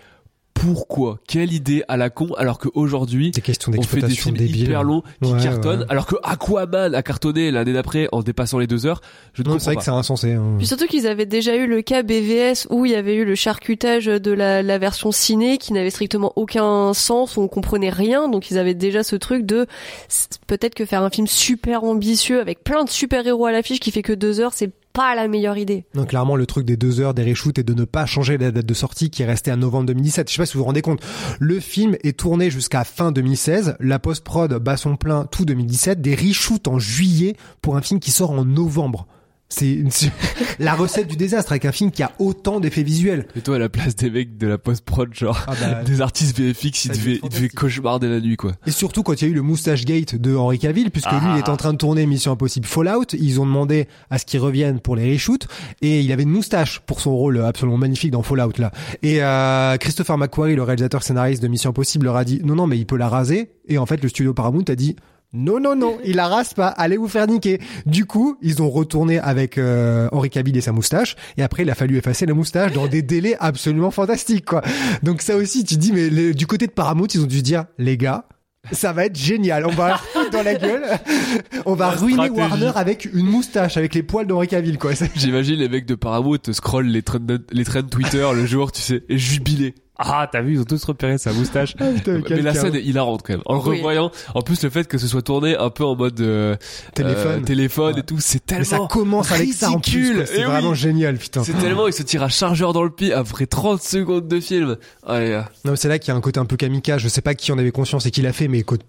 pourquoi 0.62 1.20
Quelle 1.28 1.54
idée 1.54 1.84
à 1.88 1.98
la 1.98 2.10
con 2.10 2.34
alors 2.38 2.60
qu'aujourd'hui 2.60 3.32
C'est 3.34 3.42
question 3.42 3.72
on 3.78 3.82
fait 3.82 4.02
des 4.02 4.10
films 4.10 4.38
débile. 4.38 4.64
hyper 4.64 4.84
longs 4.84 5.04
qui 5.24 5.32
Ouais, 5.32 5.42
cartonnent 5.42 5.80
ouais. 5.82 5.86
alors 5.90 6.06
que 6.06 6.16
Aquaman 6.24 6.94
a 6.94 7.02
cartonné 7.04 7.52
l'année 7.52 7.74
d'après 7.74 8.08
en 8.12 8.22
dépassant 8.22 8.60
les 8.60 8.68
deux 8.68 8.86
heures 8.86 9.02
je 9.34 9.42
ne 9.42 9.48
Non, 9.48 9.54
comprends 9.54 9.60
c'est 9.60 9.66
vrai 9.66 9.76
pas 9.76 9.80
que 9.80 9.86
c'est 9.86 9.92
insensé. 9.92 10.34
hein. 10.34 10.56
Puis 10.58 10.68
surtout 10.68 10.88
qu'ils 10.88 11.08
avaient 11.08 11.26
déjà 11.26 11.56
eu 11.56 11.68
le 11.68 11.82
cas 11.82 12.04
BVS 12.04 12.68
où 12.70 12.86
il 12.86 12.92
y 12.92 12.96
avait 12.96 13.16
eu 13.16 13.26
le 13.26 13.36
charcutage 13.36 14.06
de 14.06 14.32
la, 14.32 14.62
la 14.62 14.78
version 14.78 15.12
ciné 15.12 15.58
qui 15.58 15.74
n'avait 15.74 15.90
strictement 15.90 16.34
aucun 16.36 16.94
sens, 16.94 17.38
on 17.38 17.48
comprenait 17.48 17.90
rien, 17.90 18.28
donc 18.28 18.52
ils 18.52 18.58
avaient 18.58 18.74
déjà 18.74 19.04
ce 19.04 19.16
truc 19.16 19.46
de 19.46 19.66
peut-être 20.48 20.76
que 20.76 20.86
faire 20.86 21.04
un 21.04 21.10
film 21.10 21.28
super 21.28 21.84
ambitieux 21.84 22.40
avec 22.42 22.64
plein 22.64 22.84
de 22.84 22.90
super 22.90 23.26
héros 23.26 23.46
à 23.46 23.52
l'affiche 23.52 23.80
qui 23.80 23.92
fait 23.92 24.02
que 24.04 24.14
deux 24.14 24.40
heures, 24.40 24.54
c'est 24.54 24.72
pas 24.94 25.16
la 25.16 25.28
meilleure 25.28 25.58
idée. 25.58 25.86
Donc 25.94 26.10
clairement 26.10 26.36
le 26.36 26.46
truc 26.46 26.66
des 26.66 26.78
deux 26.78 27.00
heures 27.00 27.14
des 27.14 27.24
reshoots 27.24 27.60
et 27.60 27.64
de 27.64 27.74
ne 27.74 27.86
pas 27.86 28.06
changer 28.06 28.38
la 28.38 28.52
date 28.52 28.66
de 28.66 28.74
sortie 28.74 29.10
qui 29.10 29.24
est 29.24 29.26
restée 29.26 29.52
à 29.52 29.56
novembre 29.56 29.88
2017. 29.88 30.30
Je 30.30 30.36
sais 30.36 30.42
pas 30.42 30.46
si 30.46 30.54
vous 30.54 30.60
vous 30.60 30.66
rendez 30.66 30.82
compte. 30.82 31.02
Le 31.40 31.60
film 31.60 31.96
est 32.04 32.18
tourné 32.18 32.50
jusqu'à 32.50 32.84
fin 32.84 33.12
2016. 33.12 33.76
La 33.80 34.00
post-prod 34.00 34.54
bat 34.56 34.78
son 34.78 34.96
plein 34.96 35.26
tout 35.26 35.46
2017. 35.46 36.02
Des 36.02 36.16
reshoots 36.16 36.68
en 36.68 36.80
juillet 36.80 37.36
pour 37.62 37.78
un 37.78 37.82
film 37.82 38.00
qui 38.00 38.12
sort 38.12 38.32
en 38.32 38.46
novembre. 38.46 39.08
C'est 39.52 39.72
une- 39.74 39.90
la 40.60 40.76
recette 40.76 41.08
du 41.08 41.16
désastre 41.16 41.52
avec 41.52 41.66
un 41.66 41.72
film 41.72 41.90
qui 41.90 42.04
a 42.04 42.12
autant 42.20 42.60
d'effets 42.60 42.84
visuels. 42.84 43.26
et 43.36 43.42
toi 43.42 43.56
à 43.56 43.60
la 43.60 43.68
place 43.70 43.96
des 43.96 44.12
mecs 44.12 44.38
de 44.38 44.46
la 44.46 44.58
post-prod 44.60 45.12
genre 45.14 45.44
Ah 45.48 45.54
bah, 45.60 45.84
des 45.84 46.02
artistes 46.02 46.38
VFX 46.38 46.86
ils 46.86 46.92
devaient, 46.92 47.20
ils 47.24 47.30
devaient 47.30 47.50
cauchemarder 47.50 48.08
la 48.10 48.20
nuit 48.22 48.38
quoi 48.38 48.52
Et 48.68 48.72
surtout 48.72 49.02
quand 49.02 49.14
il 49.20 49.26
y 49.26 49.28
a 49.28 49.32
eu 49.32 49.34
le 49.34 49.42
moustache 49.42 49.86
gate 49.86 50.16
de 50.16 50.36
Henry 50.36 50.60
Cavill, 50.60 50.92
puisque 50.92 51.10
lui 51.12 51.18
Ah. 51.22 51.34
il 51.36 51.40
est 51.40 51.50
en 51.50 51.58
train 51.58 51.74
de 51.74 51.78
tourner 51.78 52.06
Mission 52.06 52.32
Impossible 52.32 52.68
Fallout, 52.68 53.06
ils 53.14 53.40
ont 53.42 53.46
demandé 53.46 53.88
à 54.12 54.20
ce 54.20 54.26
qu'il 54.26 54.40
revienne 54.40 54.80
pour 54.80 54.96
les 54.96 55.12
reshoots, 55.14 55.48
et 55.82 56.02
il 56.02 56.12
avait 56.12 56.24
une 56.24 56.30
moustache 56.30 56.80
pour 56.82 57.02
son 57.02 57.16
rôle 57.16 57.42
absolument 57.44 57.78
magnifique 57.78 58.12
dans 58.12 58.22
Fallout 58.22 58.54
là. 58.60 58.72
Et 59.02 59.24
euh, 59.24 59.78
Christopher 59.78 60.18
McQuarrie, 60.20 60.56
le 60.56 60.64
réalisateur 60.64 61.02
scénariste 61.02 61.42
de 61.42 61.48
Mission 61.48 61.72
Impossible, 61.72 62.06
leur 62.06 62.18
a 62.18 62.24
dit 62.24 62.40
non 62.44 62.54
non 62.56 62.68
mais 62.68 62.78
il 62.78 62.86
peut 62.86 62.98
la 62.98 63.10
raser, 63.10 63.50
et 63.68 63.80
en 63.80 63.86
fait 63.88 64.02
le 64.04 64.10
studio 64.10 64.34
Paramount 64.34 64.64
a 64.68 64.76
dit 64.76 64.96
non, 65.34 65.60
non, 65.60 65.76
non, 65.76 65.98
il 66.06 66.16
la 66.16 66.28
rase 66.28 66.54
pas, 66.54 66.68
allez 66.68 66.98
vous 66.98 67.08
faire 67.08 67.28
niquer. 67.28 67.60
Du 67.86 68.06
coup, 68.06 68.38
ils 68.42 68.62
ont 68.62 68.70
retourné 68.70 69.20
avec 69.20 69.58
euh, 69.58 70.08
Henri 70.12 70.30
Cavill 70.30 70.58
et 70.58 70.62
sa 70.62 70.72
moustache, 70.72 71.16
et 71.38 71.44
après 71.44 71.64
il 71.64 71.70
a 71.70 71.76
fallu 71.76 71.98
effacer 71.98 72.26
la 72.26 72.34
moustache 72.34 72.74
dans 72.74 72.88
des 72.88 73.02
délais 73.02 73.36
absolument 73.40 73.92
fantastiques, 73.92 74.46
quoi. 74.46 74.62
Donc 75.04 75.22
ça 75.22 75.36
aussi, 75.36 75.64
tu 75.64 75.76
te 75.76 75.80
dis, 75.80 75.92
mais 75.94 76.10
le- 76.10 76.34
du 76.34 76.48
côté 76.48 76.66
de 76.68 76.72
Paramount, 76.72 77.08
ils 77.14 77.22
ont 77.22 77.28
dû 77.28 77.38
se 77.38 77.44
dire, 77.44 77.66
les 77.78 77.98
gars, 77.98 78.26
ça 78.74 78.92
va 78.92 79.06
être 79.06 79.16
génial, 79.18 79.66
on 79.66 79.70
va 79.72 79.88
leur 79.90 80.02
foutre 80.04 80.32
dans 80.32 80.44
la 80.44 80.54
gueule, 80.56 80.84
on 81.66 81.76
va 81.76 81.92
La 81.92 81.96
ruiner 81.96 82.14
stratégie. 82.28 82.40
Warner 82.40 82.72
avec 82.76 83.06
une 83.14 83.26
moustache, 83.26 83.78
avec 83.78 83.96
les 83.96 84.04
poils 84.04 84.28
d'Henri 84.28 84.48
Cavill, 84.48 84.78
quoi. 84.78 84.92
J'imagine 85.16 85.56
les 85.56 85.70
mecs 85.70 85.86
de 85.86 85.96
Paramount 85.96 86.38
scroll 86.52 86.88
les 86.88 87.02
trends 87.02 87.20
les 87.52 87.64
trends 87.64 87.84
Twitter 87.84 88.28
le 88.36 88.46
jour 88.46 88.72
tu 88.72 88.82
sais 88.82 89.04
et 89.10 89.18
jubilé 89.18 89.76
ah 90.00 90.28
t'as 90.32 90.42
vu 90.42 90.54
ils 90.54 90.60
ont 90.62 90.64
tous 90.66 90.84
repéré 90.86 91.18
sa 91.18 91.34
moustache 91.34 91.76
putain, 91.96 92.22
mais 92.30 92.42
la 92.42 92.54
scène 92.54 92.74
est 92.76 92.82
hilarante 92.84 93.22
quand 93.24 93.34
même 93.34 93.42
en 93.46 93.56
le 93.56 93.62
Oui. 93.70 93.78
revoyant 93.78 94.12
en 94.34 94.42
plus 94.42 94.64
le 94.64 94.70
fait 94.70 94.88
que 94.88 94.98
ce 94.98 95.08
soit 95.08 95.22
tourné 95.22 95.56
un 95.58 95.70
peu 95.70 95.84
en 95.84 95.96
mode 95.96 96.20
euh, 96.22 96.56
Téléphone. 96.96 97.42
euh, 97.42 97.46
téléphone 97.46 97.94
Ouais. 97.94 98.00
et 98.00 98.04
tout 98.04 98.20
c'est 98.20 98.42
Mais 98.50 98.58
tellement 98.64 98.88
ça 98.88 98.94
commence 98.94 99.32
avec 99.32 99.54
ça 99.54 99.70
en 99.72 99.80
plus, 99.80 99.92
ridicule. 100.12 100.24
c'est 100.28 100.38
oui. 100.38 100.44
vraiment 100.44 100.74
génial, 100.74 101.18
putain. 101.18 101.44
C'est 101.44 101.54
tellement, 101.54 101.88
il 101.88 101.94
se 101.94 102.04
tire 102.04 102.24
à 102.24 102.30
chargeur 102.30 102.72
dans 102.74 102.84
le 102.84 102.90
pied 102.90 103.14
après 103.14 103.46
30 103.46 103.82
secondes 103.82 104.28
de 104.28 104.40
film. 104.40 104.78
Allez, 105.06 105.32
euh, 105.32 105.42
Non, 105.66 105.76
c'est 105.76 105.88
là 105.90 106.00
qu'il 106.00 106.10
y 106.12 106.16
a 106.16 106.18
un 106.18 106.22
côté 106.22 106.40
un 106.40 106.46
peu 106.46 106.56
kamikaze. 106.58 107.02
Je 107.02 107.08
sais 107.08 107.22
pas 107.22 107.36
qui 107.36 107.52
en 107.52 107.58
avait 107.58 107.72
conscience 107.72 108.06
et 108.06 108.12
qui 108.12 108.22
l'a 108.22 108.34
fait, 108.34 108.48
mais 108.48 108.60
écoute, 108.60 108.82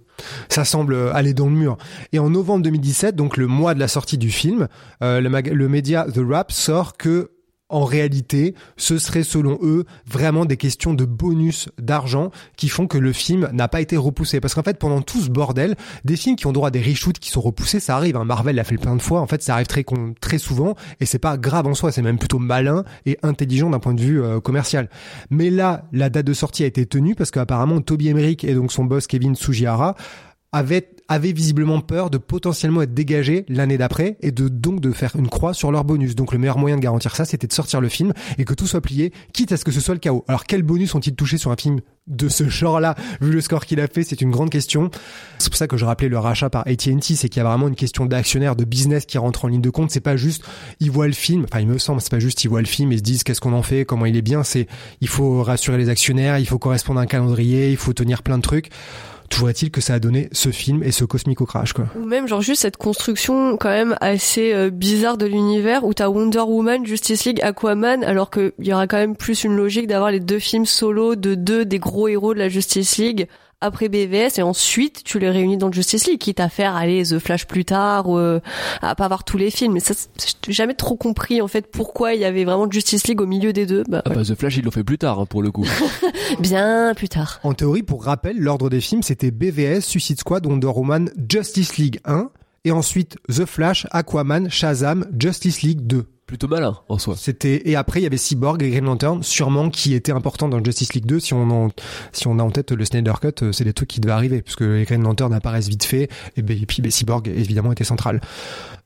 ça 0.49 0.65
semble 0.65 0.95
euh, 0.95 1.13
aller 1.15 1.35
dans 1.35 1.47
le 1.47 1.53
mur. 1.53 1.77
Et 2.13 2.19
en 2.19 2.31
novembre 2.31 2.63
2017, 2.65 3.17
donc 3.17 3.37
le 3.37 3.47
mois 3.47 3.75
de 3.75 3.81
la 3.81 3.89
sortie 3.89 4.19
du 4.19 4.31
film, 4.31 4.69
euh, 5.03 5.21
le, 5.21 5.29
mag- 5.29 5.53
le 5.53 5.69
média 5.69 6.07
The 6.13 6.19
Wrap 6.19 6.53
sort 6.53 6.97
que 6.97 7.31
en 7.71 7.85
réalité, 7.85 8.55
ce 8.77 8.99
serait 8.99 9.23
selon 9.23 9.59
eux 9.63 9.85
vraiment 10.07 10.45
des 10.45 10.57
questions 10.57 10.93
de 10.93 11.05
bonus 11.05 11.69
d'argent 11.79 12.31
qui 12.57 12.69
font 12.69 12.87
que 12.87 12.99
le 12.99 13.13
film 13.13 13.49
n'a 13.53 13.69
pas 13.69 13.81
été 13.81 13.97
repoussé. 13.97 14.41
Parce 14.41 14.55
qu'en 14.55 14.63
fait, 14.63 14.79
pendant 14.79 15.01
tout 15.01 15.21
ce 15.21 15.31
bordel, 15.31 15.77
des 16.05 16.17
films 16.17 16.37
qui 16.37 16.47
ont 16.47 16.53
droit 16.53 16.69
à 16.69 16.71
des 16.71 16.83
reshoots 16.83 17.19
qui 17.19 17.31
sont 17.31 17.41
repoussés, 17.41 17.81
ça 17.81 17.97
arrive. 17.97 18.17
Hein. 18.17 18.25
Marvel 18.25 18.57
l'a 18.57 18.65
fait 18.65 18.77
plein 18.77 18.97
de 18.97 19.03
fois. 19.03 19.21
En 19.21 19.27
fait, 19.27 19.43
ça 19.43 19.55
arrive 19.55 19.67
très 19.67 19.85
très 20.21 20.39
souvent 20.39 20.75
et 21.01 21.07
c'est 21.07 21.19
pas 21.19 21.37
grave 21.37 21.67
en 21.67 21.75
soi. 21.75 21.93
C'est 21.93 22.03
même 22.03 22.19
plutôt 22.19 22.39
malin 22.39 22.85
et 23.07 23.19
intelligent 23.23 23.71
d'un 23.71 23.79
point 23.79 23.95
de 23.95 24.01
vue 24.01 24.23
euh, 24.23 24.41
commercial. 24.41 24.89
Mais 25.31 25.51
là, 25.51 25.85
la 25.93 26.11
date 26.11 26.27
de 26.27 26.35
sortie 26.35 26.65
a 26.65 26.67
été 26.67 26.87
tenue 26.87 27.15
parce 27.15 27.31
qu'apparemment 27.31 27.81
Toby 27.81 28.09
Emmerich 28.09 28.45
et 28.45 28.55
donc 28.55 28.73
son 28.73 28.85
boss 28.85 29.07
Kevin 29.07 29.35
Tsujihara 29.35 29.95
avaient 30.53 31.33
visiblement 31.33 31.81
peur 31.81 32.11
de 32.11 32.19
potentiellement 32.19 32.83
être 32.83 32.95
dégagés 32.95 33.45
l'année 33.49 33.79
d'après 33.79 34.17
et 34.21 34.33
de 34.33 34.49
donc 34.49 34.81
de 34.81 34.93
faire 34.93 35.15
une 35.17 35.29
croix 35.29 35.55
sur 35.55 35.71
leur 35.71 35.85
bonus. 35.85 36.15
Donc 36.15 36.33
le 36.33 36.39
meilleur 36.39 36.59
moyen 36.59 36.77
de 36.77 36.81
garantir 36.81 37.15
ça, 37.15 37.25
c'était 37.25 37.47
de 37.47 37.53
sortir 37.53 37.81
le 37.81 37.89
film 37.89 38.13
et 38.39 38.45
que 38.45 38.55
tout 38.55 38.67
soit 38.67 38.81
plié, 38.81 39.13
quitte 39.33 39.53
à 39.53 39.57
ce 39.57 39.65
que 39.65 39.71
ce 39.71 39.81
soit 39.81 39.95
le 39.95 40.01
chaos. 40.01 40.25
Alors 40.29 40.45
quel 40.45 40.63
bonus 40.63 40.95
ont-ils 40.95 41.15
touché 41.15 41.39
sur 41.39 41.51
un 41.51 41.57
film 41.57 41.81
de 42.07 42.29
ce 42.29 42.49
genre-là 42.49 42.95
Vu 43.21 43.31
le 43.31 43.41
score 43.41 43.65
qu'il 43.65 43.81
a 43.81 43.87
fait, 43.87 44.03
c'est 44.03 44.21
une 44.21 44.31
grande 44.31 44.51
question. 44.51 44.91
C'est 45.39 45.51
pour 45.51 45.57
ça 45.57 45.69
que 45.69 45.77
je 45.77 45.85
rappelais 45.85 46.09
le 46.09 46.19
rachat 46.19 46.51
par 46.51 46.67
AT&T, 46.67 47.15
c'est 47.15 47.29
qu'il 47.29 47.41
y 47.43 47.47
a 47.47 47.49
vraiment 47.49 47.69
une 47.69 47.77
question 47.77 48.07
d'actionnaire, 48.07 48.57
de 48.57 48.65
business 48.65 49.07
qui 49.07 49.19
rentre 49.19 49.45
en 49.45 49.49
ligne 49.49 49.61
de 49.61 49.71
compte. 49.71 49.91
C'est 49.91 50.01
pas 50.01 50.17
juste 50.17 50.45
ils 50.81 50.91
voient 50.91 51.07
le 51.07 51.13
film, 51.13 51.45
enfin 51.45 51.61
il 51.61 51.69
me 51.69 51.79
semble, 51.79 52.01
c'est 52.01 52.11
pas 52.11 52.19
juste 52.19 52.43
ils 52.45 52.49
voient 52.49 52.61
le 52.61 52.67
film 52.67 52.93
et 52.93 52.99
se 52.99 53.03
disent 53.03 53.23
qu'est-ce 53.23 53.41
qu'on 53.41 53.53
en 53.53 53.63
fait, 53.63 53.85
comment 53.85 54.07
il 54.07 54.17
est 54.17 54.23
bien. 54.23 54.43
C'est 54.43 54.67
il 55.01 55.09
faut 55.09 55.43
rassurer 55.43 55.79
les 55.79 55.89
actionnaires, 55.89 56.39
il 56.39 56.47
faut 56.47 56.59
correspondre 56.59 57.01
à 57.01 57.05
un 57.05 57.07
calendrier, 57.07 57.71
il 57.71 57.77
faut 57.77 57.93
tenir 57.93 58.23
plein 58.23 58.37
de 58.37 58.43
trucs. 58.43 58.71
Toujours 59.31 59.49
est-il 59.49 59.71
que 59.71 59.81
ça 59.81 59.95
a 59.95 59.99
donné 60.01 60.29
ce 60.33 60.51
film 60.51 60.83
et 60.83 60.91
ce 60.91 61.05
Cosmico 61.05 61.47
Crash, 61.47 61.73
quoi. 61.73 61.87
Ou 61.97 62.05
même 62.05 62.27
genre 62.27 62.43
juste 62.43 62.63
cette 62.63 62.77
construction 62.77 63.57
quand 63.57 63.71
même 63.71 63.97
assez 64.01 64.53
euh, 64.53 64.71
bizarre 64.71 65.17
de 65.17 65.25
l'univers 65.25 65.85
où 65.85 65.95
t'as 65.95 66.09
Wonder 66.09 66.41
Woman, 66.41 66.85
Justice 66.85 67.25
League, 67.25 67.41
Aquaman, 67.41 68.03
alors 68.03 68.31
qu'il 68.31 68.53
y 68.59 68.73
aura 68.73 68.89
quand 68.89 68.99
même 68.99 69.17
plus 69.17 69.45
une 69.45 69.57
logique 69.57 69.87
d'avoir 69.87 70.11
les 70.11 70.21
deux 70.21 70.41
films 70.41 70.67
solo 70.67 71.15
de 71.15 71.37
deux 71.37 71.65
des 71.65 71.79
gros 71.79 72.09
héros 72.09 72.35
de 72.35 72.41
la 72.41 72.49
Justice 72.49 72.99
League 72.99 73.29
après 73.61 73.89
BVS 73.89 74.39
et 74.39 74.43
ensuite 74.43 75.03
tu 75.05 75.19
les 75.19 75.31
réunis 75.31 75.57
dans 75.59 75.67
le 75.69 75.73
Justice 75.73 76.07
League 76.07 76.19
quitte 76.19 76.41
à 76.41 76.49
faire 76.49 76.75
aller 76.77 77.03
The 77.05 77.19
Flash 77.19 77.47
plus 77.47 77.65
tard 77.65 78.09
ou 78.09 78.17
euh, 78.19 78.41
à 78.83 78.95
pas 78.95 79.05
avoir 79.05 79.25
tous 79.25 79.37
les 79.37 79.51
films 79.51 79.75
mais 79.75 79.81
ça 79.81 79.95
c'est- 79.95 80.37
j'ai 80.47 80.53
jamais 80.53 80.75
trop 80.75 80.97
compris 80.97 81.41
en 81.43 81.49
fait 81.49 81.71
pourquoi 81.71 82.15
il 82.15 82.21
y 82.21 82.25
avait 82.25 82.45
vraiment 82.45 82.71
Justice 82.71 83.07
League 83.07 83.21
au 83.21 83.27
milieu 83.27 83.53
des 83.53 83.67
deux 83.67 83.85
bah, 83.89 84.03
ah 84.05 84.11
bah 84.11 84.23
The 84.25 84.35
Flash 84.35 84.57
ils 84.57 84.65
l'ont 84.65 84.71
fait 84.71 84.85
plus 84.85 84.99
tard 84.99 85.19
hein, 85.21 85.27
pour 85.27 85.43
le 85.43 85.51
coup. 85.51 85.67
bien 86.41 86.93
plus 86.95 87.09
tard 87.09 87.41
En 87.43 87.55
théorie, 87.55 87.83
pour 87.83 88.05
rappel, 88.05 88.39
l'ordre 88.39 88.71
des 88.71 88.81
films, 88.81 89.03
c'était 89.03 89.31
BVS, 89.31 89.81
Suicide 89.83 90.19
Squad, 90.21 90.47
Wonder 90.47 90.69
Woman, 90.69 91.11
Justice 91.29 91.77
League 91.77 92.01
1, 92.05 92.31
et 92.65 92.73
ensuite 92.73 93.17
The 93.29 93.45
Flash, 93.47 93.87
Aquaman, 93.91 94.51
Shazam, 94.51 95.07
Justice 95.19 95.63
League 95.63 95.81
2. 95.87 96.07
Plutôt 96.31 96.47
malin 96.47 96.79
en 96.89 96.97
soi. 96.97 97.17
C'était 97.19 97.69
et 97.69 97.75
après 97.75 97.99
il 97.99 98.05
y 98.05 98.07
avait 98.07 98.17
Cyborg 98.17 98.63
et 98.63 98.71
Green 98.71 98.85
Lantern 98.85 99.21
sûrement 99.25 99.69
qui 99.69 99.95
étaient 99.95 100.13
importants 100.13 100.49
dans 100.49 100.63
Justice 100.63 100.95
League 100.95 101.05
2 101.05 101.19
si 101.19 101.35
on 101.35 101.51
en, 101.51 101.71
si 102.13 102.29
on 102.29 102.39
a 102.39 102.43
en 102.45 102.53
tête 102.53 102.71
le 102.71 102.85
Snyder 102.85 103.15
Cut 103.21 103.43
euh, 103.43 103.51
c'est 103.51 103.65
des 103.65 103.73
trucs 103.73 103.89
qui 103.89 103.99
devaient 103.99 104.13
arriver 104.13 104.41
puisque 104.41 104.61
les 104.61 104.85
Green 104.85 105.03
Lantern 105.03 105.33
apparaissent 105.33 105.67
vite 105.67 105.83
fait 105.83 106.09
et, 106.37 106.43
ben, 106.43 106.57
puis 106.67 106.83
ben, 106.83 106.91
Cyborg 106.93 107.27
évidemment 107.27 107.73
était 107.73 107.83
central. 107.83 108.21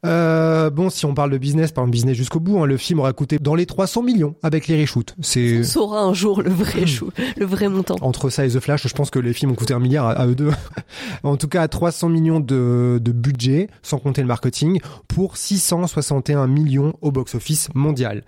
Euh, 0.05 0.71
bon 0.71 0.91
si 0.91 1.07
on 1.07 1.15
parle 1.15 1.31
de 1.31 1.39
business 1.39 1.73
par 1.73 1.85
exemple 1.85 1.93
business 1.93 2.17
jusqu'au 2.17 2.41
bout 2.41 2.59
hein, 2.59 2.67
le 2.67 2.77
film 2.77 3.01
aura 3.01 3.13
coûté 3.13 3.39
dans 3.39 3.55
les 3.55 3.67
300 3.67 4.03
millions 4.03 4.35
avec 4.43 4.69
les 4.69 4.81
reshoots. 4.81 5.15
C'est 5.21 5.61
on 5.61 5.63
saura 5.65 6.01
un 6.03 6.15
jour 6.15 6.43
le 6.43 6.51
vrai 6.51 6.87
chou, 6.87 7.11
le 7.37 7.47
vrai 7.47 7.69
montant 7.69 7.97
entre 8.01 8.31
ça 8.31 8.45
et 8.45 8.51
The 8.51 8.61
Flash, 8.61 8.87
je 8.87 8.95
pense 8.95 9.11
que 9.11 9.19
les 9.19 9.33
films 9.33 9.53
ont 9.53 9.55
coûté 9.55 9.75
un 9.75 9.79
milliard 9.79 10.07
à, 10.07 10.13
à 10.13 10.27
eux 10.27 10.35
deux. 10.35 10.51
en 11.23 11.37
tout 11.37 11.49
cas, 11.49 11.63
à 11.63 11.69
300 11.69 12.09
millions 12.09 12.41
de, 12.41 12.99
de 13.03 13.13
budget, 13.13 13.69
sans 13.83 13.99
compter 13.99 14.21
le 14.21 14.29
marketing, 14.29 14.81
pour 15.09 15.37
661 15.37 16.47
millions 16.47 16.95
au 17.01 17.11
box-office 17.11 17.69
mondial. 17.75 18.25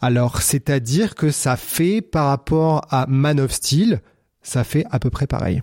Alors, 0.00 0.42
c'est-à-dire 0.42 1.14
que 1.14 1.30
ça 1.30 1.56
fait, 1.56 2.00
par 2.00 2.26
rapport 2.26 2.86
à 2.90 3.06
Man 3.08 3.40
of 3.40 3.52
Steel, 3.52 4.00
ça 4.42 4.64
fait 4.64 4.84
à 4.90 4.98
peu 4.98 5.10
près 5.10 5.26
pareil. 5.26 5.60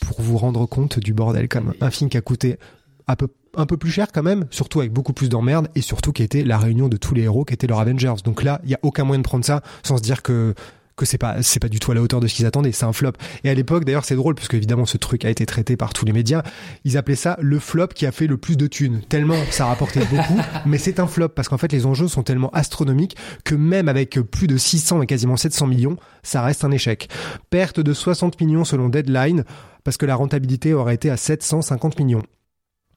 Pour 0.00 0.20
vous 0.22 0.38
rendre 0.38 0.66
compte 0.66 0.98
du 0.98 1.12
bordel, 1.12 1.48
même. 1.54 1.74
Un 1.80 1.90
film 1.90 2.08
qui 2.08 2.16
a 2.16 2.20
coûté 2.20 2.58
un 3.10 3.16
peu, 3.16 3.28
un 3.56 3.66
peu 3.66 3.76
plus 3.76 3.90
cher 3.90 4.08
quand 4.12 4.22
même, 4.22 4.46
surtout 4.50 4.80
avec 4.80 4.92
beaucoup 4.92 5.12
plus 5.12 5.28
d'emmerdes, 5.28 5.68
et 5.74 5.80
surtout 5.80 6.12
qui 6.12 6.22
était 6.22 6.44
la 6.44 6.58
réunion 6.58 6.88
de 6.88 6.96
tous 6.96 7.14
les 7.14 7.22
héros 7.22 7.44
qui 7.44 7.54
étaient 7.54 7.66
leurs 7.66 7.80
Avengers. 7.80 8.14
Donc 8.24 8.42
là, 8.42 8.60
il 8.64 8.70
y 8.70 8.74
a 8.74 8.78
aucun 8.82 9.04
moyen 9.04 9.18
de 9.18 9.24
prendre 9.24 9.44
ça 9.44 9.62
sans 9.82 9.96
se 9.96 10.02
dire 10.02 10.22
que 10.22 10.54
que 10.96 11.06
c'est 11.06 11.18
pas 11.18 11.42
c'est 11.42 11.60
pas 11.60 11.70
du 11.70 11.80
tout 11.80 11.90
à 11.92 11.94
la 11.94 12.02
hauteur 12.02 12.20
de 12.20 12.26
ce 12.26 12.34
qu'ils 12.34 12.44
attendaient. 12.44 12.72
C'est 12.72 12.84
un 12.84 12.92
flop. 12.92 13.12
Et 13.42 13.48
à 13.48 13.54
l'époque, 13.54 13.86
d'ailleurs, 13.86 14.04
c'est 14.04 14.16
drôle 14.16 14.34
parce 14.34 14.48
que 14.48 14.56
évidemment 14.56 14.84
ce 14.84 14.98
truc 14.98 15.24
a 15.24 15.30
été 15.30 15.46
traité 15.46 15.76
par 15.76 15.94
tous 15.94 16.04
les 16.04 16.12
médias. 16.12 16.42
Ils 16.84 16.98
appelaient 16.98 17.16
ça 17.16 17.38
le 17.40 17.58
flop 17.58 17.88
qui 17.88 18.04
a 18.04 18.12
fait 18.12 18.26
le 18.26 18.36
plus 18.36 18.58
de 18.58 18.66
thunes. 18.66 19.00
Tellement 19.08 19.36
ça 19.50 19.64
rapportait 19.64 20.04
beaucoup, 20.04 20.38
mais 20.66 20.76
c'est 20.76 21.00
un 21.00 21.06
flop 21.06 21.30
parce 21.30 21.48
qu'en 21.48 21.56
fait 21.56 21.72
les 21.72 21.86
enjeux 21.86 22.08
sont 22.08 22.22
tellement 22.22 22.50
astronomiques 22.50 23.16
que 23.44 23.54
même 23.54 23.88
avec 23.88 24.20
plus 24.20 24.46
de 24.46 24.58
600 24.58 25.00
et 25.02 25.06
quasiment 25.06 25.38
700 25.38 25.66
millions, 25.68 25.96
ça 26.22 26.42
reste 26.42 26.64
un 26.64 26.70
échec. 26.70 27.08
Perte 27.48 27.80
de 27.80 27.94
60 27.94 28.38
millions 28.38 28.64
selon 28.64 28.90
Deadline 28.90 29.44
parce 29.84 29.96
que 29.96 30.04
la 30.04 30.16
rentabilité 30.16 30.74
aurait 30.74 30.94
été 30.94 31.08
à 31.08 31.16
750 31.16 31.98
millions. 31.98 32.22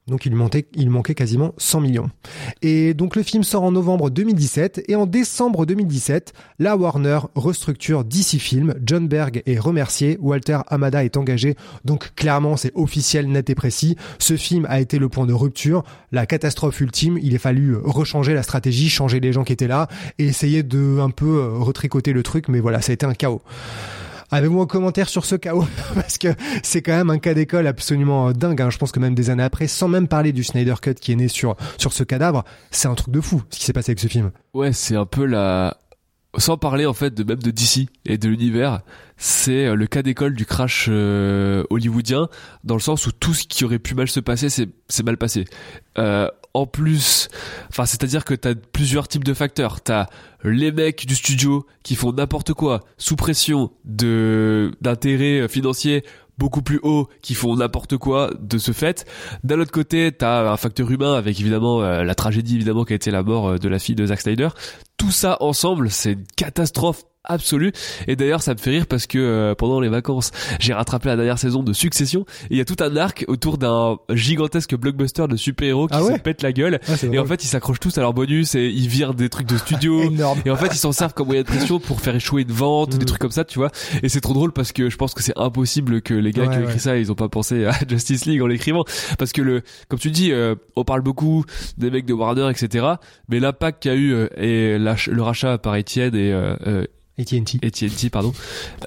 Donc 0.07 0.25
il 0.25 0.35
manquait, 0.35 1.15
quasiment 1.15 1.53
100 1.57 1.79
millions. 1.79 2.09
Et 2.61 2.93
donc 2.93 3.15
le 3.15 3.23
film 3.23 3.43
sort 3.43 3.63
en 3.63 3.71
novembre 3.71 4.09
2017 4.09 4.83
et 4.89 4.95
en 4.95 5.05
décembre 5.05 5.65
2017, 5.65 6.33
la 6.59 6.75
Warner 6.75 7.19
restructure 7.35 8.03
DC 8.03 8.37
Films, 8.37 8.75
John 8.83 9.07
Berg 9.07 9.41
est 9.45 9.57
remercié, 9.57 10.17
Walter 10.19 10.59
Amada 10.67 11.05
est 11.05 11.15
engagé, 11.15 11.55
donc 11.85 12.13
clairement 12.15 12.57
c'est 12.57 12.73
officiel, 12.75 13.29
net 13.29 13.49
et 13.49 13.55
précis. 13.55 13.95
Ce 14.19 14.35
film 14.35 14.65
a 14.69 14.81
été 14.81 14.99
le 14.99 15.07
point 15.07 15.25
de 15.25 15.33
rupture, 15.33 15.83
la 16.11 16.25
catastrophe 16.25 16.81
ultime, 16.81 17.17
il 17.21 17.35
a 17.35 17.39
fallu 17.39 17.77
rechanger 17.77 18.33
la 18.33 18.43
stratégie, 18.43 18.89
changer 18.89 19.21
les 19.21 19.31
gens 19.31 19.45
qui 19.45 19.53
étaient 19.53 19.67
là 19.67 19.87
et 20.19 20.25
essayer 20.25 20.63
de 20.63 20.99
un 20.99 21.11
peu 21.11 21.37
euh, 21.37 21.59
retricoter 21.59 22.11
le 22.11 22.23
truc, 22.23 22.49
mais 22.49 22.59
voilà, 22.59 22.81
ça 22.81 22.91
a 22.91 22.93
été 22.93 23.05
un 23.05 23.13
chaos. 23.13 23.41
Avez-vous 24.33 24.61
un 24.61 24.65
commentaire 24.65 25.09
sur 25.09 25.25
ce 25.25 25.35
chaos 25.35 25.65
Parce 25.95 26.17
que 26.17 26.29
c'est 26.63 26.81
quand 26.81 26.95
même 26.95 27.09
un 27.09 27.19
cas 27.19 27.33
d'école 27.33 27.67
absolument 27.67 28.29
euh, 28.29 28.33
dingue. 28.33 28.61
Hein. 28.61 28.69
Je 28.69 28.77
pense 28.77 28.91
que 28.91 28.99
même 28.99 29.15
des 29.15 29.29
années 29.29 29.43
après, 29.43 29.67
sans 29.67 29.87
même 29.87 30.07
parler 30.07 30.31
du 30.31 30.43
Snyder 30.43 30.75
Cut 30.81 30.95
qui 30.95 31.11
est 31.11 31.15
né 31.15 31.27
sur 31.27 31.55
sur 31.77 31.93
ce 31.93 32.03
cadavre, 32.03 32.43
c'est 32.71 32.87
un 32.87 32.95
truc 32.95 33.13
de 33.13 33.21
fou 33.21 33.43
ce 33.49 33.59
qui 33.59 33.65
s'est 33.65 33.73
passé 33.73 33.91
avec 33.91 33.99
ce 33.99 34.07
film. 34.07 34.31
Ouais, 34.53 34.73
c'est 34.73 34.95
un 34.95 35.05
peu 35.05 35.25
la 35.25 35.77
sans 36.37 36.57
parler 36.57 36.85
en 36.85 36.93
fait 36.93 37.13
de 37.13 37.23
même 37.23 37.41
de 37.41 37.51
DC 37.51 37.87
et 38.05 38.17
de 38.17 38.27
l'univers, 38.29 38.81
c'est 39.17 39.67
euh, 39.67 39.75
le 39.75 39.85
cas 39.85 40.01
d'école 40.01 40.33
du 40.35 40.45
crash 40.45 40.87
euh, 40.89 41.63
hollywoodien 41.69 42.27
dans 42.63 42.75
le 42.75 42.81
sens 42.81 43.05
où 43.05 43.11
tout 43.11 43.33
ce 43.33 43.45
qui 43.45 43.63
aurait 43.65 43.79
pu 43.79 43.93
mal 43.93 44.07
se 44.07 44.19
passer 44.19 44.49
c'est 44.49 44.69
c'est 44.87 45.03
mal 45.03 45.17
passé. 45.17 45.45
Euh, 45.97 46.27
en 46.53 46.65
plus, 46.65 47.29
enfin 47.69 47.85
c'est-à-dire 47.85 48.25
que 48.25 48.33
t'as 48.33 48.53
plusieurs 48.55 49.07
types 49.07 49.23
de 49.23 49.33
facteurs. 49.33 49.81
T'as 49.81 50.07
les 50.43 50.71
mecs 50.71 51.05
du 51.05 51.15
studio 51.15 51.65
qui 51.83 51.95
font 51.95 52.11
n'importe 52.13 52.53
quoi 52.53 52.81
sous 52.97 53.15
pression 53.15 53.71
de 53.85 54.71
d'intérêts 54.81 55.47
financiers 55.47 56.03
beaucoup 56.37 56.61
plus 56.61 56.79
haut 56.83 57.09
qui 57.21 57.35
font 57.35 57.55
n'importe 57.55 57.97
quoi 57.97 58.31
de 58.39 58.57
ce 58.57 58.71
fait. 58.71 59.05
D'un 59.43 59.59
autre 59.59 59.71
côté, 59.71 60.11
t'as 60.11 60.51
un 60.51 60.57
facteur 60.57 60.89
humain 60.89 61.15
avec 61.15 61.39
évidemment 61.39 61.81
euh, 61.81 62.03
la 62.03 62.15
tragédie 62.15 62.55
évidemment 62.55 62.85
qui 62.85 62.93
a 62.93 62.95
été 62.95 63.11
la 63.11 63.23
mort 63.23 63.49
euh, 63.49 63.57
de 63.57 63.69
la 63.69 63.79
fille 63.79 63.95
de 63.95 64.05
Zack 64.05 64.21
Snyder. 64.21 64.49
Tout 64.97 65.11
ça 65.11 65.37
ensemble, 65.41 65.89
c'est 65.89 66.13
une 66.13 66.25
catastrophe 66.35 67.03
absolu. 67.23 67.71
Et 68.07 68.15
d'ailleurs, 68.15 68.41
ça 68.41 68.53
me 68.53 68.59
fait 68.59 68.71
rire 68.71 68.87
parce 68.87 69.07
que 69.07 69.17
euh, 69.17 69.55
pendant 69.55 69.79
les 69.79 69.89
vacances, 69.89 70.31
j'ai 70.59 70.73
rattrapé 70.73 71.09
la 71.09 71.15
dernière 71.15 71.39
saison 71.39 71.63
de 71.63 71.73
Succession. 71.73 72.25
Et 72.45 72.55
il 72.55 72.57
y 72.57 72.61
a 72.61 72.65
tout 72.65 72.75
un 72.81 72.95
arc 72.97 73.25
autour 73.27 73.57
d'un 73.57 73.97
gigantesque 74.09 74.75
blockbuster 74.75 75.27
de 75.27 75.35
super-héros 75.35 75.87
qui 75.87 75.95
Ah 75.97 76.03
ouais 76.03 76.15
se 76.15 76.19
pète 76.19 76.41
la 76.41 76.51
gueule. 76.51 76.79
Ah, 76.87 76.93
et 77.11 77.19
en 77.19 77.25
fait, 77.25 77.43
ils 77.43 77.47
s'accrochent 77.47 77.79
tous 77.79 77.97
à 77.97 78.01
leur 78.01 78.13
bonus 78.13 78.55
et 78.55 78.67
ils 78.67 78.87
virent 78.87 79.13
des 79.13 79.29
trucs 79.29 79.47
de 79.47 79.57
studio. 79.57 80.01
Et 80.45 80.49
en 80.49 80.55
fait, 80.55 80.67
ils 80.73 80.77
s'en 80.77 80.91
servent 80.91 81.13
comme 81.13 81.27
moyen 81.27 81.41
de 81.41 81.47
pression 81.47 81.79
pour 81.79 82.01
faire 82.01 82.15
échouer 82.15 82.43
une 82.43 82.51
vente, 82.51 82.95
Mm. 82.95 82.97
des 82.97 83.05
trucs 83.05 83.21
comme 83.21 83.31
ça, 83.31 83.45
tu 83.45 83.59
vois. 83.59 83.71
Et 84.01 84.09
c'est 84.09 84.21
trop 84.21 84.33
drôle 84.33 84.51
parce 84.51 84.71
que 84.71 84.89
je 84.89 84.97
pense 84.97 85.13
que 85.13 85.21
c'est 85.23 85.37
impossible 85.37 86.01
que 86.01 86.13
les 86.13 86.31
gars 86.31 86.47
qui 86.47 86.57
ont 86.57 86.61
écrit 86.61 86.73
ouais. 86.73 86.79
ça, 86.79 86.97
ils 86.97 87.11
ont 87.11 87.15
pas 87.15 87.29
pensé 87.29 87.65
à 87.65 87.71
Justice 87.87 88.25
League 88.25 88.41
en 88.41 88.47
l'écrivant. 88.47 88.83
Parce 89.17 89.31
que 89.31 89.41
le, 89.41 89.61
comme 89.87 89.99
tu 89.99 90.11
dis, 90.11 90.31
euh, 90.31 90.55
on 90.75 90.83
parle 90.83 91.01
beaucoup 91.01 91.45
des 91.77 91.89
mecs 91.91 92.05
de 92.05 92.13
Warner, 92.13 92.49
etc. 92.49 92.85
Mais 93.29 93.39
l'impact 93.39 93.81
qu'il 93.83 93.91
y 93.91 93.95
a 93.95 93.97
eu 93.97 94.13
euh, 94.13 94.27
et 94.37 94.77
le 94.77 95.21
rachat 95.21 95.57
par 95.57 95.75
Etienne 95.75 96.15
et 96.15 96.33
et 97.17 97.25
TNT, 97.25 98.09
pardon. 98.09 98.33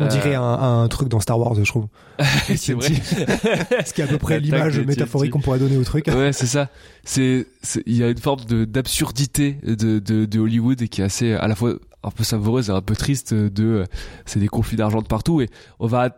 On 0.01 0.05
Euh, 0.05 0.09
dirait 0.09 0.35
un, 0.35 0.43
un 0.43 0.89
truc 0.89 1.09
dans 1.09 1.20
Star 1.20 1.39
Wars, 1.39 1.55
je 1.55 1.62
trouve. 1.62 1.87
c'est 2.57 2.72
vrai. 2.72 2.89
Ce 3.87 3.93
qui 3.93 4.01
est 4.01 4.05
à 4.05 4.07
peu 4.09 4.18
près 4.18 4.41
l'image 4.41 4.79
métaphorique 4.81 5.31
qu'on 5.33 5.41
pourrait 5.41 5.59
donner 5.61 5.77
au 5.77 5.85
truc. 5.85 6.07
ouais, 6.09 6.33
c'est 6.33 6.47
ça. 6.47 6.68
C'est, 7.05 7.47
il 7.87 7.97
y 7.97 8.03
a 8.03 8.09
une 8.11 8.18
forme 8.18 8.45
de 8.47 8.64
d'absurdité 8.64 9.59
de, 9.62 9.99
de 10.01 10.24
de 10.24 10.39
Hollywood 10.41 10.83
et 10.83 10.89
qui 10.89 11.03
est 11.03 11.05
assez 11.05 11.33
à 11.35 11.47
la 11.47 11.55
fois 11.55 11.74
un 12.03 12.11
peu 12.11 12.24
savoureuse 12.24 12.68
et 12.68 12.72
un 12.72 12.81
peu 12.81 12.97
triste. 12.97 13.33
De, 13.35 13.85
c'est 14.24 14.41
des 14.41 14.49
conflits 14.49 14.77
d'argent 14.77 15.03
de 15.03 15.07
partout 15.07 15.41
et 15.41 15.49
on 15.79 15.87
va 15.87 16.09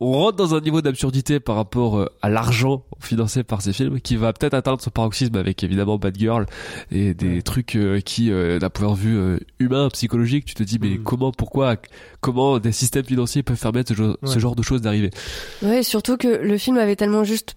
on 0.00 0.12
rentre 0.12 0.36
dans 0.36 0.54
un 0.54 0.60
niveau 0.60 0.82
d'absurdité 0.82 1.38
par 1.38 1.54
rapport 1.56 1.98
euh, 1.98 2.06
à 2.20 2.28
l'argent 2.28 2.84
financé 3.00 3.44
par 3.44 3.62
ces 3.62 3.72
films 3.72 4.00
qui 4.00 4.16
va 4.16 4.32
peut-être 4.32 4.54
atteindre 4.54 4.80
son 4.80 4.90
paroxysme 4.90 5.36
avec 5.36 5.62
évidemment 5.62 5.98
Bad 5.98 6.18
Girl 6.18 6.46
et 6.90 7.14
des 7.14 7.42
trucs 7.42 7.76
euh, 7.76 8.00
qui 8.00 8.30
euh, 8.32 8.58
d'un 8.58 8.70
point 8.70 8.90
de 8.90 8.96
vue 8.96 9.16
euh, 9.16 9.38
humain 9.60 9.88
psychologique 9.92 10.44
tu 10.46 10.54
te 10.54 10.62
dis 10.64 10.78
mais 10.80 10.98
Mm. 10.98 11.02
comment 11.04 11.30
pourquoi 11.32 11.76
comment 12.20 12.58
des 12.58 12.72
systèmes 12.72 13.04
financiers 13.04 13.42
peuvent 13.42 13.60
permettre 13.60 13.90
ce 13.90 13.94
genre, 13.94 14.16
ce 14.24 14.38
genre 14.38 14.56
de 14.56 14.62
choses 14.62 14.82
d'arriver? 14.82 15.10
Ouais, 15.62 15.82
surtout 15.82 16.16
que 16.16 16.28
le 16.28 16.58
film 16.58 16.76
avait 16.78 16.96
tellement 16.96 17.22
juste 17.24 17.54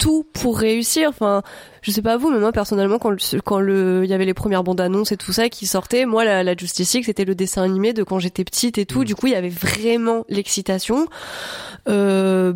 tout 0.00 0.26
pour 0.32 0.58
réussir. 0.58 1.08
Enfin, 1.10 1.42
je 1.82 1.92
sais 1.92 2.02
pas 2.02 2.16
vous, 2.16 2.30
mais 2.30 2.40
moi 2.40 2.50
personnellement, 2.50 2.98
quand 2.98 3.10
le, 3.10 3.40
quand 3.44 3.60
le, 3.60 4.00
il 4.02 4.10
y 4.10 4.14
avait 4.14 4.24
les 4.24 4.34
premières 4.34 4.64
bandes 4.64 4.80
annonces 4.80 5.12
et 5.12 5.16
tout 5.16 5.32
ça 5.32 5.48
qui 5.48 5.66
sortaient, 5.66 6.06
moi 6.06 6.24
la, 6.24 6.42
la 6.42 6.56
Justice 6.56 6.92
League 6.94 7.04
c'était 7.04 7.24
le 7.24 7.36
dessin 7.36 7.62
animé 7.62 7.92
de 7.92 8.02
quand 8.02 8.18
j'étais 8.18 8.44
petite 8.44 8.78
et 8.78 8.86
tout. 8.86 9.04
Du 9.04 9.14
coup, 9.14 9.28
il 9.28 9.34
y 9.34 9.36
avait 9.36 9.50
vraiment 9.50 10.24
l'excitation. 10.28 11.06
Euh, 11.88 12.54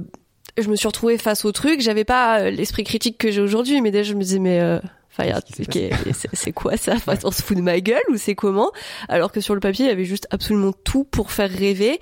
je 0.56 0.68
me 0.68 0.76
suis 0.76 0.86
retrouvée 0.86 1.18
face 1.18 1.44
au 1.44 1.52
truc. 1.52 1.80
J'avais 1.80 2.04
pas 2.04 2.40
euh, 2.40 2.50
l'esprit 2.50 2.84
critique 2.84 3.18
que 3.18 3.30
j'ai 3.30 3.40
aujourd'hui, 3.40 3.80
mais 3.80 3.90
déjà 3.90 4.10
je 4.10 4.14
me 4.14 4.22
disais 4.22 4.38
mais 4.38 4.60
euh, 4.60 4.80
Enfin, 5.16 5.28
il 5.28 5.32
a- 5.32 6.12
c'est 6.32 6.52
quoi 6.52 6.76
ça? 6.76 6.94
Enfin, 6.96 7.14
On 7.24 7.30
se 7.30 7.42
fout 7.42 7.56
de 7.56 7.62
ma 7.62 7.80
gueule 7.80 8.02
ou 8.10 8.16
c'est 8.16 8.34
comment? 8.34 8.70
Alors 9.08 9.30
que 9.32 9.40
sur 9.40 9.54
le 9.54 9.60
papier, 9.60 9.84
il 9.84 9.88
y 9.88 9.92
avait 9.92 10.04
juste 10.04 10.26
absolument 10.30 10.72
tout 10.84 11.04
pour 11.04 11.30
faire 11.30 11.50
rêver. 11.50 12.00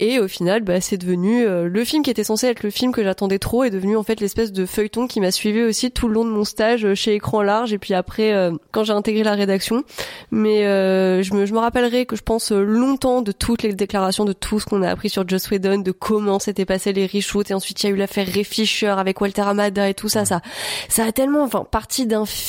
Et 0.00 0.18
au 0.18 0.26
final, 0.28 0.62
bah, 0.62 0.80
c'est 0.80 0.96
devenu 0.96 1.44
euh, 1.46 1.68
le 1.68 1.84
film 1.84 2.02
qui 2.02 2.10
était 2.10 2.24
censé 2.24 2.46
être 2.48 2.62
le 2.62 2.70
film 2.70 2.90
que 2.92 3.02
j'attendais 3.04 3.38
trop 3.38 3.62
est 3.64 3.70
devenu 3.70 3.96
en 3.96 4.02
fait 4.02 4.20
l'espèce 4.20 4.50
de 4.52 4.66
feuilleton 4.66 5.06
qui 5.06 5.20
m'a 5.20 5.30
suivi 5.30 5.62
aussi 5.62 5.90
tout 5.92 6.08
le 6.08 6.14
long 6.14 6.24
de 6.24 6.30
mon 6.30 6.44
stage 6.44 6.84
euh, 6.84 6.94
chez 6.94 7.14
Écran 7.14 7.42
Large 7.42 7.72
et 7.72 7.78
puis 7.78 7.94
après 7.94 8.32
euh, 8.32 8.52
quand 8.72 8.82
j'ai 8.84 8.92
intégré 8.92 9.22
la 9.22 9.34
rédaction. 9.34 9.84
Mais 10.30 10.64
euh, 10.66 11.22
je 11.22 11.34
me 11.34 11.46
je 11.46 11.52
me 11.54 11.58
rappellerai 11.58 12.06
que 12.06 12.16
je 12.16 12.22
pense 12.22 12.50
euh, 12.52 12.62
longtemps 12.62 13.22
de 13.22 13.30
toutes 13.32 13.62
les 13.62 13.72
déclarations 13.74 14.24
de 14.24 14.32
tout 14.32 14.58
ce 14.58 14.66
qu'on 14.66 14.82
a 14.82 14.90
appris 14.90 15.10
sur 15.10 15.28
Joss 15.28 15.48
Whedon, 15.50 15.78
de 15.78 15.92
comment 15.92 16.38
s'était 16.38 16.64
passé 16.64 16.92
les 16.92 17.06
reshoots 17.06 17.50
et 17.50 17.54
ensuite 17.54 17.82
il 17.82 17.86
y 17.86 17.90
a 17.90 17.92
eu 17.92 17.96
l'affaire 17.98 18.26
Ray 18.26 18.44
Fisher 18.44 18.88
avec 18.98 19.20
Walter 19.20 19.42
Amada 19.42 19.88
et 19.88 19.94
tout 19.94 20.08
ça. 20.08 20.24
Ça 20.24 20.40
ça 20.88 21.04
a 21.04 21.12
tellement 21.12 21.44
enfin 21.44 21.64
parti 21.70 22.06
d'un 22.06 22.26
film 22.26 22.47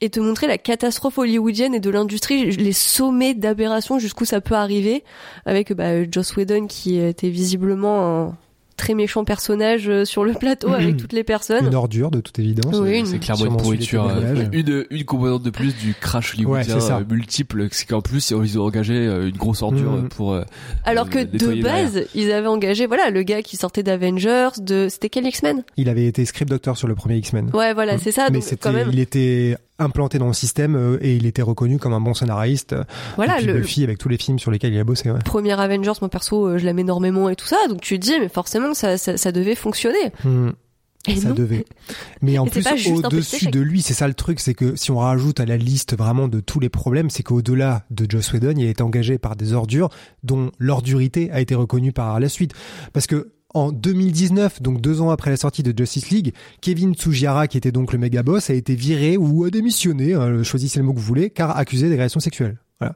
et 0.00 0.10
te 0.10 0.20
montrer 0.20 0.46
la 0.46 0.58
catastrophe 0.58 1.18
hollywoodienne 1.18 1.74
et 1.74 1.80
de 1.80 1.90
l'industrie, 1.90 2.50
les 2.50 2.72
sommets 2.72 3.34
d'aberration 3.34 3.98
jusqu'où 3.98 4.24
ça 4.24 4.40
peut 4.40 4.54
arriver, 4.54 5.04
avec 5.46 5.72
bah, 5.72 6.10
Joss 6.10 6.36
Whedon 6.36 6.66
qui 6.66 6.98
était 6.98 7.30
visiblement 7.30 8.34
très 8.78 8.94
méchant 8.94 9.24
personnage 9.24 9.88
euh, 9.90 10.04
sur 10.06 10.24
le 10.24 10.32
plateau 10.32 10.72
avec 10.72 10.96
toutes 10.98 11.12
les 11.12 11.24
personnes. 11.24 11.66
Une 11.66 11.74
ordure, 11.74 12.10
de 12.10 12.20
toute 12.20 12.38
évidence. 12.38 12.76
Oui, 12.78 13.00
une- 13.00 13.06
c'est 13.06 13.18
clairement 13.18 13.44
une 13.44 13.56
pourriture 13.58 14.08
euh, 14.08 14.46
une 14.52 14.86
une 14.90 15.04
composante 15.04 15.42
de 15.42 15.50
plus 15.50 15.76
du 15.76 15.94
crash 15.94 16.34
hollywoodien 16.34 16.74
Ouais, 16.74 16.80
c'est 16.80 16.86
ça. 16.86 16.96
euh, 16.98 17.04
multiple 17.10 17.68
c'est 17.72 17.86
qu'en 17.86 18.00
plus 18.00 18.30
ils 18.30 18.58
ont 18.58 18.64
engagé 18.64 18.94
euh, 18.94 19.28
une 19.28 19.36
grosse 19.36 19.60
ordure 19.62 19.92
euh, 19.94 20.02
pour 20.08 20.32
euh, 20.32 20.44
Alors 20.84 21.10
que 21.10 21.18
euh, 21.18 21.24
de 21.24 21.62
base, 21.62 22.04
ils 22.14 22.32
avaient 22.32 22.46
engagé 22.46 22.86
voilà 22.86 23.10
le 23.10 23.22
gars 23.22 23.42
qui 23.42 23.56
sortait 23.58 23.82
d'Avengers, 23.82 24.48
de 24.60 24.86
c'était 24.88 25.10
quel 25.10 25.26
X-Men? 25.26 25.62
Il 25.76 25.88
avait 25.88 26.06
été 26.06 26.24
script 26.24 26.50
doctor 26.50 26.76
sur 26.78 26.88
le 26.88 26.94
premier 26.94 27.16
X-Men. 27.16 27.50
Ouais, 27.52 27.74
voilà, 27.74 27.96
Mm. 27.96 28.00
c'est 28.02 28.12
ça. 28.12 28.26
Mais 28.30 28.34
Donc 28.38 28.42
c'était, 28.44 28.56
quand 28.56 28.72
même, 28.72 28.88
il 28.92 29.00
était 29.00 29.56
implanté 29.78 30.18
dans 30.18 30.26
le 30.26 30.32
système 30.32 30.74
euh, 30.76 30.98
et 31.00 31.14
il 31.16 31.26
était 31.26 31.42
reconnu 31.42 31.78
comme 31.78 31.92
un 31.92 32.00
bon 32.00 32.14
scénariste. 32.14 32.72
euh, 32.72 32.84
voilà 33.16 33.40
le, 33.40 33.54
Buffy 33.54 33.84
avec 33.84 33.98
tous 33.98 34.08
les 34.08 34.18
films 34.18 34.38
sur 34.38 34.50
lesquels 34.50 34.72
il 34.72 34.78
a 34.80 34.84
bossé. 34.84 35.10
Ouais. 35.10 35.18
premier 35.24 35.58
Avengers, 35.58 35.92
moi 36.00 36.08
perso, 36.08 36.46
euh, 36.48 36.58
je 36.58 36.64
l'aime 36.64 36.78
énormément 36.78 37.28
et 37.28 37.36
tout 37.36 37.46
ça. 37.46 37.56
Donc 37.68 37.80
tu 37.80 37.98
te 37.98 38.04
dis, 38.04 38.18
mais 38.20 38.28
forcément, 38.28 38.74
ça, 38.74 38.98
ça, 38.98 39.16
ça 39.16 39.32
devait 39.32 39.54
fonctionner. 39.54 40.12
Hmm, 40.24 40.50
Et 41.06 41.16
ça 41.16 41.28
non. 41.28 41.34
devait. 41.34 41.64
Mais 42.22 42.38
en 42.38 42.46
plus, 42.46 42.66
au-dessus 42.92 43.46
de 43.46 43.60
lui, 43.60 43.82
c'est 43.82 43.94
ça 43.94 44.08
le 44.08 44.14
truc, 44.14 44.40
c'est 44.40 44.54
que 44.54 44.74
si 44.76 44.90
on 44.90 44.98
rajoute 44.98 45.38
à 45.40 45.46
la 45.46 45.56
liste 45.56 45.96
vraiment 45.96 46.28
de 46.28 46.40
tous 46.40 46.60
les 46.60 46.68
problèmes, 46.68 47.08
c'est 47.08 47.22
qu'au-delà 47.22 47.84
de 47.90 48.06
Joss 48.10 48.32
Whedon, 48.32 48.54
il 48.56 48.66
a 48.66 48.70
été 48.70 48.82
engagé 48.82 49.18
par 49.18 49.36
des 49.36 49.52
ordures 49.52 49.90
dont 50.24 50.50
l'ordurité 50.58 51.30
a 51.30 51.40
été 51.40 51.54
reconnue 51.54 51.92
par 51.92 52.18
la 52.20 52.28
suite. 52.28 52.52
Parce 52.92 53.06
que 53.06 53.32
en 53.54 53.72
2019, 53.72 54.62
donc 54.62 54.80
deux 54.80 55.00
ans 55.00 55.10
après 55.10 55.30
la 55.30 55.36
sortie 55.36 55.62
de 55.62 55.76
Justice 55.76 56.10
League, 56.10 56.34
Kevin 56.60 56.94
Tsujihara, 56.94 57.48
qui 57.48 57.56
était 57.56 57.72
donc 57.72 57.92
le 57.92 57.98
méga 57.98 58.22
boss, 58.22 58.50
a 58.50 58.54
été 58.54 58.74
viré 58.74 59.16
ou 59.16 59.44
a 59.44 59.50
démissionné, 59.50 60.14
hein, 60.14 60.42
choisissez 60.42 60.78
le 60.78 60.84
mot 60.84 60.92
que 60.92 60.98
vous 60.98 61.04
voulez, 61.04 61.30
car 61.30 61.56
accusé 61.56 61.88
d'agression 61.88 62.20
sexuelle. 62.20 62.58
Voilà. 62.80 62.94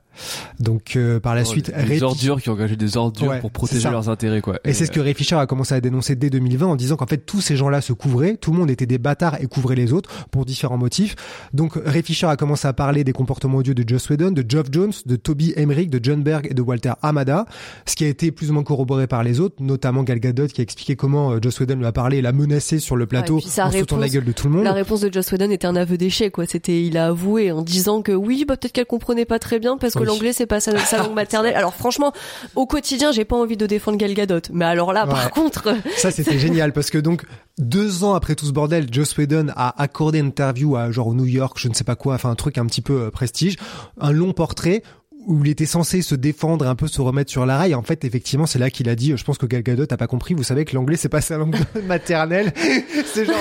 Donc 0.61 0.95
euh, 0.95 1.19
par 1.19 1.35
la 1.35 1.45
suite, 1.45 1.67
des 1.75 1.83
Ray- 1.83 2.03
ordures 2.03 2.41
qui 2.41 2.49
ont 2.51 2.53
engagé 2.53 2.77
des 2.77 2.97
ordures 2.97 3.29
Ouais, 3.31 3.41
pour 3.41 3.51
protéger 3.51 3.91
leurs 3.91 4.09
intérêts 4.09 4.41
quoi 4.41 4.61
Et 4.65 4.73
c'est 4.75 4.87
ce 4.87 4.93
que 4.93 5.01
Ray 5.01 5.15
Fisher 5.15 5.35
a 5.37 5.47
commencé 5.47 5.75
à 5.75 5.81
dénoncer 5.81 6.15
dès 6.15 6.31
2020 6.31 6.67
en 6.69 6.77
disant 6.77 6.97
qu'en 6.97 7.07
fait 7.07 7.19
tous 7.19 7.41
ces 7.41 7.57
gens-là 7.57 7.81
se 7.81 7.93
couvraient, 7.93 8.37
tout 8.37 8.53
le 8.53 8.59
monde 8.59 8.71
était 8.71 8.87
des 8.87 8.99
bâtards 8.99 9.41
et 9.43 9.47
couvrait 9.47 9.75
les 9.75 9.93
autres 9.93 10.11
pour 10.31 10.45
différents 10.45 10.77
motifs. 10.79 11.17
Donc 11.53 11.73
Ray 11.85 12.03
Fisher 12.03 12.27
a 12.27 12.37
commencé 12.37 12.69
à 12.69 12.73
parler 12.73 13.03
des 13.03 13.13
comportements 13.13 13.59
odieux 13.59 13.75
de 13.75 13.89
Joss 13.89 14.09
Whedon, 14.09 14.31
de 14.31 14.45
Geoff 14.49 14.67
Jones, 14.71 14.93
de 15.07 15.17
Toby 15.17 15.53
Emmerich, 15.57 15.91
de 15.91 15.99
John 16.01 16.23
Berg 16.23 16.47
et 16.49 16.55
de 16.55 16.63
Walter 16.63 16.93
Amada, 17.03 17.47
ce 17.87 17.97
qui 17.97 18.05
a 18.05 18.09
été 18.09 18.31
plus 18.31 18.51
ou 18.51 18.55
moins 18.55 18.63
corroboré 18.63 19.09
par 19.09 19.25
les 19.25 19.41
autres, 19.41 19.57
notamment 19.61 20.05
Gal 20.05 20.21
Gadot 20.21 20.47
qui 20.47 20.61
a 20.61 20.65
expliqué 20.65 20.95
comment 20.95 21.33
euh, 21.33 21.39
Joss 21.43 21.59
Whedon 21.59 21.77
lui 21.77 21.87
a 21.87 21.93
parlé 21.93 22.19
et 22.19 22.23
l'a 22.23 22.33
menacé 22.33 22.79
sur 22.79 22.95
le 22.97 23.07
plateau 23.07 23.37
Ouais, 23.39 23.43
en 23.61 23.71
se 23.71 23.79
foutant 23.79 23.97
de 23.97 24.01
la 24.03 24.07
réponse- 24.07 24.13
gueule 24.13 24.25
de 24.27 24.33
tout 24.33 24.47
le 24.49 24.55
monde. 24.55 24.65
La 24.65 24.73
réponse 24.75 25.01
de 25.01 25.13
Joss 25.13 25.33
Whedon 25.33 25.51
était 25.51 25.67
un 25.67 25.75
aveu 25.75 25.97
d'échec, 25.97 26.33
quoi. 26.33 26.47
C'était, 26.47 26.85
il 26.85 26.97
a 26.97 27.07
avoué 27.09 27.51
en 27.51 27.63
disant 27.63 28.03
que 28.03 28.13
oui, 28.13 28.45
bah 28.47 28.57
peut-être 28.57 28.73
qu'elle 28.73 28.87
comprenait 28.87 29.25
pas 29.25 29.39
très 29.41 29.59
bien, 29.59 29.72
bien 29.73 29.79
parce 29.79 29.95
que 29.95 30.01
Oui. 30.01 30.07
l'anglais 30.07 30.33
c'est 30.33 30.47
pas 30.47 30.61
sa, 30.61 30.77
sa 30.79 30.99
langue 30.99 31.15
maternelle. 31.15 31.55
Alors 31.55 31.75
franchement, 31.75 32.13
au 32.57 32.67
quotidien, 32.67 33.13
j'ai 33.13 33.25
pas 33.25 33.37
envie 33.37 33.57
de 33.57 33.67
défendre 33.67 33.99
Gal 33.99 34.15
Gadot, 34.15 34.41
mais 34.53 34.65
alors 34.65 34.93
là, 34.93 35.07
par 35.07 35.31
contre, 35.31 35.75
Ça, 35.97 36.11
c'était 36.11 36.39
génial 36.39 36.73
parce 36.73 36.91
que 36.91 36.99
donc 36.99 37.25
deux 37.59 38.05
ans 38.05 38.15
après 38.15 38.35
tout 38.35 38.47
ce 38.47 38.53
bordel, 38.53 38.87
Joss 38.93 39.17
Whedon 39.17 39.49
a 39.57 39.81
accordé 39.83 40.19
une 40.21 40.27
interview 40.29 40.77
à 40.77 40.91
genre 40.91 41.09
au 41.09 41.15
New 41.15 41.27
York, 41.27 41.59
je 41.59 41.69
ne 41.69 41.75
sais 41.75 41.85
pas 41.85 41.97
quoi, 41.97 42.15
enfin 42.15 42.31
un 42.31 42.35
truc 42.35 42.59
un 42.59 42.67
petit 42.67 42.81
peu 42.83 43.03
euh, 43.03 43.11
prestige, 43.11 43.57
un 44.01 44.13
long 44.13 44.33
portrait 44.33 44.83
où 45.27 45.45
il 45.45 45.51
était 45.51 45.67
censé 45.67 46.03
se 46.03 46.15
défendre, 46.15 46.67
un 46.67 46.75
peu 46.75 46.89
se 46.89 47.01
remettre 47.01 47.31
sur 47.31 47.47
la 47.47 47.57
rail. 47.57 47.75
En 47.75 47.83
fait, 47.83 48.05
effectivement, 48.05 48.47
c'est 48.47 48.59
là 48.59 48.71
qu'il 48.71 48.89
a 48.89 48.95
dit, 48.95 49.15
je 49.17 49.25
pense 49.25 49.39
que 49.39 49.47
Gal 49.47 49.63
Gadot 49.63 49.87
a 49.91 49.97
pas 49.97 50.07
compris. 50.07 50.35
Vous 50.35 50.43
savez 50.43 50.65
que 50.65 50.75
l'anglais 50.75 50.97
c'est 50.97 51.09
pas 51.09 51.21
sa 51.21 51.39
langue 51.39 51.57
maternelle. 51.87 52.53
c'est 53.07 53.25
genre, 53.25 53.37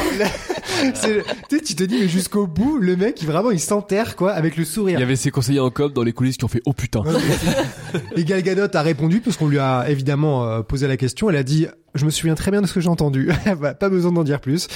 tu 1.50 1.62
tu 1.62 1.76
te 1.76 1.84
dis 1.84 2.00
mais 2.00 2.08
jusqu'au 2.08 2.48
bout, 2.48 2.78
le 2.78 2.96
mec, 2.96 3.22
il 3.22 3.28
vraiment, 3.28 3.52
il 3.52 3.60
s'enterre 3.60 4.16
quoi, 4.16 4.32
avec 4.32 4.58
le 4.58 4.66
sourire. 4.66 4.98
Il 4.98 5.02
y 5.02 5.04
avait 5.04 5.16
ses 5.16 5.32
conseillers 5.32 5.60
en 5.60 5.70
com 5.70 5.92
dans 5.92 6.04
les 6.04 6.14
coulisses 6.14 6.38
qui 6.38 6.46
ont 6.46 6.50
fait 6.50 6.62
oh 6.66 6.74
putain. 6.74 7.04
Et 8.16 8.24
Gal 8.24 8.42
Gadot 8.42 8.76
a 8.76 8.82
répondu 8.82 9.22
puisqu'on 9.22 9.48
lui 9.48 9.60
a 9.60 9.90
évidemment 9.90 10.46
euh, 10.46 10.62
posé 10.62 10.88
la 10.88 10.98
question. 10.98 11.30
Elle 11.30 11.36
a 11.36 11.44
dit 11.44 11.68
je 11.96 12.06
me 12.06 12.10
souviens 12.10 12.36
très 12.36 12.52
bien 12.52 12.62
de 12.62 12.68
ce 12.68 12.74
que 12.74 12.82
j'ai 12.82 12.90
entendu. 12.90 13.32
Bah, 13.62 13.74
pas 13.74 13.90
besoin 13.90 14.12
d'en 14.12 14.24
dire 14.24 14.40
plus. 14.40 14.68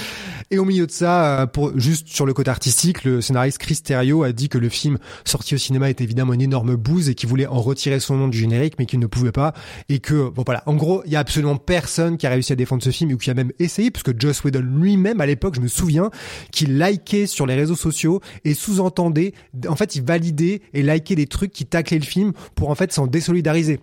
Et 0.50 0.58
au 0.58 0.64
milieu 0.64 0.86
de 0.86 0.92
ça, 0.92 1.40
euh, 1.40 1.46
pour 1.46 1.78
juste 1.78 2.08
sur 2.08 2.26
le 2.26 2.34
côté 2.34 2.50
artistique, 2.50 3.04
le 3.04 3.20
scénariste 3.20 3.58
Chris 3.58 3.80
Terrio 3.82 4.22
a 4.22 4.32
dit 4.32 4.48
que 4.48 4.58
le 4.58 4.68
film 4.68 4.98
sorti 5.24 5.54
au 5.54 5.58
cinéma 5.58 5.90
était 5.90 6.04
évidemment 6.04 6.34
une 6.34 6.42
énorme 6.42 6.76
bouse 6.76 7.08
et 7.08 7.14
qu'il 7.14 7.28
voulait 7.28 7.46
en 7.46 7.60
retirer 7.60 8.00
son 8.00 8.16
nom 8.16 8.28
du 8.28 8.38
générique, 8.38 8.74
mais 8.78 8.86
qu'il 8.86 9.00
ne 9.00 9.06
pouvait 9.06 9.32
pas. 9.32 9.54
Et 9.88 9.98
que 9.98 10.28
bon 10.28 10.42
voilà, 10.44 10.62
en 10.66 10.74
gros, 10.74 11.02
il 11.06 11.12
y 11.12 11.16
a 11.16 11.20
absolument 11.20 11.56
personne 11.56 12.16
qui 12.16 12.26
a 12.26 12.30
réussi 12.30 12.52
à 12.52 12.56
défendre 12.56 12.82
ce 12.82 12.90
film 12.90 13.10
ou 13.12 13.16
qui 13.16 13.30
a 13.30 13.34
même 13.34 13.52
essayé, 13.58 13.90
puisque 13.90 14.20
Joss 14.20 14.44
Whedon 14.44 14.60
lui-même 14.60 15.20
à 15.20 15.26
l'époque, 15.26 15.54
je 15.56 15.60
me 15.60 15.68
souviens, 15.68 16.10
qu'il 16.52 16.78
likait 16.78 17.26
sur 17.26 17.46
les 17.46 17.54
réseaux 17.54 17.76
sociaux 17.76 18.20
et 18.44 18.54
sous-entendait, 18.54 19.32
en 19.68 19.76
fait, 19.76 19.96
il 19.96 20.02
validait 20.02 20.60
et 20.74 20.82
likait 20.82 21.14
des 21.14 21.26
trucs 21.26 21.52
qui 21.52 21.66
taclaient 21.66 21.98
le 21.98 22.04
film 22.04 22.32
pour 22.54 22.70
en 22.70 22.74
fait 22.74 22.92
s'en 22.92 23.06
désolidariser. 23.06 23.80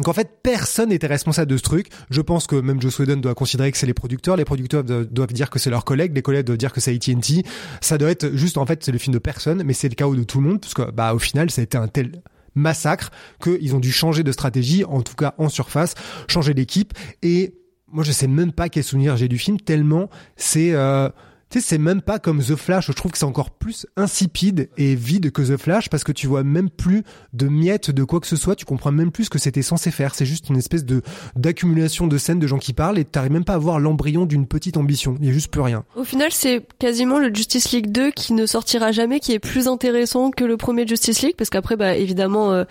Donc 0.00 0.08
en 0.08 0.14
fait, 0.14 0.38
personne 0.42 0.88
n'était 0.88 1.06
responsable 1.08 1.50
de 1.50 1.58
ce 1.58 1.62
truc. 1.62 1.88
Je 2.08 2.22
pense 2.22 2.46
que 2.46 2.56
même 2.56 2.80
Joss 2.80 2.98
Whedon 3.00 3.16
doit 3.18 3.34
considérer 3.34 3.70
que 3.70 3.76
c'est 3.76 3.84
les 3.84 3.92
producteurs. 3.92 4.34
Les 4.34 4.46
producteurs 4.46 4.82
do- 4.82 5.04
doivent 5.04 5.34
dire 5.34 5.50
que 5.50 5.58
c'est 5.58 5.68
leurs 5.68 5.84
collègues. 5.84 6.14
Les 6.14 6.22
collègues 6.22 6.46
doivent 6.46 6.56
dire 6.56 6.72
que 6.72 6.80
c'est 6.80 6.94
AT&T. 6.94 7.42
Ça 7.82 7.98
doit 7.98 8.10
être 8.10 8.34
juste, 8.34 8.56
en 8.56 8.64
fait, 8.64 8.82
c'est 8.82 8.92
le 8.92 8.98
film 8.98 9.12
de 9.12 9.18
personne, 9.18 9.62
mais 9.62 9.74
c'est 9.74 9.90
le 9.90 9.94
chaos 9.94 10.16
de 10.16 10.22
tout 10.22 10.40
le 10.40 10.48
monde, 10.48 10.58
parce 10.58 10.72
que, 10.72 10.90
bah, 10.90 11.12
au 11.12 11.18
final, 11.18 11.50
ça 11.50 11.60
a 11.60 11.64
été 11.64 11.76
un 11.76 11.86
tel 11.86 12.22
massacre 12.54 13.10
qu'ils 13.44 13.74
ont 13.74 13.78
dû 13.78 13.92
changer 13.92 14.22
de 14.22 14.32
stratégie, 14.32 14.86
en 14.86 15.02
tout 15.02 15.16
cas 15.16 15.34
en 15.36 15.50
surface, 15.50 15.92
changer 16.28 16.54
d'équipe. 16.54 16.94
Et 17.22 17.52
moi, 17.92 18.02
je 18.02 18.12
sais 18.12 18.26
même 18.26 18.52
pas 18.52 18.70
quel 18.70 18.82
souvenir 18.84 19.18
j'ai 19.18 19.28
du 19.28 19.36
film, 19.36 19.60
tellement 19.60 20.08
c'est... 20.34 20.72
Euh, 20.72 21.10
tu 21.50 21.58
sais, 21.58 21.66
c'est 21.66 21.78
même 21.78 22.00
pas 22.00 22.20
comme 22.20 22.40
The 22.40 22.54
Flash. 22.54 22.86
Je 22.86 22.92
trouve 22.92 23.10
que 23.10 23.18
c'est 23.18 23.24
encore 23.24 23.50
plus 23.50 23.84
insipide 23.96 24.70
et 24.76 24.94
vide 24.94 25.32
que 25.32 25.42
The 25.42 25.56
Flash 25.56 25.88
parce 25.88 26.04
que 26.04 26.12
tu 26.12 26.28
vois 26.28 26.44
même 26.44 26.70
plus 26.70 27.02
de 27.32 27.48
miettes 27.48 27.90
de 27.90 28.04
quoi 28.04 28.20
que 28.20 28.28
ce 28.28 28.36
soit. 28.36 28.54
Tu 28.54 28.64
comprends 28.64 28.92
même 28.92 29.10
plus 29.10 29.24
ce 29.24 29.30
que 29.30 29.38
c'était 29.40 29.62
censé 29.62 29.90
faire. 29.90 30.14
C'est 30.14 30.26
juste 30.26 30.48
une 30.48 30.56
espèce 30.56 30.84
de 30.84 31.02
d'accumulation 31.34 32.06
de 32.06 32.18
scènes 32.18 32.38
de 32.38 32.46
gens 32.46 32.58
qui 32.58 32.72
parlent 32.72 33.00
et 33.00 33.04
t'arrives 33.04 33.32
même 33.32 33.44
pas 33.44 33.54
à 33.54 33.58
voir 33.58 33.80
l'embryon 33.80 34.26
d'une 34.26 34.46
petite 34.46 34.76
ambition. 34.76 35.16
Il 35.18 35.26
y 35.26 35.30
a 35.30 35.32
juste 35.32 35.50
plus 35.50 35.60
rien. 35.60 35.84
au 35.96 36.04
final, 36.04 36.30
c'est 36.30 36.64
quasiment 36.78 37.18
le 37.18 37.34
Justice 37.34 37.72
League 37.72 37.90
2 37.90 38.12
qui 38.12 38.32
ne 38.32 38.46
sortira 38.46 38.92
jamais, 38.92 39.18
qui 39.18 39.32
est 39.32 39.40
plus 39.40 39.66
intéressant 39.66 40.30
que 40.30 40.44
le 40.44 40.56
premier 40.56 40.86
Justice 40.86 41.20
League, 41.22 41.34
parce 41.36 41.50
qu'après, 41.50 41.76
bah 41.76 41.96
évidemment, 41.96 42.52
euh, 42.52 42.64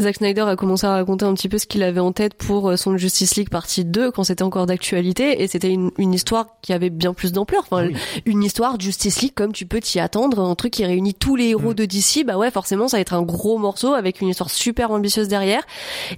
Zack 0.00 0.16
Snyder 0.16 0.42
a 0.42 0.56
commencé 0.56 0.88
à 0.88 0.90
raconter 0.90 1.24
un 1.24 1.34
petit 1.34 1.48
peu 1.48 1.58
ce 1.58 1.66
qu'il 1.66 1.84
avait 1.84 2.00
en 2.00 2.10
tête 2.10 2.34
pour 2.34 2.70
euh, 2.70 2.76
son 2.76 2.96
Justice 2.96 3.36
League 3.36 3.50
partie 3.50 3.84
2 3.84 4.10
quand 4.10 4.24
c'était 4.24 4.42
encore 4.42 4.66
d'actualité, 4.66 5.40
et 5.40 5.46
c'était 5.46 5.70
une, 5.70 5.92
une 5.98 6.12
histoire 6.12 6.46
qui 6.62 6.72
avait 6.72 6.90
bien 6.90 7.14
plus 7.14 7.30
d'ampleur. 7.30 7.64
Enfin, 7.70 7.88
une 8.26 8.42
histoire 8.42 8.78
Justice 8.80 9.20
League 9.22 9.32
comme 9.34 9.52
tu 9.52 9.66
peux 9.66 9.80
t'y 9.80 10.00
attendre, 10.00 10.40
un 10.40 10.54
truc 10.54 10.72
qui 10.72 10.84
réunit 10.84 11.14
tous 11.14 11.36
les 11.36 11.48
héros 11.48 11.74
de 11.74 11.84
DC, 11.84 12.24
bah 12.26 12.36
ouais, 12.36 12.50
forcément, 12.50 12.88
ça 12.88 12.96
va 12.96 13.00
être 13.00 13.14
un 13.14 13.22
gros 13.22 13.58
morceau 13.58 13.94
avec 13.94 14.20
une 14.20 14.28
histoire 14.28 14.50
super 14.50 14.90
ambitieuse 14.90 15.28
derrière. 15.28 15.62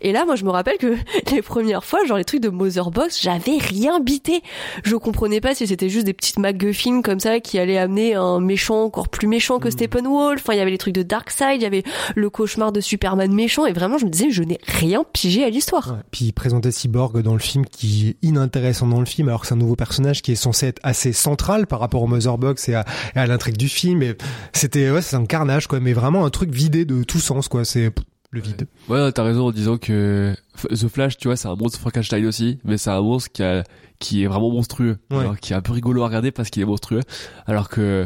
Et 0.01 0.13
là, 0.13 0.25
moi, 0.25 0.37
je 0.37 0.45
me 0.45 0.51
rappelle 0.51 0.79
que 0.79 0.97
les 1.33 1.43
premières 1.43 1.85
fois, 1.85 2.05
genre 2.07 2.19
les 2.19 2.25
trucs 2.25 2.41
de 2.41 2.49
Motherbox, 2.49 3.21
j'avais 3.23 3.59
rien 3.59 4.01
bité. 4.01 4.43
Je 4.85 4.97
comprenais 4.97 5.41
pas 5.41 5.55
si 5.55 5.67
c'était 5.67 5.89
juste 5.89 6.07
des 6.07 6.15
petites 6.15 6.39
MacGuffin 6.39 7.03
comme 7.03 7.21
ça 7.21 7.41
qui 7.41 7.59
allaient 7.59 7.79
amener 7.79 8.15
un 8.15 8.41
méchant 8.41 8.85
encore 8.85 9.09
plus 9.09 9.29
méchant 9.29 9.59
que 9.59 9.71
Steppenwolf. 9.71 10.41
Enfin, 10.41 10.55
il 10.55 10.59
y 10.59 10.63
avait 10.63 10.71
les 10.71 10.79
trucs 10.79 10.95
de 10.95 11.03
Darkseid, 11.03 11.57
il 11.57 11.63
y 11.63 11.67
avait 11.67 11.83
le 12.15 12.31
cauchemar 12.31 12.73
de 12.73 12.81
Superman 12.81 13.33
méchant. 13.33 13.67
Et 13.67 13.73
vraiment, 13.73 13.99
je 13.99 14.05
me 14.05 14.11
disais, 14.11 14.31
je 14.31 14.43
n'ai 14.43 14.59
rien 14.67 15.05
pigé 15.13 15.45
à 15.45 15.51
l'histoire. 15.51 15.89
Ouais. 15.89 16.03
Puis 16.11 16.27
il 16.27 16.33
présentait 16.33 16.71
Cyborg 16.71 17.21
dans 17.23 17.35
le 17.35 17.39
film 17.39 17.65
qui 17.67 18.09
est 18.09 18.27
inintéressant 18.27 18.87
dans 18.87 19.01
le 19.01 19.07
film 19.07 19.29
alors 19.29 19.43
que 19.43 19.47
c'est 19.47 19.55
un 19.55 19.59
nouveau 19.59 19.77
personnage 19.77 20.23
qui 20.23 20.33
est 20.33 20.37
censé 20.37 20.67
être 20.67 20.81
assez 20.83 21.13
central 21.13 21.67
par 21.67 21.81
rapport 21.81 21.96
au 22.03 22.07
Motherbox 22.07 22.69
et 22.69 22.75
à, 22.75 22.85
et 23.15 23.19
à 23.19 23.27
l'intrigue 23.27 23.57
du 23.57 23.69
film. 23.69 24.03
Et 24.03 24.17
c'était 24.53 24.91
ouais, 24.91 25.03
c'est 25.03 25.17
un 25.17 25.27
carnage 25.27 25.67
quoi, 25.67 25.81
mais 25.81 25.93
vraiment 25.93 26.25
un 26.25 26.31
truc 26.31 26.51
vidé 26.51 26.85
de 26.85 27.03
tout 27.05 27.19
sens 27.21 27.49
quoi. 27.49 27.65
C'est 27.65 27.93
le 28.33 28.41
vide. 28.41 28.67
Ouais, 28.89 29.13
t'as 29.13 29.23
raison 29.23 29.47
en 29.47 29.53
disant 29.53 29.79
que 29.79 30.35
The 30.69 30.89
Flash, 30.89 31.17
tu 31.17 31.29
vois, 31.29 31.37
c'est 31.37 31.49
un 31.49 31.55
monstre 31.57 31.79
Frankenstein 31.79 32.27
aussi, 32.27 32.59
mais 32.65 32.77
c'est 32.77 32.91
un 32.91 33.01
monstre 33.01 33.31
qui 33.33 33.43
a, 33.43 33.63
qui 33.99 34.25
est 34.25 34.27
vraiment 34.27 34.51
monstrueux, 34.51 34.99
Ouais. 35.11 35.19
Alors, 35.19 35.39
qui 35.39 35.53
est 35.53 35.57
un 35.57 35.63
peu 35.63 35.73
rigolo 35.73 36.03
à 36.03 36.07
regarder 36.07 36.33
parce 36.33 36.51
qu'il 36.51 36.61
est 36.61 36.67
monstrueux, 36.67 37.01
alors 37.47 37.69
que 37.69 38.05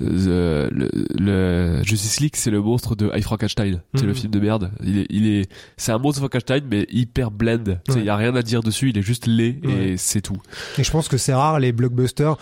euh, 0.00 0.68
le, 0.72 0.88
le 1.18 1.82
Justice 1.84 2.20
League, 2.20 2.34
c'est 2.36 2.50
le 2.50 2.60
monstre 2.60 2.94
de 2.96 3.10
I 3.14 3.22
Frankenstein, 3.22 3.82
c'est 3.94 4.02
Mhm. 4.02 4.08
le 4.08 4.14
film 4.14 4.30
de 4.32 4.40
merde. 4.40 4.70
Il 4.82 4.98
est, 4.98 5.06
il 5.10 5.26
est, 5.26 5.50
c'est 5.76 5.92
un 5.92 5.98
monstre 5.98 6.20
Frankenstein 6.20 6.62
mais 6.70 6.86
hyper 6.90 7.30
blend. 7.30 7.64
Sais, 7.88 7.94
Ouais. 7.94 8.00
il 8.00 8.04
y 8.04 8.10
a 8.10 8.16
rien 8.16 8.34
à 8.36 8.42
dire 8.42 8.62
dessus, 8.62 8.90
il 8.90 8.98
est 8.98 9.02
juste 9.02 9.26
laid 9.26 9.60
Ouais. 9.64 9.88
et 9.90 9.96
c'est 9.96 10.20
tout. 10.22 10.36
Et 10.78 10.84
je 10.84 10.90
pense 10.90 11.08
que 11.08 11.16
c'est 11.18 11.34
rare 11.34 11.58
les 11.60 11.72
blockbusters 11.72 12.36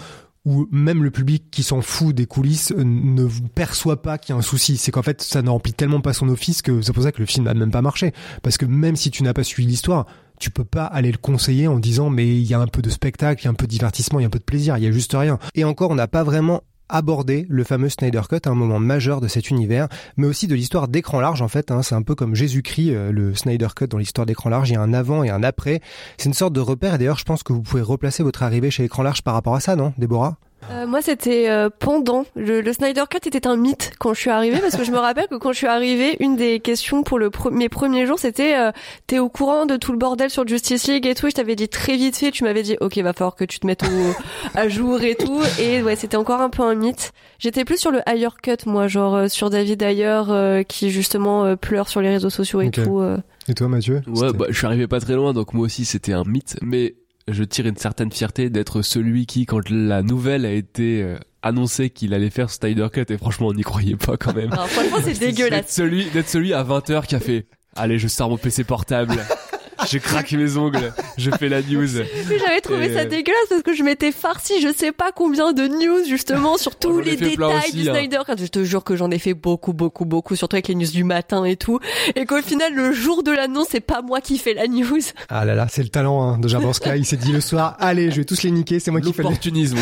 où 0.46 0.68
même 0.70 1.02
le 1.02 1.10
public 1.10 1.50
qui 1.50 1.64
s'en 1.64 1.82
fout 1.82 2.14
des 2.14 2.26
coulisses 2.26 2.72
euh, 2.72 2.84
ne 2.84 3.26
perçoit 3.54 4.00
pas 4.00 4.16
qu'il 4.16 4.32
y 4.32 4.36
a 4.36 4.38
un 4.38 4.42
souci. 4.42 4.76
C'est 4.76 4.92
qu'en 4.92 5.02
fait, 5.02 5.20
ça 5.20 5.42
ne 5.42 5.50
remplit 5.50 5.74
tellement 5.74 6.00
pas 6.00 6.12
son 6.12 6.28
office 6.28 6.62
que 6.62 6.80
c'est 6.80 6.92
pour 6.92 7.02
ça 7.02 7.12
que 7.12 7.18
le 7.18 7.26
film 7.26 7.44
n'a 7.44 7.52
même 7.52 7.72
pas 7.72 7.82
marché. 7.82 8.12
Parce 8.42 8.56
que 8.56 8.64
même 8.64 8.96
si 8.96 9.10
tu 9.10 9.24
n'as 9.24 9.34
pas 9.34 9.42
suivi 9.42 9.68
l'histoire, 9.68 10.06
tu 10.38 10.50
peux 10.50 10.64
pas 10.64 10.84
aller 10.84 11.10
le 11.10 11.18
conseiller 11.18 11.66
en 11.66 11.78
disant 11.78 12.10
mais 12.10 12.28
il 12.28 12.44
y 12.44 12.54
a 12.54 12.60
un 12.60 12.68
peu 12.68 12.80
de 12.80 12.90
spectacle, 12.90 13.42
il 13.42 13.44
y 13.46 13.48
a 13.48 13.50
un 13.50 13.54
peu 13.54 13.66
de 13.66 13.72
divertissement, 13.72 14.20
il 14.20 14.22
y 14.22 14.24
a 14.24 14.28
un 14.28 14.30
peu 14.30 14.38
de 14.38 14.44
plaisir, 14.44 14.78
il 14.78 14.84
y 14.84 14.86
a 14.86 14.92
juste 14.92 15.14
rien. 15.14 15.38
Et 15.56 15.64
encore, 15.64 15.90
on 15.90 15.96
n'a 15.96 16.08
pas 16.08 16.22
vraiment 16.22 16.62
abordé 16.88 17.46
le 17.48 17.64
fameux 17.64 17.88
Snyder 17.88 18.22
Cut 18.28 18.40
un 18.46 18.54
moment 18.54 18.78
majeur 18.78 19.20
de 19.20 19.28
cet 19.28 19.50
univers, 19.50 19.88
mais 20.16 20.26
aussi 20.26 20.46
de 20.46 20.54
l'histoire 20.54 20.88
d'écran 20.88 21.20
large 21.20 21.42
en 21.42 21.48
fait. 21.48 21.70
hein. 21.70 21.82
c'est 21.82 21.94
un 21.94 22.02
peu 22.02 22.14
comme 22.14 22.34
Jésus-Christ, 22.34 22.94
euh, 22.94 23.12
le 23.12 23.34
Snyder 23.34 23.68
Cut 23.74 23.88
dans 23.88 23.98
l'histoire 23.98 24.26
d'écran 24.26 24.50
large. 24.50 24.70
Il 24.70 24.74
y 24.74 24.76
a 24.76 24.82
un 24.82 24.92
avant 24.92 25.22
et 25.24 25.30
un 25.30 25.42
après. 25.42 25.80
C'est 26.16 26.28
une 26.28 26.34
sorte 26.34 26.52
de 26.52 26.60
repère. 26.60 26.94
Et 26.94 26.98
d'ailleurs, 26.98 27.18
je 27.18 27.24
pense 27.24 27.42
que 27.42 27.52
vous 27.52 27.62
pouvez 27.62 27.82
replacer 27.82 28.22
votre 28.22 28.42
arrivée 28.42 28.70
chez 28.70 28.84
écran 28.84 29.02
large 29.02 29.22
par 29.22 29.34
rapport 29.34 29.54
à 29.54 29.60
ça, 29.60 29.76
non, 29.76 29.92
Déborah? 29.98 30.38
Euh, 30.70 30.86
moi, 30.86 31.00
c'était 31.02 31.48
euh, 31.48 31.68
pendant. 31.78 32.24
Le, 32.34 32.60
le 32.60 32.72
Snyder 32.72 33.04
Cut 33.08 33.26
était 33.26 33.46
un 33.46 33.56
mythe 33.56 33.92
quand 33.98 34.14
je 34.14 34.20
suis 34.20 34.30
arrivée, 34.30 34.58
parce 34.60 34.76
que 34.76 34.84
je 34.84 34.90
me 34.90 34.98
rappelle 34.98 35.26
que 35.28 35.36
quand 35.36 35.52
je 35.52 35.58
suis 35.58 35.66
arrivée, 35.66 36.16
une 36.20 36.36
des 36.36 36.60
questions 36.60 37.02
pour 37.02 37.18
le 37.18 37.28
pre- 37.30 37.50
mes 37.52 37.68
premiers 37.68 38.06
jours, 38.06 38.18
c'était 38.18 38.56
euh, 38.56 38.72
t'es 39.06 39.18
au 39.18 39.28
courant 39.28 39.66
de 39.66 39.76
tout 39.76 39.92
le 39.92 39.98
bordel 39.98 40.30
sur 40.30 40.46
Justice 40.46 40.86
League 40.88 41.06
et 41.06 41.14
tout? 41.14 41.28
Je 41.28 41.34
t'avais 41.34 41.56
dit 41.56 41.68
très 41.68 41.96
vite 41.96 42.16
fait, 42.16 42.30
tu 42.30 42.44
m'avais 42.44 42.62
dit 42.62 42.76
ok, 42.80 42.96
va 42.98 43.12
falloir 43.12 43.34
que 43.36 43.44
tu 43.44 43.58
te 43.60 43.66
mettes 43.66 43.82
au, 43.84 44.12
à 44.58 44.68
jour 44.68 45.02
et 45.02 45.14
tout. 45.14 45.40
Et 45.60 45.82
ouais, 45.82 45.96
c'était 45.96 46.16
encore 46.16 46.40
un 46.40 46.50
peu 46.50 46.62
un 46.62 46.74
mythe. 46.74 47.12
J'étais 47.38 47.64
plus 47.64 47.78
sur 47.78 47.90
le 47.90 48.00
Higher 48.08 48.30
Cut, 48.42 48.56
moi, 48.66 48.88
genre 48.88 49.14
euh, 49.14 49.28
sur 49.28 49.50
David 49.50 49.82
Ayer 49.82 50.22
euh, 50.28 50.62
qui 50.62 50.90
justement 50.90 51.44
euh, 51.44 51.56
pleure 51.56 51.88
sur 51.88 52.00
les 52.00 52.10
réseaux 52.10 52.30
sociaux 52.30 52.60
et 52.60 52.68
Ok. 52.68 52.82
tout. 52.82 53.00
euh. 53.00 53.18
Et 53.48 53.54
toi, 53.54 53.68
Mathieu? 53.68 54.02
Ouais, 54.08 54.32
bah, 54.32 54.46
je 54.48 54.56
suis 54.56 54.66
arrivé 54.66 54.88
pas 54.88 54.98
très 55.00 55.14
loin, 55.14 55.32
donc 55.32 55.54
moi 55.54 55.64
aussi 55.66 55.84
c'était 55.84 56.12
un 56.12 56.24
mythe, 56.24 56.56
mais 56.62 56.94
je 57.28 57.44
tire 57.44 57.66
une 57.66 57.76
certaine 57.76 58.12
fierté 58.12 58.50
d'être 58.50 58.82
celui 58.82 59.26
qui, 59.26 59.46
quand 59.46 59.68
la 59.70 60.02
nouvelle 60.02 60.44
a 60.46 60.52
été 60.52 61.02
euh, 61.02 61.18
annoncée 61.42 61.90
qu'il 61.90 62.14
allait 62.14 62.30
faire 62.30 62.50
Snyder 62.50 62.88
Cut, 62.92 63.04
et 63.08 63.18
franchement 63.18 63.48
on 63.48 63.52
n'y 63.54 63.62
croyait 63.62 63.96
pas 63.96 64.16
quand 64.16 64.34
même. 64.34 64.50
Franchement, 64.52 64.98
c'est 65.02 65.18
D'être 65.18 65.34
dégueulasse. 65.34 65.64
celui, 65.68 66.04
d'être 66.10 66.28
celui 66.28 66.52
à 66.54 66.62
20h 66.62 67.06
qui 67.06 67.14
a 67.16 67.20
fait, 67.20 67.46
allez 67.74 67.98
je 67.98 68.08
sors 68.08 68.30
mon 68.30 68.36
PC 68.38 68.64
portable, 68.64 69.14
je 69.90 69.98
craque 69.98 70.32
mes 70.32 70.56
ongles, 70.56 70.92
je 71.18 71.30
fais 71.30 71.48
la 71.48 71.62
news. 71.62 71.86
Mais 72.28 72.38
j'avais 72.38 72.60
trouvé 72.60 72.86
Et, 72.86 72.94
ça 72.94 73.00
euh, 73.00 73.04
dégueulasse 73.04 73.48
parce 73.48 73.62
que 73.62 73.74
je 73.74 73.82
m'étais 73.82 74.12
farci 74.12 74.60
je 74.60 74.72
sais 74.72 74.92
pas 74.92 75.12
combien 75.12 75.52
de 75.52 75.66
news 75.66 76.04
justement 76.08 76.56
sur 76.56 76.76
tous 76.76 77.00
les 77.00 77.16
détails 77.16 77.58
aussi, 77.58 77.72
du 77.72 77.88
hein. 77.88 77.94
Snyder 77.94 78.20
Cut. 78.26 78.34
Je 78.38 78.46
te 78.46 78.64
jure 78.64 78.84
que 78.84 78.96
j'en 78.96 79.10
ai 79.10 79.18
fait 79.18 79.34
beaucoup, 79.34 79.72
beaucoup, 79.72 80.04
beaucoup, 80.04 80.36
surtout 80.36 80.56
avec 80.56 80.68
les 80.68 80.74
news 80.74 80.90
du 80.90 81.04
matin 81.04 81.44
et 81.44 81.56
tout. 81.56 81.78
Et 82.14 82.26
qu'au 82.26 82.40
final, 82.42 82.74
le 82.74 82.92
jour 82.92 83.22
de 83.22 83.30
l'annonce, 83.32 83.68
c'est 83.70 83.80
pas 83.80 84.02
moi 84.02 84.20
qui 84.20 84.38
fais 84.38 84.54
la 84.54 84.66
news. 84.66 85.00
Ah 85.28 85.44
là 85.44 85.54
là, 85.54 85.66
c'est 85.68 85.82
le 85.82 85.88
talent 85.88 86.22
hein, 86.22 86.38
de 86.38 86.48
Jaborska. 86.48 86.96
Il 86.96 87.04
s'est 87.04 87.16
dit 87.16 87.32
le 87.32 87.40
soir, 87.40 87.76
allez, 87.78 88.10
je 88.10 88.16
vais 88.16 88.24
tous 88.24 88.42
les 88.42 88.50
niquer, 88.50 88.80
c'est 88.80 88.90
moi 88.90 89.00
qui 89.00 89.12
fais. 89.12 89.22
L'opportunisme, 89.22 89.76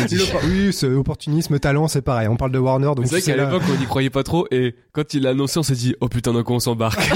Oui, 0.45 0.73
c'est 0.73 0.87
opportunisme, 0.87 1.59
talent, 1.59 1.87
c'est 1.87 2.01
pareil. 2.01 2.27
On 2.27 2.37
parle 2.37 2.51
de 2.51 2.59
Warner, 2.59 2.91
donc 2.95 3.05
C'est 3.05 3.19
vrai 3.19 3.21
qu'à 3.21 3.35
l'époque 3.35 3.63
on 3.69 3.79
n'y 3.79 3.85
croyait 3.85 4.09
pas 4.09 4.23
trop, 4.23 4.47
et 4.51 4.75
quand 4.91 5.13
il 5.13 5.23
l'a 5.23 5.31
annoncé 5.31 5.59
on 5.59 5.63
s'est 5.63 5.73
dit, 5.73 5.95
oh 6.01 6.07
putain 6.07 6.33
d'un 6.33 6.43
coup 6.43 6.53
on 6.53 6.59
s'embarque. 6.59 6.99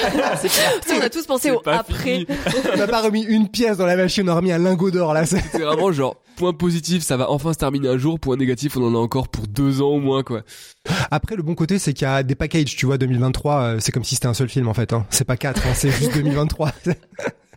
On 0.99 1.01
a 1.01 1.09
tous 1.09 1.25
pensé 1.25 1.51
au 1.51 1.61
après. 1.65 2.25
on 2.73 2.77
n'a 2.77 2.87
pas 2.87 3.01
remis 3.01 3.23
une 3.23 3.47
pièce 3.49 3.77
dans 3.77 3.85
la 3.85 3.95
machine, 3.95 4.27
on 4.29 4.31
a 4.31 4.35
remis 4.35 4.51
un 4.51 4.57
lingot 4.59 4.91
d'or 4.91 5.13
là. 5.13 5.25
c'est- 5.25 5.43
C'est 5.51 5.59
vraiment 5.59 5.91
genre, 5.91 6.15
point 6.35 6.53
positif, 6.53 7.03
ça 7.03 7.17
va 7.17 7.29
enfin 7.29 7.51
se 7.53 7.57
terminer 7.57 7.89
un 7.89 7.97
jour, 7.97 8.19
point 8.19 8.37
négatif, 8.37 8.77
on 8.77 8.83
en 8.87 8.95
a 8.95 8.97
encore 8.97 9.27
pour 9.27 9.47
deux 9.47 9.81
ans 9.81 9.89
au 9.89 9.99
moins, 9.99 10.23
quoi. 10.23 10.41
Après, 11.11 11.35
le 11.35 11.43
bon 11.43 11.55
côté, 11.55 11.79
c'est 11.79 11.93
qu'il 11.93 12.05
y 12.07 12.09
a 12.09 12.23
des 12.23 12.35
packages, 12.35 12.75
tu 12.75 12.85
vois, 12.85 12.97
2023, 12.97 13.61
euh, 13.61 13.77
c'est 13.79 13.91
comme 13.91 14.03
si 14.03 14.15
c'était 14.15 14.27
un 14.27 14.33
seul 14.33 14.49
film 14.49 14.67
en 14.67 14.73
fait. 14.73 14.93
Hein. 14.93 15.05
C'est 15.09 15.25
pas 15.25 15.37
quatre, 15.37 15.65
hein, 15.67 15.71
c'est 15.73 15.91
juste 15.91 16.13
2023. 16.13 16.71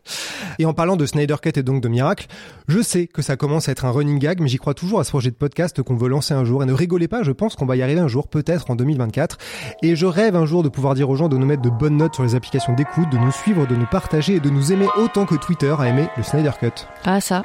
Et 0.58 0.66
en 0.66 0.74
parlant 0.74 0.96
de 0.96 1.06
Snyder 1.06 1.36
Cut 1.40 1.52
et 1.56 1.62
donc 1.62 1.82
de 1.82 1.88
Miracle, 1.88 2.26
je 2.68 2.80
sais 2.80 3.06
que 3.06 3.22
ça 3.22 3.36
commence 3.36 3.68
à 3.68 3.72
être 3.72 3.84
un 3.84 3.90
running 3.90 4.18
gag, 4.18 4.40
mais 4.40 4.48
j'y 4.48 4.58
crois 4.58 4.74
toujours 4.74 5.00
à 5.00 5.04
ce 5.04 5.10
projet 5.10 5.30
de 5.30 5.36
podcast 5.36 5.82
qu'on 5.82 5.96
veut 5.96 6.08
lancer 6.08 6.34
un 6.34 6.44
jour. 6.44 6.62
Et 6.62 6.66
ne 6.66 6.72
rigolez 6.72 7.08
pas, 7.08 7.22
je 7.22 7.32
pense 7.32 7.56
qu'on 7.56 7.66
va 7.66 7.76
y 7.76 7.82
arriver 7.82 8.00
un 8.00 8.08
jour, 8.08 8.28
peut-être 8.28 8.70
en 8.70 8.76
2024. 8.76 9.38
Et 9.82 9.96
je 9.96 10.06
rêve 10.06 10.36
un 10.36 10.46
jour 10.46 10.62
de 10.62 10.68
pouvoir 10.68 10.94
dire 10.94 11.10
aux 11.10 11.16
gens 11.16 11.28
de 11.28 11.36
nous 11.36 11.46
mettre 11.46 11.62
de 11.62 11.70
bonnes 11.70 11.96
notes 11.96 12.14
sur 12.14 12.24
les 12.24 12.34
applications 12.34 12.74
d'écoute, 12.74 13.10
de 13.10 13.18
nous 13.18 13.32
suivre, 13.32 13.66
de 13.66 13.76
nous 13.76 13.86
partager 13.86 14.36
et 14.36 14.40
de 14.40 14.50
nous 14.50 14.72
aimer 14.72 14.86
autant 14.96 15.26
que 15.26 15.34
Twitter 15.34 15.74
a 15.78 15.88
aimé 15.88 16.08
le 16.16 16.22
Snyder 16.22 16.52
Cut. 16.60 16.86
Ah 17.04 17.20
ça, 17.20 17.42